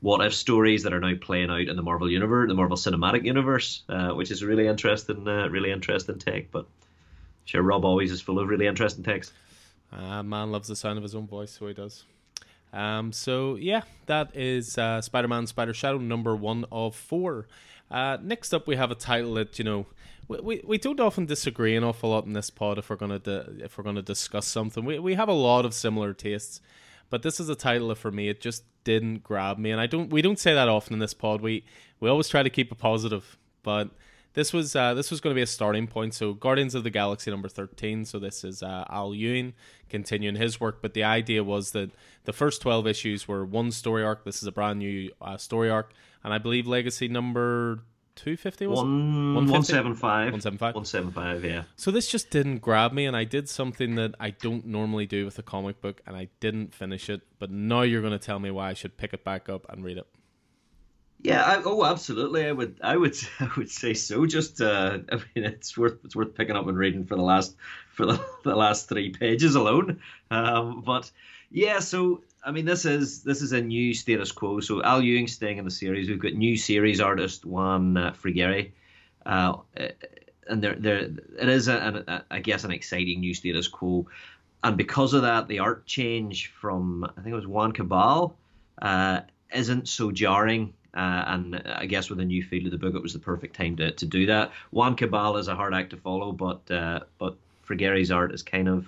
what 0.00 0.24
if 0.24 0.34
stories 0.34 0.82
that 0.82 0.92
are 0.92 1.00
now 1.00 1.14
playing 1.20 1.50
out 1.50 1.60
in 1.60 1.76
the 1.76 1.82
Marvel 1.82 2.10
universe, 2.10 2.48
the 2.48 2.54
Marvel 2.54 2.76
Cinematic 2.76 3.24
Universe, 3.24 3.82
uh, 3.88 4.10
which 4.10 4.30
is 4.30 4.42
a 4.42 4.46
really 4.46 4.66
interesting, 4.66 5.26
uh, 5.26 5.48
really 5.48 5.70
interesting 5.70 6.18
take. 6.18 6.50
But 6.50 6.66
sure, 7.44 7.62
Rob 7.62 7.84
always 7.84 8.12
is 8.12 8.20
full 8.20 8.38
of 8.38 8.48
really 8.48 8.66
interesting 8.66 9.04
takes. 9.04 9.32
Uh, 9.92 10.22
man 10.22 10.52
loves 10.52 10.68
the 10.68 10.76
sound 10.76 10.98
of 10.98 11.02
his 11.02 11.14
own 11.14 11.26
voice, 11.26 11.52
so 11.52 11.66
he 11.66 11.74
does. 11.74 12.04
Um, 12.72 13.12
so 13.12 13.56
yeah, 13.56 13.82
that 14.06 14.36
is 14.36 14.76
uh, 14.76 15.00
Spider-Man: 15.00 15.46
Spider 15.46 15.72
Shadow 15.72 15.98
number 15.98 16.36
one 16.36 16.66
of 16.70 16.94
four. 16.94 17.46
Uh, 17.90 18.18
next 18.20 18.52
up, 18.52 18.66
we 18.66 18.76
have 18.76 18.90
a 18.90 18.96
title 18.96 19.34
that 19.34 19.58
you 19.58 19.64
know 19.64 19.86
we, 20.28 20.40
we, 20.40 20.62
we 20.64 20.78
don't 20.78 21.00
often 21.00 21.26
disagree 21.26 21.76
an 21.76 21.84
awful 21.84 22.10
lot 22.10 22.26
in 22.26 22.32
this 22.32 22.50
pod 22.50 22.78
if 22.78 22.90
we're 22.90 22.96
gonna 22.96 23.18
di- 23.18 23.46
if 23.60 23.78
we're 23.78 23.84
gonna 23.84 24.02
discuss 24.02 24.46
something. 24.46 24.84
We 24.84 24.98
we 24.98 25.14
have 25.14 25.28
a 25.28 25.32
lot 25.32 25.64
of 25.64 25.72
similar 25.72 26.12
tastes, 26.12 26.60
but 27.10 27.22
this 27.22 27.40
is 27.40 27.48
a 27.48 27.54
title 27.54 27.88
that 27.88 27.98
for 27.98 28.10
me 28.10 28.28
it 28.28 28.40
just 28.40 28.64
didn't 28.84 29.22
grab 29.22 29.58
me, 29.58 29.70
and 29.70 29.80
I 29.80 29.86
don't 29.86 30.10
we 30.10 30.22
don't 30.22 30.38
say 30.38 30.54
that 30.54 30.68
often 30.68 30.94
in 30.94 30.98
this 30.98 31.14
pod. 31.14 31.40
We 31.40 31.64
we 32.00 32.08
always 32.08 32.28
try 32.28 32.42
to 32.42 32.50
keep 32.50 32.70
it 32.70 32.78
positive, 32.78 33.36
but 33.62 33.90
this 34.34 34.52
was 34.52 34.76
uh, 34.76 34.94
this 34.94 35.10
was 35.10 35.20
going 35.20 35.34
to 35.34 35.38
be 35.38 35.42
a 35.42 35.46
starting 35.46 35.86
point. 35.86 36.14
So 36.14 36.34
Guardians 36.34 36.74
of 36.74 36.84
the 36.84 36.90
Galaxy 36.90 37.30
number 37.30 37.48
thirteen. 37.48 38.04
So 38.04 38.18
this 38.18 38.44
is 38.44 38.62
uh, 38.62 38.84
Al 38.90 39.14
Ewing 39.14 39.54
continuing 39.88 40.36
his 40.36 40.60
work, 40.60 40.82
but 40.82 40.94
the 40.94 41.04
idea 41.04 41.42
was 41.42 41.72
that 41.72 41.90
the 42.24 42.32
first 42.32 42.60
twelve 42.60 42.86
issues 42.86 43.26
were 43.26 43.44
one 43.44 43.72
story 43.72 44.04
arc. 44.04 44.24
This 44.24 44.42
is 44.42 44.46
a 44.46 44.52
brand 44.52 44.78
new 44.78 45.10
uh, 45.20 45.36
story 45.36 45.70
arc, 45.70 45.92
and 46.22 46.34
I 46.34 46.38
believe 46.38 46.66
Legacy 46.66 47.08
number 47.08 47.80
250 48.16 48.66
was 48.66 48.78
One, 48.78 49.34
175 49.34 50.32
175 50.32 50.74
175 50.74 51.44
yeah 51.44 51.62
so 51.76 51.90
this 51.90 52.08
just 52.08 52.30
didn't 52.30 52.58
grab 52.58 52.92
me 52.92 53.06
and 53.06 53.16
i 53.16 53.24
did 53.24 53.48
something 53.48 53.94
that 53.96 54.14
i 54.18 54.30
don't 54.30 54.66
normally 54.66 55.06
do 55.06 55.24
with 55.24 55.38
a 55.38 55.42
comic 55.42 55.80
book 55.80 56.00
and 56.06 56.16
i 56.16 56.28
didn't 56.40 56.74
finish 56.74 57.08
it 57.08 57.22
but 57.38 57.50
now 57.50 57.82
you're 57.82 58.00
going 58.00 58.12
to 58.12 58.18
tell 58.18 58.38
me 58.38 58.50
why 58.50 58.70
i 58.70 58.74
should 58.74 58.96
pick 58.96 59.12
it 59.12 59.22
back 59.22 59.48
up 59.48 59.66
and 59.70 59.84
read 59.84 59.98
it 59.98 60.06
yeah, 61.22 61.42
I, 61.42 61.62
oh, 61.64 61.84
absolutely. 61.84 62.46
I 62.46 62.52
would, 62.52 62.78
I 62.82 62.96
would, 62.96 63.16
I 63.40 63.50
would 63.56 63.70
say 63.70 63.94
so. 63.94 64.26
Just, 64.26 64.60
uh, 64.60 64.98
I 65.10 65.16
mean, 65.16 65.44
it's 65.44 65.76
worth, 65.76 66.04
it's 66.04 66.14
worth 66.14 66.34
picking 66.34 66.56
up 66.56 66.66
and 66.66 66.76
reading 66.76 67.04
for 67.04 67.16
the 67.16 67.22
last, 67.22 67.56
for 67.88 68.06
the, 68.06 68.24
the 68.44 68.54
last 68.54 68.88
three 68.88 69.10
pages 69.10 69.54
alone. 69.54 70.00
Um, 70.30 70.82
but 70.82 71.10
yeah, 71.50 71.80
so 71.80 72.22
I 72.46 72.52
mean, 72.52 72.64
this 72.64 72.84
is 72.84 73.24
this 73.24 73.42
is 73.42 73.50
a 73.50 73.60
new 73.60 73.92
status 73.92 74.30
quo. 74.30 74.60
So 74.60 74.80
Al 74.82 75.02
Ewing 75.02 75.26
staying 75.26 75.58
in 75.58 75.64
the 75.64 75.70
series. 75.70 76.08
We've 76.08 76.20
got 76.20 76.34
new 76.34 76.56
series 76.56 77.00
artist 77.00 77.44
Juan 77.44 77.96
uh, 77.96 78.12
Frigeri, 78.12 78.70
uh, 79.26 79.56
and 80.48 80.62
there, 80.62 80.76
there, 80.76 80.98
it 80.98 81.48
is, 81.48 81.66
a, 81.66 82.24
guess, 82.40 82.62
an 82.62 82.70
exciting 82.70 83.18
new 83.18 83.34
status 83.34 83.66
quo. 83.66 84.06
And 84.62 84.76
because 84.76 85.12
of 85.12 85.22
that, 85.22 85.48
the 85.48 85.58
art 85.58 85.86
change 85.86 86.52
from 86.52 87.04
I 87.04 87.20
think 87.20 87.32
it 87.32 87.34
was 87.34 87.46
Juann 87.46 87.74
Cabal 87.74 88.36
uh, 88.80 89.22
isn't 89.52 89.88
so 89.88 90.12
jarring 90.12 90.72
uh, 90.96 91.24
and 91.26 91.62
I 91.66 91.84
guess 91.86 92.08
with 92.08 92.20
a 92.20 92.24
new 92.24 92.42
feel 92.42 92.64
of 92.64 92.70
the 92.70 92.78
book, 92.78 92.94
it 92.94 93.02
was 93.02 93.12
the 93.12 93.18
perfect 93.18 93.54
time 93.54 93.76
to, 93.76 93.90
to 93.90 94.06
do 94.06 94.26
that. 94.26 94.52
Juann 94.72 94.96
Cabal 94.96 95.36
is 95.36 95.48
a 95.48 95.54
hard 95.54 95.74
act 95.74 95.90
to 95.90 95.96
follow, 95.96 96.32
but 96.32 96.70
uh, 96.70 97.00
but 97.18 97.36
Frigeri's 97.68 98.10
art 98.10 98.32
is 98.32 98.42
kind 98.42 98.68
of 98.68 98.86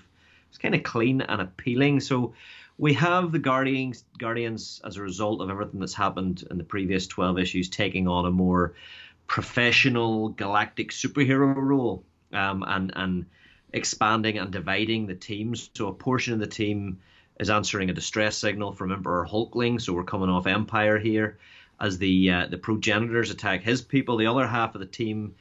it's 0.49 0.59
kind 0.59 0.75
of 0.75 0.83
clean 0.85 1.21
and 1.21 1.43
appealing. 1.43 2.01
So 2.01 2.33
we 2.79 2.95
have 2.95 3.33
the 3.33 3.39
Guardians 3.41 4.05
Guardians 4.19 4.81
as 4.85 4.97
a 4.97 5.03
result 5.03 5.43
of 5.43 5.51
everything 5.51 5.81
that's 5.81 5.95
happened 5.95 6.45
in 6.51 6.59
the 6.59 6.65
previous 6.65 7.07
twelve 7.07 7.39
issues, 7.39 7.69
taking 7.69 8.09
on 8.09 8.25
a 8.25 8.31
more 8.31 8.75
professional 9.27 10.31
galactic 10.31 10.93
superhero 10.93 11.55
role, 11.55 12.05
um, 12.33 12.65
and 12.67 12.93
and 12.95 13.27
expanding 13.73 14.39
and 14.39 14.53
dividing 14.53 15.07
the 15.07 15.15
teams. 15.15 15.71
So 15.75 15.89
a 15.89 15.93
portion 15.93 16.33
of 16.35 16.41
the 16.41 16.47
team 16.47 17.01
is 17.39 17.51
answering 17.51 17.91
a 17.91 17.95
distress 17.95 18.39
signal 18.39 18.73
from 18.73 18.93
Emperor 18.93 19.27
Hulkling. 19.29 19.81
So 19.81 19.93
we're 19.93 20.05
coming 20.05 20.31
off 20.31 20.45
Empyre 20.45 21.03
here 21.03 21.39
as 21.81 21.99
the 21.99 22.31
uh, 22.31 22.47
the 22.47 22.59
progenitors 22.59 23.31
attack 23.31 23.63
his 23.63 23.83
people. 23.83 24.17
The 24.17 24.27
other 24.27 24.47
half 24.47 24.75
of 24.75 24.81
the 24.81 24.87
team, 24.87 25.35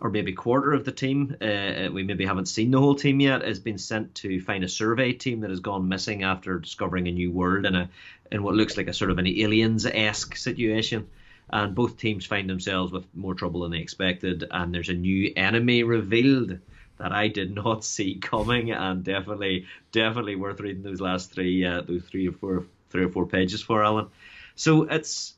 or 0.00 0.10
maybe 0.10 0.32
quarter 0.32 0.72
of 0.72 0.84
the 0.84 0.92
team, 0.92 1.36
uh, 1.40 1.88
we 1.90 2.02
maybe 2.02 2.26
haven't 2.26 2.46
seen 2.46 2.70
the 2.70 2.78
whole 2.78 2.94
team 2.94 3.20
yet, 3.20 3.42
has 3.42 3.58
been 3.58 3.78
sent 3.78 4.14
to 4.16 4.40
find 4.40 4.62
a 4.62 4.68
survey 4.68 5.12
team 5.12 5.40
that 5.40 5.50
has 5.50 5.60
gone 5.60 5.88
missing 5.88 6.22
after 6.22 6.58
discovering 6.58 7.08
a 7.08 7.12
new 7.12 7.30
world 7.30 7.64
in 7.64 7.74
a 7.74 7.88
in 8.30 8.42
what 8.42 8.54
looks 8.54 8.76
like 8.76 8.88
a 8.88 8.92
sort 8.92 9.10
of 9.10 9.18
an 9.18 9.26
aliens 9.26 9.86
esque 9.86 10.36
situation. 10.36 11.08
And 11.48 11.74
both 11.74 11.96
teams 11.96 12.26
find 12.26 12.50
themselves 12.50 12.92
with 12.92 13.06
more 13.14 13.34
trouble 13.34 13.60
than 13.60 13.70
they 13.70 13.78
expected, 13.78 14.44
and 14.50 14.74
there's 14.74 14.88
a 14.88 14.94
new 14.94 15.32
enemy 15.36 15.84
revealed 15.84 16.58
that 16.98 17.12
I 17.12 17.28
did 17.28 17.54
not 17.54 17.84
see 17.94 18.16
coming, 18.16 18.72
and 18.72 19.04
definitely, 19.04 19.66
definitely 19.92 20.36
worth 20.36 20.60
reading 20.60 20.82
those 20.82 21.00
last 21.00 21.32
three, 21.32 21.64
uh, 21.64 21.82
those 21.82 22.02
three 22.02 22.28
or 22.28 22.32
four, 22.32 22.64
three 22.90 23.04
or 23.04 23.10
four 23.10 23.26
pages 23.26 23.62
for 23.62 23.84
Alan. 23.84 24.08
So 24.56 24.82
it's 24.82 25.35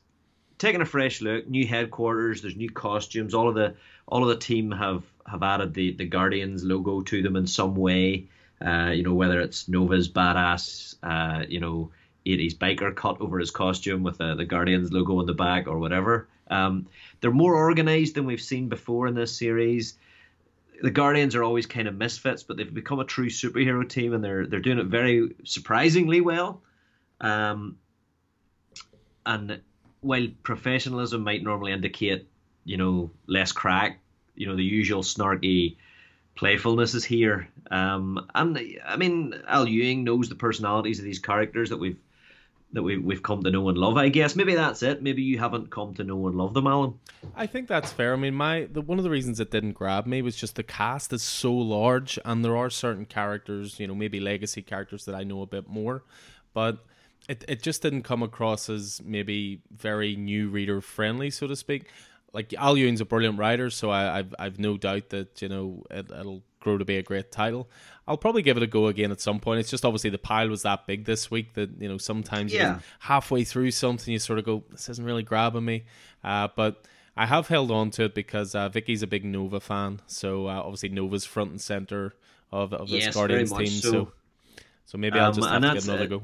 taking 0.59 0.81
a 0.81 0.85
fresh 0.85 1.21
look, 1.21 1.47
new 1.47 1.65
headquarters, 1.65 2.41
there's 2.41 2.55
new 2.55 2.69
costumes. 2.69 3.33
All 3.33 3.49
of 3.49 3.55
the 3.55 3.73
all 4.07 4.21
of 4.21 4.29
the 4.29 4.35
team 4.35 4.71
have 4.71 5.03
have 5.25 5.41
added 5.41 5.73
the 5.73 5.93
the 5.93 6.05
Guardians 6.05 6.63
logo 6.63 7.01
to 7.01 7.23
them 7.23 7.35
in 7.35 7.47
some 7.47 7.75
way. 7.75 8.27
Uh, 8.63 8.91
you 8.93 9.03
know 9.03 9.13
whether 9.15 9.39
it's 9.39 9.67
Nova's 9.67 10.09
badass, 10.09 10.95
uh, 11.01 11.45
you 11.47 11.61
know, 11.61 11.91
80s 12.25 12.57
biker 12.57 12.93
cut 12.93 13.21
over 13.21 13.39
his 13.39 13.51
costume 13.51 14.03
with 14.03 14.17
the, 14.17 14.35
the 14.35 14.45
Guardians 14.45 14.91
logo 14.91 15.19
on 15.19 15.25
the 15.25 15.33
back 15.33 15.67
or 15.67 15.79
whatever. 15.79 16.27
Um, 16.49 16.87
they're 17.21 17.31
more 17.31 17.55
organized 17.55 18.15
than 18.15 18.25
we've 18.25 18.41
seen 18.41 18.67
before 18.67 19.07
in 19.07 19.15
this 19.15 19.35
series. 19.35 19.97
The 20.81 20.91
Guardians 20.91 21.35
are 21.35 21.43
always 21.43 21.67
kind 21.67 21.87
of 21.87 21.95
misfits, 21.95 22.43
but 22.43 22.57
they've 22.57 22.73
become 22.73 22.99
a 22.99 23.05
true 23.05 23.29
superhero 23.29 23.87
team, 23.87 24.13
and 24.13 24.23
they're 24.23 24.45
they're 24.45 24.59
doing 24.59 24.79
it 24.79 24.87
very 24.87 25.35
surprisingly 25.45 26.19
well. 26.19 26.61
Um, 27.21 27.77
and 29.25 29.61
while 30.01 30.27
professionalism 30.43 31.23
might 31.23 31.43
normally 31.43 31.71
indicate, 31.71 32.27
you 32.65 32.77
know, 32.77 33.09
less 33.27 33.51
crack, 33.51 33.99
you 34.35 34.47
know, 34.47 34.55
the 34.55 34.63
usual 34.63 35.03
snarky 35.03 35.75
playfulness 36.35 36.93
is 36.93 37.03
here. 37.03 37.49
Um, 37.69 38.27
and 38.33 38.57
I 38.85 38.95
mean, 38.95 39.35
Al 39.47 39.67
Ewing 39.67 40.03
knows 40.03 40.29
the 40.29 40.35
personalities 40.35 40.99
of 40.99 41.05
these 41.05 41.19
characters 41.19 41.69
that 41.69 41.77
we've 41.77 41.97
that 42.71 42.83
we, 42.83 42.97
we've 42.97 43.23
come 43.23 43.41
to 43.43 43.49
know 43.49 43.67
and 43.69 43.77
love. 43.77 43.97
I 43.97 44.09
guess 44.09 44.35
maybe 44.35 44.53
that's 44.53 44.83
it. 44.83 45.01
Maybe 45.01 45.23
you 45.23 45.39
haven't 45.39 45.71
come 45.71 45.95
to 45.95 46.03
know 46.03 46.27
and 46.27 46.37
love 46.37 46.53
them, 46.53 46.67
Alan. 46.67 46.99
I 47.35 47.47
think 47.47 47.67
that's 47.67 47.91
fair. 47.91 48.13
I 48.13 48.15
mean, 48.15 48.35
my 48.35 48.67
the, 48.71 48.81
one 48.81 48.99
of 48.99 49.03
the 49.03 49.09
reasons 49.09 49.39
it 49.39 49.49
didn't 49.49 49.73
grab 49.73 50.05
me 50.05 50.21
was 50.21 50.35
just 50.35 50.55
the 50.55 50.63
cast 50.63 51.11
is 51.11 51.23
so 51.23 51.51
large, 51.51 52.19
and 52.23 52.45
there 52.45 52.55
are 52.55 52.69
certain 52.69 53.05
characters, 53.05 53.79
you 53.79 53.87
know, 53.87 53.95
maybe 53.95 54.19
legacy 54.19 54.61
characters 54.61 55.05
that 55.05 55.15
I 55.15 55.23
know 55.23 55.41
a 55.41 55.47
bit 55.47 55.67
more, 55.67 56.03
but 56.53 56.85
it 57.29 57.45
it 57.47 57.61
just 57.61 57.81
didn't 57.83 58.01
come 58.01 58.23
across 58.23 58.69
as 58.69 59.01
maybe 59.05 59.61
very 59.71 60.15
new 60.15 60.49
reader 60.49 60.81
friendly, 60.81 61.29
so 61.29 61.47
to 61.47 61.55
speak. 61.55 61.85
Like 62.33 62.53
Al 62.55 62.75
Ewing's 62.75 63.01
a 63.01 63.05
brilliant 63.05 63.37
writer, 63.37 63.69
so 63.69 63.91
I, 63.91 64.17
have 64.17 64.35
I've 64.37 64.59
no 64.59 64.77
doubt 64.77 65.09
that 65.09 65.41
you 65.41 65.47
know 65.47 65.83
it, 65.91 66.09
it'll 66.11 66.41
grow 66.59 66.77
to 66.79 66.85
be 66.85 66.97
a 66.97 67.03
great 67.03 67.31
title. 67.31 67.69
I'll 68.07 68.17
probably 68.17 68.41
give 68.41 68.57
it 68.57 68.63
a 68.63 68.67
go 68.67 68.87
again 68.87 69.11
at 69.11 69.21
some 69.21 69.39
point. 69.39 69.59
It's 69.59 69.69
just 69.69 69.85
obviously 69.85 70.09
the 70.09 70.17
pile 70.17 70.49
was 70.49 70.63
that 70.63 70.87
big 70.87 71.05
this 71.05 71.29
week 71.29 71.53
that 71.53 71.69
you 71.79 71.87
know 71.87 71.99
sometimes 71.99 72.51
yeah. 72.51 72.79
halfway 72.99 73.43
through 73.43 73.71
something 73.71 74.11
you 74.11 74.19
sort 74.19 74.39
of 74.39 74.45
go, 74.45 74.63
this 74.71 74.89
isn't 74.89 75.05
really 75.05 75.23
grabbing 75.23 75.65
me. 75.65 75.83
Uh, 76.23 76.47
but 76.55 76.83
I 77.15 77.27
have 77.27 77.47
held 77.47 77.69
on 77.69 77.91
to 77.91 78.05
it 78.05 78.15
because 78.15 78.55
uh, 78.55 78.69
Vicky's 78.69 79.03
a 79.03 79.07
big 79.07 79.23
Nova 79.23 79.59
fan, 79.59 80.01
so 80.07 80.47
uh, 80.47 80.61
obviously 80.63 80.89
Nova's 80.89 81.25
front 81.25 81.51
and 81.51 81.61
center 81.61 82.13
of 82.51 82.73
of 82.73 82.89
this 82.89 83.05
yes, 83.05 83.13
Guardians 83.13 83.51
team. 83.51 83.67
So. 83.67 83.91
so. 83.91 84.11
so 84.87 84.97
maybe 84.97 85.19
I'll 85.19 85.27
um, 85.27 85.35
just 85.35 85.47
have 85.47 85.61
to 85.61 85.73
get 85.73 85.83
another 85.83 86.07
go 86.07 86.23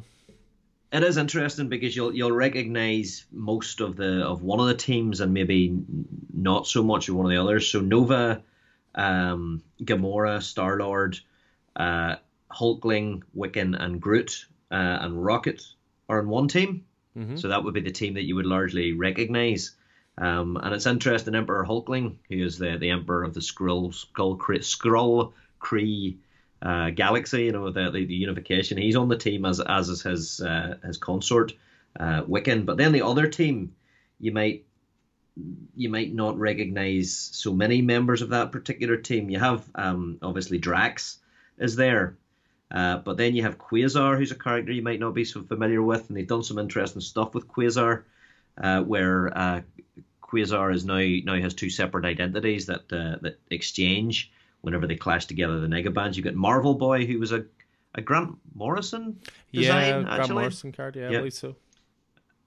it 0.92 1.04
is 1.04 1.18
interesting 1.18 1.68
because 1.70 1.96
you'll 1.96 2.14
you'll 2.14 2.32
recognize 2.32 3.26
most 3.32 3.82
of 3.82 3.96
the 3.96 4.26
of 4.26 4.44
one 4.44 4.60
of 4.60 4.68
the 4.68 4.76
teams 4.76 5.22
and 5.22 5.34
maybe 5.34 5.78
not 6.34 6.68
so 6.68 6.84
much 6.84 7.10
of 7.10 7.16
one 7.16 7.26
of 7.26 7.32
the 7.32 7.42
others. 7.42 7.68
So 7.68 7.82
Nova, 7.82 8.44
um, 8.94 9.64
Gamora, 9.82 10.42
Star 10.42 10.78
Lord, 10.78 11.20
uh, 11.76 12.16
Hulkling, 12.52 13.24
Wiccan, 13.36 13.80
and 13.80 14.02
Groot 14.02 14.46
uh, 14.72 14.98
and 15.02 15.24
Rocket 15.24 15.64
are 16.08 16.20
in 16.20 16.30
one 16.30 16.48
team. 16.48 16.86
Mm-hmm. 17.18 17.38
So 17.38 17.48
that 17.48 17.64
would 17.64 17.74
be 17.74 17.82
the 17.82 17.92
team 17.92 18.14
that 18.16 18.26
you 18.26 18.36
would 18.36 18.46
largely 18.46 18.94
recognize. 18.94 19.72
Um, 20.18 20.58
and 20.58 20.74
it's 20.74 20.86
interesting, 20.86 21.36
Emperor 21.36 21.66
Hulkling, 21.66 22.16
who 22.30 22.44
is 22.46 22.58
the, 22.58 22.78
the 22.78 22.92
Emperor 22.92 23.24
of 23.24 23.34
the 23.34 23.42
Skrull 23.42 23.94
Skull 23.94 24.38
Skrull 24.38 25.34
Kree 25.60 26.18
uh, 26.62 26.90
Galaxy, 26.90 27.44
you 27.44 27.52
know, 27.52 27.72
the, 27.72 27.92
the, 27.92 28.06
the 28.06 28.14
unification. 28.14 28.78
He's 28.78 28.96
on 28.96 29.10
the 29.10 29.18
team 29.18 29.46
as 29.46 29.60
as 29.60 29.90
is 29.90 30.02
his 30.02 30.42
uh, 30.42 30.78
his 30.84 30.98
consort, 30.98 31.54
uh, 32.00 32.24
Wiccan. 32.24 32.66
But 32.66 32.78
then 32.78 32.92
the 32.92 33.06
other 33.06 33.28
team, 33.28 33.76
you 34.20 34.32
might 34.32 34.66
you 35.76 35.90
might 35.90 36.14
not 36.14 36.40
recognize 36.40 37.12
so 37.34 37.54
many 37.54 37.82
members 37.82 38.22
of 38.22 38.30
that 38.30 38.52
particular 38.52 38.98
team. 38.98 39.30
You 39.30 39.40
have 39.40 39.70
um, 39.76 40.18
obviously 40.22 40.58
Drax 40.58 41.18
is 41.58 41.76
there, 41.76 42.18
uh, 42.72 42.98
but 42.98 43.18
then 43.18 43.36
you 43.36 43.44
have 43.44 43.58
Quasar, 43.58 44.18
who's 44.18 44.32
a 44.32 44.36
character 44.36 44.72
you 44.72 44.82
might 44.82 45.00
not 45.00 45.14
be 45.14 45.26
so 45.26 45.44
familiar 45.44 45.82
with, 45.82 46.08
and 46.08 46.18
they've 46.18 46.28
done 46.28 46.44
some 46.44 46.60
interesting 46.60 47.02
stuff 47.02 47.34
with 47.34 47.48
Quasar. 47.48 48.04
uh, 48.58 48.82
where 48.82 49.38
uh, 49.38 49.62
Quasar 50.22 50.74
is 50.74 50.86
now 50.86 51.04
now 51.26 51.40
has 51.40 51.54
two 51.54 51.70
separate 51.70 52.06
identities 52.06 52.66
that 52.68 52.92
uh, 52.92 53.18
that 53.22 53.40
exchange 53.50 54.32
whenever 54.66 54.88
they 54.88 54.96
clash 54.96 55.26
together. 55.26 55.60
The 55.60 55.68
Negabands. 55.68 56.16
You've 56.16 56.26
got 56.26 56.36
Marvel 56.36 56.74
Boy, 56.74 57.06
who 57.06 57.20
was 57.20 57.32
a 57.32 57.46
a 57.94 58.02
Grant 58.02 58.38
Morrison 58.54 59.20
design. 59.54 60.04
Yeah, 60.04 60.10
actually. 60.10 60.16
Grant 60.16 60.32
Morrison 60.32 60.72
card. 60.72 60.96
Yeah, 60.96 61.10
Yeah. 61.10 61.10
I 61.10 61.18
believe 61.20 61.34
so. 61.34 61.56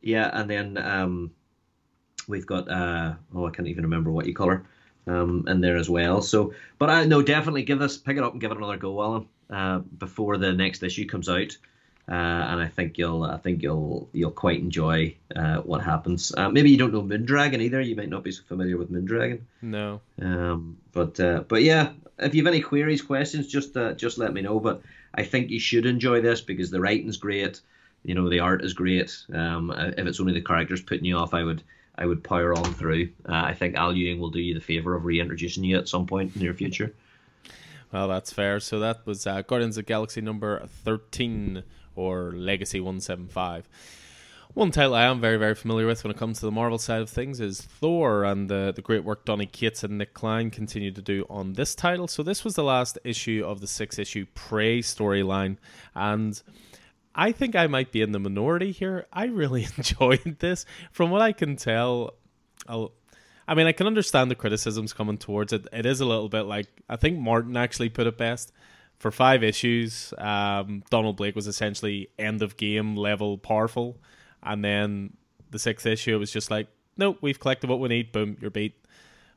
Yeah, 0.02 0.30
and 0.32 0.48
then 0.48 0.76
um, 0.76 1.30
we've 2.28 2.46
got 2.46 2.70
uh, 2.70 3.14
oh, 3.34 3.46
I 3.46 3.50
can't 3.50 3.68
even 3.68 3.84
remember 3.84 4.10
what 4.12 4.26
you 4.26 4.34
call 4.34 4.50
her 4.50 4.64
um, 5.08 5.44
in 5.48 5.60
there 5.60 5.76
as 5.76 5.88
well. 5.88 6.22
So, 6.22 6.54
but 6.78 6.90
I 6.90 7.04
no, 7.04 7.22
definitely 7.22 7.62
give 7.62 7.78
this, 7.78 7.96
pick 7.96 8.16
it 8.16 8.22
up 8.22 8.32
and 8.32 8.40
give 8.40 8.50
it 8.50 8.58
another 8.58 8.76
go, 8.76 9.02
Alan, 9.02 9.28
uh, 9.50 9.78
before 9.78 10.36
the 10.36 10.52
next 10.52 10.82
issue 10.82 11.06
comes 11.06 11.28
out. 11.28 11.56
Uh, 12.10 12.14
and 12.14 12.60
I 12.62 12.68
think 12.68 12.96
you'll, 12.96 13.22
I 13.22 13.36
think 13.36 13.62
you'll, 13.62 14.08
you'll 14.14 14.30
quite 14.30 14.60
enjoy 14.60 15.14
uh, 15.36 15.58
what 15.58 15.82
happens. 15.82 16.32
Uh, 16.34 16.48
maybe 16.48 16.70
you 16.70 16.78
don't 16.78 16.92
know 16.92 17.02
Moondragon 17.02 17.60
either. 17.60 17.82
You 17.82 17.96
might 17.96 18.08
not 18.08 18.24
be 18.24 18.32
so 18.32 18.42
familiar 18.44 18.78
with 18.78 18.90
Moondragon. 18.90 19.40
No. 19.60 20.00
Um, 20.22 20.78
but 20.92 21.20
uh, 21.20 21.44
but 21.46 21.62
yeah, 21.62 21.90
if 22.18 22.34
you 22.34 22.42
have 22.42 22.52
any 22.52 22.62
queries, 22.62 23.02
questions, 23.02 23.46
just 23.46 23.76
uh, 23.76 23.92
just 23.94 24.18
let 24.18 24.32
me 24.32 24.40
know. 24.40 24.60
But 24.60 24.82
I 25.14 25.24
think 25.24 25.50
you 25.50 25.60
should 25.60 25.86
enjoy 25.86 26.20
this 26.20 26.40
because 26.40 26.70
the 26.70 26.80
writing's 26.80 27.16
great. 27.16 27.60
You 28.04 28.14
know, 28.14 28.28
the 28.28 28.40
art 28.40 28.64
is 28.64 28.72
great. 28.74 29.16
Um, 29.32 29.70
if 29.70 30.06
it's 30.06 30.20
only 30.20 30.32
the 30.32 30.40
characters 30.40 30.82
putting 30.82 31.04
you 31.04 31.16
off, 31.16 31.34
I 31.34 31.42
would 31.42 31.62
I 31.96 32.06
would 32.06 32.22
power 32.22 32.54
on 32.54 32.72
through. 32.74 33.10
Uh, 33.28 33.34
I 33.34 33.54
think 33.54 33.74
Al 33.74 33.92
Ewing 33.92 34.20
will 34.20 34.30
do 34.30 34.40
you 34.40 34.54
the 34.54 34.60
favor 34.60 34.94
of 34.94 35.04
reintroducing 35.04 35.64
you 35.64 35.76
at 35.78 35.88
some 35.88 36.06
point 36.06 36.28
in 36.34 36.38
the 36.38 36.44
near 36.44 36.54
future. 36.54 36.94
Well, 37.92 38.08
that's 38.08 38.32
fair. 38.32 38.60
So 38.60 38.78
that 38.80 39.06
was 39.06 39.26
uh, 39.26 39.42
Guardians 39.42 39.78
of 39.78 39.86
Galaxy 39.86 40.20
number 40.20 40.64
13 40.84 41.64
or 41.96 42.32
Legacy 42.32 42.80
175. 42.80 43.68
One 44.58 44.72
title 44.72 44.96
I 44.96 45.04
am 45.04 45.20
very, 45.20 45.36
very 45.36 45.54
familiar 45.54 45.86
with 45.86 46.02
when 46.02 46.10
it 46.10 46.16
comes 46.16 46.40
to 46.40 46.46
the 46.46 46.50
Marvel 46.50 46.78
side 46.78 47.00
of 47.00 47.08
things 47.08 47.38
is 47.38 47.62
Thor, 47.62 48.24
and 48.24 48.50
the, 48.50 48.72
the 48.74 48.82
great 48.82 49.04
work 49.04 49.24
Donny 49.24 49.46
Cates 49.46 49.84
and 49.84 49.98
Nic 49.98 50.14
Klein 50.14 50.50
continue 50.50 50.90
to 50.90 51.00
do 51.00 51.24
on 51.30 51.52
this 51.52 51.76
title. 51.76 52.08
So, 52.08 52.24
this 52.24 52.42
was 52.42 52.56
the 52.56 52.64
last 52.64 52.98
issue 53.04 53.44
of 53.46 53.60
the 53.60 53.68
six 53.68 54.00
issue 54.00 54.26
Prey 54.34 54.80
storyline, 54.80 55.58
and 55.94 56.42
I 57.14 57.30
think 57.30 57.54
I 57.54 57.68
might 57.68 57.92
be 57.92 58.02
in 58.02 58.10
the 58.10 58.18
minority 58.18 58.72
here. 58.72 59.06
I 59.12 59.26
really 59.26 59.68
enjoyed 59.76 60.40
this. 60.40 60.66
From 60.90 61.10
what 61.10 61.22
I 61.22 61.30
can 61.30 61.54
tell, 61.54 62.14
I'll, 62.66 62.90
I 63.46 63.54
mean, 63.54 63.68
I 63.68 63.72
can 63.72 63.86
understand 63.86 64.28
the 64.28 64.34
criticisms 64.34 64.92
coming 64.92 65.18
towards 65.18 65.52
it. 65.52 65.68
It 65.72 65.86
is 65.86 66.00
a 66.00 66.04
little 66.04 66.28
bit 66.28 66.46
like 66.46 66.66
I 66.88 66.96
think 66.96 67.20
Martin 67.20 67.56
actually 67.56 67.90
put 67.90 68.08
it 68.08 68.18
best. 68.18 68.52
For 68.98 69.12
five 69.12 69.44
issues, 69.44 70.12
um, 70.18 70.82
Donald 70.90 71.16
Blake 71.16 71.36
was 71.36 71.46
essentially 71.46 72.08
end 72.18 72.42
of 72.42 72.56
game 72.56 72.96
level 72.96 73.38
powerful, 73.38 73.96
and 74.42 74.64
then 74.64 75.16
the 75.50 75.58
sixth 75.58 75.86
issue 75.86 76.18
was 76.18 76.30
just 76.30 76.50
like, 76.50 76.68
nope, 76.96 77.18
we've 77.20 77.40
collected 77.40 77.70
what 77.70 77.80
we 77.80 77.88
need. 77.88 78.12
Boom, 78.12 78.36
you're 78.40 78.50
beat. 78.50 78.74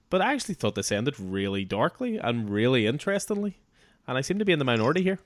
But 0.10 0.22
I 0.22 0.34
actually 0.34 0.56
thought 0.56 0.76
this 0.76 0.92
ended 0.92 1.20
really 1.20 1.64
darkly 1.64 2.18
and 2.18 2.50
really 2.50 2.86
interestingly, 2.86 3.60
and 4.08 4.18
I 4.18 4.22
seem 4.22 4.40
to 4.40 4.46
be 4.46 4.52
in 4.52 4.60
the 4.60 4.66
minority 4.66 5.04
here. 5.04 5.20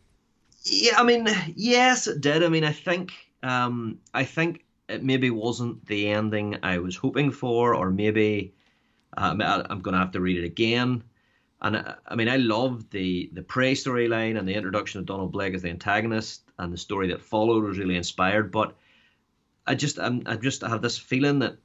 Yeah, 0.64 0.98
I 0.98 1.04
mean, 1.04 1.28
yes, 1.56 2.08
it 2.08 2.22
did. 2.22 2.44
I 2.44 2.50
mean, 2.50 2.64
I 2.64 2.72
think, 2.72 3.14
um, 3.44 4.00
I 4.14 4.24
think 4.24 4.66
it 4.88 5.04
maybe 5.04 5.30
wasn't 5.30 5.86
the 5.86 6.10
ending 6.10 6.58
I 6.64 6.80
was 6.80 6.96
hoping 6.96 7.32
for, 7.32 7.74
or 7.76 7.90
maybe 7.90 8.54
um, 9.18 9.42
I'm 9.42 9.82
going 9.82 9.94
to 9.94 10.00
have 10.00 10.12
to 10.12 10.22
read 10.22 10.38
it 10.38 10.46
again. 10.46 11.04
And 11.62 11.78
I, 11.78 11.96
I 12.08 12.16
mean, 12.16 12.30
I 12.30 12.38
loved 12.38 12.92
the 12.92 13.30
the 13.34 13.42
Prey 13.42 13.74
storyline 13.74 14.38
and 14.38 14.48
the 14.48 14.54
introduction 14.54 15.00
of 15.00 15.06
Donald 15.06 15.32
Blake 15.32 15.56
as 15.56 15.62
the 15.64 15.70
antagonist, 15.70 16.44
and 16.60 16.72
the 16.72 16.78
story 16.78 17.08
that 17.08 17.22
followed 17.22 17.64
was 17.64 17.80
really 17.80 17.96
inspired. 17.96 18.52
But 18.52 18.76
I 19.68 19.76
just, 19.76 20.00
I'm, 20.00 20.22
I 20.26 20.36
just 20.36 20.62
have 20.62 20.82
this 20.82 20.98
feeling 20.98 21.40
that 21.40 21.58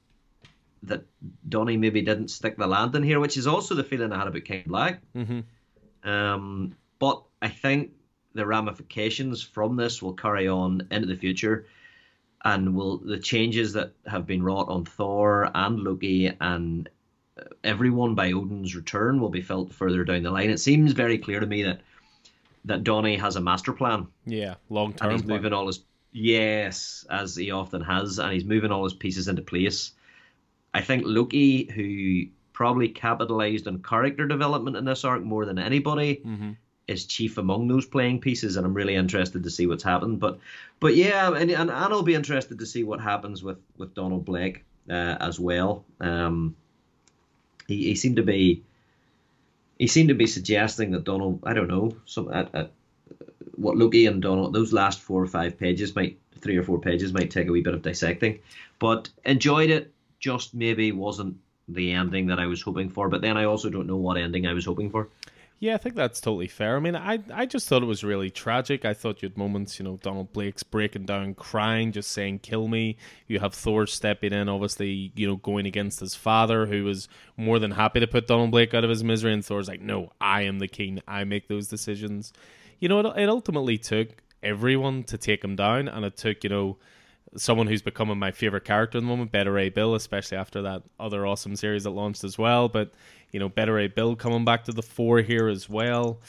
that 0.82 1.04
Donny 1.48 1.76
maybe 1.76 2.00
didn't 2.00 2.28
stick 2.28 2.56
the 2.56 2.66
landing 2.66 3.02
here, 3.02 3.20
which 3.20 3.36
is 3.36 3.46
also 3.46 3.74
the 3.74 3.84
feeling 3.84 4.12
I 4.12 4.18
had 4.18 4.28
about 4.28 4.44
King 4.44 4.64
Black. 4.66 5.00
Mm-hmm. 5.14 6.08
Um, 6.08 6.74
but 6.98 7.22
I 7.42 7.48
think 7.48 7.90
the 8.32 8.46
ramifications 8.46 9.42
from 9.42 9.76
this 9.76 10.00
will 10.02 10.14
carry 10.14 10.48
on 10.48 10.86
into 10.90 11.06
the 11.06 11.16
future, 11.16 11.66
and 12.44 12.74
will 12.74 12.96
the 12.96 13.18
changes 13.18 13.74
that 13.74 13.92
have 14.06 14.26
been 14.26 14.42
wrought 14.42 14.68
on 14.68 14.86
Thor 14.86 15.50
and 15.54 15.80
Loki 15.80 16.32
and 16.40 16.88
uh, 17.38 17.42
everyone 17.62 18.14
by 18.14 18.32
Odin's 18.32 18.74
return 18.74 19.20
will 19.20 19.28
be 19.28 19.42
felt 19.42 19.74
further 19.74 20.04
down 20.04 20.22
the 20.22 20.30
line. 20.30 20.48
It 20.48 20.60
seems 20.60 20.92
very 20.92 21.18
clear 21.18 21.40
to 21.40 21.46
me 21.46 21.62
that 21.64 21.82
that 22.64 22.84
Donny 22.84 23.16
has 23.16 23.36
a 23.36 23.40
master 23.40 23.72
plan 23.72 24.06
Yeah, 24.26 24.54
long 24.70 24.92
and 24.92 24.98
term. 24.98 25.12
he's 25.12 25.24
moving 25.24 25.52
all 25.52 25.66
his 25.66 25.80
yes, 26.12 27.06
as 27.10 27.36
he 27.36 27.50
often 27.50 27.82
has, 27.82 28.18
and 28.18 28.32
he's 28.32 28.44
moving 28.44 28.70
all 28.70 28.84
his 28.84 28.94
pieces 28.94 29.28
into 29.28 29.42
place. 29.42 29.92
I 30.72 30.80
think 30.80 31.02
Loki, 31.06 31.64
who 31.64 32.30
probably 32.52 32.88
capitalized 32.88 33.66
on 33.66 33.82
character 33.82 34.26
development 34.26 34.76
in 34.76 34.84
this 34.84 35.04
arc 35.04 35.22
more 35.22 35.46
than 35.46 35.58
anybody, 35.58 36.20
hmm 36.22 36.50
is 36.90 37.06
chief 37.06 37.38
among 37.38 37.68
those 37.68 37.86
playing 37.86 38.20
pieces, 38.20 38.56
and 38.56 38.66
I'm 38.66 38.74
really 38.74 38.96
interested 38.96 39.44
to 39.44 39.50
see 39.50 39.66
what's 39.66 39.84
happened. 39.84 40.18
But 40.18 40.40
but 40.80 40.96
yeah, 40.96 41.32
and 41.32 41.50
and 41.50 41.70
I'll 41.70 42.02
be 42.02 42.14
interested 42.14 42.58
to 42.58 42.66
see 42.66 42.84
what 42.84 43.00
happens 43.00 43.42
with 43.42 43.58
with 43.78 43.94
Donald 43.94 44.24
Blake 44.24 44.64
uh, 44.88 45.16
as 45.20 45.38
well. 45.38 45.84
Um, 46.00 46.56
he 47.68 47.84
he 47.84 47.94
seemed 47.94 48.16
to 48.16 48.22
be 48.22 48.62
he 49.78 49.86
seemed 49.86 50.08
to 50.08 50.14
be 50.14 50.26
suggesting 50.26 50.90
that 50.90 51.04
Donald 51.04 51.40
I 51.44 51.54
don't 51.54 51.68
know 51.68 51.96
some 52.04 52.28
what 53.54 53.76
Loki 53.76 54.06
and 54.06 54.22
Donald 54.22 54.52
those 54.52 54.72
last 54.72 55.00
four 55.00 55.22
or 55.22 55.26
five 55.26 55.58
pages 55.58 55.94
might 55.94 56.18
three 56.40 56.56
or 56.56 56.62
four 56.62 56.80
pages 56.80 57.12
might 57.12 57.30
take 57.30 57.48
a 57.48 57.52
wee 57.52 57.62
bit 57.62 57.74
of 57.74 57.82
dissecting, 57.82 58.38
but 58.78 59.08
enjoyed 59.24 59.70
it. 59.70 59.92
Just 60.18 60.54
maybe 60.54 60.92
wasn't 60.92 61.36
the 61.68 61.92
ending 61.92 62.26
that 62.26 62.38
I 62.38 62.46
was 62.46 62.62
hoping 62.62 62.90
for, 62.90 63.08
but 63.08 63.22
then 63.22 63.36
I 63.36 63.44
also 63.44 63.70
don't 63.70 63.86
know 63.86 63.96
what 63.96 64.16
ending 64.18 64.46
I 64.46 64.52
was 64.52 64.66
hoping 64.66 64.90
for. 64.90 65.08
Yeah, 65.60 65.74
I 65.74 65.76
think 65.76 65.94
that's 65.94 66.22
totally 66.22 66.46
fair. 66.46 66.76
I 66.76 66.80
mean, 66.80 66.96
I 66.96 67.18
I 67.34 67.44
just 67.44 67.68
thought 67.68 67.82
it 67.82 67.86
was 67.86 68.02
really 68.02 68.30
tragic. 68.30 68.86
I 68.86 68.94
thought 68.94 69.20
you 69.20 69.28
had 69.28 69.36
moments, 69.36 69.78
you 69.78 69.84
know, 69.84 69.98
Donald 70.02 70.32
Blake's 70.32 70.62
breaking 70.62 71.04
down, 71.04 71.34
crying, 71.34 71.92
just 71.92 72.12
saying 72.12 72.38
"kill 72.38 72.66
me." 72.66 72.96
You 73.28 73.40
have 73.40 73.52
Thor 73.52 73.86
stepping 73.86 74.32
in, 74.32 74.48
obviously, 74.48 75.12
you 75.14 75.26
know, 75.26 75.36
going 75.36 75.66
against 75.66 76.00
his 76.00 76.14
father, 76.14 76.64
who 76.64 76.84
was 76.84 77.08
more 77.36 77.58
than 77.58 77.72
happy 77.72 78.00
to 78.00 78.06
put 78.06 78.26
Donald 78.26 78.52
Blake 78.52 78.72
out 78.72 78.84
of 78.84 78.90
his 78.90 79.04
misery. 79.04 79.34
And 79.34 79.44
Thor's 79.44 79.68
like, 79.68 79.82
"No, 79.82 80.12
I 80.18 80.42
am 80.42 80.60
the 80.60 80.68
king. 80.68 81.02
I 81.06 81.24
make 81.24 81.48
those 81.48 81.68
decisions." 81.68 82.32
You 82.80 82.88
know, 82.88 83.00
it, 83.00 83.22
it 83.22 83.28
ultimately 83.28 83.78
took 83.78 84.08
everyone 84.42 85.04
to 85.04 85.18
take 85.18 85.44
him 85.44 85.54
down, 85.54 85.86
and 85.86 86.04
it 86.04 86.16
took, 86.16 86.42
you 86.42 86.50
know, 86.50 86.78
someone 87.36 87.66
who's 87.66 87.82
becoming 87.82 88.18
my 88.18 88.32
favorite 88.32 88.64
character 88.64 88.98
at 88.98 89.02
the 89.02 89.06
moment, 89.06 89.30
Beta 89.30 89.50
Ray 89.50 89.68
Bill, 89.68 89.94
especially 89.94 90.38
after 90.38 90.62
that 90.62 90.82
other 90.98 91.26
awesome 91.26 91.54
series 91.56 91.84
that 91.84 91.90
launched 91.90 92.24
as 92.24 92.36
well. 92.36 92.68
But 92.68 92.92
you 93.32 93.38
know, 93.38 93.48
Beta 93.48 93.72
Ray 93.72 93.86
Bill 93.86 94.16
coming 94.16 94.44
back 94.44 94.64
to 94.64 94.72
the 94.72 94.82
fore 94.82 95.20
here 95.20 95.48
as 95.48 95.68
well. 95.68 96.20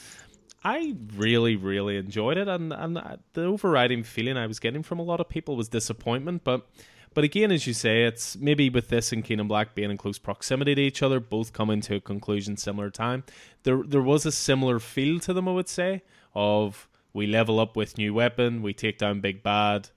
I 0.64 0.94
really, 1.16 1.56
really 1.56 1.96
enjoyed 1.96 2.36
it, 2.36 2.46
and 2.46 2.72
and 2.72 3.00
the 3.32 3.44
overriding 3.44 4.04
feeling 4.04 4.36
I 4.36 4.46
was 4.46 4.60
getting 4.60 4.82
from 4.82 5.00
a 5.00 5.02
lot 5.02 5.20
of 5.20 5.28
people 5.28 5.56
was 5.56 5.68
disappointment. 5.68 6.44
But 6.44 6.68
but 7.14 7.24
again, 7.24 7.50
as 7.50 7.66
you 7.66 7.74
say, 7.74 8.04
it's 8.04 8.36
maybe 8.36 8.70
with 8.70 8.88
this 8.88 9.12
and 9.12 9.24
King 9.24 9.40
in 9.40 9.48
Black 9.48 9.74
being 9.74 9.90
in 9.90 9.96
close 9.96 10.18
proximity 10.18 10.74
to 10.74 10.80
each 10.80 11.02
other, 11.02 11.20
both 11.20 11.52
coming 11.52 11.80
to 11.82 11.96
a 11.96 12.00
conclusion 12.00 12.56
similar 12.56 12.90
time. 12.90 13.24
There 13.64 13.82
there 13.82 14.02
was 14.02 14.24
a 14.24 14.32
similar 14.32 14.78
feel 14.78 15.18
to 15.20 15.32
them, 15.32 15.48
I 15.48 15.52
would 15.52 15.68
say, 15.68 16.02
of 16.34 16.88
we 17.12 17.26
level 17.26 17.60
up 17.60 17.76
with 17.76 17.98
new 17.98 18.14
weapon, 18.14 18.62
we 18.62 18.72
take 18.72 18.98
down 18.98 19.20
big 19.20 19.42
bad. 19.42 19.90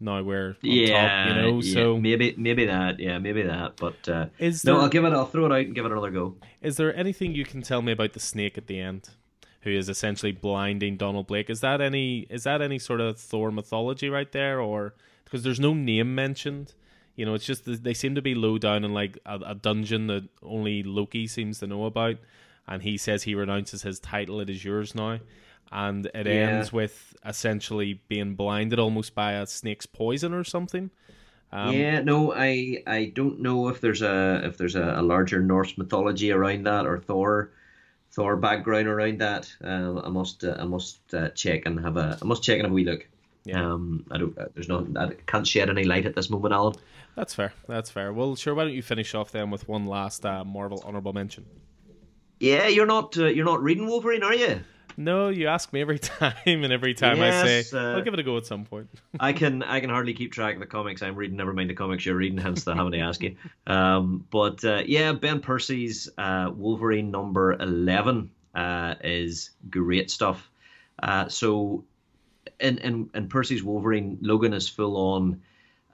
Now 0.00 0.20
we're 0.22 0.48
on 0.48 0.56
yeah, 0.62 1.26
top, 1.26 1.28
you 1.28 1.42
know. 1.42 1.60
yeah, 1.60 1.74
So 1.74 1.98
maybe 1.98 2.34
maybe 2.36 2.66
that, 2.66 2.98
yeah, 2.98 3.18
maybe 3.18 3.42
that. 3.42 3.76
But 3.76 4.08
uh, 4.08 4.26
is 4.38 4.64
no, 4.64 4.80
I'll 4.80 4.88
give 4.88 5.04
it. 5.04 5.12
I'll 5.12 5.26
throw 5.26 5.46
it 5.46 5.52
out 5.52 5.66
and 5.66 5.74
give 5.74 5.84
it 5.84 5.92
another 5.92 6.10
go. 6.10 6.34
Is 6.60 6.76
there 6.76 6.94
anything 6.96 7.34
you 7.34 7.44
can 7.44 7.62
tell 7.62 7.82
me 7.82 7.92
about 7.92 8.12
the 8.12 8.20
snake 8.20 8.58
at 8.58 8.66
the 8.66 8.80
end, 8.80 9.10
who 9.60 9.70
is 9.70 9.88
essentially 9.88 10.32
blinding 10.32 10.96
Donald 10.96 11.28
Blake? 11.28 11.48
Is 11.48 11.60
that 11.60 11.80
any 11.80 12.26
is 12.28 12.42
that 12.44 12.60
any 12.60 12.80
sort 12.80 13.00
of 13.00 13.16
Thor 13.16 13.52
mythology 13.52 14.08
right 14.08 14.30
there, 14.32 14.60
or 14.60 14.94
because 15.24 15.44
there's 15.44 15.60
no 15.60 15.72
name 15.72 16.16
mentioned? 16.16 16.74
You 17.14 17.26
know, 17.26 17.34
it's 17.34 17.44
just 17.44 17.84
they 17.84 17.94
seem 17.94 18.16
to 18.16 18.22
be 18.22 18.34
low 18.34 18.58
down 18.58 18.84
in 18.84 18.92
like 18.92 19.18
a, 19.24 19.38
a 19.46 19.54
dungeon 19.54 20.08
that 20.08 20.28
only 20.42 20.82
Loki 20.82 21.28
seems 21.28 21.60
to 21.60 21.68
know 21.68 21.84
about, 21.84 22.16
and 22.66 22.82
he 22.82 22.96
says 22.96 23.22
he 23.22 23.36
renounces 23.36 23.82
his 23.82 24.00
title. 24.00 24.40
It 24.40 24.50
is 24.50 24.64
yours 24.64 24.96
now, 24.96 25.20
and 25.72 26.06
it 26.14 26.26
Yeah. 26.26 26.32
ends 26.32 26.72
with 26.72 27.14
essentially 27.24 28.00
being 28.08 28.34
blinded 28.34 28.78
almost 28.78 29.14
by 29.14 29.32
a 29.32 29.46
snake's 29.46 29.86
poison 29.86 30.32
or 30.34 30.44
something. 30.44 30.90
Um, 31.50 31.74
yeah, 31.74 32.00
no, 32.00 32.32
I 32.32 32.82
I 32.86 33.12
don't 33.14 33.40
know 33.40 33.68
if 33.68 33.80
there's 33.80 34.02
a 34.02 34.40
if 34.44 34.56
there's 34.56 34.74
a, 34.76 34.94
a 34.98 35.02
larger 35.02 35.40
Norse 35.42 35.76
mythology 35.76 36.32
around 36.32 36.64
that 36.66 36.86
or 36.86 36.98
Thor 36.98 37.52
Thor 38.10 38.36
background 38.36 38.88
around 38.88 39.18
that. 39.20 39.52
Um, 39.62 40.00
I 40.04 40.08
must 40.08 40.44
uh, 40.44 40.56
I 40.58 40.64
must 40.64 41.12
uh, 41.14 41.28
check 41.30 41.66
and 41.66 41.78
have 41.80 41.96
a 41.96 42.18
I 42.20 42.24
must 42.24 42.42
check 42.42 42.56
and 42.56 42.62
have 42.64 42.72
a 42.72 42.74
wee 42.74 42.84
look. 42.84 43.06
Yeah. 43.44 43.72
Um, 43.72 44.06
I 44.10 44.18
don't. 44.18 44.38
uh, 44.38 44.46
There's 44.54 44.68
no. 44.68 44.86
I 44.96 45.10
can't 45.26 45.46
shed 45.46 45.68
any 45.68 45.84
light 45.84 46.06
at 46.06 46.14
this 46.14 46.30
moment, 46.30 46.54
Alan. 46.54 46.74
That's 47.16 47.34
fair. 47.34 47.52
That's 47.68 47.90
fair. 47.90 48.12
Well, 48.12 48.36
sure. 48.36 48.54
Why 48.54 48.64
don't 48.64 48.72
you 48.72 48.82
finish 48.82 49.14
off 49.14 49.32
then 49.32 49.50
with 49.50 49.68
one 49.68 49.84
last 49.86 50.24
uh, 50.24 50.44
Marvel 50.44 50.82
honorable 50.86 51.12
mention? 51.12 51.44
Yeah, 52.40 52.68
you're 52.68 52.86
not 52.86 53.18
uh, 53.18 53.26
you're 53.26 53.44
not 53.44 53.62
reading 53.62 53.86
Wolverine, 53.88 54.22
are 54.22 54.34
you? 54.34 54.60
No, 54.96 55.28
you 55.28 55.48
ask 55.48 55.72
me 55.72 55.80
every 55.80 55.98
time, 56.00 56.34
and 56.46 56.72
every 56.72 56.94
time 56.94 57.18
yes, 57.18 57.44
I 57.44 57.62
say 57.62 57.78
uh, 57.78 57.96
I'll 57.96 58.02
give 58.02 58.14
it 58.14 58.20
a 58.20 58.22
go 58.22 58.36
at 58.36 58.46
some 58.46 58.64
point. 58.64 58.88
I 59.20 59.32
can 59.32 59.62
I 59.62 59.80
can 59.80 59.90
hardly 59.90 60.14
keep 60.14 60.32
track 60.32 60.54
of 60.54 60.60
the 60.60 60.66
comics 60.66 61.02
I'm 61.02 61.16
reading. 61.16 61.36
Never 61.36 61.52
mind 61.52 61.70
the 61.70 61.74
comics 61.74 62.04
you're 62.06 62.16
reading. 62.16 62.38
Hence 62.38 62.64
the 62.64 62.74
having 62.74 62.92
to 62.92 62.98
ask 62.98 63.22
you. 63.22 63.36
Um, 63.66 64.26
but 64.30 64.64
uh, 64.64 64.82
yeah, 64.86 65.12
Ben 65.12 65.40
Percy's 65.40 66.08
uh, 66.18 66.50
Wolverine 66.54 67.10
number 67.10 67.52
eleven 67.54 68.30
uh, 68.54 68.94
is 69.02 69.50
great 69.70 70.10
stuff. 70.10 70.50
Uh, 71.02 71.28
so, 71.28 71.84
in, 72.60 72.78
in 72.78 73.10
in 73.14 73.28
Percy's 73.28 73.62
Wolverine, 73.62 74.18
Logan 74.20 74.52
is 74.52 74.68
full 74.68 74.96
on 74.96 75.40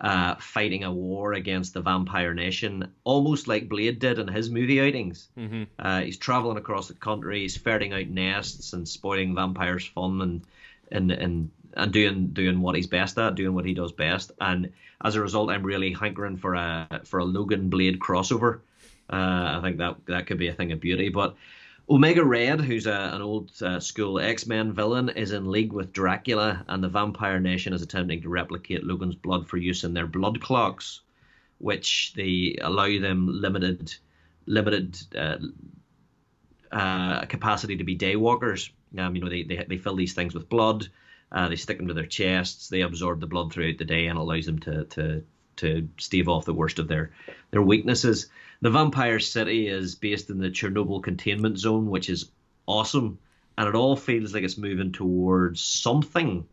uh, 0.01 0.37
fighting 0.37 0.85
a 0.85 0.93
war 0.93 1.33
against 1.33 1.75
the 1.75 1.81
vampire 1.81 2.35
nation, 2.35 2.93
almost 3.05 3.49
like 3.49 3.69
Blade 3.69 3.99
did 3.99 4.19
in 4.19 4.29
his 4.29 4.51
movie 4.51 4.81
outings. 4.81 5.29
Mm-hmm. 5.37 5.65
Uh, 5.79 6.01
he's 6.03 6.19
traveling 6.19 6.57
across 6.57 6.89
the 6.89 6.95
country, 6.95 7.41
he's 7.41 7.57
ferreting 7.57 7.93
out 7.93 8.09
nests 8.09 8.73
and 8.73 8.89
spoiling 8.89 9.35
vampires' 9.35 9.87
fun 9.87 10.20
and 10.20 10.43
and 10.93 11.11
and 11.11 11.51
and 11.75 11.93
doing 11.93 12.29
doing 12.29 12.61
what 12.61 12.77
he's 12.77 12.87
best 12.87 13.19
at, 13.19 13.35
doing 13.35 13.55
what 13.55 13.65
he 13.65 13.75
does 13.75 13.93
best. 13.93 14.33
And 14.41 14.73
as 15.03 15.15
a 15.15 15.20
result, 15.20 15.51
I'm 15.51 15.65
really 15.65 15.93
hankering 15.93 16.37
for 16.37 16.55
a 16.55 17.01
for 17.05 17.19
a 17.19 17.25
Logan 17.25 17.69
Blade 17.69 17.99
crossover. 17.99 18.61
Uh, 19.11 19.59
I 19.59 19.61
think 19.62 19.79
that 19.79 19.97
that 20.07 20.27
could 20.27 20.39
be 20.39 20.49
a 20.49 20.55
thing 20.55 20.73
of 20.73 20.81
beauty, 20.81 21.09
but 21.09 21.35
Omega 21.90 22.23
Red, 22.23 22.60
who's 22.60 22.86
a, 22.86 23.10
an 23.15 23.23
old 23.23 23.51
uh, 23.62 23.81
school 23.81 24.19
X 24.19 24.47
Men 24.47 24.73
villain, 24.73 25.09
is 25.09 25.32
in 25.32 25.51
league 25.51 25.73
with 25.73 25.93
Dracula, 25.93 26.65
and 26.69 26.85
the 26.85 26.89
Vampire 26.89 27.40
Nation 27.40 27.73
is 27.73 27.81
attempting 27.81 28.20
to 28.23 28.28
replicate 28.28 28.85
Logan's 28.85 29.15
blood 29.15 29.48
for 29.48 29.56
use 29.56 29.85
in 29.85 29.94
their 29.94 30.06
blood 30.06 30.40
clocks, 30.43 31.01
which 31.59 32.12
they 32.15 32.59
allow 32.60 32.98
them 33.01 33.27
limited 33.28 33.94
limited 34.44 34.98
uh, 35.16 35.39
uh, 36.70 37.24
capacity 37.24 37.78
to 37.78 37.85
be 37.85 37.97
daywalkers. 37.97 38.70
Um, 38.98 39.16
you 39.16 39.23
know, 39.23 39.31
they, 39.31 39.44
they 39.44 39.65
they 39.66 39.78
fill 39.78 39.97
these 39.97 40.15
things 40.15 40.35
with 40.35 40.51
blood, 40.51 40.89
uh, 41.32 41.48
they 41.48 41.56
stick 41.56 41.78
them 41.78 41.89
to 41.89 41.94
their 41.94 42.06
chests, 42.06 42.69
they 42.69 42.82
absorb 42.82 43.20
the 43.20 43.27
blood 43.27 43.51
throughout 43.51 43.78
the 43.78 43.85
day, 43.86 44.09
and 44.09 44.19
allows 44.19 44.44
them 44.44 44.59
to 44.60 44.85
to 44.85 45.24
to 45.56 45.89
stave 45.97 46.28
off 46.28 46.44
the 46.44 46.55
worst 46.55 46.78
of 46.78 46.89
their 46.89 47.12
their 47.51 47.62
weaknesses. 47.62 48.28
The 48.61 48.71
Vampire 48.71 49.21
City 49.21 49.69
is 49.69 49.95
based 49.95 50.31
in 50.31 50.39
the 50.39 50.51
Chernobyl 50.51 51.03
containment 51.03 51.59
zone, 51.59 51.91
which 51.91 52.11
is 52.11 52.31
awesome, 52.67 53.19
and 53.57 53.69
it 53.69 53.77
all 53.77 53.95
feels 53.95 54.35
like 54.35 54.43
it's 54.43 54.59
moving 54.59 54.91
towards 54.91 55.61
something. 55.61 56.47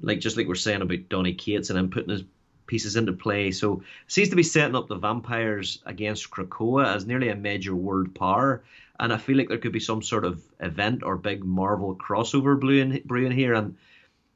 Like 0.00 0.20
just 0.20 0.36
like 0.36 0.46
we're 0.46 0.54
saying 0.54 0.82
about 0.82 1.08
Donny 1.08 1.34
Cates 1.34 1.70
and 1.70 1.78
him 1.78 1.90
putting 1.90 2.10
his 2.10 2.22
pieces 2.66 2.96
into 2.96 3.12
play. 3.12 3.50
So 3.50 3.74
it 3.74 4.12
seems 4.12 4.28
to 4.28 4.36
be 4.36 4.42
setting 4.42 4.76
up 4.76 4.88
the 4.88 4.96
vampires 4.96 5.82
against 5.86 6.30
Krakoa 6.30 6.94
as 6.94 7.06
nearly 7.06 7.28
a 7.28 7.36
major 7.36 7.74
world 7.74 8.14
power. 8.14 8.62
And 8.98 9.12
I 9.12 9.16
feel 9.16 9.36
like 9.36 9.48
there 9.48 9.58
could 9.58 9.72
be 9.72 9.80
some 9.80 10.02
sort 10.02 10.24
of 10.24 10.42
event 10.60 11.02
or 11.02 11.16
big 11.16 11.44
Marvel 11.44 11.96
crossover 11.96 12.58
brewing 13.04 13.32
here. 13.32 13.54
And 13.54 13.76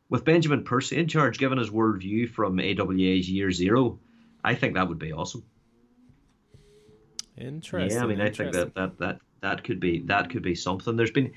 with 0.08 0.24
Benjamin 0.24 0.64
Percy 0.64 0.96
in 0.96 1.08
charge, 1.08 1.38
given 1.38 1.58
his 1.58 1.70
worldview 1.70 2.30
from 2.30 2.58
AWA's 2.58 3.30
Year 3.30 3.52
Zero, 3.52 3.98
I 4.44 4.54
think 4.54 4.74
that 4.74 4.88
would 4.88 4.98
be 4.98 5.12
awesome. 5.12 5.44
Interesting. 7.40 7.98
Yeah, 7.98 8.04
I 8.04 8.06
mean, 8.06 8.20
I 8.20 8.30
think 8.30 8.52
that, 8.52 8.74
that 8.74 8.98
that 8.98 9.20
that 9.40 9.64
could 9.64 9.80
be 9.80 10.00
that 10.02 10.30
could 10.30 10.42
be 10.42 10.54
something. 10.54 10.96
There's 10.96 11.10
been 11.10 11.32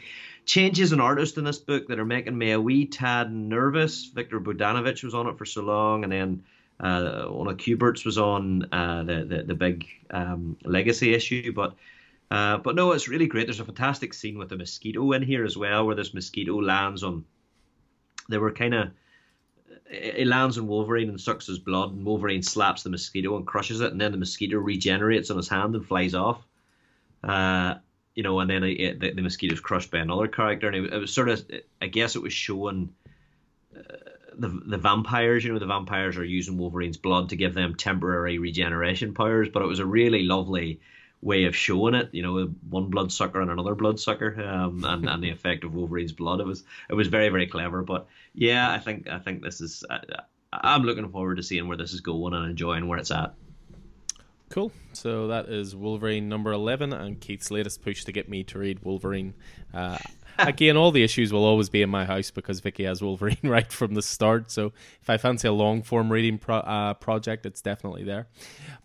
changes 0.46 0.92
in 0.92 1.00
artists 1.00 1.38
in 1.38 1.46
this 1.46 1.60
book 1.60 1.88
that 1.88 2.00
are 2.00 2.06
making 2.06 2.38
me 2.38 2.52
a 2.52 2.60
wee 2.60 2.86
tad 2.86 3.34
nervous. 3.34 4.06
Viktor 4.06 4.40
Bogdanovic 4.40 5.04
was 5.04 5.14
on 5.14 5.28
it 5.28 5.38
for 5.38 5.46
so 5.46 5.62
long, 5.62 6.04
and 6.04 6.12
then 6.12 6.44
uh, 6.80 7.26
one 7.26 7.48
of 7.48 7.58
Kubert's 7.58 8.04
was 8.04 8.18
on 8.18 8.68
uh, 8.74 9.04
the, 9.04 9.26
the 9.26 9.44
the 9.44 9.56
big 9.56 9.88
um, 10.12 10.58
legacy 10.64 11.14
issue, 11.14 11.54
but. 11.54 11.76
Uh, 12.32 12.58
but 12.58 12.74
no, 12.74 12.94
it's 12.94 13.08
really 13.08 13.28
great. 13.28 13.46
There's 13.46 13.60
a 13.60 13.66
fantastic 13.66 14.12
scene 14.12 14.40
with 14.40 14.52
a 14.52 14.58
mosquito 14.58 15.12
in 15.12 15.22
here 15.22 15.46
as 15.46 15.56
well, 15.56 15.86
where 15.86 15.96
this 15.96 16.16
mosquito 16.16 16.60
lands 16.60 17.04
on. 17.04 17.26
They 18.28 18.40
were 18.40 18.52
kind 18.52 18.74
of 18.74 18.90
it 19.94 20.28
lands 20.28 20.58
on 20.58 20.68
Wolverine 20.68 21.10
and 21.10 21.20
sucks 21.20 21.48
his 21.48 21.60
blood, 21.60 21.92
and 21.92 22.06
Wolverine 22.06 22.44
slaps 22.44 22.84
the 22.84 22.90
mosquito 22.90 23.38
and 23.38 23.46
crushes 23.46 23.82
it, 23.82 23.92
and 23.92 24.02
then 24.02 24.12
the 24.12 24.18
mosquito 24.18 24.58
regenerates 24.58 25.30
on 25.30 25.38
his 25.38 25.48
hand 25.48 25.76
and 25.76 25.86
flies 25.86 26.16
off. 26.16 26.46
Uh, 27.24 27.76
you 28.16 28.24
know, 28.24 28.40
and 28.40 28.50
then 28.50 28.64
it, 28.64 29.00
the, 29.00 29.12
the 29.12 29.22
mosquito's 29.22 29.60
crushed 29.60 29.92
by 29.92 30.00
another 30.00 30.28
character, 30.28 30.68
and 30.68 30.76
it, 30.76 30.94
it, 30.94 30.98
was 30.98 31.14
sort 31.14 31.30
of, 31.30 31.46
I 31.82 31.88
guess, 31.88 32.16
it 32.16 32.22
was 32.22 32.34
showing 32.34 32.94
uh, 33.76 33.82
the 34.38 34.50
the 34.50 34.78
vampires. 34.78 35.44
You 35.44 35.54
know, 35.54 35.60
the 35.60 35.66
vampires 35.66 36.18
are 36.18 36.26
using 36.26 36.58
Wolverine's 36.58 36.98
blood 36.98 37.30
to 37.30 37.36
give 37.36 37.54
them 37.54 37.76
temporary 37.76 38.40
regeneration 38.40 39.14
powers, 39.14 39.50
but 39.50 39.62
it 39.62 39.68
was 39.68 39.80
a 39.80 39.86
really 39.86 40.24
lovely 40.24 40.82
way 41.24 41.46
of 41.46 41.56
showing 41.56 41.96
it. 41.96 42.10
You 42.12 42.22
know, 42.22 42.54
one 42.70 42.90
bloodsucker 42.90 43.42
and 43.42 43.50
another 43.50 43.76
bloodsucker, 43.76 44.42
um, 44.44 44.84
and 44.86 45.08
and 45.08 45.24
the 45.24 45.30
effect 45.30 45.64
of 45.64 45.74
Wolverine's 45.74 46.12
blood. 46.12 46.40
It 46.40 46.46
was 46.46 46.64
it 46.90 46.94
was 46.94 47.08
very 47.08 47.30
very 47.30 47.48
clever. 47.48 47.82
But 47.82 48.08
yeah, 48.34 48.72
I 48.72 48.80
think 48.80 49.08
I 49.08 49.20
think 49.20 49.44
this 49.44 49.62
is. 49.62 49.84
I, 49.90 50.00
I'm 50.52 50.84
looking 50.84 51.10
forward 51.10 51.38
to 51.38 51.44
seeing 51.44 51.68
where 51.68 51.78
this 51.78 51.94
is 51.94 52.02
going 52.02 52.36
and 52.36 52.48
enjoying 52.48 52.88
where 52.88 53.00
it's 53.00 53.10
at. 53.10 53.34
Cool. 54.50 54.72
So 54.92 55.30
that 55.30 55.50
is 55.50 55.76
Wolverine 55.76 56.30
number 56.30 56.52
11 56.52 56.94
and 56.94 57.20
Keith's 57.20 57.50
latest 57.50 57.82
push 57.82 58.04
to 58.04 58.12
get 58.12 58.30
me 58.30 58.44
to 58.44 58.60
read 58.60 58.84
Wolverine. 58.84 59.34
Uh, 59.74 59.98
again, 60.38 60.78
all 60.78 60.92
the 60.92 61.04
issues 61.04 61.32
will 61.32 61.46
always 61.46 61.70
be 61.70 61.82
in 61.82 61.90
my 61.90 62.06
house 62.06 62.32
because 62.32 62.60
Vicky 62.60 62.84
has 62.84 63.02
Wolverine 63.02 63.38
right 63.44 63.72
from 63.72 63.94
the 63.94 64.02
start. 64.02 64.52
So 64.52 64.74
if 65.02 65.10
I 65.10 65.18
fancy 65.18 65.48
a 65.48 65.52
long 65.52 65.82
form 65.82 66.12
reading 66.12 66.38
pro- 66.38 66.58
uh, 66.58 66.94
project, 66.96 67.46
it's 67.46 67.62
definitely 67.62 68.04
there. 68.04 68.28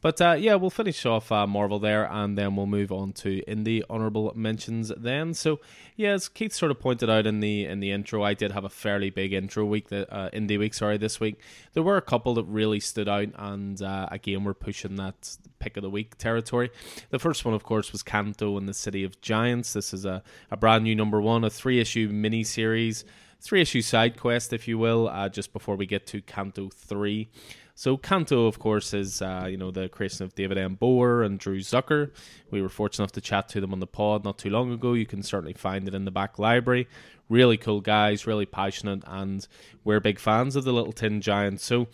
But 0.01 0.21
uh, 0.21 0.37
yeah, 0.39 0.55
we'll 0.55 0.71
finish 0.71 1.05
off 1.07 1.33
uh, 1.33 1.47
Marvel 1.47 1.79
there, 1.79 2.11
and 2.11 2.39
then 2.39 2.57
we'll 2.57 2.67
move 2.67 2.93
on 2.93 3.13
to 3.15 3.43
indie 3.49 3.83
honorable 3.91 4.33
mentions. 4.37 4.93
Then, 4.97 5.35
so 5.35 5.61
yeah, 5.97 6.11
as 6.11 6.29
Keith 6.29 6.53
sort 6.53 6.71
of 6.71 6.79
pointed 6.79 7.11
out 7.11 7.27
in 7.27 7.41
the 7.41 7.65
in 7.67 7.81
the 7.81 7.91
intro, 7.91 8.23
I 8.23 8.35
did 8.35 8.53
have 8.53 8.65
a 8.65 8.71
fairly 8.71 9.11
big 9.11 9.33
intro 9.33 9.65
week, 9.65 9.89
the 9.89 10.13
uh, 10.13 10.31
indie 10.31 10.59
week. 10.59 10.75
Sorry, 10.75 10.99
this 10.99 11.19
week 11.19 11.41
there 11.73 11.83
were 11.83 11.97
a 11.97 12.03
couple 12.03 12.35
that 12.35 12.45
really 12.45 12.81
stood 12.81 13.09
out, 13.09 13.29
and 13.37 13.81
uh, 13.83 14.09
again, 14.11 14.45
we're 14.45 14.55
pushing 14.55 14.97
that 14.97 15.37
pick 15.59 15.77
of 15.77 15.83
the 15.83 15.91
week 15.91 16.17
territory. 16.19 16.71
The 17.11 17.19
first 17.19 17.45
one, 17.45 17.55
of 17.55 17.63
course, 17.63 17.93
was 17.93 18.03
Canto 18.03 18.57
and 18.57 18.69
the 18.69 18.75
City 18.75 19.05
of 19.05 19.21
Giants. 19.21 19.73
This 19.73 19.93
is 19.93 20.05
a, 20.05 20.23
a 20.51 20.57
brand 20.57 20.85
new 20.85 20.95
number 20.95 21.21
one, 21.21 21.45
a 21.45 21.51
three 21.51 21.81
issue 21.81 22.09
mini 22.11 22.45
series, 22.45 23.05
three 23.41 23.61
issue 23.61 23.83
side 23.83 24.19
quest, 24.19 24.53
if 24.53 24.69
you 24.69 24.79
will, 24.79 25.09
uh, 25.09 25.29
just 25.29 25.53
before 25.53 25.77
we 25.77 25.87
get 25.87 26.07
to 26.09 26.21
Canto 26.23 26.69
3. 26.69 27.29
So 27.79 27.97
Canto, 27.97 28.47
of 28.47 28.59
course, 28.59 28.93
is 28.93 29.23
uh, 29.23 29.47
you 29.49 29.57
know 29.57 29.71
the 29.71 29.89
creation 29.89 30.25
of 30.25 30.35
David 30.35 30.59
M. 30.59 30.77
Booher 30.77 31.25
and 31.25 31.39
Drew 31.39 31.61
Zucker. 31.61 32.11
We 32.51 32.61
were 32.61 32.69
fortunate 32.69 33.05
enough 33.05 33.13
to 33.13 33.21
chat 33.21 33.49
to 33.51 33.61
them 33.61 33.73
on 33.73 33.79
the 33.79 33.87
pod 33.87 34.25
not 34.25 34.37
too 34.37 34.51
long 34.51 34.73
ago. 34.73 34.95
You 34.95 35.07
can 35.07 35.23
certainly 35.23 35.53
find 35.53 35.87
it 35.87 35.95
in 35.95 36.05
the 36.05 36.11
back 36.11 36.41
library. 36.41 36.89
Really 37.29 37.57
cool 37.57 37.81
guys, 37.81 38.27
really 38.27 38.47
passionate, 38.47 39.05
and 39.07 39.47
we're 39.85 40.01
big 40.01 40.19
fans 40.19 40.57
of 40.57 40.65
the 40.65 40.73
Little 40.73 40.93
Tin 40.93 41.21
Giants. 41.21 41.65
So 41.65 41.87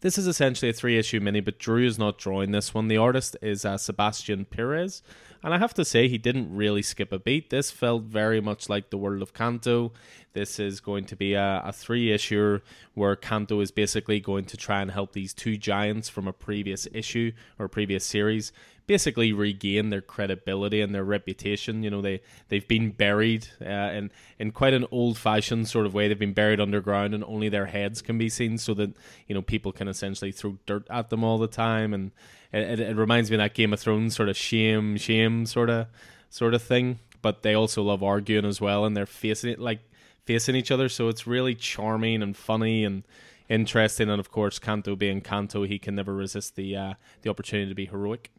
this 0.00 0.16
is 0.16 0.26
essentially 0.26 0.70
a 0.70 0.74
three 0.74 0.98
issue 0.98 1.20
mini, 1.20 1.40
but 1.40 1.58
Drew 1.58 1.84
is 1.84 1.98
not 1.98 2.18
drawing 2.18 2.52
this 2.52 2.72
one. 2.72 2.88
The 2.88 2.96
artist 2.96 3.36
is 3.42 3.64
uh, 3.64 3.76
Sebastian 3.76 4.46
Piriz, 4.46 5.02
and 5.42 5.52
I 5.52 5.58
have 5.58 5.74
to 5.74 5.84
say 5.84 6.08
he 6.08 6.18
didn't 6.18 6.54
really 6.54 6.82
skip 6.82 7.12
a 7.12 7.18
beat. 7.18 7.50
This 7.50 7.70
felt 7.70 8.04
very 8.04 8.40
much 8.40 8.68
like 8.68 8.90
the 8.90 8.96
world 8.96 9.22
of 9.22 9.34
Canto. 9.34 9.92
This 10.32 10.58
is 10.58 10.80
going 10.80 11.04
to 11.06 11.16
be 11.16 11.34
a, 11.34 11.62
a 11.64 11.72
three 11.72 12.12
issue 12.12 12.60
where 12.94 13.16
Canto 13.16 13.60
is 13.60 13.70
basically 13.70 14.20
going 14.20 14.44
to 14.46 14.56
try 14.56 14.80
and 14.80 14.90
help 14.90 15.12
these 15.12 15.34
two 15.34 15.56
giants 15.56 16.08
from 16.08 16.26
a 16.26 16.32
previous 16.32 16.86
issue 16.92 17.32
or 17.58 17.68
previous 17.68 18.04
series 18.04 18.52
basically 18.90 19.32
regain 19.32 19.90
their 19.90 20.00
credibility 20.00 20.80
and 20.80 20.92
their 20.92 21.04
reputation. 21.04 21.84
You 21.84 21.90
know, 21.90 22.02
they 22.02 22.22
they've 22.48 22.66
been 22.66 22.90
buried 22.90 23.46
uh, 23.64 23.92
in 23.92 24.10
in 24.36 24.50
quite 24.50 24.74
an 24.74 24.84
old 24.90 25.16
fashioned 25.16 25.68
sort 25.68 25.86
of 25.86 25.94
way. 25.94 26.08
They've 26.08 26.18
been 26.18 26.32
buried 26.32 26.58
underground, 26.58 27.14
and 27.14 27.22
only 27.22 27.48
their 27.48 27.66
heads 27.66 28.02
can 28.02 28.18
be 28.18 28.28
seen, 28.28 28.58
so 28.58 28.74
that 28.74 28.96
you 29.28 29.34
know 29.36 29.42
people 29.42 29.70
can 29.70 29.86
essentially 29.86 30.32
throw 30.32 30.58
dirt 30.66 30.88
at 30.90 31.08
them 31.08 31.22
all 31.22 31.38
the 31.38 31.46
time. 31.46 31.94
And 31.94 32.10
it, 32.52 32.80
it, 32.80 32.96
reminds 32.96 33.30
me 33.30 33.36
of 33.36 33.38
that 33.38 33.54
Game 33.54 33.72
of 33.72 33.78
Thrones 33.78 34.16
sort 34.16 34.28
of 34.28 34.36
shame, 34.36 34.96
shame 34.96 35.46
sort 35.46 35.70
of 35.70 35.86
sort 36.28 36.54
of 36.54 36.60
thing. 36.60 36.98
But 37.22 37.42
they 37.42 37.54
also 37.54 37.84
love 37.84 38.02
arguing 38.02 38.44
as 38.44 38.60
well, 38.60 38.84
and 38.84 38.96
they're 38.96 39.06
facing 39.06 39.52
it 39.52 39.60
like 39.60 39.82
facing 40.24 40.56
each 40.56 40.72
other. 40.72 40.88
So 40.88 41.06
it's 41.06 41.28
really 41.28 41.54
charming 41.54 42.24
and 42.24 42.36
funny 42.36 42.84
and 42.84 43.04
interesting. 43.48 44.10
And 44.10 44.18
of 44.18 44.32
course, 44.32 44.58
Canto 44.58 44.96
being 44.96 45.20
Canto, 45.20 45.62
he 45.62 45.78
can 45.78 45.94
never 45.94 46.12
resist 46.12 46.56
the 46.56 46.74
uh, 46.74 46.94
the 47.22 47.30
opportunity 47.30 47.68
to 47.68 47.76
be 47.76 47.86
heroic. 47.86 48.32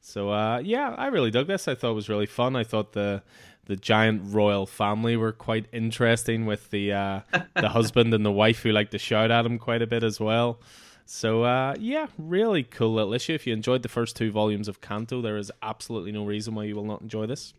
So 0.00 0.30
uh, 0.30 0.58
yeah, 0.64 0.94
I 0.96 1.06
really 1.06 1.30
dug 1.30 1.46
this. 1.46 1.68
I 1.68 1.74
thought 1.74 1.90
it 1.90 1.94
was 1.94 2.08
really 2.08 2.26
fun. 2.26 2.56
I 2.56 2.64
thought 2.64 2.92
the 2.92 3.22
the 3.66 3.76
giant 3.76 4.22
royal 4.32 4.64
family 4.64 5.16
were 5.16 5.32
quite 5.32 5.66
interesting 5.72 6.46
with 6.46 6.70
the 6.70 6.92
uh, 6.92 7.20
the 7.56 7.68
husband 7.68 8.14
and 8.14 8.24
the 8.24 8.32
wife 8.32 8.62
who 8.62 8.72
like 8.72 8.90
to 8.90 8.98
shout 8.98 9.30
at 9.30 9.44
him 9.44 9.58
quite 9.58 9.82
a 9.82 9.86
bit 9.86 10.02
as 10.02 10.20
well. 10.20 10.60
So 11.04 11.44
uh, 11.44 11.74
yeah, 11.78 12.06
really 12.18 12.62
cool 12.62 12.94
little 12.94 13.14
issue. 13.14 13.34
If 13.34 13.46
you 13.46 13.52
enjoyed 13.52 13.82
the 13.82 13.88
first 13.88 14.16
two 14.16 14.30
volumes 14.30 14.68
of 14.68 14.80
Canto, 14.80 15.22
there 15.22 15.36
is 15.36 15.52
absolutely 15.62 16.12
no 16.12 16.24
reason 16.24 16.54
why 16.54 16.64
you 16.64 16.74
will 16.74 16.84
not 16.84 17.00
enjoy 17.00 17.26
this. 17.26 17.54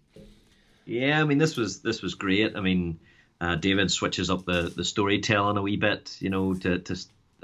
Yeah, 0.85 1.19
I 1.21 1.25
mean 1.25 1.37
this 1.37 1.57
was 1.57 1.81
this 1.81 2.01
was 2.01 2.15
great. 2.15 2.55
I 2.55 2.61
mean, 2.61 2.99
uh, 3.41 3.55
David 3.55 3.91
switches 3.91 4.29
up 4.29 4.45
the 4.45 4.71
the 4.75 4.85
storytelling 4.85 5.57
a 5.57 5.61
wee 5.61 5.77
bit, 5.77 6.17
you 6.19 6.29
know, 6.29 6.53
to 6.55 6.79
to 6.79 6.95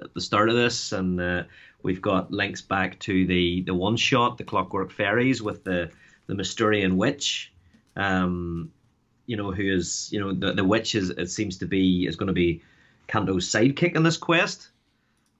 at 0.02 0.14
the 0.14 0.22
start 0.22 0.50
of 0.50 0.56
this, 0.56 0.92
and 0.92 1.20
uh, 1.20 1.44
We've 1.84 2.02
got 2.02 2.32
links 2.32 2.62
back 2.62 3.00
to 3.00 3.28
the 3.28 3.62
the 3.62 3.74
one 3.74 3.98
shot, 3.98 4.38
the 4.38 4.44
Clockwork 4.44 4.92
Fairies 4.92 5.42
with 5.42 5.64
the 5.64 5.92
the 6.28 6.34
Mysturian 6.34 6.96
Witch. 6.96 7.52
Um, 7.96 8.72
you 9.26 9.38
know, 9.38 9.52
who 9.52 9.64
is 9.64 10.10
you 10.12 10.20
know 10.20 10.34
the 10.34 10.54
the 10.54 10.64
witch 10.64 10.96
is 10.96 11.10
it 11.12 11.30
seems 11.30 11.58
to 11.58 11.66
be 11.66 12.08
is 12.08 12.16
going 12.16 12.28
to 12.28 12.34
be 12.34 12.62
Canto's 13.08 13.48
sidekick 13.48 13.96
in 13.96 14.04
this 14.04 14.18
quest, 14.18 14.70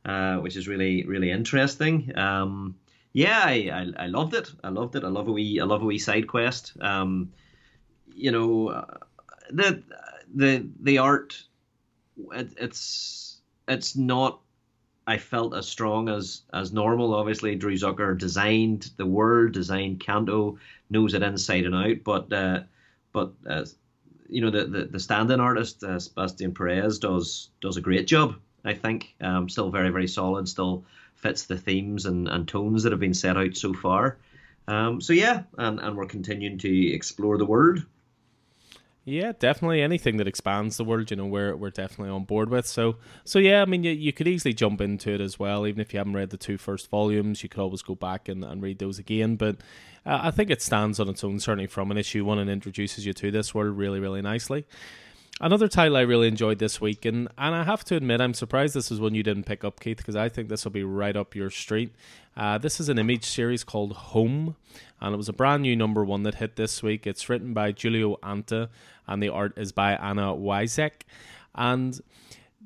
uh, 0.06 0.38
which 0.38 0.56
is 0.56 0.68
really 0.68 1.06
really 1.06 1.32
interesting. 1.32 2.16
Um, 2.18 2.76
yeah, 3.14 3.42
I, 3.46 3.92
I, 3.98 4.04
I 4.04 4.08
loved 4.08 4.34
it. 4.34 4.52
I 4.64 4.70
loved 4.70 4.96
it. 4.96 5.04
I 5.04 5.08
love 5.08 5.28
a 5.28 5.32
wee 5.32 5.60
I 5.60 5.66
love 5.66 5.82
a 5.82 5.86
wee 5.86 6.00
side 6.00 6.28
quest. 6.28 6.74
Um, 6.82 7.32
you 8.14 8.32
know, 8.32 8.70
uh, 8.70 8.98
the 9.50 9.82
the 10.34 10.68
the 10.82 10.98
art 10.98 11.42
it, 12.32 12.54
it's 12.58 13.42
it's 13.68 13.96
not 13.96 14.40
I 15.06 15.18
felt 15.18 15.56
as 15.56 15.68
strong 15.68 16.10
as 16.10 16.44
as 16.54 16.72
normal. 16.72 17.14
Obviously, 17.14 17.56
Drew 17.56 17.74
Zucker 17.74 18.18
designed 18.18 18.92
the 18.98 19.06
world, 19.06 19.52
designed 19.52 20.00
Canto, 20.00 20.58
knows 20.90 21.14
it 21.14 21.24
inside 21.24 21.66
and 21.66 21.76
out. 21.76 22.04
But 22.04 22.32
uh, 22.32 22.62
but 23.12 23.34
uh, 23.48 23.66
you 24.30 24.42
know 24.42 24.50
the, 24.50 24.66
the, 24.66 24.86
the 24.86 25.00
stand-in 25.00 25.40
artist 25.40 25.84
uh, 25.84 26.00
Sebastian 26.00 26.54
Piriz 26.54 27.00
does 27.00 27.50
does 27.62 27.78
a 27.78 27.82
great 27.82 28.08
job. 28.08 28.36
I 28.64 28.74
think 28.74 29.14
um, 29.20 29.50
still 29.50 29.70
very 29.70 29.90
very 29.90 30.08
solid. 30.08 30.48
Still 30.48 30.86
fits 31.16 31.46
the 31.46 31.58
themes 31.58 32.06
and, 32.06 32.28
and 32.28 32.48
tones 32.48 32.84
that 32.84 32.92
have 32.92 33.00
been 33.00 33.14
set 33.14 33.38
out 33.38 33.56
so 33.56 33.74
far. 33.74 34.18
Um, 34.68 35.02
so 35.02 35.14
yeah, 35.14 35.44
and, 35.58 35.80
and 35.80 35.98
we're 35.98 36.06
continuing 36.06 36.58
to 36.60 36.94
explore 36.94 37.38
the 37.38 37.46
world. 37.46 37.86
Yeah, 39.06 39.34
definitely. 39.38 39.82
Anything 39.82 40.16
that 40.18 40.30
expands 40.30 40.78
the 40.78 40.86
world, 40.86 41.12
you 41.12 41.18
know, 41.18 41.26
we're 41.26 41.58
we're 41.58 41.72
definitely 41.72 42.10
on 42.10 42.24
board 42.24 42.50
with. 42.50 42.66
So, 42.66 42.96
so 43.26 43.38
yeah, 43.38 43.62
I 43.62 43.66
mean, 43.66 43.84
you, 43.84 43.92
you 43.92 44.14
could 44.14 44.30
easily 44.30 44.54
jump 44.54 44.80
into 44.80 45.12
it 45.14 45.20
as 45.20 45.38
well, 45.38 45.68
even 45.68 45.82
if 45.82 45.94
you 45.94 45.98
haven't 45.98 46.14
read 46.14 46.30
the 46.30 46.38
two 46.38 46.58
first 46.58 46.90
volumes. 46.90 47.44
You 47.44 47.50
could 47.50 47.60
always 47.60 47.82
go 47.82 47.96
back 47.96 48.30
and, 48.30 48.46
and 48.46 48.62
read 48.62 48.80
those 48.80 49.00
again. 49.00 49.36
But 49.36 49.58
uh, 50.06 50.20
I 50.24 50.32
think 50.32 50.50
it 50.50 50.62
stands 50.62 51.02
on 51.02 51.10
its 51.10 51.22
own, 51.22 51.42
certainly 51.42 51.68
from 51.68 51.92
an 51.92 51.98
issue 51.98 52.24
one, 52.24 52.40
and 52.40 52.50
introduces 52.50 53.06
you 53.06 53.12
to 53.12 53.30
this 53.30 53.54
world 53.54 53.78
really, 53.78 54.00
really 54.00 54.22
nicely. 54.22 54.66
Another 55.42 55.68
title 55.68 55.98
I 55.98 56.02
really 56.02 56.28
enjoyed 56.28 56.60
this 56.60 56.80
week, 56.80 57.06
and, 57.06 57.28
and 57.38 57.56
I 57.56 57.64
have 57.64 57.84
to 57.86 57.96
admit, 57.96 58.22
I'm 58.22 58.36
surprised 58.36 58.76
this 58.76 58.92
is 58.92 59.00
one 59.00 59.16
you 59.16 59.24
didn't 59.24 59.46
pick 59.46 59.64
up, 59.64 59.80
Keith, 59.80 59.98
because 59.98 60.16
I 60.16 60.30
think 60.30 60.48
this 60.48 60.64
will 60.64 60.72
be 60.72 60.84
right 60.84 61.16
up 61.16 61.36
your 61.36 61.50
street. 61.50 61.92
Uh, 62.38 62.60
this 62.60 62.80
is 62.80 62.88
an 62.88 63.00
image 63.00 63.26
series 63.26 63.64
called 63.64 63.94
Home, 63.94 64.56
and 65.02 65.14
it 65.14 65.18
was 65.18 65.30
a 65.30 65.34
brand 65.34 65.64
new 65.64 65.76
number 65.76 66.06
one 66.06 66.22
that 66.24 66.36
hit 66.36 66.56
this 66.56 66.84
week. 66.84 67.08
It's 67.08 67.30
written 67.30 67.54
by 67.54 67.72
Julio 67.72 68.18
Anta, 68.18 68.70
and 69.08 69.24
the 69.24 69.30
art 69.30 69.58
is 69.58 69.72
by 69.72 69.94
Anna 69.96 70.34
Wieszczyk. 70.34 71.02
And 71.56 72.00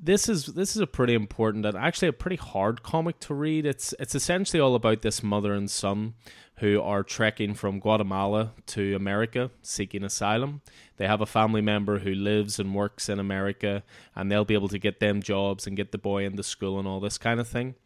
this 0.00 0.28
is 0.28 0.46
this 0.46 0.76
is 0.76 0.80
a 0.80 0.86
pretty 0.86 1.14
important 1.14 1.66
and 1.66 1.76
actually 1.76 2.08
a 2.08 2.12
pretty 2.12 2.36
hard 2.36 2.82
comic 2.82 3.18
to 3.20 3.34
read. 3.34 3.66
It's 3.66 3.94
it's 3.98 4.14
essentially 4.14 4.60
all 4.60 4.74
about 4.74 5.02
this 5.02 5.22
mother 5.22 5.54
and 5.54 5.68
son 5.68 6.14
who 6.60 6.80
are 6.80 7.02
trekking 7.02 7.54
from 7.54 7.78
Guatemala 7.78 8.52
to 8.66 8.94
America 8.94 9.50
seeking 9.62 10.02
asylum. 10.02 10.60
They 10.96 11.06
have 11.06 11.20
a 11.20 11.26
family 11.26 11.60
member 11.60 12.00
who 12.00 12.14
lives 12.14 12.58
and 12.58 12.74
works 12.74 13.08
in 13.08 13.20
America, 13.20 13.84
and 14.16 14.30
they'll 14.30 14.44
be 14.44 14.54
able 14.54 14.68
to 14.68 14.78
get 14.78 14.98
them 14.98 15.22
jobs 15.22 15.66
and 15.66 15.76
get 15.76 15.92
the 15.92 15.98
boy 15.98 16.24
into 16.24 16.42
school 16.42 16.78
and 16.78 16.88
all 16.88 17.00
this 17.00 17.18
kind 17.18 17.38
of 17.38 17.46
thing. 17.46 17.76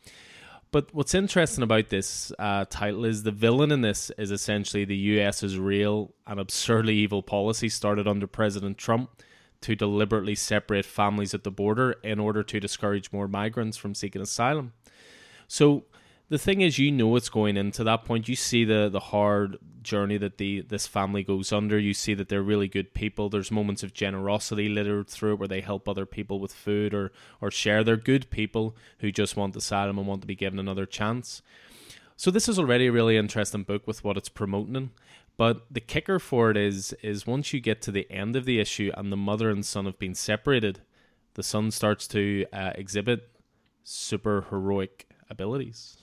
But 0.70 0.88
what's 0.94 1.14
interesting 1.14 1.62
about 1.62 1.90
this 1.90 2.32
uh, 2.38 2.64
title 2.64 3.04
is 3.04 3.24
the 3.24 3.30
villain 3.30 3.72
in 3.72 3.82
this 3.82 4.10
is 4.16 4.30
essentially 4.30 4.86
the 4.86 4.96
US's 4.96 5.58
real 5.58 6.14
and 6.26 6.40
absurdly 6.40 6.94
evil 6.94 7.22
policy 7.22 7.68
started 7.68 8.08
under 8.08 8.26
President 8.26 8.78
Trump 8.78 9.10
to 9.60 9.76
deliberately 9.76 10.34
separate 10.34 10.86
families 10.86 11.34
at 11.34 11.44
the 11.44 11.50
border 11.50 11.92
in 12.02 12.18
order 12.18 12.42
to 12.42 12.58
discourage 12.58 13.12
more 13.12 13.28
migrants 13.28 13.76
from 13.76 13.94
seeking 13.94 14.22
asylum. 14.22 14.72
So 15.46 15.84
the 16.32 16.38
thing 16.38 16.62
is, 16.62 16.78
you 16.78 16.90
know 16.90 17.14
it's 17.16 17.28
going 17.28 17.58
into 17.58 17.84
that 17.84 18.06
point. 18.06 18.26
You 18.26 18.36
see 18.36 18.64
the 18.64 18.88
the 18.88 19.00
hard 19.00 19.58
journey 19.82 20.16
that 20.16 20.38
the 20.38 20.62
this 20.62 20.86
family 20.86 21.22
goes 21.22 21.52
under. 21.52 21.78
You 21.78 21.92
see 21.92 22.14
that 22.14 22.30
they're 22.30 22.42
really 22.42 22.68
good 22.68 22.94
people. 22.94 23.28
There's 23.28 23.50
moments 23.50 23.82
of 23.82 23.92
generosity 23.92 24.70
littered 24.70 25.08
through 25.08 25.34
it 25.34 25.38
where 25.40 25.46
they 25.46 25.60
help 25.60 25.86
other 25.86 26.06
people 26.06 26.40
with 26.40 26.54
food 26.54 26.94
or 26.94 27.12
or 27.42 27.50
share. 27.50 27.84
They're 27.84 27.98
good 27.98 28.30
people 28.30 28.74
who 29.00 29.12
just 29.12 29.36
want 29.36 29.54
asylum 29.56 29.98
and 29.98 30.06
want 30.06 30.22
to 30.22 30.26
be 30.26 30.34
given 30.34 30.58
another 30.58 30.86
chance. 30.86 31.42
So 32.16 32.30
this 32.30 32.48
is 32.48 32.58
already 32.58 32.86
a 32.86 32.92
really 32.92 33.18
interesting 33.18 33.64
book 33.64 33.86
with 33.86 34.02
what 34.02 34.16
it's 34.16 34.30
promoting. 34.30 34.92
But 35.36 35.66
the 35.70 35.80
kicker 35.80 36.18
for 36.18 36.50
it 36.50 36.56
is 36.56 36.94
is 37.02 37.26
once 37.26 37.52
you 37.52 37.60
get 37.60 37.82
to 37.82 37.92
the 37.92 38.10
end 38.10 38.36
of 38.36 38.46
the 38.46 38.58
issue 38.58 38.90
and 38.96 39.12
the 39.12 39.18
mother 39.18 39.50
and 39.50 39.66
son 39.66 39.84
have 39.84 39.98
been 39.98 40.14
separated, 40.14 40.80
the 41.34 41.42
son 41.42 41.70
starts 41.70 42.08
to 42.08 42.46
uh, 42.54 42.72
exhibit 42.74 43.28
super 43.84 44.46
heroic 44.48 45.06
abilities. 45.28 45.98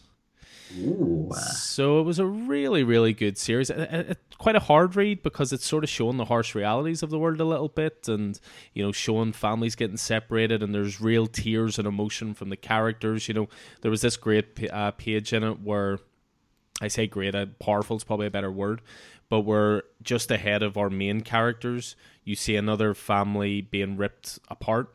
Ooh. 0.77 1.31
So 1.55 1.99
it 1.99 2.03
was 2.03 2.19
a 2.19 2.25
really, 2.25 2.83
really 2.83 3.13
good 3.13 3.37
series. 3.37 3.69
It, 3.69 3.79
it, 3.79 4.17
quite 4.37 4.55
a 4.55 4.59
hard 4.59 4.95
read 4.95 5.23
because 5.23 5.51
it's 5.51 5.65
sort 5.65 5.83
of 5.83 5.89
showing 5.89 6.17
the 6.17 6.25
harsh 6.25 6.53
realities 6.53 7.01
of 7.01 7.09
the 7.09 7.17
world 7.17 7.41
a 7.41 7.45
little 7.45 7.69
bit, 7.69 8.07
and 8.07 8.39
you 8.73 8.83
know, 8.83 8.91
showing 8.91 9.33
families 9.33 9.75
getting 9.75 9.97
separated, 9.97 10.61
and 10.61 10.73
there's 10.73 11.01
real 11.01 11.27
tears 11.27 11.79
and 11.79 11.87
emotion 11.87 12.33
from 12.33 12.49
the 12.49 12.57
characters. 12.57 13.27
You 13.27 13.33
know, 13.33 13.49
there 13.81 13.91
was 13.91 14.01
this 14.01 14.17
great 14.17 14.71
uh, 14.71 14.91
page 14.91 15.33
in 15.33 15.43
it 15.43 15.61
where 15.61 15.99
I 16.81 16.87
say 16.87 17.07
great, 17.07 17.35
uh, 17.35 17.47
powerful 17.59 17.97
is 17.97 18.03
probably 18.03 18.27
a 18.27 18.31
better 18.31 18.51
word, 18.51 18.81
but 19.27 19.41
we're 19.41 19.81
just 20.03 20.29
ahead 20.29 20.61
of 20.61 20.77
our 20.77 20.89
main 20.89 21.21
characters. 21.21 21.95
You 22.23 22.35
see 22.35 22.55
another 22.55 22.93
family 22.93 23.61
being 23.61 23.97
ripped 23.97 24.39
apart. 24.49 24.93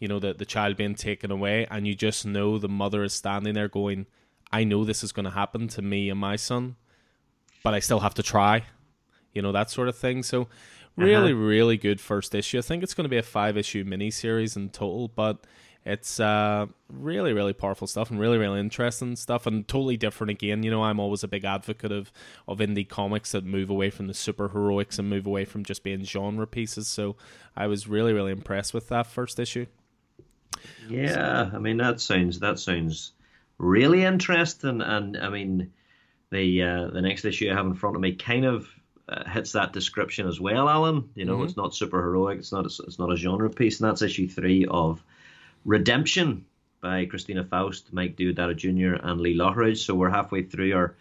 You 0.00 0.08
know, 0.08 0.18
the 0.18 0.34
the 0.34 0.44
child 0.44 0.76
being 0.76 0.96
taken 0.96 1.30
away, 1.30 1.68
and 1.70 1.86
you 1.86 1.94
just 1.94 2.26
know 2.26 2.58
the 2.58 2.68
mother 2.68 3.04
is 3.04 3.12
standing 3.12 3.54
there 3.54 3.68
going 3.68 4.06
I 4.52 4.64
know 4.64 4.84
this 4.84 5.02
is 5.02 5.12
going 5.12 5.24
to 5.24 5.30
happen 5.30 5.68
to 5.68 5.82
me 5.82 6.10
and 6.10 6.18
my 6.18 6.36
son, 6.36 6.76
but 7.62 7.74
I 7.74 7.80
still 7.80 8.00
have 8.00 8.14
to 8.14 8.22
try. 8.22 8.64
You 9.32 9.42
know 9.42 9.52
that 9.52 9.70
sort 9.70 9.88
of 9.88 9.96
thing. 9.96 10.22
So, 10.22 10.48
really, 10.96 11.32
uh-huh. 11.32 11.42
really 11.42 11.76
good 11.76 12.00
first 12.00 12.34
issue. 12.34 12.58
I 12.58 12.62
think 12.62 12.82
it's 12.82 12.94
going 12.94 13.04
to 13.04 13.08
be 13.08 13.16
a 13.16 13.22
five 13.22 13.56
issue 13.56 13.84
mini 13.84 14.10
series 14.10 14.56
in 14.56 14.70
total, 14.70 15.08
but 15.08 15.44
it's 15.84 16.18
uh, 16.18 16.66
really, 16.88 17.34
really 17.34 17.52
powerful 17.52 17.86
stuff 17.86 18.10
and 18.10 18.18
really, 18.18 18.38
really 18.38 18.58
interesting 18.58 19.16
stuff 19.16 19.46
and 19.46 19.68
totally 19.68 19.98
different 19.98 20.30
again. 20.30 20.62
You 20.62 20.70
know, 20.70 20.82
I'm 20.82 20.98
always 20.98 21.22
a 21.22 21.28
big 21.28 21.44
advocate 21.44 21.92
of, 21.92 22.10
of 22.48 22.58
indie 22.58 22.88
comics 22.88 23.32
that 23.32 23.44
move 23.44 23.68
away 23.68 23.90
from 23.90 24.06
the 24.06 24.14
super 24.14 24.48
heroics 24.48 24.98
and 24.98 25.10
move 25.10 25.26
away 25.26 25.44
from 25.44 25.62
just 25.62 25.82
being 25.82 26.02
genre 26.04 26.46
pieces. 26.46 26.88
So 26.88 27.16
I 27.54 27.66
was 27.66 27.86
really, 27.86 28.14
really 28.14 28.32
impressed 28.32 28.72
with 28.72 28.88
that 28.88 29.06
first 29.06 29.38
issue. 29.38 29.66
Yeah, 30.88 31.50
I 31.52 31.58
mean 31.58 31.76
that 31.78 32.00
sounds 32.00 32.38
that 32.40 32.58
sounds 32.58 33.12
really 33.58 34.04
interesting. 34.04 34.80
And 34.80 35.16
I 35.16 35.28
mean, 35.28 35.72
the 36.30 36.62
uh, 36.62 36.86
the 36.88 37.02
next 37.02 37.24
issue 37.24 37.50
I 37.50 37.54
have 37.54 37.66
in 37.66 37.74
front 37.74 37.96
of 37.96 38.02
me 38.02 38.14
kind 38.14 38.44
of 38.44 38.68
uh, 39.08 39.28
hits 39.28 39.52
that 39.52 39.72
description 39.72 40.26
as 40.26 40.40
well, 40.40 40.68
Alan. 40.68 41.08
You 41.14 41.24
know, 41.24 41.36
mm-hmm. 41.36 41.44
it's 41.44 41.56
not 41.56 41.74
super 41.74 42.00
heroic. 42.00 42.38
It's 42.38 42.52
not 42.52 42.64
a, 42.64 42.82
it's 42.86 42.98
not 42.98 43.12
a 43.12 43.16
genre 43.16 43.50
piece, 43.50 43.80
and 43.80 43.88
that's 43.88 44.02
issue 44.02 44.28
three 44.28 44.66
of 44.66 45.02
Redemption 45.64 46.44
by 46.80 47.06
Christina 47.06 47.44
Faust, 47.44 47.92
Mike 47.92 48.16
Deodato 48.16 48.54
Jr., 48.56 49.02
and 49.02 49.20
Lee 49.20 49.34
Loughridge. 49.34 49.84
So 49.84 49.94
we're 49.94 50.10
halfway 50.10 50.42
through 50.42 50.74
our 50.74 50.96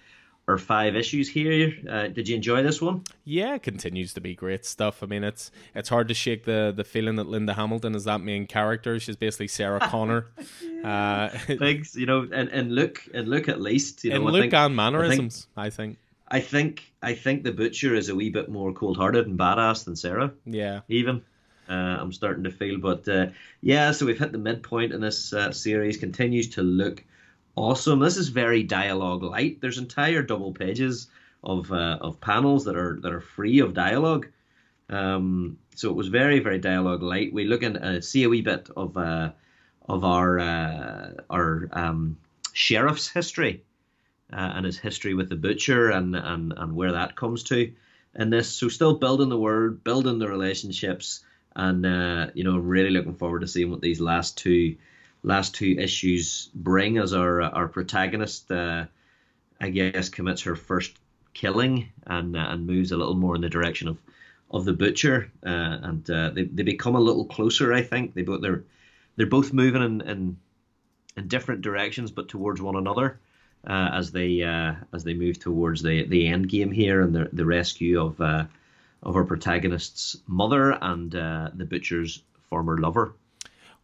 or 0.47 0.57
five 0.57 0.95
issues 0.95 1.29
here. 1.29 1.73
Uh, 1.89 2.07
did 2.07 2.27
you 2.27 2.35
enjoy 2.35 2.63
this 2.63 2.81
one? 2.81 3.03
Yeah, 3.23 3.55
it 3.55 3.63
continues 3.63 4.13
to 4.13 4.21
be 4.21 4.35
great 4.35 4.65
stuff. 4.65 5.01
I 5.01 5.05
mean, 5.05 5.23
it's 5.23 5.51
it's 5.73 5.89
hard 5.89 6.07
to 6.09 6.13
shake 6.13 6.43
the 6.43 6.73
the 6.75 6.83
feeling 6.83 7.15
that 7.15 7.27
Linda 7.27 7.53
Hamilton 7.53 7.95
is 7.95 8.03
that 8.03 8.21
main 8.21 8.45
character. 8.45 8.99
She's 8.99 9.15
basically 9.15 9.47
Sarah 9.47 9.79
Connor. 9.79 10.27
uh, 10.83 11.29
Thanks, 11.59 11.95
you 11.95 12.05
know, 12.05 12.27
and, 12.31 12.49
and 12.49 12.73
look 12.73 13.03
and 13.13 13.27
look 13.27 13.47
at 13.47 13.61
least 13.61 14.03
you 14.03 14.11
know, 14.11 14.17
and 14.17 14.25
look 14.25 14.41
think, 14.41 14.53
and 14.53 14.75
mannerisms. 14.75 15.47
I 15.55 15.69
think, 15.69 15.97
I 16.27 16.39
think. 16.39 16.39
I 16.39 16.39
think 16.39 16.93
I 17.01 17.13
think 17.13 17.43
the 17.43 17.51
butcher 17.51 17.93
is 17.93 18.09
a 18.09 18.15
wee 18.15 18.29
bit 18.29 18.49
more 18.49 18.73
cold 18.73 18.97
hearted 18.97 19.27
and 19.27 19.37
badass 19.37 19.85
than 19.85 19.95
Sarah. 19.95 20.33
Yeah, 20.45 20.81
even. 20.87 21.21
Uh, 21.69 21.97
I'm 21.99 22.11
starting 22.11 22.43
to 22.43 22.51
feel, 22.51 22.77
but 22.77 23.07
uh, 23.07 23.27
yeah. 23.61 23.91
So 23.91 24.05
we've 24.05 24.19
hit 24.19 24.31
the 24.31 24.37
midpoint 24.37 24.93
in 24.93 24.99
this 24.99 25.31
uh, 25.31 25.51
series. 25.51 25.97
Continues 25.97 26.49
to 26.49 26.61
look 26.61 27.03
awesome. 27.55 27.99
This 27.99 28.17
is 28.17 28.29
very 28.29 28.63
dialogue 28.63 29.23
light. 29.23 29.61
There's 29.61 29.77
entire 29.77 30.23
double 30.23 30.51
pages 30.51 31.07
of 31.43 31.71
uh, 31.71 31.99
of 32.01 32.19
panels 32.19 32.65
that 32.65 32.75
are 32.75 32.99
that 33.01 33.13
are 33.13 33.21
free 33.21 33.59
of 33.59 33.73
dialogue. 33.73 34.27
Um, 34.89 35.57
so 35.75 35.89
it 35.89 35.95
was 35.95 36.07
very 36.07 36.39
very 36.39 36.59
dialogue 36.59 37.01
light. 37.01 37.33
We 37.33 37.45
look 37.45 37.63
and 37.63 37.77
uh, 37.77 38.01
see 38.01 38.23
a 38.23 38.29
wee 38.29 38.41
bit 38.41 38.69
of 38.75 38.97
uh, 38.97 39.31
of 39.87 40.03
our 40.03 40.39
uh, 40.39 41.11
our 41.29 41.69
um, 41.71 42.17
sheriff's 42.53 43.09
history 43.09 43.63
uh, 44.31 44.51
and 44.55 44.65
his 44.65 44.77
history 44.77 45.13
with 45.13 45.29
the 45.29 45.35
butcher 45.35 45.89
and 45.89 46.15
and 46.15 46.53
and 46.55 46.75
where 46.75 46.93
that 46.93 47.15
comes 47.15 47.43
to 47.43 47.71
in 48.15 48.29
this. 48.29 48.49
So 48.49 48.69
still 48.69 48.95
building 48.95 49.29
the 49.29 49.37
world, 49.37 49.83
building 49.83 50.19
the 50.19 50.27
relationships, 50.27 51.23
and 51.55 51.85
uh, 51.85 52.27
you 52.33 52.43
know 52.43 52.55
I'm 52.55 52.67
really 52.67 52.91
looking 52.91 53.15
forward 53.15 53.41
to 53.41 53.47
seeing 53.47 53.71
what 53.71 53.81
these 53.81 53.99
last 53.99 54.37
two 54.37 54.77
last 55.23 55.55
two 55.55 55.75
issues 55.77 56.49
bring 56.53 56.97
as 56.97 57.13
our 57.13 57.41
our 57.41 57.67
protagonist. 57.67 58.51
Uh, 58.51 58.85
I 59.61 59.69
guess 59.69 60.09
commits 60.09 60.41
her 60.41 60.55
first 60.55 60.93
killing 61.33 61.89
and 62.05 62.35
uh, 62.35 62.47
and 62.49 62.67
moves 62.67 62.91
a 62.91 62.97
little 62.97 63.15
more 63.15 63.35
in 63.35 63.41
the 63.41 63.49
direction 63.49 63.87
of 63.87 63.97
of 64.51 64.65
the 64.65 64.73
butcher, 64.73 65.31
uh, 65.45 65.77
and 65.83 66.05
they 66.05 66.43
they 66.43 66.63
become 66.63 66.95
a 66.95 67.01
little 67.01 67.25
closer. 67.25 67.73
I 67.73 67.81
think 67.81 68.13
they 68.13 68.21
both 68.21 68.41
they're 68.41 68.63
they're 69.15 69.25
both 69.25 69.53
moving 69.53 69.83
in 69.83 70.01
in, 70.01 70.37
in 71.17 71.27
different 71.27 71.61
directions, 71.61 72.11
but 72.11 72.27
towards 72.27 72.61
one 72.61 72.75
another. 72.75 73.19
Uh, 73.65 73.91
as 73.93 74.11
they 74.11 74.41
uh, 74.41 74.73
as 74.93 75.05
they 75.05 75.13
move 75.13 75.39
towards 75.39 75.81
the, 75.81 76.05
the 76.07 76.27
end 76.27 76.49
game 76.49 76.69
here 76.69 77.01
and 77.01 77.15
the 77.15 77.29
the 77.31 77.45
rescue 77.45 77.97
of 78.01 78.19
of 79.03 79.15
our 79.15 79.23
protagonist's 79.23 80.17
mother 80.27 80.71
and 80.81 81.15
uh, 81.15 81.49
the 81.53 81.65
butcher's 81.65 82.23
former 82.49 82.77
lover. 82.77 83.13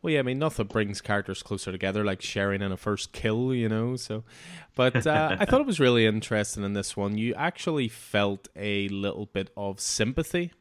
Well, 0.01 0.13
yeah, 0.13 0.19
I 0.19 0.23
mean, 0.23 0.39
nothing 0.39 0.67
brings 0.67 1.01
characters 1.01 1.43
closer 1.43 1.73
together 1.73 2.05
like 2.05 2.21
sharing 2.21 2.61
in 2.61 2.71
a 2.71 2.77
first 2.77 3.11
kill, 3.11 3.53
you 3.53 3.67
know. 3.67 3.97
So, 3.97 4.23
but 4.75 5.05
uh, 5.05 5.35
I 5.37 5.45
thought 5.45 5.59
it 5.59 5.67
was 5.67 5.79
really 5.79 6.05
interesting 6.05 6.63
in 6.63 6.71
this 6.71 6.95
one. 6.95 7.17
You 7.17 7.33
actually 7.35 7.89
felt 7.89 8.47
a 8.55 8.87
little 8.89 9.25
bit 9.25 9.49
of 9.57 9.81
sympathy 9.81 10.53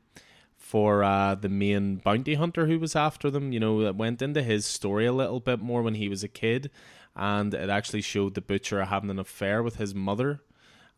for 0.69 1.03
uh, 1.03 1.35
the 1.35 1.49
main 1.49 1.97
bounty 1.97 2.35
hunter 2.35 2.67
who 2.67 2.79
was 2.79 2.95
after 2.95 3.31
them. 3.31 3.53
You 3.53 3.61
know, 3.61 3.83
that 3.83 3.97
went 3.97 4.21
into 4.21 4.43
his 4.43 4.67
story 4.67 5.07
a 5.07 5.13
little 5.13 5.41
bit 5.41 5.61
more 5.61 5.83
when 5.83 5.95
he 5.95 6.09
was 6.09 6.23
a 6.23 6.29
kid, 6.29 6.71
and 7.17 7.55
it 7.55 7.71
actually 7.71 8.03
showed 8.03 8.35
the 8.35 8.41
butcher 8.41 8.85
having 8.85 9.11
an 9.11 9.19
affair 9.19 9.63
with 9.63 9.77
his 9.77 9.95
mother 9.95 10.43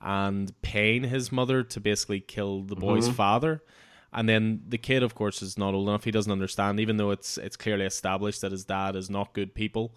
and 0.01 0.61
paying 0.63 1.05
his 1.05 1.31
mother 1.31 1.63
to 1.63 1.79
basically 1.79 2.21
kill 2.21 2.63
the 2.63 2.75
boy's 2.75 3.05
mm-hmm. 3.05 3.15
father 3.15 3.63
and 4.13 4.29
then 4.29 4.63
the 4.69 4.79
kid, 4.79 5.03
of 5.03 5.15
course, 5.15 5.41
is 5.41 5.57
not 5.57 5.75
old 5.75 5.89
enough. 5.89 6.05
He 6.05 6.11
doesn't 6.11 6.33
understand, 6.33 6.81
even 6.81 6.97
though 6.97 7.11
it's 7.11 7.39
it's 7.39 7.57
clearly 7.57 7.85
established 7.85 8.41
that 8.41 8.53
his 8.53 8.65
dad 8.65 8.97
is 8.97 9.09
not 9.09 9.35
good 9.35 9.55
people. 9.55 9.95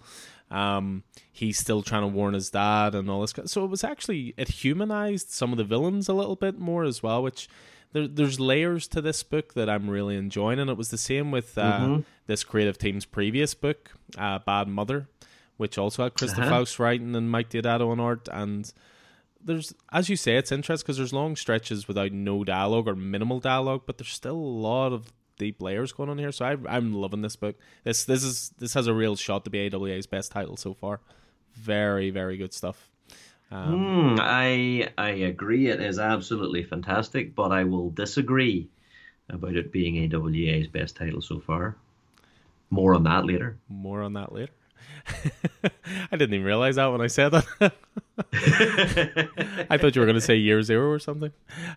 Um, 0.51 1.03
he's 1.31 1.57
still 1.57 1.81
trying 1.81 2.03
to 2.03 2.07
warn 2.07 2.35
his 2.35 2.51
dad 2.51 2.93
and 2.93 3.09
all 3.09 3.21
this. 3.21 3.33
So 3.45 3.63
it 3.63 3.69
was 3.69 3.83
actually 3.83 4.35
it 4.37 4.49
humanized 4.49 5.31
some 5.31 5.51
of 5.51 5.57
the 5.57 5.63
villains 5.63 6.07
a 6.07 6.13
little 6.13 6.35
bit 6.35 6.59
more 6.59 6.83
as 6.83 7.01
well, 7.01 7.23
which 7.23 7.49
there, 7.93 8.07
there's 8.07 8.39
layers 8.39 8.87
to 8.89 9.01
this 9.01 9.23
book 9.23 9.53
that 9.53 9.69
I'm 9.69 9.89
really 9.89 10.17
enjoying, 10.17 10.59
and 10.59 10.69
it 10.69 10.77
was 10.77 10.89
the 10.89 10.97
same 10.97 11.31
with 11.31 11.57
uh, 11.57 11.79
mm-hmm. 11.79 12.01
this 12.27 12.43
creative 12.43 12.77
team's 12.77 13.05
previous 13.05 13.53
book, 13.53 13.91
uh, 14.17 14.39
Bad 14.39 14.67
Mother, 14.67 15.07
which 15.57 15.77
also 15.77 16.03
had 16.03 16.15
Christopher 16.15 16.43
uh-huh. 16.43 16.59
Faust 16.59 16.79
writing 16.79 17.15
and 17.15 17.31
Mike 17.31 17.49
Deodato 17.49 17.89
on 17.89 17.99
art, 17.99 18.27
and 18.31 18.71
there's 19.45 19.73
as 19.91 20.09
you 20.09 20.15
say, 20.15 20.35
it's 20.35 20.51
interesting 20.51 20.83
because 20.83 20.97
there's 20.97 21.13
long 21.13 21.35
stretches 21.35 21.87
without 21.87 22.11
no 22.11 22.43
dialogue 22.43 22.87
or 22.87 22.95
minimal 22.95 23.39
dialogue, 23.39 23.83
but 23.85 23.97
there's 23.97 24.11
still 24.11 24.35
a 24.35 24.37
lot 24.37 24.93
of 24.93 25.11
deep 25.37 25.61
layers 25.61 25.91
going 25.91 26.09
on 26.09 26.17
here. 26.17 26.31
So 26.31 26.45
I, 26.45 26.57
I'm 26.67 26.93
loving 26.93 27.21
this 27.21 27.35
book. 27.35 27.55
This 27.83 28.05
this 28.05 28.23
is 28.23 28.53
this 28.57 28.73
has 28.73 28.87
a 28.87 28.93
real 28.93 29.15
shot 29.15 29.43
to 29.45 29.49
be 29.49 29.69
AWA's 29.69 30.07
best 30.07 30.31
title 30.31 30.57
so 30.57 30.73
far. 30.73 31.01
Very 31.53 32.09
very 32.09 32.37
good 32.37 32.53
stuff. 32.53 32.89
Um, 33.53 33.89
mm, 33.89 34.19
I 34.19 34.91
I 34.97 35.09
agree. 35.11 35.67
It 35.67 35.79
is 35.81 35.99
absolutely 35.99 36.63
fantastic, 36.63 37.35
but 37.35 37.51
I 37.51 37.63
will 37.63 37.89
disagree 37.91 38.69
about 39.29 39.55
it 39.55 39.71
being 39.71 39.97
AWA's 39.97 40.67
best 40.67 40.95
title 40.97 41.21
so 41.21 41.39
far. 41.39 41.77
More 42.69 42.95
on 42.95 43.03
that 43.03 43.25
later. 43.25 43.57
More 43.67 44.01
on 44.03 44.13
that 44.13 44.31
later. 44.31 44.53
I 45.63 45.71
didn't 46.11 46.33
even 46.33 46.45
realize 46.45 46.75
that 46.75 46.87
when 46.87 47.01
I 47.01 47.07
said 47.07 47.29
that. 47.29 47.45
I 49.69 49.77
thought 49.77 49.95
you 49.95 50.01
were 50.01 50.05
going 50.05 50.15
to 50.15 50.21
say 50.21 50.35
year 50.35 50.61
zero 50.61 50.89
or 50.89 50.99
something. 50.99 51.31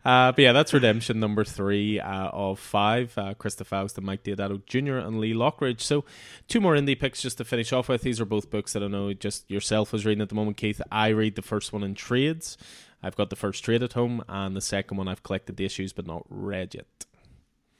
Uh, 0.04 0.32
but 0.32 0.38
yeah, 0.38 0.52
that's 0.52 0.72
Redemption 0.72 1.18
number 1.18 1.44
three 1.44 1.98
uh, 1.98 2.28
of 2.28 2.58
five. 2.58 3.16
Uh, 3.16 3.34
Christa 3.34 3.64
Faust 3.64 3.96
and 3.96 4.06
Mike 4.06 4.22
Deodato 4.22 4.64
Jr. 4.66 4.98
and 4.98 5.18
Lee 5.18 5.34
Loughridge. 5.34 5.82
So, 5.82 6.04
two 6.48 6.60
more 6.60 6.74
indie 6.74 6.98
picks 6.98 7.22
just 7.22 7.38
to 7.38 7.44
finish 7.44 7.72
off 7.72 7.88
with. 7.88 8.02
These 8.02 8.20
are 8.20 8.26
both 8.26 8.50
books 8.50 8.72
that 8.74 8.82
I 8.82 8.88
know 8.88 9.12
just 9.12 9.50
yourself 9.50 9.94
is 9.94 10.04
reading 10.04 10.22
at 10.22 10.28
the 10.28 10.34
moment, 10.34 10.56
Keith. 10.56 10.80
I 10.92 11.08
read 11.08 11.36
the 11.36 11.42
first 11.42 11.72
one 11.72 11.82
in 11.82 11.94
trades. 11.94 12.56
I've 13.02 13.16
got 13.16 13.30
the 13.30 13.36
first 13.36 13.64
trade 13.64 13.82
at 13.82 13.92
home, 13.94 14.22
and 14.28 14.56
the 14.56 14.60
second 14.60 14.96
one 14.96 15.08
I've 15.08 15.22
collected 15.22 15.56
the 15.56 15.64
issues 15.64 15.92
but 15.92 16.06
not 16.06 16.24
read 16.28 16.74
yet. 16.74 17.06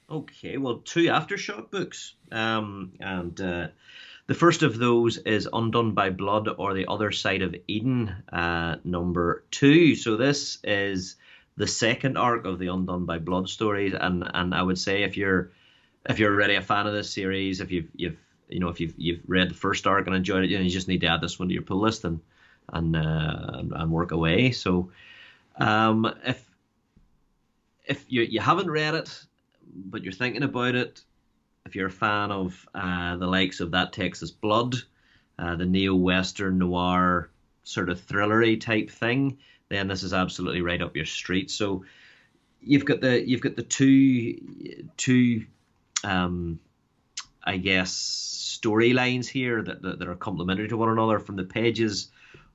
Okay, 0.08 0.56
well, 0.56 0.78
two 0.84 1.04
aftershock 1.04 1.70
books, 1.70 2.14
um, 2.30 2.92
and 3.00 3.40
uh, 3.40 3.68
the 4.26 4.34
first 4.34 4.62
of 4.62 4.78
those 4.78 5.18
is 5.18 5.48
Undone 5.52 5.92
by 5.92 6.10
Blood 6.10 6.48
or 6.58 6.74
The 6.74 6.86
Other 6.90 7.12
Side 7.12 7.42
of 7.42 7.54
Eden, 7.68 8.08
uh, 8.32 8.76
number 8.84 9.44
two. 9.50 9.94
So 9.94 10.16
this 10.16 10.58
is 10.64 11.16
the 11.56 11.66
second 11.66 12.16
arc 12.16 12.44
of 12.44 12.58
the 12.58 12.68
Undone 12.68 13.06
by 13.06 13.18
Blood 13.18 13.48
stories, 13.48 13.94
and 13.94 14.28
and 14.34 14.54
I 14.54 14.62
would 14.62 14.78
say 14.78 15.04
if 15.04 15.16
you're 15.16 15.52
if 16.08 16.18
you're 16.18 16.32
already 16.32 16.56
a 16.56 16.62
fan 16.62 16.86
of 16.86 16.92
this 16.92 17.10
series, 17.10 17.60
if 17.60 17.70
you've 17.70 17.88
you've 17.94 18.16
you 18.48 18.58
know 18.58 18.68
if 18.68 18.80
you've 18.80 18.94
you've 18.96 19.20
read 19.26 19.50
the 19.50 19.54
first 19.54 19.86
arc 19.86 20.06
and 20.06 20.16
enjoyed 20.16 20.44
it, 20.44 20.50
you, 20.50 20.58
know, 20.58 20.64
you 20.64 20.70
just 20.70 20.88
need 20.88 21.02
to 21.02 21.06
add 21.06 21.20
this 21.20 21.38
one 21.38 21.48
to 21.48 21.54
your 21.54 21.62
pull 21.62 21.80
list 21.80 22.04
and 22.04 22.20
and 22.72 22.96
uh, 22.96 23.62
and 23.76 23.90
work 23.92 24.10
away. 24.10 24.50
So 24.50 24.90
um, 25.56 26.12
if 26.24 26.44
if 27.84 28.04
you 28.08 28.22
you 28.22 28.40
haven't 28.40 28.70
read 28.70 28.94
it, 28.94 29.24
but 29.72 30.02
you're 30.02 30.12
thinking 30.12 30.42
about 30.42 30.74
it, 30.74 31.02
if 31.66 31.74
you're 31.74 31.88
a 31.88 31.90
fan 31.90 32.30
of 32.30 32.66
uh, 32.74 33.16
the 33.16 33.26
likes 33.26 33.60
of 33.60 33.72
that 33.72 33.93
Texas 33.93 34.30
Blood, 34.30 34.76
uh, 35.38 35.56
the 35.56 35.66
neo-western 35.66 36.59
noir 36.59 37.30
sort 37.64 37.90
of 37.90 38.01
thrillery 38.01 38.60
type 38.60 38.90
thing, 38.90 39.38
then 39.68 39.88
this 39.88 40.02
is 40.02 40.14
absolutely 40.14 40.62
right 40.62 40.80
up 40.80 40.97
your 40.97 41.05
street. 41.05 41.51
So 41.51 41.84
you've 42.62 42.84
got 42.84 43.01
the 43.01 43.26
you've 43.28 43.40
got 43.40 43.56
the 43.56 43.62
two 43.62 44.38
two 44.97 45.44
um, 46.05 46.60
I 47.43 47.56
guess 47.56 48.59
storylines 48.62 49.26
here 49.26 49.62
that, 49.62 49.82
that, 49.82 49.98
that 49.98 50.09
are 50.09 50.14
complementary 50.14 50.68
to 50.68 50.76
one 50.76 50.88
another 50.88 51.18
from 51.18 51.36
the 51.36 51.44
pages 51.44 52.09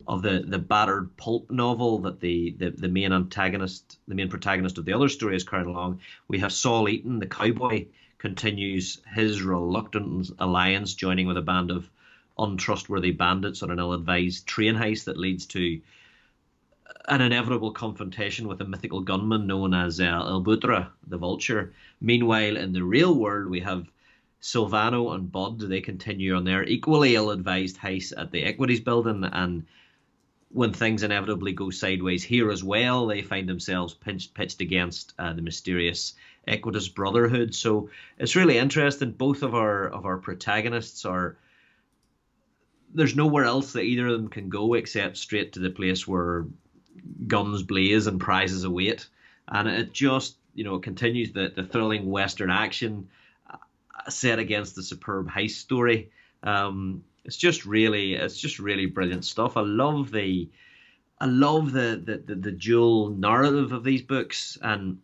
of 0.07 0.21
the 0.21 0.43
the 0.47 0.57
battered 0.57 1.15
pulp 1.17 1.51
novel 1.51 1.99
that 1.99 2.19
the, 2.21 2.55
the 2.57 2.71
the 2.71 2.87
main 2.87 3.11
antagonist 3.13 3.99
the 4.07 4.15
main 4.15 4.29
protagonist 4.29 4.77
of 4.77 4.85
the 4.85 4.93
other 4.93 5.09
story 5.09 5.35
is 5.35 5.43
carrying 5.43 5.69
along. 5.69 5.99
We 6.27 6.39
have 6.39 6.53
Saul 6.53 6.87
Eaton, 6.87 7.19
the 7.19 7.27
cowboy 7.27 7.87
continues 8.21 9.01
his 9.15 9.41
reluctant 9.41 10.29
alliance, 10.37 10.93
joining 10.93 11.25
with 11.25 11.37
a 11.37 11.41
band 11.41 11.71
of 11.71 11.89
untrustworthy 12.37 13.09
bandits 13.09 13.63
on 13.63 13.71
an 13.71 13.79
ill 13.79 13.93
advised 13.93 14.45
train 14.45 14.75
heist 14.75 15.05
that 15.05 15.17
leads 15.17 15.47
to 15.47 15.81
an 17.05 17.19
inevitable 17.19 17.71
confrontation 17.71 18.47
with 18.47 18.61
a 18.61 18.65
mythical 18.65 19.01
gunman 19.01 19.47
known 19.47 19.73
as 19.73 19.99
uh, 19.99 20.03
El 20.03 20.39
Buitre, 20.41 20.87
the 21.07 21.17
Vulture. 21.17 21.73
Meanwhile, 21.99 22.57
in 22.57 22.73
the 22.73 22.83
real 22.83 23.15
world, 23.15 23.49
we 23.49 23.61
have 23.61 23.89
Silvano 24.39 25.15
and 25.15 25.31
Bud. 25.31 25.57
They 25.57 25.81
continue 25.81 26.35
on 26.35 26.43
their 26.43 26.63
equally 26.63 27.15
ill 27.15 27.31
advised 27.31 27.77
heist 27.77 28.13
at 28.15 28.31
the 28.31 28.43
Equities 28.43 28.81
building, 28.81 29.23
and 29.23 29.65
when 30.49 30.73
things 30.73 31.01
inevitably 31.01 31.53
go 31.53 31.71
sideways 31.71 32.23
here 32.23 32.51
as 32.51 32.63
well, 32.63 33.07
they 33.07 33.23
find 33.23 33.49
themselves 33.49 33.95
pinched, 33.95 34.35
pitched 34.35 34.61
against 34.61 35.15
uh, 35.17 35.33
the 35.33 35.41
mysterious 35.41 36.13
Equitas 36.47 36.93
Brotherhood. 36.93 37.53
So 37.53 37.89
it's 38.17 38.35
really 38.35 38.57
interesting. 38.57 39.11
Both 39.11 39.43
of 39.43 39.53
our 39.53 39.87
of 39.87 40.05
our 40.05 40.17
protagonists 40.17 41.05
are 41.05 41.37
there's 42.93 43.15
nowhere 43.15 43.45
else 43.45 43.73
that 43.73 43.83
either 43.83 44.07
of 44.07 44.13
them 44.13 44.27
can 44.27 44.49
go 44.49 44.73
except 44.73 45.17
straight 45.17 45.53
to 45.53 45.59
the 45.59 45.69
place 45.69 46.07
where 46.07 46.45
guns 47.27 47.63
blaze 47.63 48.07
and 48.07 48.19
prizes 48.19 48.63
await. 48.63 49.07
And 49.47 49.67
it 49.67 49.93
just 49.93 50.37
you 50.53 50.63
know 50.63 50.79
continues 50.79 51.31
the, 51.31 51.51
the 51.55 51.63
thrilling 51.63 52.09
Western 52.09 52.49
action 52.49 53.07
uh, 53.49 54.09
set 54.09 54.39
against 54.39 54.75
the 54.75 54.83
superb 54.83 55.29
heist 55.29 55.51
story. 55.51 56.11
Um, 56.43 57.03
it's 57.23 57.37
just 57.37 57.65
really 57.65 58.15
it's 58.15 58.37
just 58.37 58.59
really 58.59 58.87
brilliant 58.87 59.25
stuff. 59.25 59.57
I 59.57 59.61
love 59.61 60.11
the 60.11 60.49
I 61.19 61.25
love 61.25 61.71
the 61.71 62.01
the, 62.03 62.17
the, 62.17 62.35
the 62.35 62.51
dual 62.51 63.09
narrative 63.09 63.71
of 63.71 63.83
these 63.83 64.01
books 64.01 64.57
and 64.61 64.97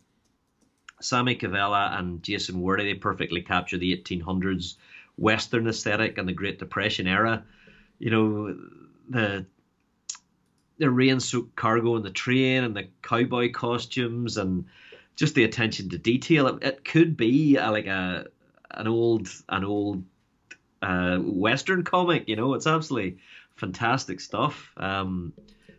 Sami 1.00 1.36
Kivelä 1.36 1.98
and 1.98 2.22
Jason 2.22 2.56
Wordie 2.56 2.84
they 2.84 2.94
perfectly 2.94 3.42
capture 3.42 3.78
the 3.78 3.96
1800s 3.96 4.76
Western 5.16 5.66
aesthetic 5.66 6.18
and 6.18 6.28
the 6.28 6.32
Great 6.32 6.58
Depression 6.58 7.06
era. 7.06 7.44
You 7.98 8.10
know 8.10 8.56
the 9.08 9.46
the 10.78 10.90
rain-soaked 10.90 11.56
cargo 11.56 11.96
in 11.96 12.02
the 12.02 12.10
train 12.10 12.62
and 12.62 12.76
the 12.76 12.88
cowboy 13.02 13.50
costumes 13.50 14.36
and 14.36 14.64
just 15.16 15.34
the 15.34 15.42
attention 15.42 15.88
to 15.88 15.98
detail. 15.98 16.46
It, 16.46 16.62
it 16.62 16.84
could 16.84 17.16
be 17.16 17.56
a, 17.56 17.70
like 17.70 17.86
a 17.86 18.26
an 18.70 18.86
old 18.86 19.28
an 19.48 19.64
old 19.64 20.04
uh, 20.82 21.18
Western 21.18 21.82
comic. 21.82 22.28
You 22.28 22.36
know, 22.36 22.54
it's 22.54 22.66
absolutely 22.66 23.18
fantastic 23.56 24.20
stuff. 24.20 24.72
Um, 24.76 25.32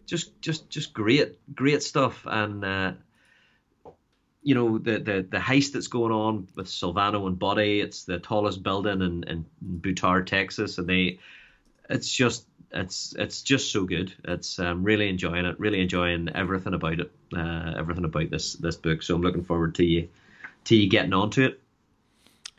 just 0.06 0.42
just 0.42 0.70
just 0.70 0.94
great 0.94 1.38
great 1.56 1.84
stuff 1.84 2.26
and. 2.26 2.64
Uh, 2.64 2.92
you 4.42 4.56
know 4.56 4.78
the, 4.78 5.00
the 5.00 5.28
the 5.30 5.38
heist 5.38 5.74
that's 5.74 5.88
going 5.88 6.12
on 6.12 6.48
with 6.56 6.68
Silvano 6.68 7.28
and 7.28 7.38
Buddy. 7.38 7.82
It's 7.82 8.04
the 8.04 8.20
tallest 8.20 8.64
building 8.64 9.02
in, 9.02 9.24
in 9.24 9.46
Butar, 9.82 10.26
Texas, 10.26 10.78
and 10.78 10.88
they. 10.88 11.20
It's 11.90 12.12
just 12.12 12.46
it's 12.72 13.16
it's 13.18 13.42
just 13.42 13.72
so 13.72 13.86
good. 13.86 14.14
It's 14.24 14.60
um, 14.60 14.84
really 14.84 15.10
enjoying 15.10 15.46
it. 15.46 15.60
Really 15.60 15.82
enjoying 15.82 16.30
everything 16.36 16.74
about 16.74 17.00
it. 17.00 17.12
Uh, 17.36 17.74
everything 17.78 18.06
about 18.06 18.30
this 18.30 18.54
this 18.54 18.76
book. 18.76 19.04
So 19.04 19.16
I'm 19.16 19.22
looking 19.22 19.44
forward 19.44 19.76
to 19.76 19.86
you 19.86 20.08
to 20.66 20.76
you 20.76 20.90
getting 20.90 21.14
onto 21.14 21.44
it. 21.44 21.62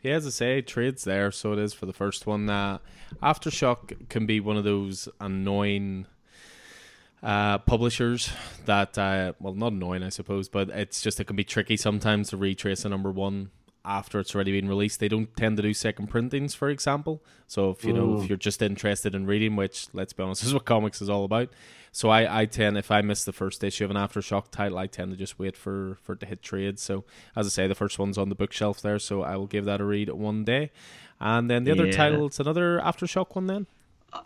Yeah, 0.01 0.15
as 0.15 0.25
I 0.25 0.31
say, 0.31 0.61
trades 0.61 1.03
there, 1.03 1.31
so 1.31 1.53
it 1.53 1.59
is 1.59 1.73
for 1.73 1.85
the 1.85 1.93
first 1.93 2.25
one. 2.25 2.49
Uh, 2.49 2.79
Aftershock 3.21 4.09
can 4.09 4.25
be 4.25 4.39
one 4.39 4.57
of 4.57 4.63
those 4.63 5.07
annoying 5.19 6.07
uh, 7.23 7.57
publishers 7.59 8.31
that 8.65 8.97
uh, 8.97 9.33
well 9.39 9.53
not 9.53 9.73
annoying 9.73 10.01
I 10.03 10.09
suppose 10.09 10.49
but 10.49 10.69
it's 10.69 11.01
just 11.01 11.19
it 11.19 11.25
can 11.25 11.35
be 11.35 11.43
tricky 11.43 11.77
sometimes 11.77 12.29
to 12.29 12.37
retrace 12.37 12.83
a 12.85 12.89
number 12.89 13.11
one 13.11 13.51
after 13.83 14.19
it's 14.19 14.35
already 14.35 14.51
been 14.51 14.69
released. 14.69 14.99
They 14.99 15.07
don't 15.07 15.35
tend 15.35 15.57
to 15.57 15.63
do 15.63 15.73
second 15.73 16.05
printings, 16.07 16.53
for 16.53 16.69
example. 16.69 17.23
So 17.47 17.71
if 17.71 17.83
you 17.83 17.93
know 17.93 18.21
if 18.21 18.29
you're 18.29 18.37
just 18.37 18.61
interested 18.61 19.15
in 19.15 19.25
reading, 19.25 19.55
which 19.55 19.87
let's 19.91 20.13
be 20.13 20.21
honest 20.21 20.43
is 20.45 20.53
what 20.53 20.65
comics 20.65 21.01
is 21.01 21.09
all 21.09 21.23
about. 21.25 21.49
So 21.91 22.09
I, 22.09 22.41
I 22.41 22.45
tend 22.45 22.77
if 22.77 22.91
I 22.91 23.01
miss 23.01 23.23
the 23.25 23.33
first 23.33 23.63
issue 23.63 23.83
of 23.83 23.89
an 23.89 23.97
aftershock 23.97 24.51
title, 24.51 24.77
I 24.77 24.85
tend 24.85 25.09
to 25.11 25.17
just 25.17 25.39
wait 25.39 25.57
for 25.57 25.97
for 26.03 26.13
it 26.13 26.19
to 26.19 26.27
hit 26.27 26.43
trade. 26.43 26.77
So 26.77 27.05
as 27.35 27.47
I 27.47 27.49
say, 27.49 27.65
the 27.67 27.73
first 27.73 27.97
one's 27.97 28.19
on 28.19 28.29
the 28.29 28.35
bookshelf 28.35 28.81
there, 28.83 28.99
so 28.99 29.23
I 29.23 29.35
will 29.35 29.47
give 29.47 29.65
that 29.65 29.81
a 29.81 29.83
read 29.83 30.09
one 30.11 30.43
day. 30.43 30.69
And 31.19 31.49
then 31.49 31.63
the 31.63 31.71
other 31.71 31.87
Yeah. 31.87 31.91
title, 31.91 32.27
it's 32.27 32.39
another 32.39 32.79
aftershock 32.83 33.35
one 33.35 33.47
then. 33.47 33.65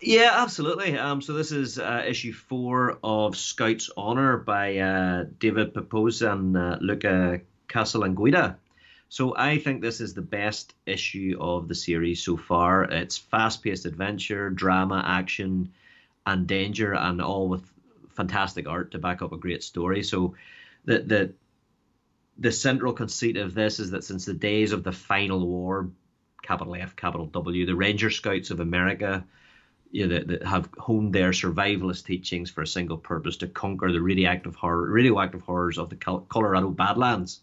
Yeah, 0.02 0.32
absolutely. 0.34 0.98
Um, 0.98 1.22
so 1.22 1.34
this 1.34 1.52
is 1.52 1.78
uh, 1.78 2.04
issue 2.08 2.34
four 2.34 2.98
of 3.04 3.38
Scouts 3.38 3.90
Honor 3.96 4.38
by 4.38 4.78
uh, 4.78 5.26
David 5.40 5.74
Pepose 5.74 6.22
and 6.22 6.58
uh, 6.58 6.78
Luca 6.82 7.42
Casalanguida. 7.70 8.56
So 9.10 9.36
I 9.38 9.60
think 9.60 9.82
this 9.82 10.02
is 10.02 10.14
the 10.14 10.22
best 10.22 10.74
issue 10.86 11.38
of 11.40 11.68
the 11.68 11.76
series 11.76 12.24
so 12.24 12.36
far. 12.36 12.84
It's 12.84 13.18
fast-paced 13.18 13.86
adventure, 13.86 14.50
drama, 14.50 15.04
action, 15.06 15.72
and 16.26 16.48
danger, 16.48 16.94
and 16.94 17.22
all 17.22 17.48
with 17.48 17.64
fantastic 18.10 18.68
art 18.68 18.92
to 18.92 18.98
back 18.98 19.22
up 19.22 19.34
a 19.34 19.38
great 19.38 19.64
story. 19.64 20.02
So 20.02 20.36
the 20.86 21.00
the 21.00 21.34
the 22.38 22.52
central 22.52 22.92
conceit 22.92 23.38
of 23.38 23.54
this 23.54 23.80
is 23.80 23.92
that 23.92 24.04
since 24.04 24.26
the 24.26 24.34
days 24.34 24.72
of 24.72 24.84
the 24.84 24.92
final 24.92 25.48
war, 25.48 25.90
capital 26.42 26.76
F, 26.76 26.96
capital 26.96 27.28
W, 27.28 27.66
the 27.66 27.76
Ranger 27.76 28.10
Scouts 28.10 28.50
of 28.50 28.60
America 28.60 29.24
you 29.92 30.08
know, 30.08 30.16
that, 30.16 30.28
that 30.28 30.44
have 30.44 30.70
honed 30.78 31.14
their 31.14 31.32
survivalist 31.32 32.06
teachings 32.06 32.50
for 32.50 32.62
a 32.62 32.68
single 32.68 32.98
purpose 32.98 33.38
to 33.38 33.48
conquer 33.48 33.92
the 33.92 34.02
radioactive 34.02 34.56
horror, 34.56 34.90
radioactive 34.90 35.42
horrors 35.42 35.78
of 35.78 35.90
the 35.90 35.96
Colorado 35.96 36.70
Badlands. 36.70 37.42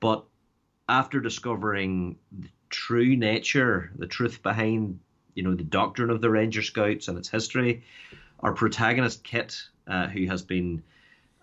But 0.00 0.24
after 0.88 1.20
discovering 1.20 2.16
the 2.32 2.48
true 2.70 3.16
nature, 3.16 3.90
the 3.96 4.06
truth 4.06 4.42
behind, 4.42 5.00
you 5.34 5.42
know, 5.42 5.54
the 5.54 5.64
doctrine 5.64 6.10
of 6.10 6.20
the 6.20 6.30
Ranger 6.30 6.62
Scouts 6.62 7.08
and 7.08 7.18
its 7.18 7.28
history, 7.28 7.84
our 8.40 8.52
protagonist 8.52 9.24
Kit, 9.24 9.60
uh, 9.86 10.08
who 10.08 10.26
has 10.26 10.42
been 10.42 10.82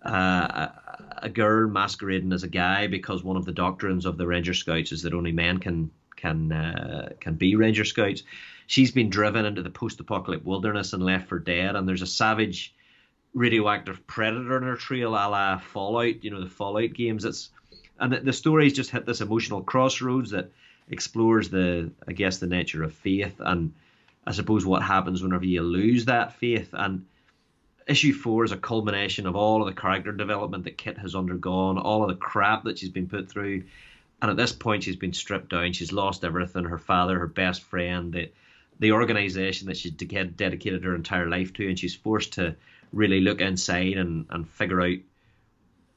uh, 0.04 0.68
a, 1.18 1.28
girl 1.28 1.68
masquerading 1.68 2.32
as 2.32 2.42
a 2.42 2.48
guy 2.48 2.86
because 2.86 3.24
one 3.24 3.36
of 3.36 3.44
the 3.44 3.52
doctrines 3.52 4.06
of 4.06 4.16
the 4.16 4.26
Ranger 4.26 4.54
Scouts 4.54 4.92
is 4.92 5.02
that 5.02 5.14
only 5.14 5.32
men 5.32 5.58
can 5.58 5.90
can 6.14 6.52
uh, 6.52 7.10
can 7.20 7.34
be 7.34 7.56
Ranger 7.56 7.84
Scouts. 7.84 8.22
She's 8.66 8.90
been 8.90 9.10
driven 9.10 9.44
into 9.44 9.62
the 9.62 9.70
post-apocalyptic 9.70 10.46
wilderness 10.46 10.92
and 10.92 11.02
left 11.02 11.28
for 11.28 11.38
dead. 11.38 11.76
And 11.76 11.88
there's 11.88 12.02
a 12.02 12.06
savage 12.06 12.74
radioactive 13.34 14.06
predator 14.06 14.56
in 14.56 14.64
her 14.64 14.76
trail, 14.76 15.10
a 15.10 15.28
la 15.28 15.58
Fallout. 15.58 16.24
You 16.24 16.30
know 16.30 16.42
the 16.42 16.50
Fallout 16.50 16.92
games. 16.92 17.24
It's 17.24 17.50
and 17.98 18.12
the, 18.12 18.20
the 18.20 18.32
story's 18.32 18.72
just 18.72 18.90
hit 18.90 19.06
this 19.06 19.20
emotional 19.20 19.62
crossroads 19.62 20.30
that 20.30 20.50
explores 20.88 21.48
the, 21.48 21.90
I 22.06 22.12
guess, 22.12 22.38
the 22.38 22.46
nature 22.46 22.82
of 22.82 22.92
faith 22.92 23.36
and 23.38 23.72
I 24.26 24.32
suppose 24.32 24.66
what 24.66 24.82
happens 24.82 25.22
whenever 25.22 25.44
you 25.44 25.62
lose 25.62 26.06
that 26.06 26.34
faith. 26.34 26.70
And 26.72 27.06
issue 27.86 28.12
four 28.12 28.44
is 28.44 28.52
a 28.52 28.56
culmination 28.56 29.26
of 29.26 29.36
all 29.36 29.62
of 29.62 29.72
the 29.72 29.80
character 29.80 30.12
development 30.12 30.64
that 30.64 30.76
Kit 30.76 30.98
has 30.98 31.14
undergone, 31.14 31.78
all 31.78 32.02
of 32.02 32.08
the 32.08 32.16
crap 32.16 32.64
that 32.64 32.78
she's 32.78 32.90
been 32.90 33.08
put 33.08 33.30
through. 33.30 33.62
And 34.20 34.30
at 34.30 34.36
this 34.36 34.52
point, 34.52 34.82
she's 34.82 34.96
been 34.96 35.12
stripped 35.12 35.50
down. 35.50 35.72
She's 35.72 35.92
lost 35.92 36.24
everything 36.24 36.64
her 36.64 36.78
father, 36.78 37.18
her 37.18 37.28
best 37.28 37.62
friend, 37.62 38.12
the, 38.12 38.30
the 38.78 38.92
organization 38.92 39.68
that 39.68 39.76
she's 39.76 39.92
de- 39.92 40.24
dedicated 40.24 40.84
her 40.84 40.94
entire 40.94 41.28
life 41.28 41.52
to. 41.54 41.68
And 41.68 41.78
she's 41.78 41.94
forced 41.94 42.34
to 42.34 42.56
really 42.92 43.20
look 43.20 43.40
inside 43.40 43.96
and, 43.96 44.26
and 44.30 44.48
figure 44.48 44.80
out 44.80 44.98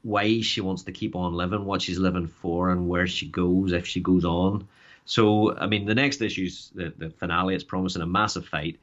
why 0.02 0.40
she 0.40 0.60
wants 0.60 0.84
to 0.84 0.92
keep 0.92 1.14
on 1.14 1.34
living, 1.34 1.64
what 1.64 1.82
she's 1.82 1.98
living 1.98 2.26
for, 2.26 2.70
and 2.70 2.88
where 2.88 3.06
she 3.06 3.28
goes 3.28 3.72
if 3.72 3.86
she 3.86 4.00
goes 4.00 4.24
on. 4.24 4.66
So, 5.04 5.56
I 5.56 5.66
mean, 5.66 5.86
the 5.86 5.94
next 5.94 6.22
issue's 6.22 6.70
the, 6.74 6.92
the 6.96 7.10
finale. 7.10 7.54
It's 7.54 7.64
promising 7.64 8.02
a 8.02 8.06
massive 8.06 8.46
fight. 8.46 8.80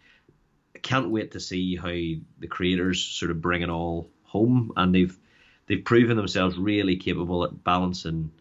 I 0.75 0.79
can't 0.79 1.09
wait 1.09 1.31
to 1.31 1.39
see 1.39 1.75
how 1.75 1.89
the 1.89 2.47
creators 2.47 3.03
sort 3.03 3.31
of 3.31 3.41
bring 3.41 3.61
it 3.63 3.69
all 3.69 4.09
home, 4.23 4.73
and 4.77 4.93
they've 4.93 5.17
they've 5.65 5.83
proven 5.83 6.17
themselves 6.17 6.57
really 6.57 6.97
capable 6.97 7.43
at 7.43 7.63
balancing, 7.63 8.31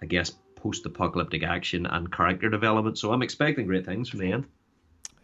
I 0.00 0.06
guess, 0.06 0.30
post-apocalyptic 0.56 1.42
action 1.42 1.86
and 1.86 2.10
character 2.10 2.48
development. 2.48 2.96
So 2.96 3.12
I'm 3.12 3.22
expecting 3.22 3.66
great 3.66 3.84
things 3.84 4.08
from 4.08 4.20
the 4.20 4.32
end. 4.32 4.46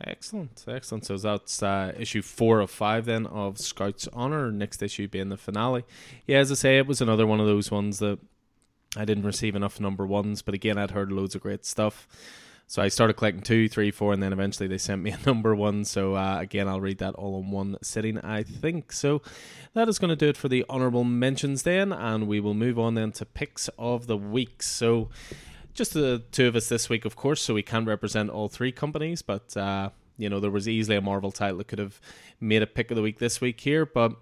Excellent, 0.00 0.64
excellent. 0.68 1.06
So 1.06 1.16
that's 1.16 1.62
uh, 1.62 1.92
issue 1.98 2.20
four 2.20 2.60
of 2.60 2.70
five 2.70 3.06
then 3.06 3.26
of 3.26 3.58
Scouts 3.58 4.08
Honor. 4.12 4.52
Next 4.52 4.82
issue 4.82 5.08
being 5.08 5.30
the 5.30 5.38
finale. 5.38 5.84
Yeah, 6.26 6.38
as 6.38 6.52
I 6.52 6.54
say, 6.54 6.78
it 6.78 6.86
was 6.86 7.00
another 7.00 7.26
one 7.26 7.40
of 7.40 7.46
those 7.46 7.70
ones 7.70 7.98
that 8.00 8.18
I 8.96 9.04
didn't 9.04 9.24
receive 9.24 9.54
enough 9.54 9.80
number 9.80 10.06
ones, 10.06 10.42
but 10.42 10.54
again, 10.54 10.76
I'd 10.76 10.90
heard 10.90 11.12
loads 11.12 11.34
of 11.34 11.40
great 11.40 11.64
stuff. 11.64 12.06
So 12.68 12.82
I 12.82 12.88
started 12.88 13.14
collecting 13.14 13.42
two, 13.42 13.68
three, 13.68 13.92
four, 13.92 14.12
and 14.12 14.20
then 14.20 14.32
eventually 14.32 14.66
they 14.66 14.78
sent 14.78 15.00
me 15.00 15.12
a 15.12 15.18
number 15.26 15.54
one. 15.54 15.84
So 15.84 16.16
uh, 16.16 16.38
again, 16.40 16.68
I'll 16.68 16.80
read 16.80 16.98
that 16.98 17.14
all 17.14 17.40
in 17.40 17.50
one 17.50 17.76
sitting, 17.80 18.18
I 18.18 18.42
think. 18.42 18.92
So 18.92 19.22
that 19.74 19.88
is 19.88 19.98
going 19.98 20.08
to 20.10 20.16
do 20.16 20.28
it 20.28 20.36
for 20.36 20.48
the 20.48 20.64
honorable 20.68 21.04
mentions 21.04 21.62
then, 21.62 21.92
and 21.92 22.26
we 22.26 22.40
will 22.40 22.54
move 22.54 22.78
on 22.78 22.94
then 22.94 23.12
to 23.12 23.24
picks 23.24 23.68
of 23.78 24.08
the 24.08 24.16
week. 24.16 24.62
So 24.62 25.10
just 25.76 25.94
the 25.94 26.22
two 26.32 26.48
of 26.48 26.56
us 26.56 26.68
this 26.68 26.88
week, 26.88 27.04
of 27.04 27.16
course, 27.16 27.42
so 27.42 27.54
we 27.54 27.62
can't 27.62 27.86
represent 27.86 28.30
all 28.30 28.48
three 28.48 28.72
companies, 28.72 29.22
but 29.22 29.56
uh, 29.56 29.90
you 30.18 30.28
know 30.28 30.40
there 30.40 30.50
was 30.50 30.68
easily 30.68 30.96
a 30.96 31.00
Marvel 31.00 31.30
title 31.30 31.58
that 31.58 31.68
could 31.68 31.78
have 31.78 32.00
made 32.40 32.62
a 32.62 32.66
pick 32.66 32.90
of 32.90 32.96
the 32.96 33.02
week 33.02 33.18
this 33.18 33.40
week 33.40 33.60
here. 33.60 33.86
But 33.86 34.16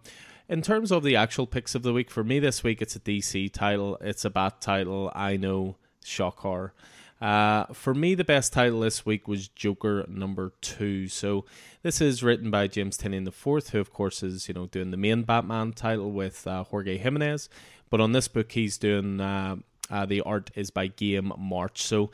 in 0.49 0.61
terms 0.61 0.91
of 0.91 1.03
the 1.03 1.17
actual 1.17 1.47
picks 1.47 1.75
of 1.75 1.83
the 1.83 1.93
week, 1.93 2.11
for 2.11 2.25
me 2.25 2.39
this 2.39 2.63
week, 2.63 2.83
it's 2.83 2.97
a 2.97 3.01
DC 3.01 3.53
title, 3.53 3.97
it's 4.01 4.25
a 4.25 4.31
Bat 4.31 4.61
title. 4.61 5.13
I 5.15 5.37
know, 5.37 5.77
shock 6.05 6.41
horror. 6.41 6.75
Uh, 7.21 7.67
for 7.73 7.95
me, 7.95 8.15
the 8.15 8.25
best 8.25 8.53
title 8.53 8.81
this 8.81 9.07
week 9.07 9.29
was 9.29 9.49
Joker 9.49 10.05
number 10.09 10.53
two. 10.61 11.09
So 11.09 11.47
this 11.83 12.01
is 12.01 12.23
written 12.23 12.51
by 12.51 12.67
James 12.67 12.99
Tynion 12.99 13.27
IV, 13.27 13.69
who 13.69 13.81
of 13.81 13.93
course 13.93 14.23
is 14.23 14.49
you 14.49 14.55
know 14.55 14.67
doing 14.67 14.91
the 14.91 14.97
main 14.97 15.23
Batman 15.23 15.73
title 15.73 16.11
with 16.11 16.47
uh, 16.47 16.65
Jorge 16.65 16.99
Jimenez, 16.99 17.49
but 17.89 18.01
on 18.01 18.13
this 18.13 18.29
book 18.29 18.53
he's 18.53 18.77
doing. 18.77 19.21
Uh, 19.21 19.57
uh, 19.91 20.07
the 20.07 20.21
art 20.23 20.51
is 20.55 20.71
by 20.71 20.89
Guillem 20.89 21.39
March. 21.39 21.83
So 21.83 22.11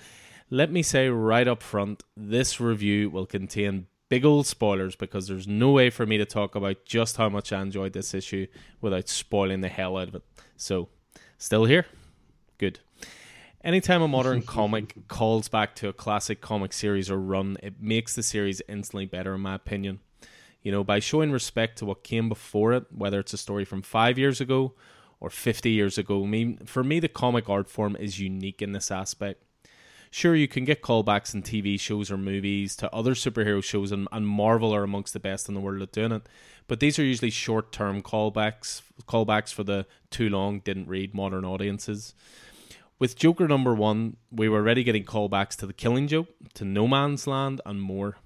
let 0.51 0.71
me 0.71 0.83
say 0.83 1.09
right 1.09 1.47
up 1.47 1.63
front, 1.63 2.03
this 2.17 2.61
review 2.61 3.11
will 3.11 3.27
contain 3.27 3.87
big 4.09 4.25
old 4.25 4.47
spoilers 4.47 4.97
because 4.97 5.29
there's 5.29 5.47
no 5.47 5.71
way 5.71 5.89
for 5.89 6.05
me 6.05 6.19
to 6.19 6.25
talk 6.25 6.55
about 6.55 6.85
just 6.85 7.17
how 7.17 7.29
much 7.29 7.53
I 7.53 7.63
enjoyed 7.63 7.93
this 7.93 8.13
issue 8.13 8.47
without 8.81 9.09
spoiling 9.09 9.61
the 9.61 9.69
hell 9.69 9.97
out 9.97 10.09
of 10.09 10.17
it. 10.17 10.23
So, 10.57 10.89
still 11.39 11.65
here? 11.65 11.87
Good. 12.59 12.81
Anytime 13.63 14.03
a 14.03 14.09
modern 14.09 14.43
comic 14.57 15.07
calls 15.07 15.49
back 15.49 15.77
to 15.77 15.89
a 15.89 15.93
classic 15.93 16.41
comic 16.41 16.73
series 16.73 17.11
or 17.11 17.19
run, 17.19 17.57
it 17.63 17.81
makes 17.81 18.17
the 18.17 18.23
series 18.23 18.61
instantly 18.69 19.07
better, 19.07 19.35
in 19.35 19.43
my 19.43 19.55
opinion. 19.55 20.01
You 20.63 20.73
know, 20.73 20.85
by 20.85 20.99
showing 20.99 21.31
respect 21.31 21.79
to 21.79 21.87
what 21.87 22.03
came 22.03 22.29
before 22.29 22.73
it, 22.73 22.87
whether 22.91 23.21
it's 23.21 23.33
a 23.33 23.39
story 23.39 23.65
from 23.65 23.81
five 23.83 24.19
years 24.19 24.41
ago 24.41 24.75
or 25.21 25.31
50 25.31 25.71
years 25.71 25.99
ago. 25.99 26.27
For 26.65 26.83
me, 26.83 27.01
the 27.01 27.09
comic 27.09 27.49
art 27.49 27.69
form 27.69 27.97
is 27.97 28.19
unique 28.19 28.63
in 28.63 28.73
this 28.73 28.91
aspect. 28.91 29.43
Sure, 30.13 30.35
you 30.35 30.49
can 30.49 30.65
get 30.65 30.83
callbacks 30.83 31.35
in 31.35 31.43
TV 31.43 31.79
shows 31.79 32.11
or 32.11 32.17
movies 32.17 32.75
to 32.77 32.93
other 32.93 33.15
superhero 33.15 33.63
shows, 33.63 33.93
and, 33.93 34.09
and 34.11 34.27
Marvel 34.27 34.75
are 34.75 34.83
amongst 34.83 35.13
the 35.13 35.21
best 35.21 35.49
in 35.49 35.55
the 35.55 35.61
world 35.61 35.83
at 35.83 35.93
doing 35.93 36.11
it. 36.11 36.29
But 36.67 36.81
these 36.81 36.99
are 36.99 37.05
usually 37.05 37.31
short 37.31 37.71
term 37.71 38.03
callbacks, 38.03 38.83
callbacks 39.07 39.53
for 39.53 39.63
the 39.63 39.87
too 40.11 40.29
long, 40.29 40.61
didn't 40.61 40.89
read 40.89 41.15
modern 41.15 41.45
audiences. 41.45 42.15
With 42.99 43.17
Joker 43.17 43.47
number 43.47 43.75
one, 43.75 44.17
we 44.31 44.49
were 44.49 44.59
already 44.59 44.83
getting 44.83 45.05
callbacks 45.05 45.57
to 45.57 45.67
The 45.67 45.73
Killing 45.73 46.09
Joke, 46.09 46.29
to 46.55 46.65
No 46.65 46.89
Man's 46.89 47.27
Land, 47.27 47.61
and 47.65 47.81
more. 47.81 48.17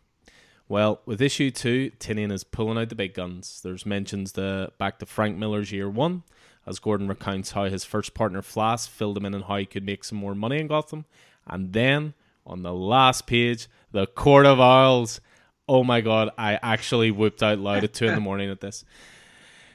Well, 0.69 1.03
with 1.05 1.21
issue 1.21 1.51
two, 1.51 1.93
Tynion 2.01 2.33
is 2.33 2.43
pulling 2.43 2.79
out 2.79 2.89
the 2.89 2.95
big 2.95 3.15
guns. 3.15 3.61
There's 3.63 3.85
mentions 3.85 4.33
the 4.33 4.73
back 4.79 4.99
to 4.99 5.07
Frank 5.07 5.37
Miller's 5.37 5.71
year 5.71 5.91
one, 5.91 6.23
as 6.67 6.79
Gordon 6.79 7.09
recounts 7.09 7.53
how 7.53 7.65
his 7.65 7.85
first 7.85 8.15
partner 8.15 8.43
Flass 8.43 8.89
filled 8.89 9.17
him 9.17 9.25
in 9.25 9.35
on 9.35 9.43
how 9.43 9.57
he 9.57 9.67
could 9.67 9.85
make 9.85 10.05
some 10.05 10.19
more 10.19 10.35
money 10.35 10.59
in 10.59 10.67
Gotham. 10.67 11.05
And 11.47 11.73
then 11.73 12.15
on 12.47 12.63
the 12.63 12.75
last 12.75 13.27
page, 13.27 13.69
the 13.93 14.07
Court 14.07 14.47
of 14.47 14.61
Owls. 14.61 15.21
Oh 15.69 15.85
my 15.85 16.01
god, 16.01 16.31
I 16.37 16.59
actually 16.63 17.11
whooped 17.11 17.43
out 17.43 17.59
loud 17.59 17.85
at 17.85 17.95
two 17.95 18.07
in 18.07 18.15
the 18.15 18.21
morning 18.29 18.51
at 18.51 18.61
this. 18.61 18.85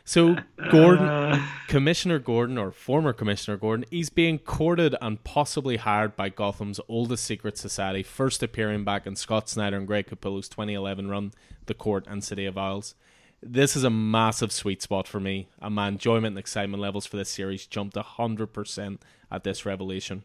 So 0.09 0.37
Gordon, 0.71 1.43
Commissioner 1.67 2.17
Gordon, 2.17 2.57
or 2.57 2.71
former 2.71 3.13
Commissioner 3.13 3.57
Gordon, 3.57 3.85
he's 3.91 4.09
being 4.09 4.39
courted 4.39 4.95
and 4.99 5.23
possibly 5.23 5.77
hired 5.77 6.15
by 6.15 6.29
Gotham's 6.29 6.79
oldest 6.87 7.23
secret 7.25 7.59
society, 7.59 8.01
first 8.01 8.41
appearing 8.41 8.83
back 8.83 9.05
in 9.05 9.15
Scott 9.15 9.49
Snyder 9.49 9.77
and 9.77 9.85
Greg 9.85 10.07
Capullo's 10.07 10.49
2011 10.49 11.09
run, 11.09 11.31
The 11.67 11.75
Court 11.75 12.05
and 12.07 12.23
City 12.23 12.47
of 12.47 12.57
Owls. 12.57 12.95
This 13.41 13.77
is 13.77 13.85
a 13.85 13.89
massive 13.89 14.51
sweet 14.51 14.81
spot 14.81 15.07
for 15.07 15.21
me, 15.21 15.47
and 15.61 15.73
my 15.73 15.87
enjoyment 15.87 16.33
and 16.33 16.37
excitement 16.37 16.81
levels 16.81 17.05
for 17.05 17.15
this 17.15 17.29
series 17.29 17.65
jumped 17.65 17.95
100% 17.95 18.99
at 19.31 19.43
this 19.45 19.65
revelation. 19.65 20.23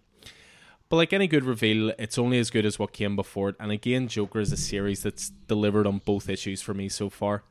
But 0.88 0.96
like 0.96 1.12
any 1.12 1.28
good 1.28 1.44
reveal, 1.44 1.92
it's 1.96 2.18
only 2.18 2.38
as 2.40 2.50
good 2.50 2.66
as 2.66 2.78
what 2.78 2.92
came 2.92 3.14
before 3.14 3.50
it, 3.50 3.56
and 3.60 3.70
again, 3.70 4.08
Joker 4.08 4.40
is 4.40 4.50
a 4.50 4.56
series 4.56 5.04
that's 5.04 5.30
delivered 5.46 5.86
on 5.86 5.98
both 6.04 6.28
issues 6.28 6.60
for 6.60 6.74
me 6.74 6.88
so 6.88 7.08
far. 7.08 7.44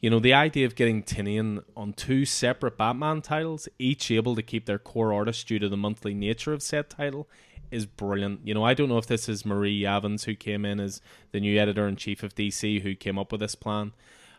You 0.00 0.10
know, 0.10 0.20
the 0.20 0.34
idea 0.34 0.66
of 0.66 0.76
getting 0.76 1.02
Tynion 1.02 1.64
on 1.74 1.94
two 1.94 2.26
separate 2.26 2.76
Batman 2.76 3.22
titles, 3.22 3.66
each 3.78 4.10
able 4.10 4.36
to 4.36 4.42
keep 4.42 4.66
their 4.66 4.78
core 4.78 5.14
artist 5.14 5.48
due 5.48 5.58
to 5.58 5.70
the 5.70 5.76
monthly 5.76 6.12
nature 6.12 6.52
of 6.52 6.62
said 6.62 6.90
title, 6.90 7.28
is 7.70 7.86
brilliant. 7.86 8.46
You 8.46 8.52
know, 8.52 8.62
I 8.62 8.74
don't 8.74 8.90
know 8.90 8.98
if 8.98 9.06
this 9.06 9.28
is 9.28 9.46
Marie 9.46 9.80
Yavins 9.80 10.24
who 10.24 10.34
came 10.34 10.64
in 10.66 10.78
as 10.78 11.00
the 11.32 11.40
new 11.40 11.58
editor 11.58 11.88
in 11.88 11.96
chief 11.96 12.22
of 12.22 12.34
DC 12.34 12.82
who 12.82 12.94
came 12.94 13.18
up 13.18 13.32
with 13.32 13.40
this 13.40 13.54
plan. 13.54 13.92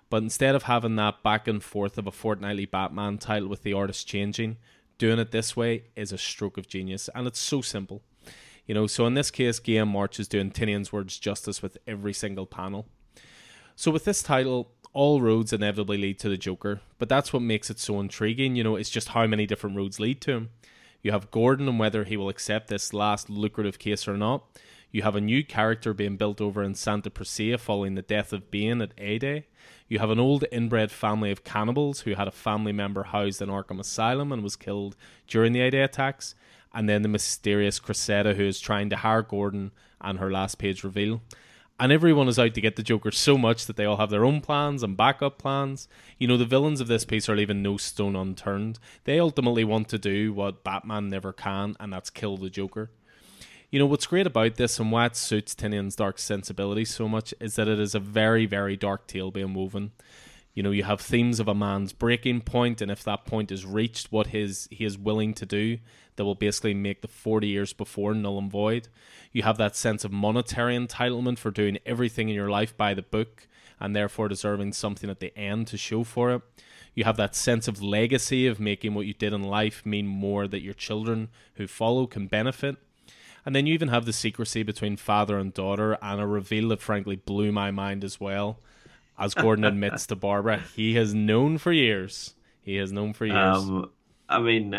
But 0.10 0.24
instead 0.24 0.56
of 0.56 0.64
having 0.64 0.96
that 0.96 1.22
back 1.24 1.48
and 1.48 1.64
forth 1.64 1.98
of 1.98 2.08
a 2.08 2.12
fortnightly 2.12 2.66
Batman 2.66 3.18
title 3.18 3.48
with 3.48 3.64
the 3.64 3.74
artist 3.74 4.08
changing, 4.08 4.58
doing 4.98 5.20
it 5.20 5.32
this 5.32 5.56
way 5.56 5.84
is 5.96 6.12
a 6.12 6.18
stroke 6.18 6.58
of 6.58 6.68
genius. 6.68 7.10
And 7.14 7.28
it's 7.28 7.40
so 7.40 7.62
simple. 7.62 8.02
You 8.66 8.76
know, 8.76 8.88
so 8.88 9.06
in 9.06 9.16
this 9.16 9.32
case, 9.32 9.60
Guillem 9.60 9.88
March 9.88 10.20
is 10.20 10.28
doing 10.28 10.52
Tynion's 10.52 10.94
words 10.94 11.18
justice 11.18 11.62
with 11.62 11.78
every 11.88 12.14
single 12.14 12.46
panel. 12.46 12.88
So 13.76 13.92
with 13.92 14.06
this 14.06 14.22
title, 14.22 14.72
all 14.94 15.22
roads 15.22 15.54
inevitably 15.54 15.98
lead 15.98 16.20
to 16.20 16.30
the 16.30 16.38
Joker, 16.38 16.82
but 16.98 17.10
that's 17.10 17.32
what 17.32 17.42
makes 17.42 17.70
it 17.70 17.80
so 17.80 18.00
intriguing. 18.00 18.56
You 18.56 18.64
know, 18.64 18.76
it's 18.76 18.90
just 18.90 19.10
how 19.10 19.26
many 19.28 19.46
different 19.46 19.78
roads 19.78 20.00
lead 20.00 20.22
to 20.22 20.32
him. 20.32 20.50
You 21.02 21.12
have 21.12 21.32
Gordon 21.32 21.68
and 21.68 21.80
whether 21.80 22.04
he 22.04 22.18
will 22.18 22.30
accept 22.30 22.68
this 22.68 22.94
last 22.94 23.30
lucrative 23.30 23.80
case 23.80 24.08
or 24.08 24.18
not. 24.18 24.44
You 24.92 25.04
have 25.04 25.16
a 25.16 25.22
new 25.22 25.44
character 25.44 25.94
being 25.94 26.18
built 26.18 26.42
over 26.42 26.64
in 26.64 26.74
Santa 26.74 27.10
Priscilla 27.10 27.58
following 27.58 27.96
the 27.96 28.02
death 28.02 28.34
of 28.34 28.50
Bane 28.50 28.82
at 28.82 28.94
A 28.98 29.20
Day. 29.20 29.46
You 29.88 30.00
have 30.00 30.10
an 30.10 30.20
old 30.20 30.46
inbred 30.52 30.92
family 30.92 31.32
of 31.32 31.44
cannibals 31.44 32.02
who 32.02 32.16
had 32.16 32.28
a 32.28 32.32
family 32.32 32.72
member 32.72 33.04
housed 33.04 33.42
in 33.42 33.50
Arkham 33.50 33.80
Asylum 33.80 34.32
and 34.32 34.44
was 34.44 34.56
killed 34.56 34.96
during 35.28 35.54
the 35.54 35.62
A 35.62 35.70
Day 35.70 35.82
attacks. 35.82 36.34
And 36.74 36.90
then 36.90 37.02
the 37.02 37.08
mysterious 37.08 37.80
Cressida 37.80 38.34
who 38.34 38.44
is 38.44 38.60
trying 38.60 38.90
to 38.90 38.98
hire 38.98 39.22
Gordon 39.22 39.72
and 40.02 40.20
her 40.20 40.32
last 40.32 40.58
page 40.58 40.84
reveal 40.84 41.22
and 41.80 41.94
everyone 41.94 42.28
is 42.28 42.38
out 42.38 42.54
to 42.54 42.62
get 42.62 42.76
the 42.76 42.84
Joker 42.84 43.12
so 43.12 43.38
much 43.38 43.66
that 43.66 43.78
they 43.78 43.86
all 43.86 43.98
have 43.98 44.10
their 44.10 44.26
own 44.26 44.42
plans 44.42 44.84
and 44.84 44.98
backup 44.98 45.38
plans. 45.38 45.88
You 46.18 46.28
know, 46.28 46.36
the 46.36 46.44
villains 46.44 46.82
of 46.82 46.88
this 46.88 47.06
piece 47.06 47.30
are 47.30 47.36
leaving 47.36 47.62
no 47.62 47.78
stone 47.78 48.18
unturned. 48.18 48.80
They 49.06 49.18
ultimately 49.18 49.64
want 49.64 49.88
to 49.90 49.98
do 49.98 50.34
what 50.34 50.64
Batman 50.64 51.08
never 51.08 51.32
can, 51.32 51.78
and 51.80 51.94
that's 51.94 52.10
kill 52.10 52.36
the 52.36 52.50
Joker. 52.50 52.92
You 53.72 53.78
know, 53.78 53.86
what's 53.86 54.08
great 54.08 54.26
about 54.26 54.56
this 54.56 54.80
and 54.80 54.92
what 54.92 55.16
suits 55.16 55.54
Tynion's 55.54 55.96
dark 55.96 56.18
sensibility 56.18 56.86
so 56.86 57.08
much 57.08 57.36
is 57.40 57.56
that 57.56 57.68
it 57.68 57.80
is 57.80 57.94
a 57.94 58.00
very, 58.00 58.48
very 58.48 58.76
dark 58.76 59.06
tale 59.06 59.30
being 59.30 59.54
woven. 59.54 59.92
You 60.56 60.64
know, 60.64 60.72
you 60.72 60.82
have 60.86 61.00
themes 61.00 61.40
of 61.40 61.48
a 61.48 61.54
man's 61.54 61.94
breaking 61.94 62.42
point, 62.42 62.82
and 62.82 62.90
if 62.90 63.04
that 63.04 63.28
point 63.28 63.52
is 63.52 63.68
reached, 63.68 64.12
what 64.12 64.28
his 64.28 64.68
he 64.72 64.86
is 64.86 64.98
willing 64.98 65.36
to 65.36 65.46
do 65.46 65.78
that 66.16 66.26
will 66.26 66.34
basically 66.34 66.74
make 66.74 67.04
the 67.04 67.08
40 67.08 67.48
years 67.48 67.72
before 67.72 68.16
null 68.16 68.40
and 68.40 68.52
void. 68.52 68.88
You 69.32 69.44
have 69.44 69.58
that 69.58 69.76
sense 69.76 70.04
of 70.04 70.12
monetary 70.12 70.76
entitlement 70.76 71.38
for 71.38 71.52
doing 71.52 71.78
everything 71.86 72.28
in 72.28 72.34
your 72.34 72.50
life 72.50 72.76
by 72.76 72.96
the 72.96 73.04
book 73.04 73.48
and 73.80 73.96
therefore 73.96 74.30
deserving 74.30 74.74
something 74.74 75.12
at 75.12 75.20
the 75.20 75.38
end 75.38 75.68
to 75.68 75.78
show 75.78 76.04
for 76.04 76.32
it. 76.32 76.42
You 76.96 77.04
have 77.04 77.18
that 77.18 77.36
sense 77.36 77.68
of 77.68 77.84
legacy 77.84 78.48
of 78.48 78.60
making 78.60 78.96
what 78.96 79.06
you 79.06 79.14
did 79.14 79.32
in 79.32 79.44
life 79.44 79.86
mean 79.86 80.08
more 80.08 80.48
that 80.48 80.64
your 80.64 80.74
children 80.74 81.30
who 81.54 81.68
follow 81.68 82.08
can 82.08 82.26
benefit. 82.26 82.78
And 83.46 83.56
then 83.56 83.66
you 83.66 83.74
even 83.74 83.88
have 83.90 84.06
the 84.06 84.14
secrecy 84.14 84.64
between 84.64 84.98
father 84.98 85.38
and 85.38 85.54
daughter, 85.54 85.98
and 86.02 86.20
a 86.20 86.28
reveal 86.28 86.70
that 86.70 86.82
frankly 86.82 87.16
blew 87.16 87.52
my 87.52 87.72
mind 87.72 88.04
as 88.04 88.20
well. 88.20 88.60
As 89.18 89.34
Gordon 89.34 89.64
admits 89.66 90.08
to 90.08 90.16
Barbara, 90.16 90.62
he 90.76 90.96
has 90.96 91.14
known 91.14 91.58
for 91.58 91.72
years. 91.72 92.36
He 92.62 92.76
has 92.78 92.92
known 92.92 93.14
for 93.14 93.26
years. 93.26 93.58
Um, 93.58 93.92
I 94.28 94.40
mean, 94.40 94.76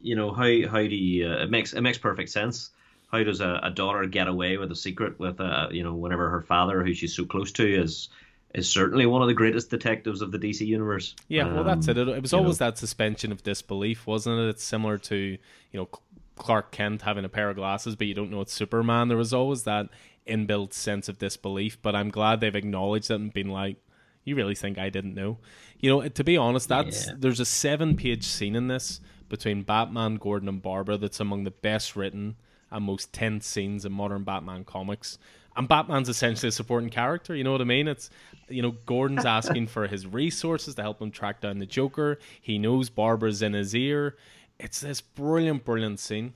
you 0.00 0.16
know 0.16 0.32
how 0.32 0.68
how 0.68 0.82
do 0.82 0.96
you 0.96 1.28
uh, 1.28 1.42
it 1.42 1.50
makes 1.50 1.72
it 1.72 1.80
makes 1.80 1.98
perfect 1.98 2.30
sense 2.30 2.70
how 3.12 3.22
does 3.22 3.40
a, 3.40 3.60
a 3.62 3.70
daughter 3.70 4.06
get 4.06 4.26
away 4.26 4.56
with 4.56 4.72
a 4.72 4.76
secret 4.76 5.18
with 5.18 5.38
a 5.40 5.68
you 5.70 5.84
know 5.84 5.94
whenever 5.94 6.30
her 6.30 6.40
father 6.40 6.82
who 6.82 6.94
she's 6.94 7.14
so 7.14 7.24
close 7.24 7.52
to 7.52 7.82
is 7.82 8.08
is 8.54 8.68
certainly 8.68 9.06
one 9.06 9.22
of 9.22 9.28
the 9.28 9.34
greatest 9.34 9.70
detectives 9.70 10.20
of 10.20 10.30
the 10.30 10.38
DC 10.38 10.66
universe. 10.66 11.14
Yeah, 11.28 11.50
well, 11.54 11.64
that's 11.64 11.88
it. 11.88 11.96
It, 11.96 12.06
it 12.08 12.20
was 12.20 12.34
always 12.34 12.60
know. 12.60 12.66
that 12.66 12.76
suspension 12.76 13.32
of 13.32 13.42
disbelief, 13.42 14.06
wasn't 14.06 14.40
it? 14.40 14.48
It's 14.50 14.64
similar 14.64 14.98
to 14.98 15.16
you 15.16 15.38
know 15.72 15.88
Clark 16.42 16.72
Kent 16.72 17.02
having 17.02 17.24
a 17.24 17.28
pair 17.28 17.50
of 17.50 17.56
glasses, 17.56 17.94
but 17.94 18.08
you 18.08 18.14
don't 18.14 18.30
know 18.30 18.40
it's 18.40 18.52
Superman. 18.52 19.06
There 19.06 19.16
was 19.16 19.32
always 19.32 19.62
that 19.62 19.88
inbuilt 20.26 20.72
sense 20.72 21.08
of 21.08 21.18
disbelief. 21.18 21.80
But 21.80 21.94
I'm 21.94 22.10
glad 22.10 22.40
they've 22.40 22.54
acknowledged 22.54 23.12
it 23.12 23.14
and 23.14 23.32
been 23.32 23.48
like, 23.48 23.76
"You 24.24 24.34
really 24.34 24.56
think 24.56 24.76
I 24.76 24.90
didn't 24.90 25.14
know?" 25.14 25.38
You 25.78 25.90
know, 25.90 26.08
to 26.08 26.24
be 26.24 26.36
honest, 26.36 26.68
that's 26.68 27.06
yeah. 27.06 27.14
there's 27.16 27.38
a 27.38 27.44
seven 27.44 27.96
page 27.96 28.24
scene 28.24 28.56
in 28.56 28.66
this 28.66 29.00
between 29.28 29.62
Batman, 29.62 30.16
Gordon, 30.16 30.48
and 30.48 30.60
Barbara 30.60 30.96
that's 30.96 31.20
among 31.20 31.44
the 31.44 31.52
best 31.52 31.94
written 31.94 32.36
and 32.70 32.84
most 32.84 33.12
tense 33.12 33.46
scenes 33.46 33.84
in 33.84 33.92
modern 33.92 34.24
Batman 34.24 34.64
comics. 34.64 35.18
And 35.54 35.68
Batman's 35.68 36.08
essentially 36.08 36.48
a 36.48 36.52
supporting 36.52 36.90
character, 36.90 37.36
you 37.36 37.44
know 37.44 37.52
what 37.52 37.60
I 37.60 37.64
mean? 37.64 37.86
It's 37.86 38.10
you 38.48 38.62
know, 38.62 38.72
Gordon's 38.84 39.24
asking 39.24 39.68
for 39.68 39.86
his 39.86 40.06
resources 40.06 40.74
to 40.74 40.82
help 40.82 41.00
him 41.00 41.10
track 41.12 41.40
down 41.40 41.58
the 41.58 41.66
Joker. 41.66 42.18
He 42.40 42.58
knows 42.58 42.90
Barbara's 42.90 43.42
in 43.42 43.52
his 43.52 43.74
ear. 43.74 44.16
It's 44.58 44.80
this 44.80 45.00
brilliant, 45.00 45.64
brilliant 45.64 46.00
scene. 46.00 46.34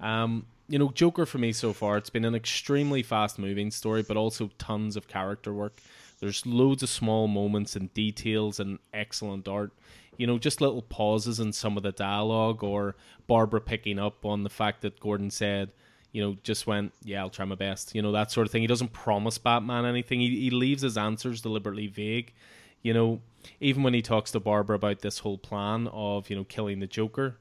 Um, 0.00 0.46
you 0.68 0.78
know, 0.78 0.90
Joker 0.90 1.26
for 1.26 1.38
me 1.38 1.52
so 1.52 1.72
far, 1.72 1.96
it's 1.96 2.10
been 2.10 2.24
an 2.24 2.34
extremely 2.34 3.02
fast 3.02 3.38
moving 3.38 3.70
story, 3.70 4.02
but 4.02 4.16
also 4.16 4.50
tons 4.58 4.96
of 4.96 5.08
character 5.08 5.52
work. 5.52 5.80
There's 6.20 6.46
loads 6.46 6.82
of 6.82 6.88
small 6.88 7.28
moments 7.28 7.76
and 7.76 7.92
details 7.92 8.60
and 8.60 8.78
excellent 8.92 9.46
art 9.46 9.72
you 10.16 10.26
know, 10.26 10.38
just 10.38 10.60
little 10.60 10.82
pauses 10.82 11.40
in 11.40 11.52
some 11.52 11.76
of 11.76 11.82
the 11.82 11.92
dialogue 11.92 12.62
or 12.62 12.96
Barbara 13.26 13.60
picking 13.60 13.98
up 13.98 14.24
on 14.24 14.42
the 14.42 14.50
fact 14.50 14.82
that 14.82 15.00
Gordon 15.00 15.30
said, 15.30 15.72
you 16.12 16.22
know, 16.22 16.36
just 16.42 16.66
went, 16.66 16.92
yeah, 17.02 17.20
I'll 17.20 17.30
try 17.30 17.44
my 17.44 17.56
best, 17.56 17.94
you 17.94 18.02
know, 18.02 18.12
that 18.12 18.30
sort 18.30 18.46
of 18.46 18.52
thing. 18.52 18.62
He 18.62 18.68
doesn't 18.68 18.92
promise 18.92 19.38
Batman 19.38 19.84
anything. 19.84 20.20
He, 20.20 20.40
he 20.40 20.50
leaves 20.50 20.82
his 20.82 20.96
answers 20.96 21.40
deliberately 21.40 21.88
vague. 21.88 22.32
You 22.82 22.94
know, 22.94 23.20
even 23.60 23.82
when 23.82 23.94
he 23.94 24.02
talks 24.02 24.30
to 24.32 24.40
Barbara 24.40 24.76
about 24.76 25.00
this 25.00 25.20
whole 25.20 25.38
plan 25.38 25.88
of, 25.92 26.30
you 26.30 26.36
know, 26.36 26.44
killing 26.44 26.80
the 26.80 26.86
Joker, 26.86 27.38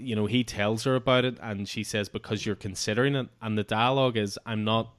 you 0.00 0.16
know, 0.16 0.26
he 0.26 0.44
tells 0.44 0.84
her 0.84 0.94
about 0.94 1.24
it 1.24 1.38
and 1.42 1.68
she 1.68 1.84
says, 1.84 2.08
because 2.08 2.44
you're 2.46 2.56
considering 2.56 3.14
it. 3.14 3.28
And 3.40 3.56
the 3.56 3.62
dialogue 3.62 4.16
is, 4.16 4.38
I'm 4.46 4.64
not 4.64 4.94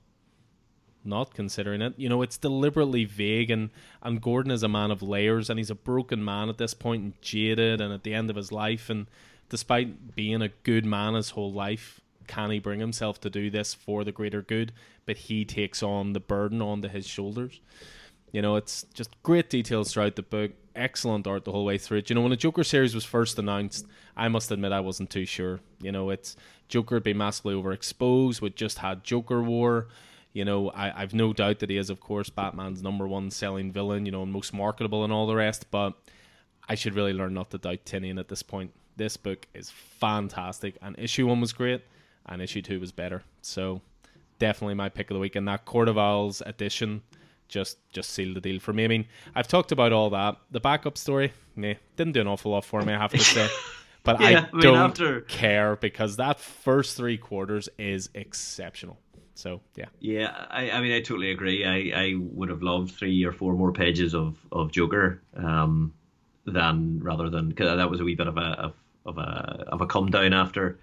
not 1.03 1.33
considering 1.33 1.81
it. 1.81 1.93
You 1.97 2.09
know, 2.09 2.21
it's 2.21 2.37
deliberately 2.37 3.05
vague, 3.05 3.49
and 3.49 3.69
and 4.01 4.21
Gordon 4.21 4.51
is 4.51 4.63
a 4.63 4.67
man 4.67 4.91
of 4.91 5.01
layers, 5.01 5.49
and 5.49 5.57
he's 5.59 5.69
a 5.69 5.75
broken 5.75 6.23
man 6.23 6.49
at 6.49 6.57
this 6.57 6.73
point, 6.73 7.03
and 7.03 7.21
jaded, 7.21 7.81
and 7.81 7.93
at 7.93 8.03
the 8.03 8.13
end 8.13 8.29
of 8.29 8.35
his 8.35 8.51
life, 8.51 8.89
and 8.89 9.07
despite 9.49 10.15
being 10.15 10.41
a 10.41 10.49
good 10.63 10.85
man 10.85 11.13
his 11.13 11.31
whole 11.31 11.51
life, 11.51 12.01
can 12.27 12.51
he 12.51 12.59
bring 12.59 12.79
himself 12.79 13.19
to 13.21 13.29
do 13.29 13.49
this 13.49 13.73
for 13.73 14.03
the 14.03 14.11
greater 14.11 14.41
good? 14.41 14.71
But 15.05 15.17
he 15.17 15.43
takes 15.43 15.83
on 15.83 16.13
the 16.13 16.19
burden 16.19 16.61
onto 16.61 16.87
his 16.87 17.07
shoulders. 17.07 17.59
You 18.31 18.41
know, 18.41 18.55
it's 18.55 18.85
just 18.93 19.21
great 19.23 19.49
details 19.49 19.91
throughout 19.91 20.15
the 20.15 20.23
book. 20.23 20.51
Excellent 20.75 21.27
art 21.27 21.45
the 21.45 21.51
whole 21.51 21.65
way 21.65 21.77
through 21.77 21.99
it. 21.99 22.09
You 22.09 22.15
know, 22.15 22.21
when 22.21 22.31
the 22.31 22.37
Joker 22.37 22.63
series 22.63 22.95
was 22.95 23.03
first 23.03 23.37
announced, 23.37 23.85
I 24.15 24.27
must 24.27 24.51
admit 24.51 24.71
I 24.71 24.79
wasn't 24.79 25.09
too 25.09 25.25
sure. 25.25 25.59
You 25.81 25.91
know, 25.91 26.09
it's 26.09 26.35
Joker 26.69 26.95
had 26.95 27.03
been 27.03 27.17
massively 27.17 27.53
overexposed. 27.55 28.41
We 28.41 28.49
just 28.51 28.77
had 28.79 29.03
Joker 29.03 29.41
War 29.43 29.87
you 30.33 30.45
know, 30.45 30.69
I, 30.69 31.01
I've 31.01 31.13
no 31.13 31.33
doubt 31.33 31.59
that 31.59 31.69
he 31.69 31.77
is, 31.77 31.89
of 31.89 31.99
course, 31.99 32.29
Batman's 32.29 32.81
number 32.81 33.07
one 33.07 33.31
selling 33.31 33.71
villain, 33.71 34.05
you 34.05 34.11
know, 34.11 34.23
and 34.23 34.31
most 34.31 34.53
marketable 34.53 35.03
and 35.03 35.11
all 35.11 35.27
the 35.27 35.35
rest. 35.35 35.69
But 35.71 35.93
I 36.69 36.75
should 36.75 36.95
really 36.95 37.13
learn 37.13 37.33
not 37.33 37.51
to 37.51 37.57
doubt 37.57 37.85
Tynion 37.85 38.19
at 38.19 38.29
this 38.29 38.43
point. 38.43 38.71
This 38.95 39.17
book 39.17 39.47
is 39.53 39.69
fantastic, 39.69 40.77
and 40.81 40.97
issue 40.97 41.27
one 41.27 41.41
was 41.41 41.53
great, 41.53 41.83
and 42.25 42.41
issue 42.41 42.61
two 42.61 42.79
was 42.79 42.91
better. 42.91 43.23
So 43.41 43.81
definitely 44.39 44.75
my 44.75 44.89
pick 44.89 45.09
of 45.09 45.15
the 45.15 45.19
week. 45.19 45.35
And 45.35 45.47
that 45.47 45.65
Court 45.65 45.89
of 45.89 45.97
Owls 45.97 46.41
edition 46.45 47.01
just 47.51 47.77
just 47.91 48.09
sealed 48.11 48.35
the 48.35 48.41
deal 48.41 48.59
for 48.59 48.73
me. 48.73 48.85
I 48.85 48.87
mean, 48.87 49.05
I've 49.35 49.47
talked 49.47 49.71
about 49.71 49.93
all 49.93 50.09
that. 50.09 50.37
The 50.49 50.59
backup 50.59 50.97
story, 50.97 51.33
nah, 51.55 51.73
didn't 51.95 52.13
do 52.13 52.21
an 52.21 52.27
awful 52.27 52.51
lot 52.51 52.65
for 52.65 52.81
me, 52.81 52.93
I 52.93 52.97
have 52.97 53.11
to 53.11 53.19
say. 53.19 53.47
But 54.03 54.19
yeah, 54.19 54.27
I, 54.27 54.31
I 54.31 54.41
mean, 54.51 54.61
don't 54.61 54.77
after... 54.77 55.21
care 55.21 55.75
because 55.75 56.15
that 56.15 56.39
first 56.39 56.97
three 56.97 57.19
quarters 57.19 57.69
is 57.77 58.09
exceptional. 58.15 58.97
So 59.35 59.61
yeah. 59.75 59.85
Yeah, 59.99 60.45
I, 60.49 60.71
I 60.71 60.81
mean, 60.81 60.91
I 60.91 61.01
totally 61.01 61.29
agree. 61.29 61.63
I, 61.63 61.99
I 62.05 62.15
would 62.17 62.49
have 62.49 62.63
loved 62.63 62.95
three 62.95 63.23
or 63.23 63.31
four 63.31 63.53
more 63.53 63.71
pages 63.71 64.15
of 64.15 64.37
of 64.51 64.71
Joker, 64.71 65.21
um, 65.35 65.93
than 66.45 66.99
rather 67.03 67.29
than 67.29 67.49
because 67.49 67.75
that 67.77 67.89
was 67.89 68.01
a 68.01 68.03
wee 68.03 68.15
bit 68.15 68.27
of 68.27 68.37
a 68.37 68.41
of, 68.41 68.73
of 69.05 69.17
a 69.17 69.65
of 69.67 69.81
a 69.81 69.85
come 69.85 70.09
down 70.09 70.33
after 70.33 70.79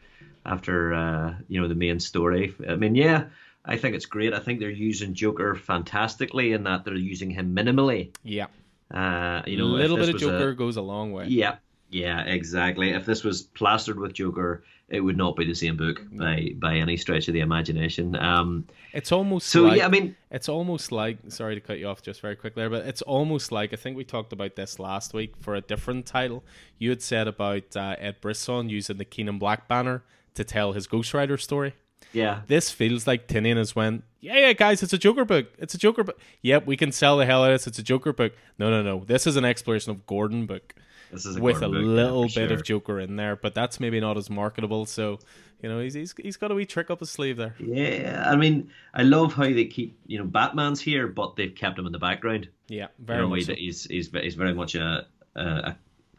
after 0.47 0.95
uh, 0.95 1.35
you 1.49 1.61
know 1.61 1.69
the 1.69 1.75
main 1.75 2.01
story. 2.01 2.55
I 2.69 2.77
mean, 2.77 2.95
yeah. 2.95 3.25
I 3.69 3.77
think 3.77 3.95
it's 3.95 4.07
great. 4.07 4.33
I 4.33 4.41
think 4.41 4.61
they're 4.61 4.71
using 4.71 5.15
Joker 5.15 5.55
fantastically 5.55 6.53
in 6.53 6.65
that 6.65 6.85
they're 6.85 6.95
using 6.95 7.31
him 7.31 7.55
minimally. 7.55 8.17
Yeah. 8.25 8.47
Uh, 8.91 9.43
you 9.47 9.59
know, 9.59 9.67
a 9.67 9.77
little 9.77 9.99
bit 9.99 10.09
of 10.09 10.19
Joker 10.19 10.49
a, 10.49 10.57
goes 10.57 10.77
a 10.77 10.83
long 10.83 11.13
way. 11.13 11.27
Yeah, 11.27 11.57
yeah, 11.91 12.23
exactly. 12.23 12.91
If 12.91 13.05
this 13.05 13.23
was 13.23 13.43
plastered 13.43 13.99
with 13.99 14.15
Joker, 14.15 14.65
it 14.89 15.01
would 15.01 15.19
not 15.19 15.37
be 15.37 15.45
the 15.45 15.55
same 15.55 15.77
book 15.77 16.01
by 16.11 16.53
by 16.57 16.77
any 16.77 16.97
stretch 16.97 17.29
of 17.29 17.35
the 17.35 17.41
imagination. 17.41 18.17
Um, 18.17 18.67
it's 18.95 19.13
almost 19.13 19.49
so. 19.49 19.65
Like, 19.65 19.79
yeah, 19.79 19.87
I 19.87 19.89
mean, 19.91 20.17
it's 20.31 20.49
almost 20.49 20.91
like. 20.91 21.19
Sorry 21.29 21.55
to 21.55 21.61
cut 21.61 21.79
you 21.79 21.87
off 21.87 22.01
just 22.01 22.23
very 22.23 22.37
quickly 22.37 22.63
there, 22.63 22.71
but 22.71 22.87
it's 22.87 23.03
almost 23.03 23.53
like 23.53 23.75
I 23.75 23.77
think 23.77 23.99
we 23.99 24.05
talked 24.05 24.33
about 24.33 24.57
this 24.57 24.79
last 24.79 25.13
week 25.13 25.37
for 25.37 25.55
a 25.55 25.61
different 25.61 26.07
title. 26.07 26.43
You 26.79 26.89
had 26.89 27.03
said 27.03 27.29
about 27.29 27.77
uh, 27.77 27.97
Ed 27.99 28.23
Brisson 28.23 28.71
using 28.71 28.97
the 28.97 29.05
King 29.05 29.29
in 29.29 29.39
Black 29.39 29.69
banner 29.69 30.03
to 30.33 30.45
tell 30.45 30.73
his 30.73 30.87
Ghost 30.87 31.13
Rider 31.13 31.37
story. 31.37 31.75
Yeah, 32.13 32.43
this 32.47 32.71
feels 32.71 33.07
like 33.07 33.29
Tynion 33.29 33.57
has 33.57 33.77
went. 33.77 34.05
Yeah, 34.21 34.39
yeah, 34.39 34.53
guys, 34.53 34.83
it's 34.83 34.93
a 34.93 34.99
Joker 34.99 35.25
book. 35.25 35.47
It's 35.59 35.75
a 35.75 35.79
Joker 35.79 36.03
book. 36.05 36.19
Yep, 36.43 36.67
we 36.67 36.77
can 36.77 36.91
sell 36.91 37.19
the 37.19 37.27
hell 37.27 37.45
out 37.45 37.53
of 37.53 37.55
this. 37.55 37.67
It's 37.67 37.79
a 37.79 37.83
Joker 37.85 38.13
book. 38.13 38.33
No, 38.59 38.69
no, 38.71 38.83
no. 38.83 39.05
This 39.05 39.27
is 39.27 39.37
an 39.37 39.45
exploration 39.45 39.93
of 39.93 40.07
Gordon 40.07 40.47
book 40.47 40.75
This 41.13 41.25
is 41.25 41.39
with 41.39 41.59
a 41.59 41.69
book, 41.69 41.77
little 41.83 42.23
yeah, 42.27 42.43
bit 42.43 42.49
sure. 42.49 42.53
of 42.55 42.65
Joker 42.65 42.99
in 43.01 43.17
there, 43.17 43.37
but 43.37 43.55
that's 43.55 43.79
maybe 43.79 44.01
not 44.01 44.17
as 44.17 44.29
marketable. 44.29 44.87
So, 44.87 45.21
you 45.63 45.69
know, 45.69 45.79
he's 45.81 45.95
he's 45.95 46.15
he's 46.21 46.37
got 46.37 46.51
a 46.51 46.55
wee 46.55 46.67
trick 46.67 46.91
up 46.91 46.99
his 47.01 47.11
sleeve 47.11 47.37
there. 47.37 47.55
Yeah, 47.61 48.25
I 48.27 48.35
mean, 48.35 48.71
I 48.93 49.03
love 49.05 49.35
how 49.35 49.45
they 49.45 49.67
keep 49.67 49.99
you 50.07 50.19
know 50.19 50.25
Batman's 50.25 50.81
here, 50.81 51.07
but 51.07 51.37
they've 51.37 51.55
kept 51.55 51.79
him 51.79 51.87
in 51.87 51.93
the 51.93 51.99
background. 51.99 52.49
Yeah, 52.69 52.89
very 52.99 53.21
know, 53.23 53.29
much. 53.29 53.39
he- 53.41 53.45
so. 53.45 53.55
he's, 53.55 53.85
he's 53.85 54.11
he's 54.13 54.35
very 54.35 54.55
much 54.55 54.75
a 54.75 55.07
a, 55.37 55.77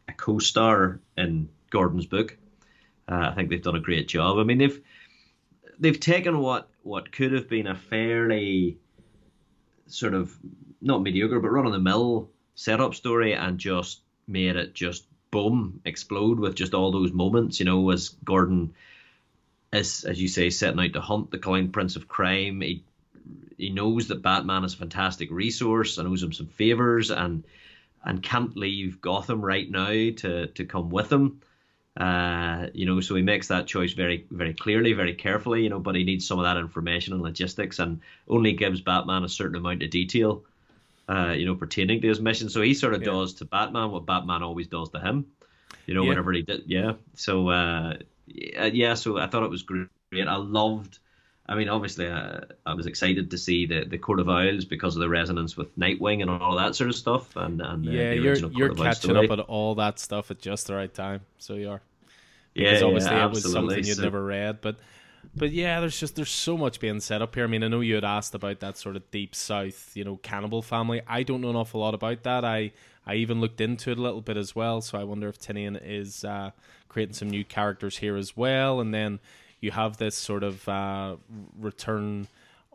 a 0.07 0.13
co-star 0.15 1.01
in 1.17 1.49
Gordon's 1.69 2.05
book. 2.05 2.37
Uh, 3.09 3.29
I 3.31 3.33
think 3.35 3.49
they've 3.49 3.61
done 3.61 3.75
a 3.75 3.79
great 3.81 4.07
job. 4.07 4.37
I 4.37 4.43
mean, 4.43 4.59
they've 4.59 4.79
they've 5.80 5.99
taken 5.99 6.39
what 6.39 6.69
what 6.84 7.11
could 7.11 7.31
have 7.31 7.49
been 7.49 7.68
a 7.68 7.76
fairly 7.76 8.77
sort 9.88 10.14
of 10.14 10.35
not 10.81 11.01
mediocre 11.01 11.39
but 11.39 11.49
run 11.49 11.65
of 11.65 11.72
the 11.72 11.80
mill 11.80 12.30
setup 12.56 12.93
story 12.93 13.34
and 13.34 13.57
just 13.57 14.01
made 14.27 14.56
it 14.56 14.73
just 14.73 15.06
boom 15.31 15.81
explode 15.85 16.39
with 16.39 16.56
just 16.56 16.73
all 16.73 16.91
those 16.91 17.11
moments. 17.11 17.60
You 17.60 17.65
know, 17.65 17.89
as 17.91 18.10
Gordon 18.23 18.73
is 19.72 20.03
as 20.03 20.22
you 20.22 20.27
say 20.27 20.49
setting 20.49 20.80
out 20.80 20.93
to 20.93 21.01
hunt 21.01 21.31
the 21.31 21.38
clown 21.38 21.69
prince 21.69 21.95
of 21.95 22.07
crime. 22.07 22.61
He 22.61 22.84
he 23.57 23.69
knows 23.69 24.07
that 24.07 24.22
Batman 24.22 24.64
is 24.64 24.73
a 24.73 24.77
fantastic 24.77 25.30
resource 25.31 25.97
and 25.97 26.07
owes 26.07 26.23
him 26.23 26.34
some 26.34 26.47
favors 26.47 27.11
and 27.11 27.43
and 28.03 28.23
can't 28.23 28.56
leave 28.56 29.01
Gotham 29.01 29.41
right 29.41 29.69
now 29.69 29.88
to 30.18 30.47
to 30.47 30.65
come 30.65 30.89
with 30.89 31.11
him. 31.11 31.41
Uh, 31.99 32.67
you 32.73 32.85
know, 32.85 33.01
so 33.01 33.13
he 33.15 33.21
makes 33.21 33.49
that 33.49 33.67
choice 33.67 33.91
very, 33.93 34.26
very 34.31 34.53
clearly, 34.53 34.93
very 34.93 35.13
carefully. 35.13 35.63
You 35.63 35.69
know, 35.69 35.80
but 35.80 35.95
he 35.95 36.03
needs 36.05 36.26
some 36.26 36.39
of 36.39 36.45
that 36.45 36.57
information 36.57 37.13
and 37.13 37.21
logistics, 37.21 37.80
and 37.80 37.99
only 38.27 38.53
gives 38.53 38.80
Batman 38.81 39.23
a 39.26 39.30
certain 39.30 39.57
amount 39.57 39.84
of 39.84 39.89
detail. 39.89 40.43
Uh, 41.09 41.34
you 41.35 41.45
know, 41.45 41.55
pertaining 41.55 41.99
to 42.01 42.07
his 42.07 42.19
mission. 42.21 42.49
So 42.49 42.61
he 42.61 42.73
sort 42.76 42.93
of 42.93 43.01
Yeah. 43.01 43.11
does 43.11 43.34
to 43.35 43.45
Batman 43.45 43.89
what 43.91 44.05
Batman 44.05 44.43
always 44.43 44.67
does 44.67 44.89
to 44.91 44.99
him. 44.99 45.26
You 45.88 45.95
know, 45.95 46.03
Yeah. 46.03 46.09
whenever 46.09 46.31
he 46.31 46.43
did, 46.43 46.63
yeah. 46.67 46.93
So 47.15 47.49
uh, 47.49 47.97
yeah, 48.27 48.93
so 48.93 49.17
I 49.17 49.26
thought 49.27 49.43
it 49.43 49.49
was 49.49 49.63
great. 49.63 49.88
I 50.13 50.35
loved. 50.35 50.99
I 51.47 51.55
mean, 51.55 51.67
obviously, 51.67 52.05
uh, 52.05 52.41
I 52.63 52.76
was 52.76 52.85
excited 52.85 53.31
to 53.31 53.38
see 53.39 53.65
the, 53.65 53.84
the 53.84 53.97
Court 53.97 54.19
of 54.19 54.30
Owls 54.30 54.65
because 54.65 54.95
of 54.95 54.99
the 54.99 55.09
resonance 55.09 55.57
with 55.57 55.76
Nightwing 55.80 56.21
and 56.21 56.30
all 56.30 56.55
that 56.57 56.76
sort 56.76 56.91
of 56.91 56.95
stuff. 56.95 57.35
And, 57.35 57.59
and 57.59 57.84
the, 57.84 57.91
yeah, 57.91 58.09
the 58.11 58.15
you're 58.17 58.35
you're 58.35 58.69
Court 58.69 58.71
of 58.71 58.80
Owls 58.81 58.85
catching 58.88 59.11
story. 59.11 59.26
up 59.26 59.31
on 59.31 59.39
all 59.41 59.73
that 59.76 59.97
stuff 59.97 60.30
at 60.30 60.39
just 60.39 60.67
the 60.67 60.76
right 60.76 60.93
time. 60.93 61.21
So 61.39 61.55
you 61.55 61.71
are. 61.71 61.81
Yeah, 62.55 62.80
because 62.80 63.05
yeah, 63.05 63.23
obviously 63.23 63.23
it 63.23 63.27
was 63.30 63.53
something 63.53 63.77
you'd 63.85 63.97
So- 63.97 64.03
never 64.03 64.23
read. 64.23 64.61
But 64.61 64.77
but 65.35 65.51
yeah, 65.51 65.80
there's 65.80 65.99
just 65.99 66.15
there's 66.15 66.30
so 66.31 66.57
much 66.57 66.80
being 66.80 66.99
set 66.99 67.21
up 67.21 67.35
here. 67.35 67.43
I 67.43 67.47
mean, 67.47 67.63
I 67.63 67.67
know 67.67 67.81
you 67.81 67.95
had 67.95 68.03
asked 68.05 68.34
about 68.35 68.59
that 68.61 68.77
sort 68.77 68.95
of 68.95 69.09
deep 69.11 69.35
south, 69.35 69.91
you 69.95 70.03
know, 70.03 70.17
cannibal 70.17 70.61
family. 70.61 71.01
I 71.07 71.23
don't 71.23 71.41
know 71.41 71.49
an 71.49 71.55
awful 71.55 71.81
lot 71.81 71.93
about 71.93 72.23
that. 72.23 72.43
I 72.45 72.71
I 73.05 73.15
even 73.15 73.39
looked 73.41 73.61
into 73.61 73.91
it 73.91 73.97
a 73.97 74.01
little 74.01 74.21
bit 74.21 74.38
as 74.38 74.55
well. 74.55 74.81
So 74.81 74.99
I 74.99 75.03
wonder 75.03 75.27
if 75.27 75.39
Tynion 75.39 75.80
is 75.84 76.23
uh, 76.23 76.51
creating 76.88 77.13
some 77.15 77.30
new 77.30 77.43
characters 77.43 77.97
here 77.97 78.15
as 78.15 78.35
well. 78.38 78.80
And 78.80 78.93
then 78.93 79.19
you 79.61 79.71
have 79.71 79.97
this 79.97 80.15
sort 80.15 80.43
of 80.43 80.67
uh, 80.69 81.17
return 81.59 82.27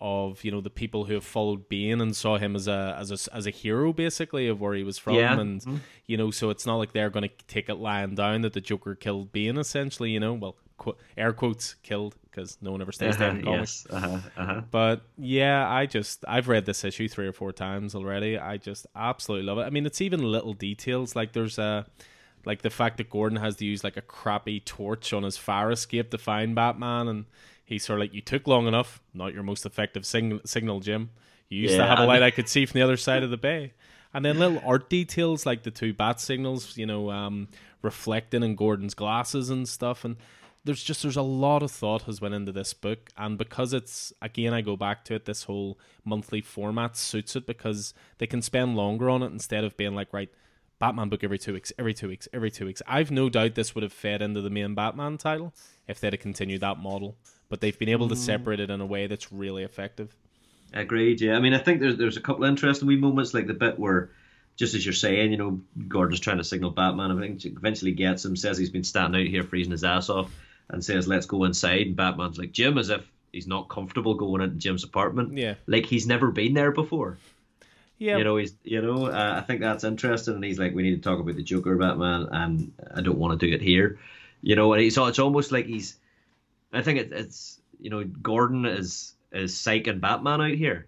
of 0.06 0.44
you 0.44 0.51
know 0.51 0.60
the 0.60 0.68
people 0.68 1.06
who 1.06 1.14
have 1.14 1.24
followed 1.24 1.66
Bane 1.70 2.01
and 2.02 2.14
saw 2.14 2.36
him 2.36 2.55
as 2.55 2.68
a 2.68 2.94
as 2.98 3.10
a 3.10 3.35
as 3.35 3.47
a 3.47 3.51
hero 3.51 3.90
basically 3.93 4.48
of 4.48 4.60
where 4.60 4.74
he 4.74 4.85
was 4.85 4.98
from. 4.98 5.14
Yeah. 5.14 5.40
and 5.40 5.81
you 6.06 6.18
know 6.18 6.31
so 6.31 6.51
it's 6.51 6.66
not 6.66 6.76
like 6.76 6.93
they're 6.93 7.09
going 7.09 7.28
to 7.28 7.35
take 7.48 7.68
it 7.70 7.76
lying 7.76 8.14
down 8.14 8.43
that 8.43 8.52
the 8.52 8.60
Joker 8.60 8.94
killed 8.94 9.32
Bane 9.32 9.56
essentially 9.56 10.10
you 10.10 10.20
know? 10.20 10.35
Well 10.35 10.56
qu- 10.76 10.97
air 11.16 11.32
quotes 11.32 11.74
killed 11.82 12.16
because 12.31 12.59
no 12.60 12.70
one 12.72 12.82
ever 12.82 12.93
stays 12.93 13.16
dead 13.16 13.31
Uh-huh, 13.31 13.39
in 13.39 13.44
comics. 13.44 13.86
Yes. 13.90 13.97
Uh-huh, 14.05 14.18
uh-huh. 14.36 14.60
but 14.70 15.02
yeah 15.16 15.66
I 15.66 15.86
just 15.86 16.22
I've 16.28 16.48
read 16.48 16.66
this 16.66 16.85
issue 16.85 17.09
three 17.09 17.26
or 17.26 17.32
four 17.32 17.52
times 17.52 17.94
already. 17.94 18.36
I 18.39 18.59
just 18.59 18.86
absolutely 18.94 19.47
love 19.47 19.56
it. 19.59 19.62
I 19.62 19.70
mean 19.70 19.86
it's 19.86 20.02
even 20.02 20.20
little 20.22 20.52
details 20.52 21.16
like 21.16 21.32
there's 21.32 21.59
a 21.59 21.86
like 22.44 22.60
the 22.60 22.68
fact 22.68 22.98
that 22.98 23.09
Gordon 23.09 23.39
has 23.39 23.56
to 23.56 23.64
use 23.64 23.82
like 23.82 23.97
a 23.97 24.02
crappy 24.02 24.60
torch 24.60 25.14
on 25.14 25.22
his 25.22 25.39
fire 25.39 25.70
escape 25.70 26.10
to 26.10 26.18
find 26.18 26.55
Batman, 26.55 27.09
and 27.09 27.24
he's 27.64 27.84
sort 27.84 27.98
of 27.98 28.02
like, 28.02 28.14
"You 28.14 28.20
took 28.20 28.46
long 28.46 28.66
enough. 28.66 29.02
Not 29.12 29.34
your 29.34 29.42
most 29.42 29.66
effective 29.66 30.04
sing- 30.06 30.40
signal, 30.44 30.80
Jim. 30.80 31.10
You 31.48 31.62
used 31.62 31.76
to 31.76 31.86
have 31.86 31.98
a 31.98 32.06
light 32.06 32.22
I 32.22 32.30
could 32.30 32.48
see 32.48 32.66
from 32.66 32.78
the 32.78 32.82
other 32.84 32.96
side 32.96 33.22
of 33.22 33.30
the 33.30 33.36
bay." 33.36 33.72
And 34.12 34.24
then 34.24 34.38
little 34.38 34.62
art 34.64 34.88
details 34.88 35.44
like 35.44 35.64
the 35.64 35.72
two 35.72 35.92
bat 35.92 36.20
signals, 36.20 36.76
you 36.76 36.86
know, 36.86 37.10
um, 37.10 37.48
reflecting 37.82 38.44
in 38.44 38.54
Gordon's 38.54 38.94
glasses 38.94 39.50
and 39.50 39.68
stuff, 39.68 40.04
and 40.04 40.16
there's 40.64 40.82
just 40.82 41.02
there's 41.02 41.16
a 41.16 41.22
lot 41.22 41.62
of 41.62 41.70
thought 41.70 42.02
has 42.02 42.20
went 42.20 42.34
into 42.34 42.52
this 42.52 42.72
book, 42.74 43.10
and 43.16 43.36
because 43.36 43.72
it's 43.72 44.12
again 44.22 44.54
I 44.54 44.60
go 44.62 44.76
back 44.76 45.04
to 45.06 45.14
it, 45.14 45.24
this 45.24 45.44
whole 45.44 45.78
monthly 46.04 46.40
format 46.40 46.96
suits 46.96 47.36
it 47.36 47.46
because 47.46 47.92
they 48.18 48.26
can 48.26 48.40
spend 48.40 48.76
longer 48.76 49.10
on 49.10 49.22
it 49.22 49.32
instead 49.32 49.64
of 49.64 49.76
being 49.76 49.94
like 49.94 50.12
right. 50.12 50.30
Batman 50.80 51.08
book 51.08 51.22
every 51.22 51.38
two 51.38 51.52
weeks, 51.52 51.72
every 51.78 51.94
two 51.94 52.08
weeks, 52.08 52.26
every 52.32 52.50
two 52.50 52.66
weeks. 52.66 52.82
I've 52.86 53.12
no 53.12 53.28
doubt 53.28 53.54
this 53.54 53.74
would 53.74 53.84
have 53.84 53.92
fed 53.92 54.20
into 54.20 54.40
the 54.40 54.50
main 54.50 54.74
Batman 54.74 55.16
title 55.18 55.54
if 55.86 56.00
they'd 56.00 56.12
have 56.12 56.20
continued 56.20 56.62
that 56.62 56.78
model. 56.78 57.16
But 57.55 57.60
they've 57.60 57.78
been 57.78 57.89
able 57.89 58.09
to 58.09 58.16
separate 58.16 58.59
it 58.59 58.68
in 58.68 58.81
a 58.81 58.85
way 58.85 59.06
that's 59.06 59.32
really 59.32 59.62
effective. 59.62 60.12
Agreed. 60.72 61.20
Yeah, 61.20 61.36
I 61.36 61.39
mean, 61.39 61.55
I 61.55 61.59
think 61.59 61.78
there's 61.78 61.97
there's 61.97 62.16
a 62.16 62.20
couple 62.20 62.43
of 62.43 62.48
interesting 62.48 62.89
wee 62.89 62.97
moments, 62.97 63.32
like 63.32 63.47
the 63.47 63.55
bit 63.55 63.78
where, 63.78 64.10
just 64.56 64.74
as 64.74 64.85
you're 64.85 64.93
saying, 64.93 65.31
you 65.31 65.39
know, 65.39 65.60
Gordon's 65.86 66.18
trying 66.18 66.39
to 66.39 66.43
signal 66.43 66.72
Batman. 66.72 67.12
I 67.12 67.20
think 67.20 67.44
eventually 67.44 67.93
gets 67.93 68.24
him, 68.24 68.35
says 68.35 68.59
he's 68.59 68.70
been 68.70 68.82
standing 68.82 69.20
out 69.20 69.28
here 69.28 69.44
freezing 69.44 69.70
his 69.70 69.85
ass 69.85 70.10
off, 70.10 70.35
and 70.68 70.85
says, 70.85 71.06
"Let's 71.06 71.26
go 71.26 71.44
inside." 71.44 71.86
And 71.86 71.94
Batman's 71.94 72.39
like, 72.39 72.51
"Jim," 72.51 72.76
as 72.76 72.90
if 72.90 73.09
he's 73.31 73.47
not 73.47 73.68
comfortable 73.68 74.14
going 74.14 74.43
into 74.43 74.56
Jim's 74.56 74.82
apartment. 74.82 75.39
Yeah. 75.39 75.55
like 75.68 75.86
he's 75.86 76.09
never 76.09 76.32
been 76.32 76.55
there 76.55 76.72
before. 76.72 77.18
Yeah, 77.98 78.16
You 78.16 78.24
know, 78.24 78.36
he's 78.36 78.56
you 78.64 78.82
know, 78.82 79.06
uh, 79.06 79.35
I 79.39 79.43
think 79.43 79.60
that's 79.60 79.85
interesting. 79.85 80.35
And 80.35 80.43
he's 80.43 80.59
like, 80.59 80.74
"We 80.74 80.82
need 80.82 81.01
to 81.01 81.09
talk 81.09 81.20
about 81.20 81.36
the 81.36 81.44
Joker, 81.44 81.76
Batman," 81.76 82.26
and 82.32 82.72
I 82.93 83.01
don't 83.01 83.18
want 83.18 83.39
to 83.39 83.47
do 83.47 83.55
it 83.55 83.62
here. 83.62 84.01
You 84.43 84.56
know, 84.56 84.72
and 84.72 84.82
he's 84.82 84.98
it's 84.98 85.20
almost 85.20 85.52
like 85.52 85.66
he's. 85.66 85.98
I 86.74 86.82
think 86.82 86.98
it, 86.98 87.12
it's 87.12 87.60
you 87.80 87.90
know, 87.90 88.05
Gordon 88.05 88.64
is 88.64 89.14
is 89.32 89.55
psyching 89.55 90.01
Batman 90.01 90.40
out 90.40 90.52
here. 90.55 90.86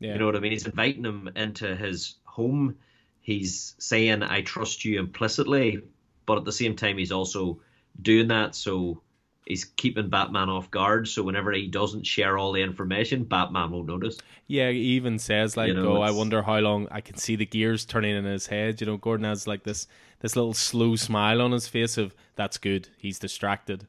yeah. 0.00 0.12
You 0.12 0.18
know 0.18 0.26
what 0.26 0.36
I 0.36 0.40
mean? 0.40 0.52
He's 0.52 0.66
inviting 0.66 1.04
him 1.04 1.30
into 1.36 1.76
his 1.76 2.16
home. 2.24 2.76
He's 3.20 3.74
saying, 3.78 4.22
I 4.22 4.42
trust 4.42 4.84
you 4.84 4.98
implicitly, 5.00 5.80
but 6.26 6.38
at 6.38 6.44
the 6.44 6.52
same 6.52 6.76
time, 6.76 6.98
he's 6.98 7.12
also 7.12 7.60
doing 8.00 8.28
that 8.28 8.54
so 8.54 9.02
he's 9.46 9.64
keeping 9.64 10.10
Batman 10.10 10.48
off 10.50 10.70
guard. 10.70 11.08
So 11.08 11.22
whenever 11.22 11.52
he 11.52 11.68
doesn't 11.68 12.04
share 12.06 12.36
all 12.36 12.52
the 12.52 12.62
information, 12.62 13.24
Batman 13.24 13.70
won't 13.70 13.86
notice. 13.86 14.18
Yeah, 14.46 14.70
he 14.70 14.78
even 14.78 15.18
says 15.18 15.56
like, 15.56 15.68
You 15.68 15.74
know, 15.74 15.96
"Oh, 15.96 16.00
I 16.02 16.10
wonder 16.10 16.42
how 16.42 16.58
long 16.58 16.88
I 16.90 17.00
can 17.00 17.16
see 17.16 17.36
the 17.36 17.46
gears 17.46 17.84
turning 17.84 18.14
in 18.14 18.24
his 18.24 18.46
head." 18.48 18.80
You 18.80 18.86
know, 18.86 18.96
Gordon 18.96 19.24
has 19.24 19.46
like 19.46 19.62
this 19.62 19.86
this 20.20 20.36
little 20.36 20.54
slow 20.54 20.96
smile 20.96 21.40
on 21.40 21.52
his 21.52 21.66
face 21.68 21.96
of 21.96 22.14
that's 22.34 22.58
good. 22.58 22.88
He's 22.98 23.18
distracted. 23.18 23.86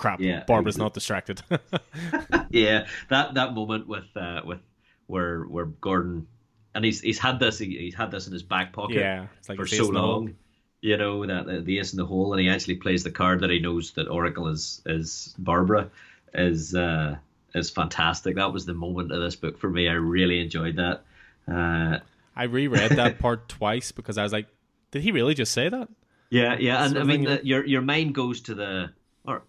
Crap, 0.00 0.18
Yeah, 0.18 0.44
Barbara's 0.46 0.78
not 0.78 0.94
distracted. 0.94 1.42
yeah, 2.50 2.86
that 3.10 3.34
that 3.34 3.52
moment 3.54 3.86
with 3.86 4.16
uh, 4.16 4.40
with 4.46 4.60
where 5.06 5.42
where 5.42 5.66
Gordon 5.66 6.26
and 6.74 6.84
he's 6.84 7.02
he's 7.02 7.18
had 7.18 7.38
this 7.38 7.58
he, 7.58 7.76
he's 7.76 7.94
had 7.94 8.10
this 8.10 8.26
in 8.26 8.32
his 8.32 8.42
back 8.42 8.72
pocket 8.72 8.96
yeah, 8.96 9.26
like 9.46 9.58
for 9.58 9.66
so 9.66 9.88
in 9.88 9.94
the 9.94 10.00
hole. 10.00 10.12
long. 10.12 10.36
You 10.80 10.96
know 10.96 11.26
that 11.26 11.44
the, 11.44 11.60
the 11.60 11.78
ace 11.78 11.92
in 11.92 11.98
the 11.98 12.06
hole, 12.06 12.32
and 12.32 12.40
he 12.40 12.48
actually 12.48 12.76
plays 12.76 13.04
the 13.04 13.10
card 13.10 13.40
that 13.40 13.50
he 13.50 13.58
knows 13.58 13.90
that 13.92 14.08
Oracle 14.08 14.48
is 14.48 14.80
is 14.86 15.34
Barbara 15.38 15.90
is 16.32 16.74
uh, 16.74 17.16
is 17.54 17.68
fantastic. 17.68 18.36
That 18.36 18.54
was 18.54 18.64
the 18.64 18.72
moment 18.72 19.12
of 19.12 19.20
this 19.20 19.36
book 19.36 19.58
for 19.58 19.68
me. 19.68 19.86
I 19.86 19.92
really 19.92 20.40
enjoyed 20.40 20.76
that. 20.76 21.02
Uh, 21.46 21.98
I 22.34 22.44
reread 22.44 22.92
that 22.92 23.18
part 23.18 23.50
twice 23.50 23.92
because 23.92 24.16
I 24.16 24.22
was 24.22 24.32
like, 24.32 24.46
"Did 24.92 25.02
he 25.02 25.12
really 25.12 25.34
just 25.34 25.52
say 25.52 25.68
that?" 25.68 25.90
yeah, 26.30 26.56
yeah, 26.58 26.84
and 26.84 26.92
Sort 26.92 27.04
I 27.04 27.06
mean, 27.06 27.24
the, 27.24 27.40
your 27.44 27.66
your 27.66 27.82
mind 27.82 28.14
goes 28.14 28.40
to 28.42 28.54
the 28.54 28.92
or 29.26 29.42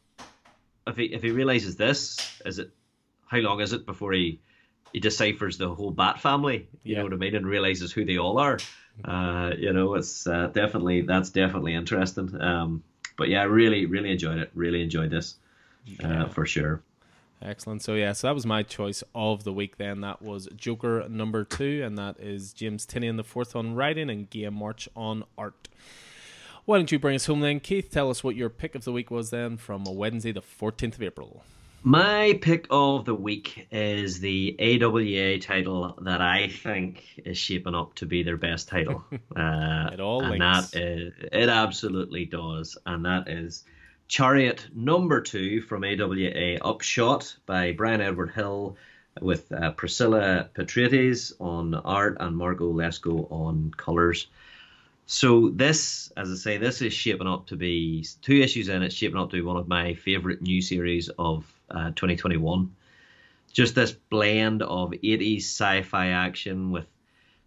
if 0.88 0.98
he 0.98 1.06
if 1.06 1.22
he 1.22 1.32
realizes 1.32 1.76
this, 1.76 2.18
is 2.46 2.60
it 2.60 2.72
how 3.28 3.38
long 3.38 3.62
is 3.62 3.74
it 3.74 3.86
before 3.86 4.14
he 4.14 4.40
he 4.94 5.00
deciphers 5.00 5.58
the 5.58 5.74
whole 5.74 5.92
Bat 5.92 6.20
family? 6.20 6.68
You 6.84 6.94
Yeah. 6.94 6.98
know 7.00 7.04
what 7.06 7.14
I 7.14 7.18
mean, 7.18 7.36
and 7.36 7.46
realizes 7.46 7.92
who 7.92 8.06
they 8.06 8.18
all 8.18 8.38
are. 8.40 8.60
Uh, 9.06 9.52
you 9.58 9.72
know, 9.74 9.94
it's 9.96 10.28
uh, 10.28 10.48
definitely 10.48 11.02
that's 11.02 11.30
definitely 11.30 11.74
interesting. 11.76 12.40
Um, 12.42 12.84
but 13.18 13.30
yeah, 13.30 13.42
I 13.42 13.46
really 13.46 13.86
really 13.86 14.12
enjoyed 14.12 14.38
it. 14.38 14.52
Really 14.54 14.82
enjoyed 14.82 15.12
this 15.12 15.36
uh, 16.04 16.28
for 16.28 16.46
sure. 16.46 16.82
Excellent. 17.44 17.82
So 17.82 17.96
yeah, 17.96 18.12
so 18.14 18.28
that 18.28 18.36
was 18.36 18.46
my 18.46 18.62
choice 18.62 19.04
of 19.16 19.44
the 19.44 19.54
week. 19.54 19.78
Then 19.78 20.02
that 20.02 20.22
was 20.22 20.48
Joker 20.56 21.08
number 21.10 21.44
two, 21.44 21.82
and 21.84 21.98
that 21.98 22.20
is 22.20 22.54
James 22.54 22.86
Tynion 22.86 23.18
the 23.18 23.24
fourth 23.24 23.56
on 23.56 23.74
writing 23.74 24.10
and 24.12 24.30
Guillem 24.30 24.54
March 24.54 24.88
on 24.96 25.24
art. 25.38 25.68
Why 26.66 26.78
don't 26.78 26.92
you 26.92 27.00
bring 27.00 27.16
us 27.16 27.26
home 27.26 27.40
then, 27.42 27.60
Keith? 27.60 27.90
Tell 27.92 28.10
us 28.10 28.24
what 28.24 28.36
your 28.36 28.50
pick 28.50 28.76
of 28.76 28.84
the 28.84 28.92
week 28.92 29.10
was 29.12 29.30
then 29.30 29.58
from 29.58 29.84
Wednesday, 29.86 30.32
the 30.32 30.42
fourteenth 30.42 30.96
of 30.96 31.04
April. 31.04 31.44
My 31.84 32.38
pick 32.44 32.68
of 32.70 33.06
the 33.06 33.16
week 33.16 33.68
is 33.72 34.20
the 34.20 34.56
AWA 34.60 35.40
title 35.40 35.98
that 36.04 36.22
I 36.22 36.48
think 36.50 37.04
is 37.26 37.40
shaping 37.40 37.74
up 37.74 37.96
to 37.96 38.06
be 38.06 38.22
their 38.22 38.38
best 38.38 38.68
title. 38.68 39.04
Uh, 39.36 39.90
It 39.92 40.00
all 40.00 40.22
and 40.22 40.38
links. 40.40 40.72
that 40.72 40.80
is, 40.80 41.14
it 41.32 41.50
absolutely 41.50 42.26
does, 42.26 42.78
and 42.86 43.04
that 43.06 43.28
is 43.28 43.64
Chariot 44.08 44.68
number 44.76 45.22
two 45.22 45.62
from 45.62 45.84
AWA 45.84 46.58
Upshot 46.62 47.36
by 47.48 47.72
Bryan 47.72 48.02
Edward 48.02 48.32
Hill 48.32 48.76
with 49.20 49.52
uh, 49.52 49.72
Priscilla 49.72 50.50
Petraites 50.54 51.34
on 51.40 51.74
art 51.74 52.18
and 52.20 52.36
Marco 52.38 52.72
Lesko 52.72 53.32
on 53.32 53.72
colors. 53.76 54.28
So 55.14 55.50
this, 55.50 56.10
as 56.16 56.32
I 56.32 56.36
say, 56.36 56.58
this 56.58 56.82
is 56.82 56.94
shaping 56.94 57.28
up 57.28 57.46
to 57.48 57.58
be 57.58 58.08
two 58.22 58.36
issues 58.36 58.70
in. 58.70 58.82
It's 58.82 58.96
shaping 58.96 59.20
up 59.20 59.30
to 59.32 59.36
be 59.36 59.42
one 59.42 59.58
of 59.58 59.68
my 59.68 59.94
favorite 59.94 60.42
new 60.42 60.62
series 60.62 61.10
of 61.20 61.54
uh, 61.70 61.90
2021. 61.90 62.74
Just 63.52 63.76
this 63.76 63.92
blend 63.92 64.64
of 64.64 64.92
80s 64.92 65.40
sci-fi 65.40 66.08
action 66.08 66.72
with 66.72 66.88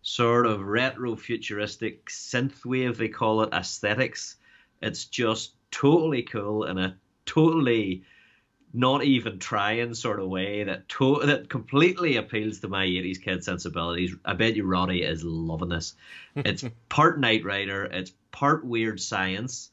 sort 0.03 0.45
of 0.47 0.61
retro 0.61 1.16
futuristic 1.16 2.05
synthwave 2.11 2.99
they 2.99 3.09
call 3.09 3.41
it 3.41 3.55
aesthetics. 3.55 4.36
It's 4.82 5.07
just 5.07 5.55
totally 5.70 6.23
cool 6.23 6.65
and 6.65 6.78
a 6.78 6.95
totally 7.24 8.05
not 8.75 9.05
even 9.05 9.39
trying 9.39 9.95
sort 9.95 10.19
of 10.19 10.29
way 10.29 10.65
that 10.65 10.89
to- 10.89 11.23
that 11.25 11.49
completely 11.49 12.17
appeals 12.17 12.59
to 12.61 12.69
my 12.69 12.85
80s 12.85 13.19
kid 13.19 13.45
sensibilities. 13.45 14.15
I 14.25 14.35
bet 14.35 14.57
you 14.57 14.65
Roddy 14.65 15.03
is 15.03 15.23
loving 15.23 15.69
this. 15.69 15.95
It's 16.35 16.65
part 16.89 17.21
Knight 17.21 17.45
Rider, 17.45 17.85
it's 17.85 18.13
part 18.33 18.65
weird 18.65 19.01
science, 19.01 19.71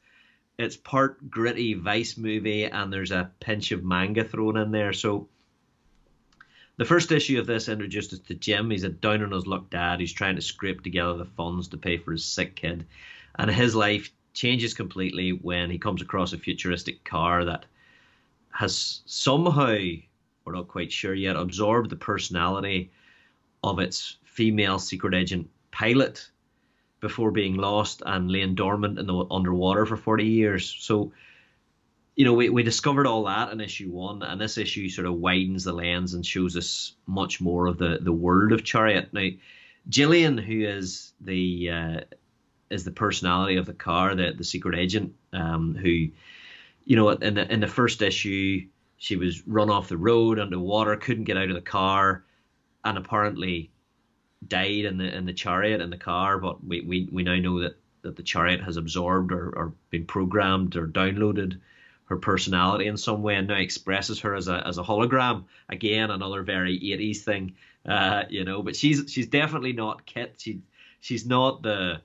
it's 0.60 0.78
part 0.78 1.32
gritty 1.32 1.74
Vice 1.74 2.16
movie, 2.16 2.66
and 2.66 2.94
there's 2.94 3.12
a 3.12 3.32
pinch 3.40 3.72
of 3.72 3.84
manga 3.84 4.24
thrown 4.24 4.56
in 4.56 4.72
there. 4.72 4.94
So 4.94 5.28
the 6.78 6.86
first 6.86 7.12
issue 7.12 7.40
of 7.40 7.48
this 7.48 7.70
introduced 7.70 8.14
us 8.14 8.20
to 8.20 8.36
Jim. 8.36 8.70
He's 8.70 8.84
a 8.84 8.90
down 8.90 9.24
on 9.24 9.32
his 9.32 9.48
luck 9.48 9.70
dad 9.72 10.00
who's 10.00 10.14
trying 10.14 10.36
to 10.36 10.42
scrape 10.42 10.84
together 10.84 11.16
the 11.16 11.26
funds 11.26 11.68
to 11.70 11.78
pay 11.78 11.98
for 11.98 12.12
his 12.12 12.24
sick 12.24 12.56
kid. 12.56 12.86
And 13.36 13.50
his 13.50 13.76
life 13.76 14.12
changes 14.34 14.74
completely 14.74 15.32
when 15.32 15.72
he 15.72 15.78
comes 15.80 16.02
across 16.02 16.34
a 16.34 16.38
futuristic 16.38 17.04
car 17.04 17.46
that 17.46 17.66
has 18.52 19.02
somehow, 19.06 19.78
we're 20.46 20.54
not 20.54 20.68
quite 20.68 20.92
sure 20.92 21.14
yet, 21.14 21.36
absorbed 21.36 21.90
the 21.90 21.96
personality 21.96 22.92
of 23.64 23.80
its 23.80 24.18
female 24.24 24.80
secret 24.80 25.14
agent 25.14 25.50
pilot 25.72 26.30
before 27.00 27.32
being 27.32 27.56
lost 27.56 28.02
and 28.06 28.32
laying 28.32 28.56
dormant 28.56 29.00
in 29.00 29.08
the 29.08 29.26
underwater 29.32 29.86
for 29.86 29.98
40 29.98 30.26
years. 30.26 30.76
So, 30.80 31.12
you 32.16 32.26
know, 32.26 32.34
we, 32.34 32.50
we 32.50 32.64
discovered 32.64 33.08
all 33.08 33.24
that 33.26 33.52
in 33.52 33.60
issue 33.60 33.90
one, 33.90 34.22
and 34.22 34.40
this 34.40 34.58
issue 34.58 34.90
sort 34.90 35.08
of 35.08 35.16
widens 35.16 35.64
the 35.64 35.74
lens 35.74 36.14
and 36.14 36.26
shows 36.26 36.56
us 36.56 36.94
much 37.08 37.42
more 37.42 37.68
of 37.68 37.78
the, 37.78 38.00
the 38.02 38.12
world 38.12 38.52
of 38.52 38.64
Chariot. 38.64 39.10
Now, 39.12 39.30
Gillian, 39.90 40.38
who 40.38 40.62
is 40.62 41.14
the 41.22 41.70
uh, 41.72 42.00
is 42.70 42.84
the 42.84 42.92
personality 42.92 43.56
of 43.58 43.66
the 43.66 43.74
car, 43.74 44.14
the 44.14 44.32
the 44.32 44.44
secret 44.44 44.78
agent, 44.78 45.16
um, 45.34 45.76
who 45.76 46.10
you 46.86 46.96
know, 46.96 47.10
in 47.10 47.36
the 47.36 47.52
in 47.52 47.60
the 47.60 47.68
first 47.68 48.02
issue, 48.02 48.68
she 48.98 49.16
was 49.16 49.46
run 49.48 49.70
off 49.70 49.90
the 49.90 49.98
road 49.98 50.40
underwater, 50.40 50.96
couldn't 50.96 51.26
get 51.26 51.38
out 51.38 51.50
of 51.50 51.56
the 51.56 51.62
car, 51.62 52.24
and 52.84 52.98
apparently 52.98 53.72
died 54.48 54.86
in 54.86 54.98
the 54.98 55.16
in 55.16 55.26
the 55.26 55.34
chariot 55.34 55.82
in 55.82 55.90
the 55.90 55.98
car. 55.98 56.38
But 56.38 56.64
we, 56.64 56.82
we, 56.82 57.10
we 57.12 57.24
now 57.24 57.36
know 57.36 57.60
that, 57.62 57.76
that 58.02 58.16
the 58.16 58.24
chariot 58.24 58.64
has 58.64 58.78
absorbed 58.78 59.32
or, 59.32 59.50
or 59.56 59.74
been 59.90 60.06
programmed 60.06 60.76
or 60.76 60.88
downloaded 60.88 61.60
her 62.06 62.18
personality 62.18 62.88
in 62.88 62.98
some 62.98 63.22
way 63.24 63.36
and 63.36 63.48
now 63.48 63.56
expresses 63.56 64.20
her 64.20 64.36
as 64.36 64.48
a 64.48 64.66
as 64.68 64.78
a 64.78 64.84
hologram. 64.84 65.46
Again, 65.70 66.12
another 66.12 66.44
very 66.44 66.78
80s 66.78 67.20
thing, 67.20 67.56
uh, 67.86 68.24
you 68.30 68.44
know. 68.44 68.62
But 68.62 68.76
she's 68.76 69.12
she's 69.12 69.28
definitely 69.28 69.74
not 69.74 70.06
KITT. 70.06 70.34
She 70.38 70.62
she's 71.00 71.26
not 71.26 71.64
the 71.64 72.02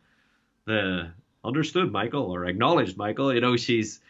the 0.66 1.10
understood 1.44 1.90
Michael 1.90 2.30
or 2.32 2.44
acknowledged 2.44 2.96
Michael. 2.96 3.34
You 3.34 3.40
know, 3.40 3.56
she's 3.56 4.00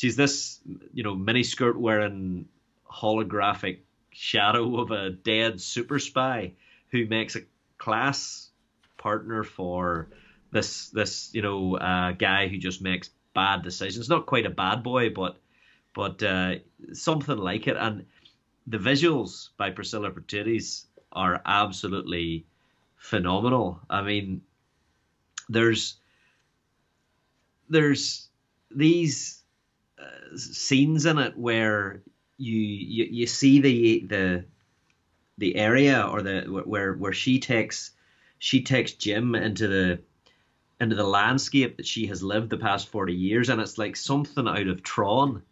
she's 0.00 0.16
this 0.16 0.60
you 0.94 1.02
know 1.02 1.14
mini 1.14 1.42
skirt 1.42 1.78
wearing 1.78 2.46
holographic 2.90 3.80
shadow 4.12 4.80
of 4.80 4.90
a 4.90 5.10
dead 5.10 5.60
super 5.60 5.98
spy 5.98 6.52
who 6.90 7.04
makes 7.06 7.36
a 7.36 7.40
class 7.76 8.50
partner 8.96 9.44
for 9.44 10.08
this 10.52 10.88
this 10.90 11.30
you 11.34 11.42
know 11.42 11.76
uh, 11.76 12.12
guy 12.12 12.48
who 12.48 12.56
just 12.56 12.80
makes 12.80 13.10
bad 13.34 13.62
decisions. 13.62 14.08
Not 14.08 14.26
quite 14.26 14.46
a 14.46 14.50
bad 14.50 14.82
boy, 14.82 15.10
but 15.10 15.36
but 15.94 16.22
uh, 16.22 16.54
something 16.92 17.36
like 17.36 17.68
it. 17.68 17.76
And 17.76 18.06
the 18.66 18.78
visuals 18.78 19.50
by 19.58 19.70
Priscilla 19.70 20.10
Petraites 20.10 20.86
are 21.12 21.42
absolutely 21.44 22.46
phenomenal. 22.96 23.80
I 23.90 24.02
mean, 24.02 24.40
there's 25.48 25.96
there's 27.68 28.28
these 28.70 29.39
scenes 30.36 31.06
in 31.06 31.18
it 31.18 31.36
where 31.36 32.02
you, 32.38 32.56
you 32.56 33.08
you 33.10 33.26
see 33.26 33.60
the 33.60 34.06
the 34.06 34.44
the 35.38 35.56
area 35.56 36.02
or 36.02 36.22
the 36.22 36.42
where 36.42 36.94
where 36.94 37.12
she 37.12 37.38
takes 37.38 37.92
she 38.38 38.62
takes 38.62 38.92
Jim 38.92 39.34
into 39.34 39.68
the 39.68 40.00
into 40.80 40.96
the 40.96 41.06
landscape 41.06 41.76
that 41.76 41.86
she 41.86 42.06
has 42.06 42.22
lived 42.22 42.48
the 42.50 42.56
past 42.56 42.88
40 42.88 43.12
years 43.12 43.48
and 43.48 43.60
it's 43.60 43.76
like 43.76 43.96
something 43.96 44.48
out 44.48 44.66
of 44.66 44.82
Tron. 44.82 45.42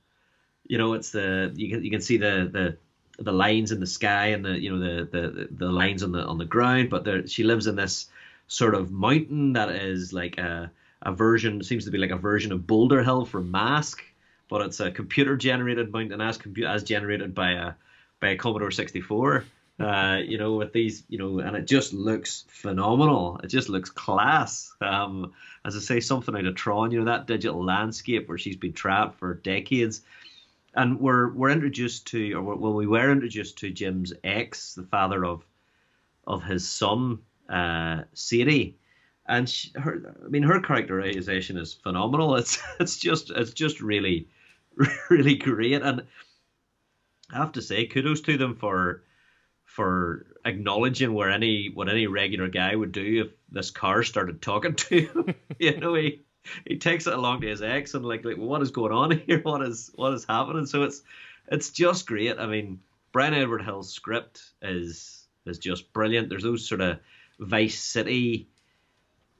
You 0.66 0.78
know 0.78 0.94
it's 0.94 1.10
the 1.10 1.52
you 1.54 1.70
can 1.70 1.84
you 1.84 1.90
can 1.90 2.00
see 2.00 2.16
the 2.16 2.48
the 2.52 2.76
the 3.22 3.32
lines 3.32 3.72
in 3.72 3.80
the 3.80 3.86
sky 3.86 4.28
and 4.28 4.44
the 4.44 4.58
you 4.58 4.70
know 4.70 4.78
the 4.78 5.04
the 5.04 5.48
the 5.50 5.70
lines 5.70 6.02
on 6.02 6.12
the 6.12 6.24
on 6.24 6.38
the 6.38 6.44
ground 6.44 6.88
but 6.88 7.04
there 7.04 7.26
she 7.26 7.42
lives 7.42 7.66
in 7.66 7.74
this 7.74 8.06
sort 8.46 8.74
of 8.74 8.90
mountain 8.90 9.54
that 9.54 9.70
is 9.70 10.12
like 10.12 10.38
a 10.38 10.70
a 11.02 11.12
version 11.12 11.62
seems 11.62 11.84
to 11.84 11.90
be 11.90 11.98
like 11.98 12.10
a 12.10 12.16
version 12.16 12.52
of 12.52 12.66
Boulder 12.66 13.02
Hill 13.02 13.24
from 13.24 13.50
Mask 13.50 14.02
but 14.48 14.62
it's 14.62 14.80
a 14.80 14.90
computer 14.90 15.36
generated 15.36 15.92
mountain 15.92 16.20
as 16.20 16.38
compu- 16.38 16.68
as 16.68 16.82
generated 16.82 17.34
by 17.34 17.52
a 17.52 17.72
by 18.20 18.30
a 18.30 18.36
Commodore 18.36 18.70
64. 18.70 19.44
Uh, 19.78 20.18
you 20.24 20.38
know, 20.38 20.56
with 20.56 20.72
these, 20.72 21.04
you 21.08 21.18
know, 21.18 21.38
and 21.38 21.56
it 21.56 21.64
just 21.64 21.92
looks 21.92 22.44
phenomenal. 22.48 23.38
It 23.44 23.46
just 23.46 23.68
looks 23.68 23.90
class. 23.90 24.74
Um, 24.80 25.32
as 25.64 25.76
I 25.76 25.78
say, 25.78 26.00
something 26.00 26.34
out 26.34 26.46
of 26.46 26.56
Tron. 26.56 26.90
You 26.90 26.98
know, 26.98 27.04
that 27.04 27.28
digital 27.28 27.64
landscape 27.64 28.28
where 28.28 28.38
she's 28.38 28.56
been 28.56 28.72
trapped 28.72 29.20
for 29.20 29.34
decades, 29.34 30.02
and 30.74 30.98
we're 30.98 31.32
we're 31.32 31.50
introduced 31.50 32.08
to, 32.08 32.32
or 32.32 32.42
well, 32.56 32.72
we 32.72 32.88
were 32.88 33.12
introduced 33.12 33.58
to 33.58 33.70
Jim's 33.70 34.12
ex, 34.24 34.74
the 34.74 34.82
father 34.82 35.24
of 35.24 35.44
of 36.26 36.42
his 36.42 36.68
son, 36.68 37.20
uh, 37.48 38.02
Sadie 38.14 38.76
and 39.28 39.48
she, 39.48 39.70
her 39.76 40.16
I 40.24 40.28
mean 40.28 40.42
her 40.42 40.60
characterization 40.60 41.58
is 41.58 41.74
phenomenal. 41.74 42.36
It's 42.36 42.58
it's 42.80 42.96
just 42.96 43.30
it's 43.30 43.52
just 43.52 43.80
really 43.80 44.28
really 45.10 45.36
great, 45.36 45.82
and 45.82 46.02
I 47.32 47.36
have 47.36 47.52
to 47.52 47.62
say 47.62 47.86
kudos 47.86 48.20
to 48.22 48.36
them 48.36 48.56
for 48.56 49.02
for 49.64 50.26
acknowledging 50.44 51.12
where 51.14 51.30
any 51.30 51.70
what 51.72 51.88
any 51.88 52.06
regular 52.06 52.48
guy 52.48 52.74
would 52.74 52.92
do 52.92 53.26
if 53.26 53.32
this 53.50 53.70
car 53.70 54.02
started 54.02 54.40
talking 54.40 54.74
to 54.74 55.00
him. 55.00 55.34
you 55.58 55.78
know, 55.78 55.94
he 55.94 56.22
he 56.66 56.78
takes 56.78 57.06
it 57.06 57.12
along 57.12 57.40
to 57.40 57.48
his 57.48 57.62
ex 57.62 57.94
and 57.94 58.04
like 58.04 58.24
like 58.24 58.36
well, 58.36 58.48
what 58.48 58.62
is 58.62 58.70
going 58.70 58.92
on 58.92 59.18
here? 59.26 59.40
What 59.40 59.62
is 59.62 59.90
what 59.94 60.14
is 60.14 60.24
happening? 60.24 60.66
So 60.66 60.82
it's 60.82 61.02
it's 61.48 61.70
just 61.70 62.06
great. 62.06 62.38
I 62.38 62.46
mean, 62.46 62.80
Bryan 63.12 63.34
Edward 63.34 63.62
Hill's 63.62 63.92
script 63.92 64.42
is 64.62 65.26
is 65.46 65.58
just 65.58 65.92
brilliant. 65.92 66.28
There's 66.28 66.42
those 66.42 66.68
sort 66.68 66.80
of 66.80 66.98
Vice 67.38 67.78
City 67.78 68.48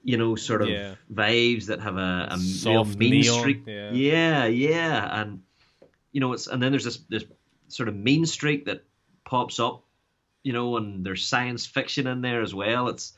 you 0.03 0.17
know, 0.17 0.35
sort 0.35 0.63
of 0.63 0.69
yeah. 0.69 0.95
vibes 1.13 1.67
that 1.67 1.81
have 1.81 1.97
a, 1.97 2.29
a 2.31 2.39
Soft 2.39 2.97
mean 2.97 3.11
neon, 3.11 3.39
streak. 3.41 3.63
Yeah. 3.67 3.93
yeah, 3.93 4.47
yeah, 4.47 5.21
and 5.21 5.43
you 6.13 6.21
know, 6.21 6.33
it's 6.33 6.47
and 6.47 6.63
then 6.63 6.73
there's 6.73 6.85
this 6.85 6.99
this 7.09 7.25
sort 7.69 7.89
of 7.89 7.97
mean 7.97 8.27
streak 8.27 8.67
that 8.67 8.85
pops 9.25 9.61
up, 9.61 9.85
you 10.43 10.53
know, 10.53 10.77
and 10.77 11.05
there's 11.05 11.27
science 11.27 11.67
fiction 11.67 12.07
in 12.07 12.23
there 12.23 12.43
as 12.43 12.55
well. 12.55 12.89
It's 12.89 13.13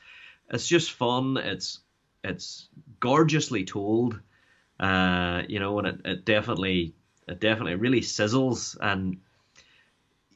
it's 0.50 0.66
just 0.66 0.92
fun. 0.92 1.36
It's 1.36 1.80
it's 2.24 2.68
gorgeously 2.98 3.64
told, 3.64 4.20
uh, 4.78 5.42
you 5.48 5.60
know, 5.60 5.78
and 5.78 5.88
it, 5.88 6.00
it 6.04 6.24
definitely 6.24 6.94
it 7.28 7.40
definitely 7.40 7.76
really 7.76 8.00
sizzles 8.00 8.76
and. 8.80 9.18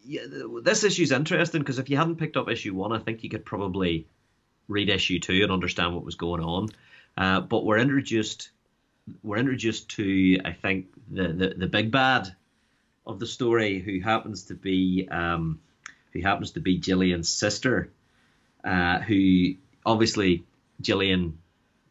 Yeah, 0.06 0.20
this 0.62 0.84
issue's 0.84 1.12
interesting 1.12 1.62
because 1.62 1.78
if 1.78 1.88
you 1.88 1.96
hadn't 1.96 2.16
picked 2.16 2.36
up 2.36 2.50
issue 2.50 2.74
one, 2.74 2.92
I 2.92 2.98
think 2.98 3.24
you 3.24 3.30
could 3.30 3.46
probably 3.46 4.06
read 4.68 4.88
issue 4.88 5.18
two 5.18 5.42
and 5.42 5.52
understand 5.52 5.94
what 5.94 6.04
was 6.04 6.14
going 6.14 6.42
on. 6.42 6.68
Uh, 7.16 7.40
but 7.40 7.64
we're 7.64 7.78
introduced 7.78 8.50
we're 9.22 9.36
introduced 9.36 9.90
to 9.90 10.40
I 10.44 10.52
think 10.52 10.86
the, 11.10 11.28
the, 11.28 11.48
the 11.56 11.66
big 11.66 11.90
bad 11.90 12.34
of 13.06 13.18
the 13.18 13.26
story 13.26 13.78
who 13.78 14.00
happens 14.00 14.44
to 14.44 14.54
be 14.54 15.08
um, 15.10 15.60
who 16.12 16.20
happens 16.22 16.52
to 16.52 16.60
be 16.60 16.78
Jillian's 16.78 17.28
sister, 17.28 17.90
uh, 18.62 19.00
who 19.00 19.54
obviously 19.84 20.44
Jillian 20.80 21.34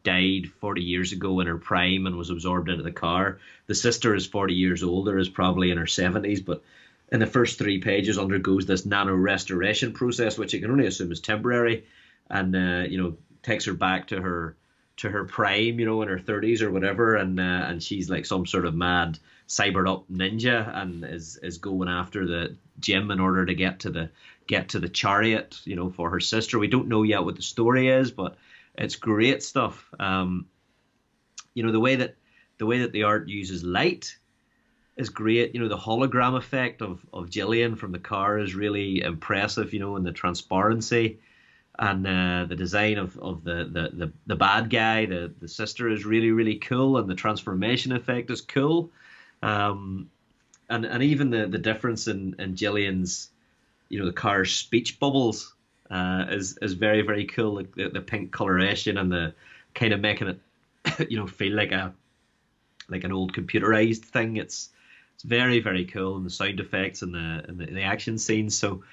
died 0.02 0.50
40 0.60 0.82
years 0.82 1.12
ago 1.12 1.40
in 1.40 1.46
her 1.46 1.56
prime 1.56 2.06
and 2.06 2.16
was 2.16 2.30
absorbed 2.30 2.68
into 2.68 2.82
the 2.82 2.92
car. 2.92 3.38
The 3.66 3.74
sister 3.74 4.14
is 4.14 4.26
40 4.26 4.54
years 4.54 4.82
older, 4.82 5.18
is 5.18 5.28
probably 5.28 5.70
in 5.70 5.78
her 5.78 5.84
70s, 5.84 6.44
but 6.44 6.62
in 7.10 7.20
the 7.20 7.26
first 7.26 7.58
three 7.58 7.80
pages 7.80 8.18
undergoes 8.18 8.66
this 8.66 8.84
nano 8.84 9.14
restoration 9.14 9.92
process, 9.92 10.36
which 10.36 10.52
you 10.52 10.60
can 10.60 10.70
only 10.70 10.86
assume 10.86 11.12
is 11.12 11.20
temporary 11.20 11.84
and 12.30 12.54
uh, 12.54 12.84
you 12.88 13.02
know 13.02 13.16
takes 13.42 13.64
her 13.66 13.74
back 13.74 14.08
to 14.08 14.20
her 14.20 14.56
to 14.96 15.10
her 15.10 15.24
prime, 15.24 15.80
you 15.80 15.86
know, 15.86 16.02
in 16.02 16.08
her 16.08 16.18
thirties 16.18 16.62
or 16.62 16.70
whatever, 16.70 17.16
and 17.16 17.38
uh, 17.38 17.42
and 17.42 17.82
she's 17.82 18.08
like 18.10 18.26
some 18.26 18.46
sort 18.46 18.66
of 18.66 18.74
mad 18.74 19.18
cybered 19.46 19.88
up 19.88 20.08
ninja 20.10 20.74
and 20.76 21.04
is 21.04 21.36
is 21.42 21.58
going 21.58 21.88
after 21.88 22.26
the 22.26 22.56
Jim 22.80 23.10
in 23.10 23.20
order 23.20 23.44
to 23.44 23.54
get 23.54 23.80
to 23.80 23.90
the 23.90 24.10
get 24.46 24.68
to 24.70 24.78
the 24.78 24.88
chariot, 24.88 25.60
you 25.64 25.76
know, 25.76 25.90
for 25.90 26.10
her 26.10 26.20
sister. 26.20 26.58
We 26.58 26.68
don't 26.68 26.88
know 26.88 27.02
yet 27.02 27.24
what 27.24 27.36
the 27.36 27.42
story 27.42 27.88
is, 27.88 28.10
but 28.10 28.36
it's 28.76 28.96
great 28.96 29.42
stuff. 29.42 29.88
Um, 29.98 30.46
you 31.54 31.62
know 31.62 31.72
the 31.72 31.80
way 31.80 31.96
that 31.96 32.16
the 32.58 32.66
way 32.66 32.80
that 32.80 32.92
the 32.92 33.04
art 33.04 33.28
uses 33.28 33.64
light 33.64 34.16
is 34.96 35.08
great. 35.08 35.54
You 35.54 35.60
know 35.60 35.68
the 35.68 35.76
hologram 35.76 36.36
effect 36.36 36.82
of 36.82 37.04
of 37.12 37.30
Gillian 37.30 37.74
from 37.74 37.92
the 37.92 37.98
car 37.98 38.38
is 38.38 38.54
really 38.54 39.02
impressive. 39.02 39.72
You 39.72 39.80
know, 39.80 39.96
and 39.96 40.06
the 40.06 40.12
transparency 40.12 41.18
and 41.78 42.06
uh, 42.06 42.44
the 42.48 42.56
design 42.56 42.98
of, 42.98 43.18
of 43.18 43.42
the, 43.44 43.64
the, 43.64 43.90
the, 43.92 44.12
the, 44.26 44.36
bad 44.36 44.70
guy, 44.70 45.06
the, 45.06 45.32
the 45.40 45.48
sister 45.48 45.88
is 45.88 46.04
really, 46.04 46.30
really 46.30 46.56
cool, 46.56 46.98
and 46.98 47.08
the 47.08 47.14
transformation 47.14 47.92
effect 47.92 48.30
is 48.30 48.40
cool. 48.40 48.90
Um, 49.42 50.08
and 50.70 50.84
and 50.84 51.02
even 51.02 51.30
the, 51.30 51.46
the 51.46 51.58
difference 51.58 52.06
in, 52.06 52.36
in 52.38 52.56
Gillian's, 52.56 53.30
you 53.88 53.98
know, 53.98 54.06
the 54.06 54.12
car's 54.12 54.54
speech 54.54 54.98
bubbles 54.98 55.54
uh, 55.90 56.26
is 56.30 56.56
is 56.62 56.74
very, 56.74 57.02
very 57.02 57.26
cool. 57.26 57.54
Like 57.54 57.74
the, 57.74 57.88
the 57.88 58.00
pink 58.00 58.32
coloration 58.32 58.96
and 58.96 59.12
the 59.12 59.34
kind 59.74 59.92
of 59.92 60.00
making 60.00 60.28
it, 60.28 61.10
you 61.10 61.18
know, 61.18 61.26
feel 61.26 61.54
like 61.54 61.72
a 61.72 61.92
like 62.88 63.04
an 63.04 63.12
old 63.12 63.34
computerized 63.34 64.04
thing. 64.04 64.36
It's 64.36 64.70
it's 65.14 65.24
very, 65.24 65.60
very 65.60 65.84
cool, 65.84 66.16
and 66.16 66.24
the 66.24 66.30
sound 66.30 66.60
effects 66.60 67.02
and 67.02 67.14
the 67.14 67.44
and 67.48 67.58
the, 67.58 67.66
the 67.66 67.82
action 67.82 68.16
scenes. 68.16 68.56
So, 68.56 68.84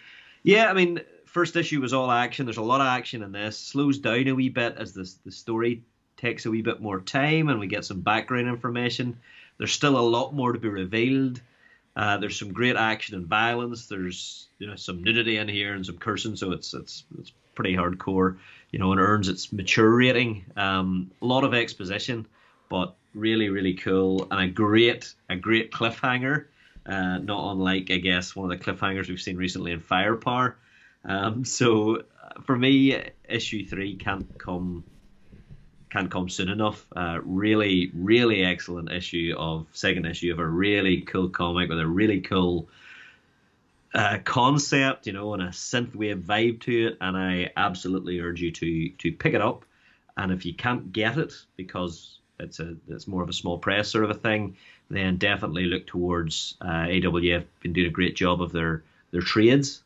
yeah, 0.44 0.70
I 0.70 0.74
mean, 0.74 1.02
first 1.32 1.56
issue 1.56 1.82
was 1.82 1.94
all 1.94 2.12
action. 2.12 2.46
There's 2.46 2.58
a 2.58 2.62
lot 2.62 2.82
of 2.82 2.88
action 2.88 3.24
in 3.24 3.32
this. 3.32 3.58
Slows 3.58 3.98
down 4.00 4.28
a 4.28 4.34
wee 4.34 4.50
bit 4.50 4.76
as 4.78 4.94
the 4.94 5.10
the 5.26 5.32
story 5.32 5.84
takes 6.18 6.46
a 6.46 6.52
wee 6.52 6.62
bit 6.62 6.82
more 6.82 7.00
time 7.00 7.50
and 7.50 7.60
we 7.60 7.68
get 7.68 7.86
some 7.86 8.02
background 8.02 8.48
information. 8.48 9.18
There's 9.58 9.72
still 9.72 9.98
a 9.98 10.02
lot 10.02 10.34
more 10.34 10.52
to 10.52 10.60
be 10.60 10.70
revealed. 10.70 11.42
Uh, 11.96 12.18
there's 12.18 12.38
some 12.38 12.54
great 12.54 12.76
action 12.76 13.16
and 13.16 13.28
violence. 13.28 13.88
There's 13.88 14.48
you 14.60 14.68
know 14.68 14.76
some 14.76 15.04
nudity 15.04 15.38
in 15.38 15.48
here 15.48 15.74
and 15.74 15.86
some 15.86 15.98
cursing, 15.98 16.36
so 16.36 16.52
it's 16.52 16.74
it's 16.74 17.04
it's 17.20 17.32
pretty 17.56 17.76
hardcore. 17.76 18.38
You 18.72 18.80
know, 18.80 18.92
and 18.92 19.02
earns 19.02 19.28
its 19.28 19.52
mature 19.52 19.90
rating. 19.90 20.46
Um, 20.56 21.12
a 21.22 21.26
lot 21.26 21.44
of 21.44 21.54
exposition, 21.54 22.26
but 22.70 22.96
really 23.14 23.50
really 23.50 23.74
cool 23.74 24.28
and 24.32 24.40
a 24.40 24.48
great 24.48 25.14
a 25.30 25.36
great 25.36 25.72
cliffhanger. 25.72 26.46
Uh, 26.86 27.20
not 27.20 27.52
unlike 27.52 27.92
I 27.92 27.98
guess 27.98 28.36
one 28.36 28.52
of 28.52 28.58
the 28.58 28.64
cliffhangers 28.64 29.08
we've 29.08 29.22
seen 29.22 29.38
recently 29.38 29.72
in 29.72 29.80
Firepower. 29.80 30.58
Um, 31.04 31.46
so 31.46 31.98
uh, 31.98 32.42
for 32.44 32.56
me, 32.56 33.02
issue 33.28 33.66
three 33.66 33.96
can't 33.96 34.38
come 34.38 34.84
can't 35.90 36.10
come 36.10 36.30
soon 36.30 36.50
enough. 36.50 36.86
Uh, 36.96 37.20
really, 37.24 37.92
really 37.94 38.44
excellent 38.44 38.92
issue 38.92 39.36
of 39.38 39.68
second 39.74 40.06
issue 40.06 40.32
of 40.32 40.40
a 40.40 40.48
really 40.48 41.02
cool 41.02 41.30
comic 41.30 41.70
with 41.70 41.80
a 41.80 41.88
really 41.88 42.22
cool 42.22 42.70
uh, 43.94 44.20
concept, 44.24 45.06
you 45.06 45.12
know, 45.12 45.34
and 45.34 45.44
a 45.44 45.48
synthwave 45.48 46.24
vibe 46.24 46.62
to 46.62 46.88
it. 46.88 46.98
And 47.02 47.18
I 47.18 47.52
absolutely 47.58 48.20
urge 48.22 48.42
you 48.42 48.52
to 48.52 48.90
to 48.90 49.12
pick 49.12 49.34
it 49.34 49.42
up. 49.42 49.66
And 50.18 50.32
if 50.32 50.46
you 50.46 50.54
can't 50.54 50.94
get 50.94 51.18
it 51.18 51.34
because 51.58 52.20
it's 52.40 52.60
a 52.60 52.76
it's 52.88 53.08
more 53.08 53.24
of 53.24 53.30
a 53.30 53.34
small 53.34 53.58
press 53.58 53.90
sort 53.90 54.06
of 54.06 54.12
a 54.12 54.16
thing, 54.16 54.56
then 54.90 55.18
definitely 55.18 55.66
look 55.66 55.88
towards 55.88 56.56
uh, 56.62 56.88
AWA. 56.90 57.44
Been 57.62 57.74
doing 57.74 57.88
a 57.88 57.92
great 57.92 58.16
job 58.16 58.42
of 58.42 58.52
their 58.52 58.84
their 59.12 59.22
trades 59.22 59.84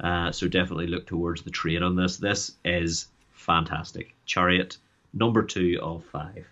uh, 0.00 0.32
so 0.32 0.48
definitely 0.48 0.86
look 0.86 1.06
towards 1.06 1.42
the 1.42 1.50
trade 1.50 1.82
on 1.82 1.96
this. 1.96 2.16
This 2.16 2.52
is 2.64 3.08
fantastic. 3.32 4.14
Chariot, 4.26 4.78
number 5.12 5.42
two 5.42 5.78
of 5.82 6.04
five. 6.04 6.46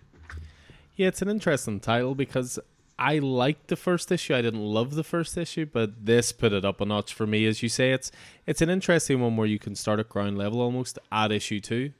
Yeah, 0.95 1.07
it's 1.07 1.21
an 1.21 1.29
interesting 1.29 1.79
title 1.79 2.15
because 2.15 2.59
I 2.99 3.19
liked 3.19 3.67
the 3.67 3.75
first 3.75 4.11
issue. 4.11 4.33
I 4.33 4.41
didn't 4.41 4.65
love 4.65 4.95
the 4.95 5.03
first 5.03 5.37
issue, 5.37 5.67
but 5.67 6.05
this 6.05 6.31
put 6.31 6.51
it 6.51 6.65
up 6.65 6.81
a 6.81 6.85
notch 6.85 7.13
for 7.13 7.27
me. 7.27 7.45
As 7.45 7.61
you 7.61 7.69
say, 7.69 7.91
it's 7.91 8.11
it's 8.45 8.61
an 8.61 8.69
interesting 8.69 9.21
one 9.21 9.37
where 9.37 9.47
you 9.47 9.59
can 9.59 9.75
start 9.75 9.99
at 9.99 10.09
ground 10.09 10.37
level 10.37 10.59
almost 10.59 10.97
at 11.11 11.31
issue 11.31 11.59
two 11.59 11.93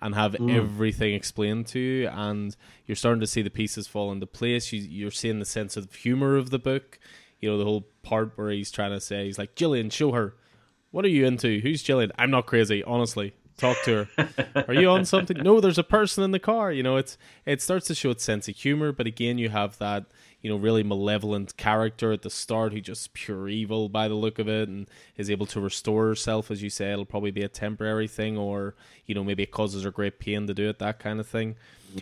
and 0.00 0.14
have 0.14 0.32
mm. 0.32 0.54
everything 0.54 1.14
explained 1.14 1.66
to 1.68 1.78
you 1.78 2.08
and 2.08 2.56
you're 2.86 2.96
starting 2.96 3.20
to 3.20 3.26
see 3.26 3.40
the 3.40 3.50
pieces 3.50 3.86
fall 3.86 4.12
into 4.12 4.26
place. 4.26 4.72
You, 4.72 4.80
you're 4.80 5.12
seeing 5.12 5.38
the 5.38 5.46
sense 5.46 5.76
of 5.76 5.94
humor 5.94 6.36
of 6.36 6.50
the 6.50 6.58
book. 6.58 6.98
You 7.40 7.50
know, 7.50 7.58
the 7.58 7.64
whole 7.64 7.86
part 8.02 8.32
where 8.36 8.50
he's 8.50 8.70
trying 8.70 8.90
to 8.90 9.00
say, 9.00 9.26
he's 9.26 9.38
like, 9.38 9.54
Jillian, 9.54 9.90
show 9.90 10.12
her 10.12 10.34
what 10.92 11.04
are 11.04 11.08
you 11.08 11.26
into? 11.26 11.58
Who's 11.60 11.82
Gillian? 11.82 12.12
I'm 12.16 12.30
not 12.30 12.46
crazy, 12.46 12.84
honestly. 12.84 13.34
Talk 13.62 13.80
to 13.84 14.08
her. 14.16 14.64
are 14.66 14.74
you 14.74 14.90
on 14.90 15.04
something? 15.04 15.36
No, 15.36 15.60
there's 15.60 15.78
a 15.78 15.84
person 15.84 16.24
in 16.24 16.32
the 16.32 16.40
car. 16.40 16.72
You 16.72 16.82
know, 16.82 16.96
it's 16.96 17.16
it 17.46 17.62
starts 17.62 17.86
to 17.86 17.94
show 17.94 18.10
its 18.10 18.24
sense 18.24 18.48
of 18.48 18.56
humor, 18.56 18.90
but 18.90 19.06
again, 19.06 19.38
you 19.38 19.50
have 19.50 19.78
that 19.78 20.06
you 20.40 20.50
know 20.50 20.56
really 20.56 20.82
malevolent 20.82 21.56
character 21.56 22.10
at 22.10 22.22
the 22.22 22.28
start 22.28 22.72
who 22.72 22.80
just 22.80 23.14
pure 23.14 23.48
evil 23.48 23.88
by 23.88 24.08
the 24.08 24.16
look 24.16 24.40
of 24.40 24.48
it, 24.48 24.68
and 24.68 24.90
is 25.16 25.30
able 25.30 25.46
to 25.46 25.60
restore 25.60 26.08
herself, 26.08 26.50
as 26.50 26.60
you 26.60 26.70
say. 26.70 26.90
It'll 26.90 27.04
probably 27.04 27.30
be 27.30 27.44
a 27.44 27.48
temporary 27.48 28.08
thing, 28.08 28.36
or 28.36 28.74
you 29.06 29.14
know 29.14 29.22
maybe 29.22 29.44
it 29.44 29.52
causes 29.52 29.84
her 29.84 29.92
great 29.92 30.18
pain 30.18 30.48
to 30.48 30.54
do 30.54 30.68
it, 30.68 30.80
that 30.80 30.98
kind 30.98 31.20
of 31.20 31.28
thing. 31.28 31.54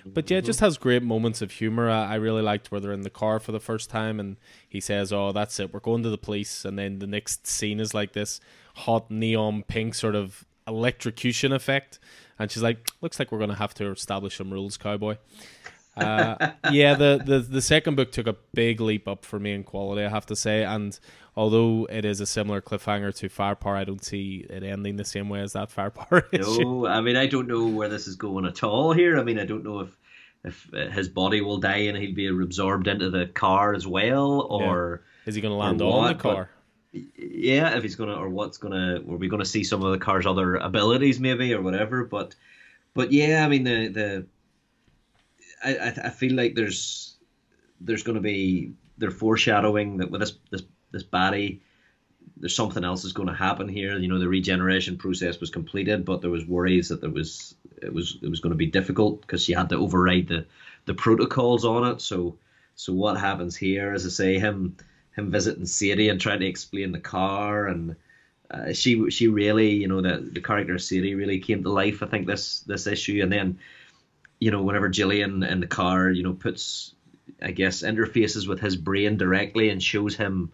But 0.07 0.31
yeah, 0.31 0.39
it 0.39 0.47
just 0.47 0.61
mm-hmm. 0.61 0.65
has 0.65 0.79
great 0.79 1.03
moments 1.03 1.43
of 1.43 1.51
humor. 1.51 1.91
I, 1.91 2.13
I 2.13 2.15
really 2.15 2.43
liked 2.43 2.73
where 2.73 2.81
they're 2.81 2.93
in 2.93 3.03
the 3.03 3.11
car 3.11 3.39
for 3.39 3.53
the 3.53 3.61
first 3.61 3.91
time, 3.91 4.19
and 4.19 4.39
he 4.67 4.81
says, 4.81 5.13
"Oh, 5.13 5.33
that's 5.33 5.61
it. 5.61 5.75
We're 5.75 5.81
going 5.81 6.05
to 6.05 6.11
the 6.11 6.17
police." 6.17 6.65
And 6.65 6.79
then 6.79 7.01
the 7.01 7.07
next 7.07 7.47
scene 7.47 7.81
is 7.81 7.93
like 7.93 8.15
this 8.15 8.41
hot 8.77 9.11
neon 9.11 9.63
pink 9.65 9.95
sort 9.95 10.15
of 10.15 10.47
electrocution 10.67 11.53
effect. 11.53 11.99
And 12.39 12.51
she's 12.51 12.63
like, 12.63 12.89
"Looks 13.01 13.19
like 13.19 13.33
we're 13.33 13.39
going 13.39 13.51
to 13.51 13.57
have 13.57 13.75
to 13.75 13.91
establish 13.91 14.37
some 14.37 14.51
rules, 14.51 14.77
cowboy." 14.77 15.17
Uh, 15.97 16.53
yeah, 16.73 16.95
the, 16.95 17.21
the 17.25 17.41
the 17.41 17.61
second 17.61 17.97
book 17.97 18.13
took 18.13 18.27
a 18.27 18.37
big 18.55 18.81
leap 18.81 19.07
up 19.09 19.25
for 19.25 19.39
me 19.39 19.53
in 19.53 19.65
quality, 19.65 20.05
I 20.05 20.09
have 20.09 20.27
to 20.27 20.37
say. 20.37 20.65
And 20.65 20.99
although 21.37 21.87
it 21.91 22.05
is 22.05 22.21
a 22.21 22.27
similar 22.27 22.61
cliffhanger 22.61 23.15
to 23.17 23.29
Firepower, 23.29 23.77
I 23.77 23.85
don't 23.85 24.05
see 24.05 24.47
it 24.49 24.63
ending 24.63 24.97
the 24.97 25.05
same 25.05 25.29
way 25.29 25.41
as 25.41 25.53
that 25.53 25.71
Firepower. 25.71 26.29
No, 26.33 26.87
I 26.87 27.01
mean 27.01 27.17
I 27.17 27.27
don't 27.27 27.49
know 27.49 27.67
where 27.67 27.89
this 27.89 28.07
is 28.07 28.17
going 28.17 28.47
at 28.47 28.63
all 28.63 28.93
here. 28.93 29.19
I 29.19 29.23
mean 29.23 29.39
I 29.39 29.45
don't 29.45 29.65
know 29.65 29.81
if 29.81 29.97
if 30.45 30.71
his 30.93 31.09
body 31.09 31.43
will 31.43 31.59
die 31.59 31.79
and 31.79 31.99
he'll 31.99 32.15
be 32.15 32.27
absorbed 32.27 32.89
into 32.89 33.11
the 33.11 33.27
car 33.27 33.75
as 33.75 33.87
well, 33.87 34.41
or 34.43 35.03
yeah. 35.03 35.29
is 35.29 35.35
he 35.35 35.43
going 35.43 35.53
to 35.53 35.57
land 35.57 35.83
on 35.83 36.09
the 36.09 36.15
car? 36.15 36.49
Yeah, 36.93 37.77
if 37.77 37.83
he's 37.83 37.97
gonna 37.97 38.15
or 38.15 38.29
what's 38.29 38.59
gonna, 38.59 38.97
are 38.97 39.17
we 39.17 39.29
gonna 39.29 39.45
see 39.45 39.65
some 39.65 39.83
of 39.83 39.93
the 39.93 39.99
car's 39.99 40.27
other 40.27 40.57
abilities 40.57 41.21
maybe 41.21 41.55
or 41.55 41.63
whatever? 41.63 42.05
But, 42.05 42.35
but 42.95 43.13
yeah, 43.13 43.45
I 43.45 43.49
mean 43.49 43.65
the 43.65 43.89
the, 43.89 44.27
I 45.63 45.93
I 46.05 46.11
feel 46.11 46.35
like 46.35 46.55
there's 46.55 47.17
there's 47.81 48.03
gonna 48.03 48.21
be 48.21 48.73
they're 48.99 49.11
foreshadowing 49.11 49.99
that 49.99 50.11
with 50.11 50.21
this 50.21 50.35
this 50.51 50.63
this 50.93 51.03
body, 51.03 51.63
there's 52.37 52.55
something 52.55 52.85
else 52.85 53.05
is 53.05 53.13
going 53.13 53.29
to 53.29 53.35
happen 53.35 53.69
here. 53.69 53.97
You 53.97 54.09
know, 54.09 54.19
the 54.19 54.29
regeneration 54.29 54.97
process 54.97 55.41
was 55.41 55.51
completed, 55.51 56.05
but 56.05 56.21
there 56.21 56.31
was 56.31 56.47
worries 56.47 56.89
that 56.89 57.01
there 57.01 57.11
was 57.11 57.55
it 57.83 57.93
was 57.93 58.19
it 58.23 58.29
was 58.29 58.41
going 58.41 58.53
to 58.53 58.57
be 58.57 58.67
difficult 58.67 59.21
because 59.21 59.45
she 59.45 59.53
had 59.53 59.69
to 59.69 59.77
override 59.77 60.29
the 60.29 60.47
the 60.87 60.95
protocols 60.95 61.65
on 61.65 61.85
it. 61.93 62.01
So 62.01 62.37
so 62.75 62.93
what 62.93 63.19
happens 63.19 63.57
here? 63.57 63.93
As 63.93 64.07
I 64.07 64.09
say, 64.09 64.39
him 64.39 64.77
him 65.17 65.31
visiting 65.31 65.67
Sadie 65.67 66.09
and 66.09 66.21
trying 66.21 66.41
to 66.41 66.47
explain 66.47 66.93
the 66.93 67.01
car 67.01 67.67
and 67.67 67.97
uh, 68.51 68.73
she 68.73 69.11
she 69.11 69.29
really 69.29 69.71
you 69.71 69.87
know 69.87 70.01
the 70.01 70.17
the 70.33 70.41
character 70.41 70.79
Sadie 70.79 71.15
really 71.15 71.39
came 71.39 71.63
to 71.63 71.71
life 71.71 72.03
I 72.03 72.07
think 72.07 72.27
this 72.27 72.61
this 72.61 72.87
issue. 72.87 73.21
And 73.23 73.33
then 73.33 73.59
you 74.41 74.51
know 74.51 74.63
whenever 74.63 74.89
Gillian 74.89 75.43
in 75.43 75.61
the 75.61 75.67
car 75.67 76.11
you 76.11 76.23
know 76.23 76.33
puts 76.33 76.95
I 77.41 77.53
guess 77.53 77.83
interfaces 77.83 78.49
with 78.49 78.61
his 78.61 78.77
brain 78.77 79.17
directly 79.17 79.71
and 79.71 79.83
shows 79.83 80.17
him 80.17 80.51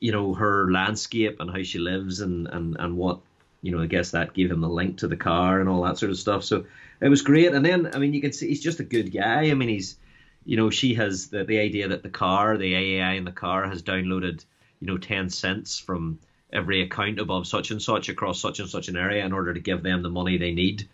you 0.00 0.12
know 0.12 0.34
her 0.34 0.70
landscape 0.70 1.38
and 1.40 1.50
how 1.50 1.62
she 1.62 1.78
lives 1.78 2.20
and 2.20 2.48
and 2.48 2.76
and 2.78 2.96
what 2.96 3.20
you 3.62 3.70
know 3.70 3.80
I 3.80 3.86
guess 3.86 4.10
that 4.10 4.34
gave 4.34 4.50
him 4.50 4.60
the 4.60 4.68
link 4.68 4.98
to 4.98 5.08
the 5.08 5.16
car 5.16 5.60
and 5.60 5.68
all 5.68 5.82
that 5.82 5.98
sort 5.98 6.10
of 6.10 6.18
stuff. 6.18 6.42
So 6.42 6.66
it 7.00 7.08
was 7.08 7.22
great. 7.22 7.52
And 7.52 7.64
then 7.64 7.90
I 7.94 7.98
mean 7.98 8.12
you 8.12 8.20
can 8.20 8.32
see 8.32 8.48
he's 8.48 8.62
just 8.62 8.80
a 8.80 8.84
good 8.84 9.12
guy. 9.12 9.50
I 9.50 9.54
mean 9.54 9.68
he's 9.68 9.96
you 10.44 10.56
know, 10.56 10.70
she 10.70 10.94
has 10.94 11.28
the, 11.28 11.44
the 11.44 11.58
idea 11.58 11.88
that 11.88 12.02
the 12.02 12.10
car, 12.10 12.56
the 12.56 12.72
AAI 12.72 13.16
in 13.16 13.24
the 13.24 13.32
car, 13.32 13.66
has 13.68 13.82
downloaded, 13.82 14.44
you 14.80 14.86
know, 14.86 14.98
10 14.98 15.30
cents 15.30 15.78
from 15.78 16.18
every 16.52 16.82
account 16.82 17.18
above 17.18 17.46
such 17.46 17.70
and 17.70 17.82
such 17.82 18.08
across 18.08 18.40
such 18.40 18.60
and 18.60 18.68
such 18.68 18.88
an 18.88 18.96
area 18.96 19.24
in 19.24 19.32
order 19.32 19.54
to 19.54 19.60
give 19.60 19.82
them 19.82 20.02
the 20.02 20.10
money 20.10 20.38
they 20.38 20.52
need 20.52 20.88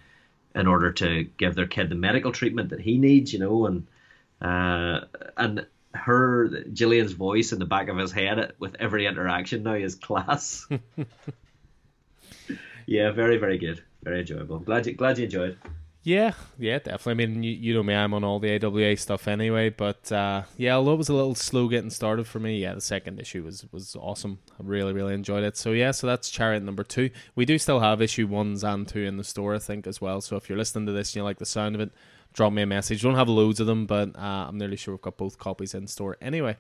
in 0.55 0.67
order 0.67 0.93
to 0.93 1.25
give 1.37 1.55
their 1.55 1.67
kid 1.67 1.89
the 1.89 1.95
medical 1.95 2.33
treatment 2.33 2.71
that 2.71 2.81
he 2.81 2.99
needs, 2.99 3.33
you 3.33 3.39
know, 3.39 3.67
and 3.67 3.87
uh, 4.41 5.05
and 5.37 5.67
her 5.93 6.49
Gillian's 6.73 7.13
voice 7.13 7.53
in 7.53 7.59
the 7.59 7.67
back 7.67 7.89
of 7.89 7.99
his 7.99 8.13
head 8.13 8.53
with 8.59 8.77
every 8.79 9.07
interaction 9.07 9.63
now 9.63 9.75
is 9.75 9.95
class. 9.95 10.67
yeah, 12.87 13.11
very 13.13 13.37
very 13.37 13.59
good, 13.59 13.83
very 14.03 14.21
enjoyable. 14.21 14.59
Glad 14.59 14.87
you 14.87 14.95
glad 14.95 15.19
you 15.19 15.25
enjoyed. 15.25 15.59
Yeah, 16.03 16.33
yeah, 16.59 16.79
definitely. 16.79 17.25
I 17.25 17.27
mean, 17.27 17.43
you, 17.43 17.53
you 17.53 17.75
know 17.75 17.83
me, 17.83 17.95
I'm 17.95 18.15
on 18.15 18.25
all 18.25 18.39
the 18.39 18.65
AWA 18.65 18.97
stuff 18.97 19.29
anyway. 19.29 19.69
But 19.69 20.11
uh, 20.11 20.45
yeah, 20.57 20.77
although 20.77 20.95
it 20.95 20.99
was 20.99 21.11
a 21.11 21.15
little 21.15 21.35
slow 21.35 21.69
getting 21.69 21.91
started 21.91 22.27
for 22.27 22.41
me, 22.41 22.59
yeah, 22.59 22.73
the 22.73 22.81
second 22.81 23.21
issue 23.21 23.45
was 23.45 23.67
was 23.71 23.95
awesome. 23.97 24.39
I 24.53 24.63
really, 24.63 24.95
really 24.95 25.13
enjoyed 25.13 25.45
it. 25.45 25.59
So 25.59 25.73
yeah, 25.73 25.91
so 25.91 26.07
that's 26.07 26.31
Chariot 26.31 26.63
number 26.63 26.85
two. 26.85 27.11
We 27.35 27.45
do 27.45 27.59
still 27.59 27.81
have 27.81 28.01
issue 28.01 28.27
ones 28.27 28.65
and 28.65 28.89
two 28.89 29.01
in 29.01 29.19
the 29.19 29.25
store, 29.25 29.55
I 29.55 29.59
think, 29.59 29.87
as 29.87 30.01
well. 30.01 30.23
So 30.23 30.37
if 30.37 30.49
you're 30.49 30.57
listening 30.57 30.87
to 30.87 30.93
this 30.93 31.11
and 31.11 31.17
you 31.17 31.23
like 31.25 31.39
the 31.39 31.45
sound 31.45 31.75
of 31.75 31.83
it, 31.83 31.91
drop 32.33 32.55
me 32.55 32.63
a 32.63 32.67
message. 32.67 33.05
We 33.05 33.11
don't 33.11 33.19
have 33.19 33.29
loads 33.29 33.61
of 33.61 33.67
them, 33.67 33.85
but 33.85 34.17
uh, 34.17 34.47
I'm 34.49 34.57
nearly 34.57 34.77
sure 34.77 34.95
we've 34.95 35.03
got 35.03 35.19
both 35.19 35.39
copies 35.39 35.75
in 35.75 35.87
store 35.87 36.17
anyway. 36.23 36.57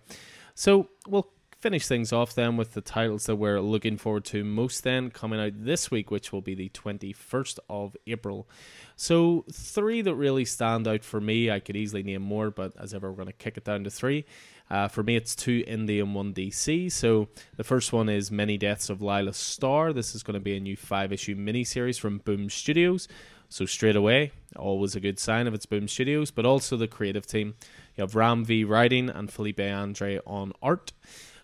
So 0.54 0.90
we'll 1.08 1.30
finish 1.60 1.86
things 1.86 2.12
off 2.12 2.34
then 2.34 2.56
with 2.56 2.72
the 2.72 2.80
titles 2.80 3.26
that 3.26 3.36
we're 3.36 3.60
looking 3.60 3.98
forward 3.98 4.24
to 4.24 4.42
most 4.42 4.82
then 4.82 5.10
coming 5.10 5.38
out 5.38 5.52
this 5.54 5.90
week, 5.90 6.10
which 6.10 6.32
will 6.32 6.40
be 6.40 6.54
the 6.54 6.70
21st 6.70 7.58
of 7.68 7.94
April. 8.06 8.48
So, 8.96 9.44
three 9.52 10.00
that 10.02 10.14
really 10.14 10.46
stand 10.46 10.88
out 10.88 11.04
for 11.04 11.20
me. 11.20 11.50
I 11.50 11.60
could 11.60 11.76
easily 11.76 12.02
name 12.02 12.22
more, 12.22 12.50
but 12.50 12.72
as 12.80 12.94
ever, 12.94 13.10
we're 13.10 13.16
going 13.16 13.26
to 13.26 13.32
kick 13.34 13.58
it 13.58 13.64
down 13.64 13.84
to 13.84 13.90
three. 13.90 14.24
Uh, 14.70 14.88
for 14.88 15.02
me, 15.02 15.16
it's 15.16 15.34
two 15.34 15.62
indie 15.64 16.00
and 16.00 16.14
one 16.14 16.32
DC. 16.32 16.90
So, 16.90 17.28
the 17.56 17.64
first 17.64 17.92
one 17.92 18.08
is 18.08 18.30
Many 18.30 18.56
Deaths 18.56 18.88
of 18.88 19.02
Lila 19.02 19.34
Starr. 19.34 19.92
This 19.92 20.14
is 20.14 20.22
going 20.22 20.34
to 20.34 20.40
be 20.40 20.56
a 20.56 20.60
new 20.60 20.76
five 20.76 21.12
issue 21.12 21.36
miniseries 21.36 22.00
from 22.00 22.18
Boom 22.18 22.48
Studios. 22.48 23.06
So, 23.50 23.66
straight 23.66 23.96
away, 23.96 24.32
always 24.56 24.94
a 24.96 25.00
good 25.00 25.18
sign 25.18 25.46
of 25.46 25.54
its 25.54 25.66
Boom 25.66 25.88
Studios, 25.88 26.30
but 26.30 26.46
also 26.46 26.76
the 26.76 26.88
creative 26.88 27.26
team. 27.26 27.54
You 27.96 28.02
have 28.02 28.14
Ram 28.14 28.44
V 28.44 28.64
writing 28.64 29.10
and 29.10 29.30
Felipe 29.30 29.60
Andrade 29.60 30.20
on 30.26 30.52
art. 30.62 30.92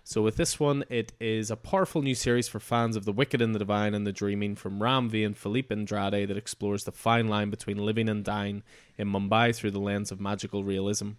So 0.09 0.21
with 0.21 0.37
this 0.37 0.57
one, 0.57 0.85
it 0.89 1.11
is 1.19 1.51
a 1.51 1.57
powerful 1.57 2.01
new 2.01 2.15
series 2.15 2.47
for 2.47 2.61
fans 2.61 2.95
of 2.95 3.03
the 3.03 3.11
wicked 3.11 3.41
and 3.41 3.53
the 3.53 3.59
divine 3.59 3.93
and 3.93 4.07
the 4.07 4.13
dreaming 4.13 4.55
from 4.55 4.81
Ram 4.81 5.09
V 5.09 5.21
and 5.25 5.37
Felipe 5.37 5.69
Andrade 5.69 6.29
that 6.29 6.37
explores 6.37 6.85
the 6.85 6.93
fine 6.93 7.27
line 7.27 7.49
between 7.49 7.85
living 7.85 8.07
and 8.07 8.23
dying 8.23 8.63
in 8.97 9.09
Mumbai 9.09 9.53
through 9.53 9.71
the 9.71 9.81
lens 9.81 10.09
of 10.09 10.21
magical 10.21 10.63
realism. 10.63 11.09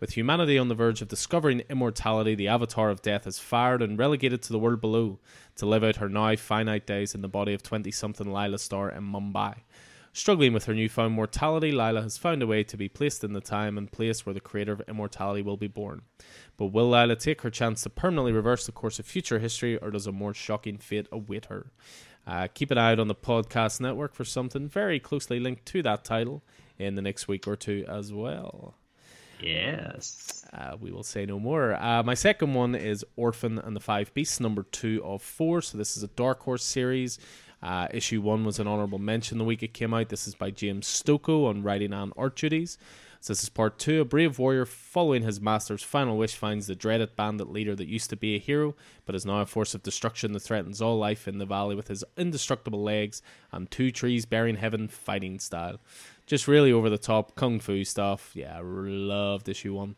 With 0.00 0.14
humanity 0.14 0.58
on 0.58 0.66
the 0.66 0.74
verge 0.74 1.00
of 1.00 1.06
discovering 1.06 1.62
immortality, 1.70 2.34
the 2.34 2.48
avatar 2.48 2.90
of 2.90 3.02
death 3.02 3.24
is 3.28 3.38
fired 3.38 3.80
and 3.80 3.96
relegated 3.96 4.42
to 4.42 4.52
the 4.52 4.58
world 4.58 4.80
below 4.80 5.20
to 5.54 5.66
live 5.66 5.84
out 5.84 5.96
her 5.96 6.08
now 6.08 6.34
finite 6.34 6.88
days 6.88 7.14
in 7.14 7.22
the 7.22 7.28
body 7.28 7.54
of 7.54 7.62
20 7.62 7.92
something 7.92 8.32
Lila 8.32 8.58
Starr 8.58 8.90
in 8.90 9.04
Mumbai. 9.04 9.58
Struggling 10.16 10.52
with 10.52 10.66
her 10.66 10.74
newfound 10.74 11.12
mortality, 11.12 11.72
Lila 11.72 12.00
has 12.00 12.16
found 12.16 12.40
a 12.40 12.46
way 12.46 12.62
to 12.62 12.76
be 12.76 12.88
placed 12.88 13.24
in 13.24 13.32
the 13.32 13.40
time 13.40 13.76
and 13.76 13.90
place 13.90 14.24
where 14.24 14.32
the 14.32 14.38
creator 14.38 14.70
of 14.70 14.80
immortality 14.86 15.42
will 15.42 15.56
be 15.56 15.66
born. 15.66 16.02
But 16.56 16.66
will 16.66 16.88
Lila 16.88 17.16
take 17.16 17.42
her 17.42 17.50
chance 17.50 17.82
to 17.82 17.90
permanently 17.90 18.30
reverse 18.30 18.64
the 18.64 18.70
course 18.70 19.00
of 19.00 19.06
future 19.06 19.40
history, 19.40 19.76
or 19.76 19.90
does 19.90 20.06
a 20.06 20.12
more 20.12 20.32
shocking 20.32 20.78
fate 20.78 21.08
await 21.10 21.46
her? 21.46 21.72
Uh, 22.28 22.46
keep 22.54 22.70
an 22.70 22.78
eye 22.78 22.92
out 22.92 23.00
on 23.00 23.08
the 23.08 23.14
podcast 23.16 23.80
network 23.80 24.14
for 24.14 24.24
something 24.24 24.68
very 24.68 25.00
closely 25.00 25.40
linked 25.40 25.66
to 25.66 25.82
that 25.82 26.04
title 26.04 26.44
in 26.78 26.94
the 26.94 27.02
next 27.02 27.26
week 27.26 27.48
or 27.48 27.56
two 27.56 27.84
as 27.88 28.12
well. 28.12 28.76
Yes. 29.40 30.46
Uh, 30.52 30.76
we 30.80 30.92
will 30.92 31.02
say 31.02 31.26
no 31.26 31.40
more. 31.40 31.74
Uh, 31.74 32.04
my 32.04 32.14
second 32.14 32.54
one 32.54 32.76
is 32.76 33.04
Orphan 33.16 33.58
and 33.58 33.74
the 33.74 33.80
Five 33.80 34.14
Beasts, 34.14 34.38
number 34.38 34.62
two 34.62 35.02
of 35.04 35.22
four. 35.22 35.60
So 35.60 35.76
this 35.76 35.96
is 35.96 36.04
a 36.04 36.08
Dark 36.08 36.40
Horse 36.42 36.62
series. 36.62 37.18
Uh, 37.64 37.88
issue 37.94 38.20
one 38.20 38.44
was 38.44 38.58
an 38.58 38.66
honorable 38.66 38.98
mention 38.98 39.38
the 39.38 39.44
week 39.44 39.62
it 39.62 39.72
came 39.72 39.94
out. 39.94 40.10
This 40.10 40.28
is 40.28 40.34
by 40.34 40.50
James 40.50 40.86
Stokoe 40.86 41.48
on 41.48 41.62
writing 41.62 41.94
on 41.94 42.12
duties. 42.36 42.76
So 43.20 43.32
this 43.32 43.42
is 43.42 43.48
part 43.48 43.78
two. 43.78 44.02
A 44.02 44.04
brave 44.04 44.38
warrior, 44.38 44.66
following 44.66 45.22
his 45.22 45.40
master's 45.40 45.82
final 45.82 46.18
wish, 46.18 46.34
finds 46.34 46.66
the 46.66 46.74
dreaded 46.74 47.16
bandit 47.16 47.50
leader 47.50 47.74
that 47.74 47.88
used 47.88 48.10
to 48.10 48.16
be 48.16 48.36
a 48.36 48.38
hero, 48.38 48.74
but 49.06 49.14
is 49.14 49.24
now 49.24 49.40
a 49.40 49.46
force 49.46 49.74
of 49.74 49.82
destruction 49.82 50.32
that 50.32 50.40
threatens 50.40 50.82
all 50.82 50.98
life 50.98 51.26
in 51.26 51.38
the 51.38 51.46
valley 51.46 51.74
with 51.74 51.88
his 51.88 52.04
indestructible 52.18 52.82
legs 52.82 53.22
and 53.50 53.70
two 53.70 53.90
trees 53.90 54.26
bearing 54.26 54.56
heaven 54.56 54.86
fighting 54.86 55.38
style. 55.38 55.80
Just 56.26 56.46
really 56.46 56.70
over 56.70 56.90
the 56.90 56.98
top 56.98 57.34
kung 57.34 57.60
fu 57.60 57.82
stuff. 57.82 58.32
Yeah, 58.34 58.58
I 58.58 58.60
loved 58.60 59.48
issue 59.48 59.72
one. 59.72 59.96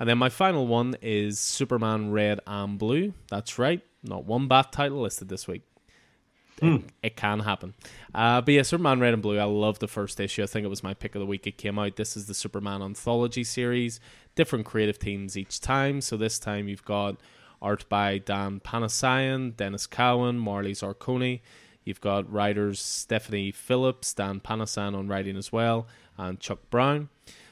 And 0.00 0.08
then 0.08 0.18
my 0.18 0.30
final 0.30 0.66
one 0.66 0.96
is 1.00 1.38
Superman 1.38 2.10
Red 2.10 2.40
and 2.44 2.76
Blue. 2.76 3.14
That's 3.30 3.56
right, 3.56 3.82
not 4.02 4.24
one 4.24 4.48
bat 4.48 4.72
title 4.72 5.02
listed 5.02 5.28
this 5.28 5.46
week. 5.46 5.62
It, 6.62 6.84
it, 7.02 7.16
can 7.16 7.40
happen. 7.40 7.74
Uh, 8.14 8.40
but 8.40 8.54
yeah, 8.54 8.62
Superman 8.62 9.00
Red 9.00 9.14
and 9.14 9.22
Blue, 9.22 9.38
I 9.38 9.44
love 9.44 9.78
the 9.78 9.88
first 9.88 10.18
issue. 10.20 10.42
I 10.42 10.46
think 10.46 10.64
it 10.64 10.68
was 10.68 10.82
my 10.82 10.94
pick 10.94 11.14
of 11.14 11.20
the 11.20 11.26
week. 11.26 11.46
It 11.46 11.58
came 11.58 11.78
out. 11.78 11.96
This 11.96 12.16
is 12.16 12.26
the 12.26 12.34
Superman 12.34 12.82
anthology 12.82 13.44
series. 13.44 14.00
Different 14.34 14.66
creative 14.66 14.98
teams 14.98 15.36
each 15.36 15.60
time. 15.60 16.00
So 16.00 16.16
this 16.16 16.38
time 16.38 16.68
you've 16.68 16.84
got 16.84 17.16
art 17.60 17.88
by 17.88 18.18
Dan 18.18 18.60
Panosian, 18.60 19.54
Denys 19.54 19.88
Cowan, 19.88 20.38
Marley 20.38 20.72
Zarcone. 20.72 21.40
You've 21.84 22.00
got 22.00 22.30
writers 22.30 22.80
Stephanie 22.80 23.50
Phillips, 23.50 24.12
Dan 24.12 24.40
Panosian 24.40 24.94
on 24.96 25.08
writing 25.08 25.36
as 25.36 25.50
well, 25.50 25.86
and 26.16 26.38
Chuck 26.38 26.58
Brown. 26.70 27.08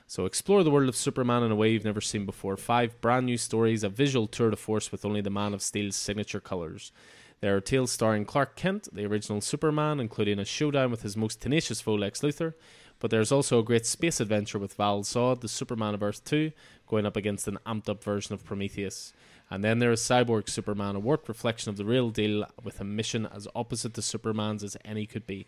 So 0.07 0.25
explore 0.25 0.63
the 0.63 0.71
world 0.71 0.89
of 0.89 0.97
Superman 0.97 1.43
in 1.43 1.51
a 1.51 1.57
way 1.57 1.71
you've 1.71 1.85
never 1.85 2.01
seen 2.01 2.27
before. 2.27 2.57
Five 2.57 3.01
brand 3.01 3.27
new 3.27 3.39
stories, 3.39 3.83
a 3.83 3.89
visual 3.89 4.27
tour 4.27 4.51
de 4.51 4.57
force 4.57 4.93
with 4.93 5.05
only 5.05 5.21
the 5.21 5.31
Man 5.31 5.53
of 5.53 5.63
Steel's 5.63 5.97
signature 5.97 6.39
colors. 6.39 6.93
There 7.41 7.55
are 7.55 7.61
tales 7.61 7.93
starring 7.93 8.25
Clark 8.25 8.57
Kent, 8.57 8.89
the 8.93 9.05
original 9.05 9.43
Superman, 9.43 10.01
including 10.01 10.39
a 10.39 10.45
showdown 10.45 10.91
with 10.91 11.03
his 11.03 11.17
most 11.17 11.41
tenacious 11.41 11.83
foe, 11.83 11.95
Lex 11.95 12.21
Luthor. 12.21 12.55
But 12.99 13.11
there's 13.11 13.31
also 13.31 13.59
a 13.59 13.65
great 13.65 13.85
space 13.85 14.21
adventure 14.21 14.59
with 14.59 14.75
Val 14.75 15.03
Zod, 15.03 15.43
the 15.43 15.49
Superman 15.49 15.93
of 15.93 16.03
Earth 16.03 16.25
2, 16.25 16.51
going 16.87 17.05
up 17.05 17.15
against 17.15 17.47
an 17.47 17.59
amped 17.67 17.91
up 17.91 18.03
version 18.03 18.33
of 18.33 18.45
Prometheus. 18.45 19.13
And 19.51 19.63
then 19.63 19.81
there 19.81 19.93
is 19.93 20.01
Cyborg 20.01 20.49
Superman, 20.49 20.97
a 20.97 20.99
warped 20.99 21.29
reflection 21.29 21.69
of 21.69 21.77
the 21.77 21.85
real 21.85 22.09
deal 22.09 22.47
with 22.65 22.81
a 22.81 22.85
mission 22.85 23.27
as 23.27 23.47
opposite 23.55 23.93
to 23.95 24.03
Superman's 24.03 24.65
as 24.65 24.79
any 24.83 25.05
could 25.05 25.27
be. 25.27 25.47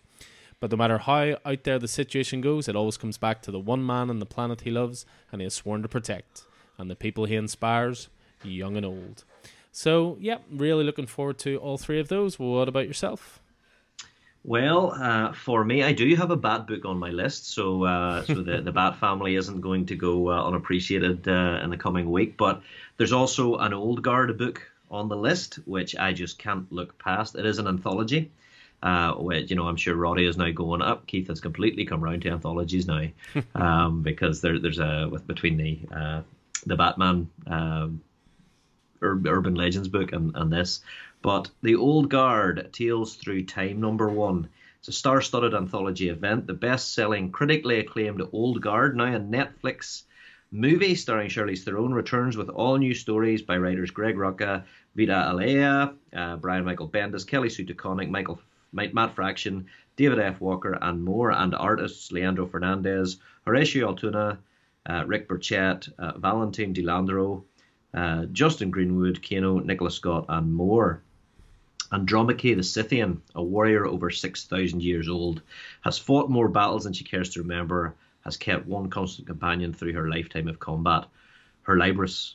But 0.61 0.71
no 0.71 0.77
matter 0.77 0.99
how 0.99 1.39
out 1.45 1.65
there 1.65 1.79
the 1.79 1.89
situation 1.89 2.41
goes, 2.43 2.69
it 2.69 2.77
always 2.77 2.97
comes 2.99 3.17
back 3.17 3.41
to 3.43 3.51
the 3.51 3.59
one 3.59 3.85
man 3.85 4.11
on 4.11 4.19
the 4.19 4.27
planet 4.27 4.61
he 4.63 4.71
loves 4.71 5.07
and 5.33 5.41
he 5.41 5.45
has 5.45 5.55
sworn 5.55 5.83
to 5.83 5.89
protect, 5.89 6.43
and 6.77 6.91
the 6.91 6.97
people 6.97 7.25
he 7.25 7.37
inspires, 7.37 8.09
young 8.45 8.77
and 8.77 8.85
old. 8.85 9.25
So, 9.79 10.17
yeah, 10.19 10.39
really 10.51 10.83
looking 10.83 11.07
forward 11.07 11.39
to 11.39 11.59
all 11.59 11.79
three 11.79 12.01
of 12.01 12.09
those. 12.09 12.37
What 12.37 12.69
about 12.69 12.89
yourself? 12.89 13.39
Well, 14.43 14.91
uh, 14.91 15.33
for 15.35 15.65
me, 15.65 15.85
I 15.85 15.93
do 15.93 16.17
have 16.17 16.33
a 16.33 16.37
Bat 16.37 16.67
book 16.67 16.85
on 16.85 16.99
my 16.99 17.11
list, 17.11 17.53
so 17.53 17.85
uh, 17.85 18.25
so 18.25 18.43
the, 18.43 18.61
the 18.61 18.73
Bat 18.73 18.97
family 18.97 19.37
isn't 19.37 19.61
going 19.61 19.87
to 19.87 19.95
go 19.95 20.31
uh, 20.31 20.43
unappreciated 20.49 21.29
uh, 21.29 21.61
in 21.63 21.71
the 21.71 21.77
coming 21.77 22.11
week. 22.11 22.37
But 22.37 22.61
there's 22.97 23.13
also 23.13 23.55
an 23.59 23.73
Old 23.73 24.03
Guard 24.03 24.37
book 24.37 24.69
on 24.91 25.09
the 25.09 25.17
list, 25.17 25.61
which 25.65 25.95
I 25.95 26.13
just 26.13 26.41
can't 26.41 26.67
look 26.73 26.99
past. 26.99 27.37
It 27.37 27.47
is 27.47 27.61
an 27.61 27.69
anthology, 27.69 28.33
uh, 28.83 29.13
which 29.13 29.49
you 29.49 29.55
know 29.55 29.69
I'm 29.69 29.77
sure 29.77 29.95
Roddy 29.95 30.27
is 30.27 30.37
now 30.37 30.51
going 30.51 30.83
up. 30.83 31.07
Keith 31.07 31.29
has 31.29 31.41
completely 31.41 31.85
come 31.85 32.03
round 32.03 32.23
to 32.23 32.31
anthologies 32.31 32.89
now, 32.89 33.07
um, 33.55 34.03
because 34.03 34.41
there, 34.41 34.59
there's 34.59 34.81
a 34.81 35.09
with 35.09 35.25
between 35.29 35.57
the 35.57 35.79
uh, 35.95 36.23
the 36.67 36.75
Batman 36.75 37.31
um, 37.47 38.01
Urban 39.01 39.55
Legends 39.55 39.89
book 39.89 40.13
and, 40.13 40.33
and 40.35 40.53
this. 40.53 40.81
But 41.23 41.51
The 41.63 41.77
Old 41.77 42.11
Guard, 42.11 42.71
Tales 42.73 43.17
Through 43.17 43.45
Time, 43.45 43.81
number 43.81 44.09
one. 44.09 44.49
It's 44.79 44.89
a 44.89 44.93
star 44.93 45.21
studded 45.21 45.55
anthology 45.55 46.09
event. 46.09 46.47
The 46.47 46.55
best 46.55 46.95
selling, 46.95 47.33
critically 47.33 47.81
acclaimed 47.81 48.23
Old 48.33 48.61
Guard, 48.61 48.97
now 48.97 49.15
a 49.15 49.19
Netflix 49.19 50.05
movie 50.51 50.95
starring 50.95 51.29
Charlize 51.29 51.65
Theron, 51.65 51.93
returns 51.93 52.37
with 52.37 52.49
all 52.49 52.77
new 52.77 52.95
stories 52.95 53.43
by 53.43 53.59
writers 53.59 53.91
Greg 53.91 54.17
Rucka, 54.17 54.65
Vita 54.97 55.37
Ayala, 55.37 55.95
uh, 56.15 56.37
Brian 56.37 56.65
Michael 56.65 56.89
Bendis, 56.89 57.27
Kelly 57.27 57.51
Sue 57.51 57.67
DeConnick, 57.67 58.09
Michael 58.09 58.41
Matt 58.73 59.15
Fraction, 59.15 59.67
David 59.97 60.19
F. 60.19 60.41
Walker, 60.41 60.79
and 60.81 61.05
more, 61.05 61.33
and 61.33 61.55
artists 61.55 62.13
Leandro 62.13 62.47
Fernandez, 62.47 63.19
Horacio 63.47 63.89
Altuna, 63.89 64.39
uh, 64.87 65.05
Rick 65.07 65.29
Burchett, 65.29 65.89
uh, 65.99 66.17
Valentin 66.19 66.73
De 66.73 66.83
Landro, 66.83 67.45
uh, 67.95 68.27
Justin 68.27 68.71
Greenwood, 68.71 69.27
Kano, 69.27 69.59
Nicholas 69.59 69.95
Scott, 69.95 70.27
and 70.29 70.53
more. 70.53 71.03
Andromache 71.91 72.55
the 72.55 72.63
Scythian, 72.63 73.23
a 73.35 73.43
warrior 73.43 73.87
over 73.87 74.11
6,000 74.11 74.83
years 74.83 75.09
old, 75.09 75.41
has 75.81 75.99
fought 75.99 76.31
more 76.31 76.49
battles 76.49 76.85
than 76.85 76.93
she 76.93 77.05
cares 77.05 77.31
to 77.31 77.41
remember, 77.41 77.95
has 78.25 78.37
kept 78.37 78.67
one 78.67 78.91
constant 78.91 79.27
companion 79.27 79.73
through 79.73 79.95
her 79.95 80.11
lifetime 80.11 80.49
of 80.49 80.59
combat, 80.59 81.07
her 81.63 81.77
labrys. 81.77 82.35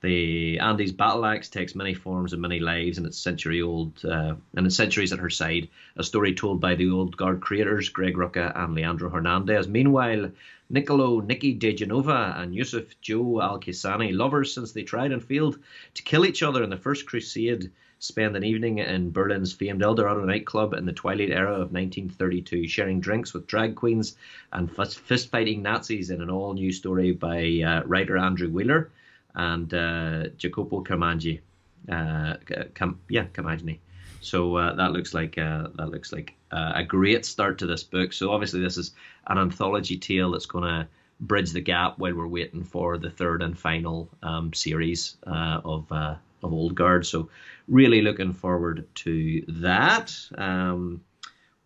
The 0.00 0.58
Andes 0.58 0.92
battle 0.92 1.26
axe 1.26 1.50
takes 1.50 1.74
many 1.74 1.92
forms 1.92 2.32
and 2.32 2.40
many 2.40 2.58
lives 2.58 2.96
in 2.96 3.04
its 3.04 3.18
century 3.18 3.60
old 3.60 4.02
uh, 4.04 4.34
and 4.56 4.66
its 4.66 4.74
centuries 4.76 5.12
at 5.12 5.18
her 5.18 5.28
side. 5.28 5.68
A 5.96 6.02
story 6.02 6.34
told 6.34 6.60
by 6.60 6.74
the 6.74 6.88
old 6.90 7.16
guard 7.16 7.42
creators 7.42 7.90
Greg 7.90 8.16
Rucka 8.16 8.50
and 8.56 8.74
Leandro 8.74 9.10
Hernandez. 9.10 9.68
Meanwhile, 9.68 10.30
Niccolo 10.72 11.18
Nicky 11.18 11.52
de 11.52 11.74
Genova 11.74 12.34
and 12.36 12.54
Yusuf 12.54 12.94
Joe 13.00 13.42
Al 13.42 13.58
Kisani, 13.58 14.14
lovers 14.14 14.54
since 14.54 14.70
they 14.70 14.84
tried 14.84 15.10
and 15.10 15.22
failed 15.22 15.58
to 15.94 16.02
kill 16.04 16.24
each 16.24 16.44
other 16.44 16.62
in 16.62 16.70
the 16.70 16.76
First 16.76 17.06
Crusade, 17.06 17.72
spend 17.98 18.36
an 18.36 18.44
evening 18.44 18.78
in 18.78 19.10
Berlin's 19.10 19.52
famed 19.52 19.82
Eldorado 19.82 20.24
nightclub 20.24 20.72
in 20.74 20.86
the 20.86 20.92
twilight 20.92 21.30
era 21.30 21.54
of 21.54 21.72
1932, 21.72 22.68
sharing 22.68 23.00
drinks 23.00 23.34
with 23.34 23.48
drag 23.48 23.74
queens 23.74 24.16
and 24.52 24.70
fist 24.70 25.28
fighting 25.28 25.60
Nazis 25.60 26.10
in 26.10 26.22
an 26.22 26.30
all 26.30 26.54
new 26.54 26.70
story 26.70 27.10
by 27.10 27.62
uh, 27.66 27.82
writer 27.84 28.16
Andrew 28.16 28.48
Wheeler 28.48 28.90
and 29.34 29.74
uh, 29.74 30.28
Jacopo 30.38 30.82
Carmagni. 30.82 31.40
Uh, 31.88 32.36
Cam- 32.74 33.00
yeah, 33.08 33.24
Carmagni. 33.32 33.80
So 34.20 34.56
uh, 34.56 34.74
that 34.74 34.92
looks 34.92 35.14
like 35.14 35.38
uh, 35.38 35.68
that 35.76 35.90
looks 35.90 36.12
like 36.12 36.34
uh, 36.50 36.72
a 36.74 36.84
great 36.84 37.24
start 37.24 37.58
to 37.58 37.66
this 37.66 37.82
book. 37.82 38.12
So 38.12 38.30
obviously 38.30 38.60
this 38.60 38.76
is 38.76 38.92
an 39.26 39.38
anthology 39.38 39.96
tale 39.96 40.30
that's 40.30 40.46
going 40.46 40.64
to 40.64 40.88
bridge 41.20 41.52
the 41.52 41.60
gap 41.60 41.98
while 41.98 42.14
we're 42.14 42.26
waiting 42.26 42.64
for 42.64 42.96
the 42.96 43.10
third 43.10 43.42
and 43.42 43.58
final 43.58 44.08
um, 44.22 44.52
series 44.52 45.16
uh, 45.26 45.60
of 45.64 45.90
uh, 45.90 46.16
of 46.42 46.52
Old 46.52 46.74
Guard. 46.74 47.06
So 47.06 47.28
really 47.68 48.02
looking 48.02 48.32
forward 48.32 48.86
to 48.96 49.44
that. 49.48 50.14
Um, 50.36 51.02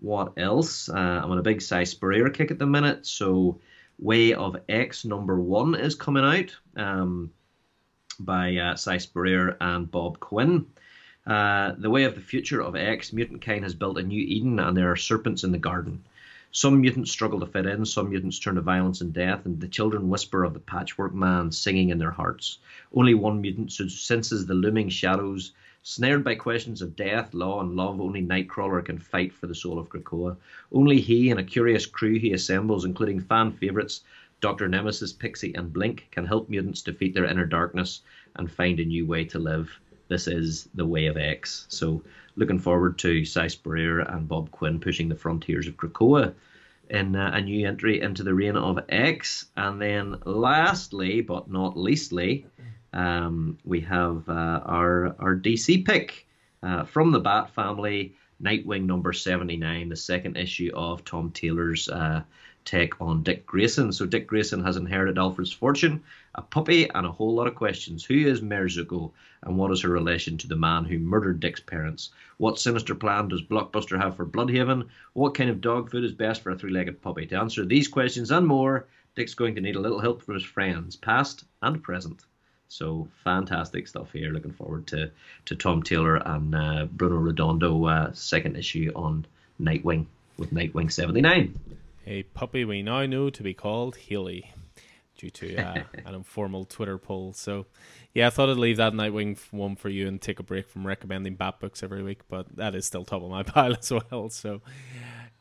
what 0.01 0.32
else? 0.36 0.89
Uh, 0.89 1.20
I'm 1.22 1.31
on 1.31 1.39
a 1.39 1.43
big 1.43 1.62
Si 1.62 1.85
Spurrier 1.85 2.31
kick 2.31 2.51
at 2.51 2.59
the 2.59 2.66
minute. 2.66 3.06
So 3.06 3.60
Way 3.98 4.35
of 4.35 4.56
X 4.68 5.05
number 5.05 5.40
one 5.40 5.74
is 5.76 5.94
coming 5.94 6.24
out. 6.24 6.56
Um, 6.76 7.31
by 8.18 8.56
uh, 8.56 8.76
Si 8.76 8.98
Spurrier 8.98 9.56
and 9.60 9.90
Bob 9.90 10.20
Quinn. 10.20 10.66
Uh, 11.26 11.72
the 11.78 11.88
Way 11.88 12.05
of 12.05 12.14
the 12.14 12.20
Future 12.20 12.60
of 12.60 12.76
X, 12.76 13.12
mutant 13.12 13.40
kind 13.40 13.64
has 13.64 13.74
built 13.74 13.98
a 13.98 14.02
new 14.02 14.20
Eden, 14.20 14.59
and 14.59 14.76
there 14.76 14.90
are 14.90 14.96
serpents 14.96 15.42
in 15.42 15.52
the 15.52 15.59
garden. 15.59 16.05
Some 16.52 16.80
mutants 16.82 17.10
struggle 17.10 17.40
to 17.40 17.46
fit 17.46 17.66
in, 17.66 17.84
some 17.86 18.10
mutants 18.10 18.38
turn 18.38 18.56
to 18.56 18.60
violence 18.60 19.01
and 19.01 19.12
death, 19.12 19.44
and 19.46 19.59
the 19.59 19.66
children 19.66 20.09
whisper 20.09 20.44
of 20.44 20.55
the 20.55 20.60
patchwork 20.60 21.14
man 21.14 21.51
singing 21.51 21.88
in 21.88 21.98
their 21.98 22.10
hearts. 22.10 22.59
Only 22.92 23.14
one 23.14 23.40
mutant 23.40 23.72
senses 23.72 24.46
the 24.46 24.55
looming 24.55 24.88
shadows. 24.90 25.52
Snared 25.82 26.22
by 26.22 26.34
questions 26.34 26.80
of 26.80 26.94
death, 26.94 27.34
law, 27.34 27.60
and 27.60 27.74
love, 27.74 28.01
only 28.01 28.22
Nightcrawler 28.22 28.84
can 28.84 28.98
fight 28.98 29.32
for 29.32 29.46
the 29.46 29.55
soul 29.55 29.78
of 29.78 29.88
Krakoa. 29.88 30.36
Only 30.70 31.01
he 31.01 31.30
and 31.30 31.40
a 31.40 31.44
curious 31.44 31.86
crew 31.86 32.18
he 32.18 32.32
assembles, 32.32 32.84
including 32.84 33.20
fan 33.20 33.51
favourites 33.51 34.02
Dr. 34.40 34.68
Nemesis, 34.68 35.12
Pixie, 35.12 35.55
and 35.55 35.72
Blink, 35.72 36.06
can 36.10 36.26
help 36.26 36.51
mutants 36.51 36.82
defeat 36.82 37.14
their 37.14 37.24
inner 37.24 37.46
darkness 37.46 38.02
and 38.36 38.52
find 38.52 38.78
a 38.78 38.84
new 38.84 39.06
way 39.06 39.24
to 39.24 39.38
live. 39.38 39.80
This 40.15 40.28
is 40.28 40.69
the 40.74 40.86
way 40.86 41.07
of 41.07 41.16
X. 41.16 41.66
So, 41.69 42.01
looking 42.36 42.61
forward 42.61 43.01
to 43.01 43.24
Si 43.24 43.49
Spurrier 43.49 43.99
and 43.99 44.28
Bob 44.28 44.49
Quinn 44.53 44.78
pushing 44.78 45.09
the 45.09 45.16
frontiers 45.16 45.66
of 45.66 45.77
Krakoa 45.77 46.32
in 46.89 47.16
uh, 47.16 47.32
a 47.35 47.41
new 47.41 47.66
entry 47.66 48.01
into 48.01 48.23
the 48.23 48.32
reign 48.32 48.57
of 48.57 48.78
X. 48.89 49.47
And 49.57 49.82
then, 49.82 50.15
lastly 50.24 51.20
but 51.20 51.51
not 51.51 51.77
leastly, 51.77 52.47
um, 52.93 53.59
we 53.65 53.81
have 53.81 54.28
uh, 54.28 54.61
our 54.65 55.16
our 55.19 55.35
DC 55.35 55.85
pick 55.85 56.28
uh, 56.62 56.85
from 56.85 57.11
the 57.11 57.19
Bat 57.19 57.51
family, 57.51 58.15
Nightwing 58.41 58.85
number 58.85 59.12
seventy 59.12 59.57
nine, 59.57 59.89
the 59.89 59.97
second 59.97 60.36
issue 60.36 60.70
of 60.74 61.05
Tom 61.05 61.32
Taylor's 61.32 61.89
uh, 61.89 62.23
take 62.65 63.01
on 63.01 63.23
Dick 63.23 63.47
Grayson. 63.47 63.93
So 63.93 64.07
Dick 64.07 64.27
Grayson 64.27 64.65
has 64.65 64.77
inherited 64.77 65.19
Alfred's 65.19 65.53
fortune, 65.53 66.03
a 66.35 66.43
puppy, 66.43 66.89
and 66.89 67.07
a 67.07 67.12
whole 67.12 67.35
lot 67.35 67.47
of 67.47 67.55
questions. 67.55 68.05
Who 68.05 68.15
is 68.15 68.43
Mare 68.43 68.66
Zucco, 68.66 69.12
and 69.43 69.57
what 69.57 69.70
is 69.70 69.82
her 69.82 69.89
relation 69.89 70.39
to 70.39 70.49
the 70.49 70.57
man 70.57 70.85
who 70.85 70.99
murdered 70.99 71.41
Dick's 71.41 71.61
parents? 71.61 72.11
What 72.39 72.59
sinister 72.59 72.95
plan 72.95 73.28
does 73.28 73.43
Blockbuster 73.43 74.01
have 74.01 74.16
for 74.16 74.27
Blüdhaven? 74.27 74.89
What 75.12 75.35
kind 75.35 75.51
of 75.51 75.61
dog 75.61 75.91
food 75.91 76.05
is 76.05 76.12
best 76.12 76.43
for 76.43 76.51
a 76.51 76.59
three-legged 76.59 77.03
puppy? 77.03 77.27
To 77.27 77.39
answer 77.39 77.65
these 77.65 77.89
questions 77.89 78.31
and 78.31 78.47
more, 78.47 78.86
Dick's 79.15 79.35
going 79.35 79.55
to 79.55 79.61
need 79.61 79.77
a 79.77 79.81
little 79.81 80.01
help 80.01 80.23
from 80.23 80.35
his 80.35 80.45
friends, 80.45 80.97
past 80.97 81.45
and 81.62 81.82
present. 81.82 82.24
So 82.69 83.07
fantastic 83.23 83.86
stuff 83.86 84.11
here. 84.11 84.32
Looking 84.32 84.53
forward 84.53 84.86
to 84.89 85.11
to 85.45 85.55
Tom 85.55 85.82
Taylor 85.82 86.16
and 86.16 86.55
uh, 86.55 86.86
Bruno 86.86 87.16
Redondo 87.16 87.85
uh, 87.85 88.12
second 88.15 88.57
issue 88.57 88.91
on 88.97 89.27
Nightwing 89.61 90.07
with 90.39 90.51
Nightwing 90.53 90.91
seventy 90.91 91.20
nine 91.20 91.57
a 92.06 92.22
puppy 92.22 92.64
we 92.64 92.82
now 92.82 93.06
know 93.06 93.31
to 93.31 93.43
be 93.43 93.55
called 93.55 93.97
Haley 93.97 94.52
due 95.16 95.31
to 95.31 95.56
uh, 95.56 95.82
an 96.06 96.14
informal 96.14 96.64
Twitter 96.64 96.98
poll. 96.98 97.32
So, 97.32 97.66
yeah, 98.12 98.26
I 98.26 98.31
thought 98.31 98.51
I'd 98.51 98.56
leave 98.56 98.76
that 98.78 98.93
Nightwing 98.93 99.39
one 99.51 99.76
for 99.76 99.89
you 99.89 100.06
and 100.06 100.20
take 100.20 100.39
a 100.39 100.43
break 100.43 100.68
from 100.68 100.86
recommending 100.86 101.35
Bat 101.35 101.60
books 101.60 101.82
every 101.82 102.02
week, 102.02 102.20
but 102.28 102.56
that 102.56 102.74
is 102.74 102.86
still 102.86 103.05
top 103.05 103.22
of 103.22 103.31
my 103.31 103.43
pile 103.44 103.76
as 103.76 103.90
well. 103.90 104.28
So, 104.31 104.60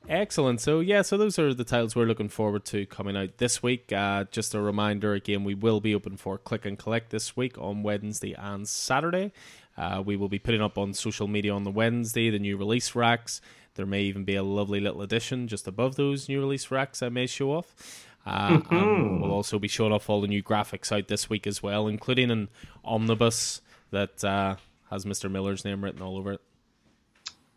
excellent. 0.08 0.62
So, 0.62 0.80
yeah, 0.80 1.02
so 1.02 1.18
those 1.18 1.38
are 1.40 1.54
the 1.54 1.64
titles 1.64 1.96
we're 1.96 2.06
looking 2.06 2.30
forward 2.30 2.66
to 2.66 2.86
coming 2.86 3.18
out 3.18 3.38
this 3.38 3.62
week. 3.62 3.92
Uh, 3.92 4.26
just 4.32 4.54
a 4.54 4.62
reminder 4.62 5.14
again, 5.14 5.44
we 5.44 5.56
will 5.56 5.82
be 5.82 5.96
open 5.96 6.18
for 6.18 6.38
click 6.38 6.66
and 6.66 6.78
collect 6.78 7.10
this 7.10 7.36
week 7.36 7.58
on 7.58 7.84
Wednesday 7.84 8.34
and 8.38 8.68
Saturday. 8.68 9.32
Uh, 9.76 10.04
we 10.06 10.16
will 10.16 10.30
be 10.30 10.40
putting 10.40 10.62
up 10.62 10.78
on 10.78 10.94
social 10.94 11.28
media 11.28 11.54
on 11.54 11.64
the 11.64 11.72
Wednesday 11.72 12.30
the 12.30 12.40
new 12.40 12.58
release 12.58 12.94
racks. 12.94 13.42
There 13.76 13.86
may 13.86 14.02
even 14.04 14.24
be 14.24 14.36
a 14.36 14.44
lovely 14.44 14.80
little 14.80 15.02
addition 15.02 15.48
just 15.48 15.68
above 15.68 15.96
those 15.96 16.30
new 16.30 16.40
release 16.40 16.70
racks 16.72 17.02
I 17.02 17.10
may 17.10 17.28
show 17.28 17.52
off. 17.52 18.08
Uh, 18.26 18.60
mm-hmm. 18.60 19.22
we'll 19.22 19.32
also 19.32 19.60
be 19.60 19.68
showing 19.68 19.92
off 19.92 20.10
all 20.10 20.22
the 20.22 20.28
new 20.28 20.42
graphics 20.42 20.92
out 20.92 21.08
this 21.08 21.30
week 21.30 21.46
as 21.46 21.62
well, 21.62 21.88
including 21.88 22.32
an 22.32 22.50
omnibus 22.86 23.62
that 23.92 24.24
uh, 24.24 24.56
has 24.90 25.06
Mr. 25.06 25.30
Miller's 25.30 25.66
name 25.66 25.84
written 25.84 26.02
all 26.02 26.18
over 26.18 26.34
it. 26.34 26.42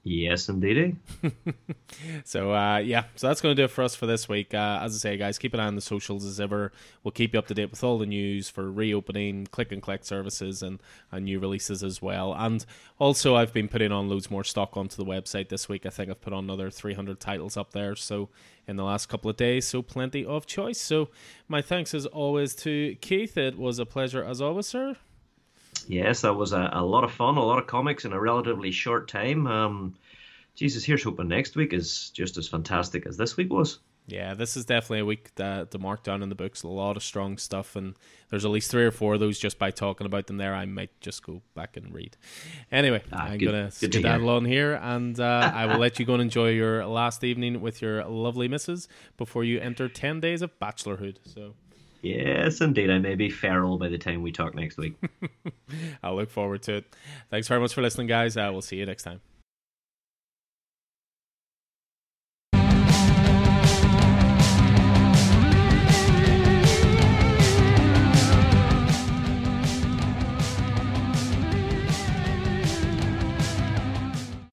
Yes, 0.08 0.48
indeed. 0.48 0.98
so 2.24 2.52
uh, 2.52 2.76
yeah, 2.76 3.06
so 3.16 3.26
that's 3.26 3.40
going 3.40 3.56
to 3.56 3.60
do 3.60 3.64
it 3.64 3.72
for 3.72 3.82
us 3.82 3.96
for 3.96 4.06
this 4.06 4.28
week. 4.28 4.54
Uh, 4.54 4.78
as 4.80 4.94
I 4.94 4.98
say, 4.98 5.16
guys, 5.16 5.36
keep 5.36 5.52
an 5.52 5.58
eye 5.58 5.66
on 5.66 5.74
the 5.74 5.80
socials 5.80 6.24
as 6.24 6.38
ever. 6.38 6.70
We'll 7.02 7.10
keep 7.10 7.32
you 7.32 7.40
up 7.40 7.48
to 7.48 7.54
date 7.54 7.72
with 7.72 7.82
all 7.82 7.98
the 7.98 8.06
news 8.06 8.48
for 8.48 8.70
reopening, 8.70 9.48
click 9.48 9.72
and 9.72 9.82
collect 9.82 10.06
services, 10.06 10.62
and, 10.62 10.80
and 11.10 11.24
new 11.24 11.40
releases 11.40 11.82
as 11.82 12.00
well. 12.00 12.32
And 12.38 12.64
also, 13.00 13.34
I've 13.34 13.52
been 13.52 13.66
putting 13.66 13.90
on 13.90 14.08
loads 14.08 14.30
more 14.30 14.44
stock 14.44 14.76
onto 14.76 14.94
the 14.94 15.04
website 15.04 15.48
this 15.48 15.68
week. 15.68 15.84
I 15.84 15.90
think 15.90 16.08
I've 16.08 16.20
put 16.20 16.32
on 16.32 16.44
another 16.44 16.70
300 16.70 17.18
titles 17.18 17.56
up 17.56 17.72
there. 17.72 17.96
So 17.96 18.28
in 18.68 18.76
the 18.76 18.84
last 18.84 19.06
couple 19.06 19.28
of 19.28 19.36
days, 19.36 19.66
so 19.66 19.82
plenty 19.82 20.24
of 20.24 20.46
choice. 20.46 20.80
So 20.80 21.08
my 21.48 21.60
thanks 21.62 21.94
as 21.94 22.06
always 22.06 22.54
to 22.56 22.94
Keith. 23.00 23.36
It 23.36 23.58
was 23.58 23.80
a 23.80 23.86
pleasure 23.86 24.22
as 24.22 24.40
always, 24.40 24.66
sir. 24.68 24.94
Yes, 25.86 26.22
that 26.22 26.34
was 26.34 26.52
a, 26.52 26.70
a 26.72 26.84
lot 26.84 27.04
of 27.04 27.12
fun, 27.12 27.36
a 27.36 27.44
lot 27.44 27.58
of 27.58 27.66
comics 27.66 28.04
in 28.04 28.12
a 28.12 28.20
relatively 28.20 28.70
short 28.70 29.08
time. 29.08 29.46
Um, 29.46 29.94
Jesus, 30.54 30.84
here's 30.84 31.04
hoping 31.04 31.28
next 31.28 31.54
week 31.54 31.72
is 31.72 32.10
just 32.10 32.36
as 32.38 32.48
fantastic 32.48 33.06
as 33.06 33.16
this 33.16 33.36
week 33.36 33.52
was. 33.52 33.78
Yeah, 34.08 34.34
this 34.34 34.56
is 34.56 34.64
definitely 34.64 35.00
a 35.00 35.04
week 35.04 35.34
that 35.34 35.72
the 35.72 35.80
mark 35.80 36.04
down 36.04 36.22
in 36.22 36.28
the 36.28 36.36
books. 36.36 36.62
A 36.62 36.68
lot 36.68 36.96
of 36.96 37.02
strong 37.02 37.38
stuff, 37.38 37.74
and 37.74 37.94
there's 38.30 38.44
at 38.44 38.52
least 38.52 38.70
three 38.70 38.84
or 38.84 38.92
four 38.92 39.14
of 39.14 39.20
those 39.20 39.36
just 39.36 39.58
by 39.58 39.72
talking 39.72 40.06
about 40.06 40.28
them 40.28 40.36
there. 40.36 40.54
I 40.54 40.64
might 40.64 40.98
just 41.00 41.26
go 41.26 41.42
back 41.54 41.76
and 41.76 41.92
read. 41.92 42.16
Anyway, 42.70 43.02
ah, 43.12 43.24
I'm 43.24 43.38
good, 43.38 43.46
gonna 43.46 43.70
skedaddle 43.72 44.28
on 44.28 44.44
here, 44.44 44.74
and 44.74 45.18
uh, 45.18 45.50
I 45.52 45.66
will 45.66 45.78
let 45.78 45.98
you 45.98 46.06
go 46.06 46.14
and 46.14 46.22
enjoy 46.22 46.50
your 46.50 46.86
last 46.86 47.24
evening 47.24 47.60
with 47.60 47.82
your 47.82 48.04
lovely 48.04 48.46
missus 48.46 48.86
before 49.16 49.42
you 49.42 49.58
enter 49.58 49.88
ten 49.88 50.20
days 50.20 50.40
of 50.40 50.56
bachelorhood. 50.60 51.16
So. 51.24 51.54
Yes, 52.02 52.60
indeed. 52.60 52.90
I 52.90 52.98
may 52.98 53.14
be 53.14 53.30
feral 53.30 53.78
by 53.78 53.88
the 53.88 53.98
time 53.98 54.22
we 54.22 54.32
talk 54.32 54.54
next 54.54 54.76
week. 54.78 54.94
I'll 56.02 56.16
look 56.16 56.30
forward 56.30 56.62
to 56.62 56.76
it. 56.76 56.96
Thanks 57.30 57.48
very 57.48 57.60
much 57.60 57.74
for 57.74 57.82
listening, 57.82 58.06
guys. 58.06 58.36
Uh, 58.36 58.42
I 58.42 58.50
will 58.50 58.62
see 58.62 58.76
you 58.76 58.86
next 58.86 59.02
time. 59.02 59.20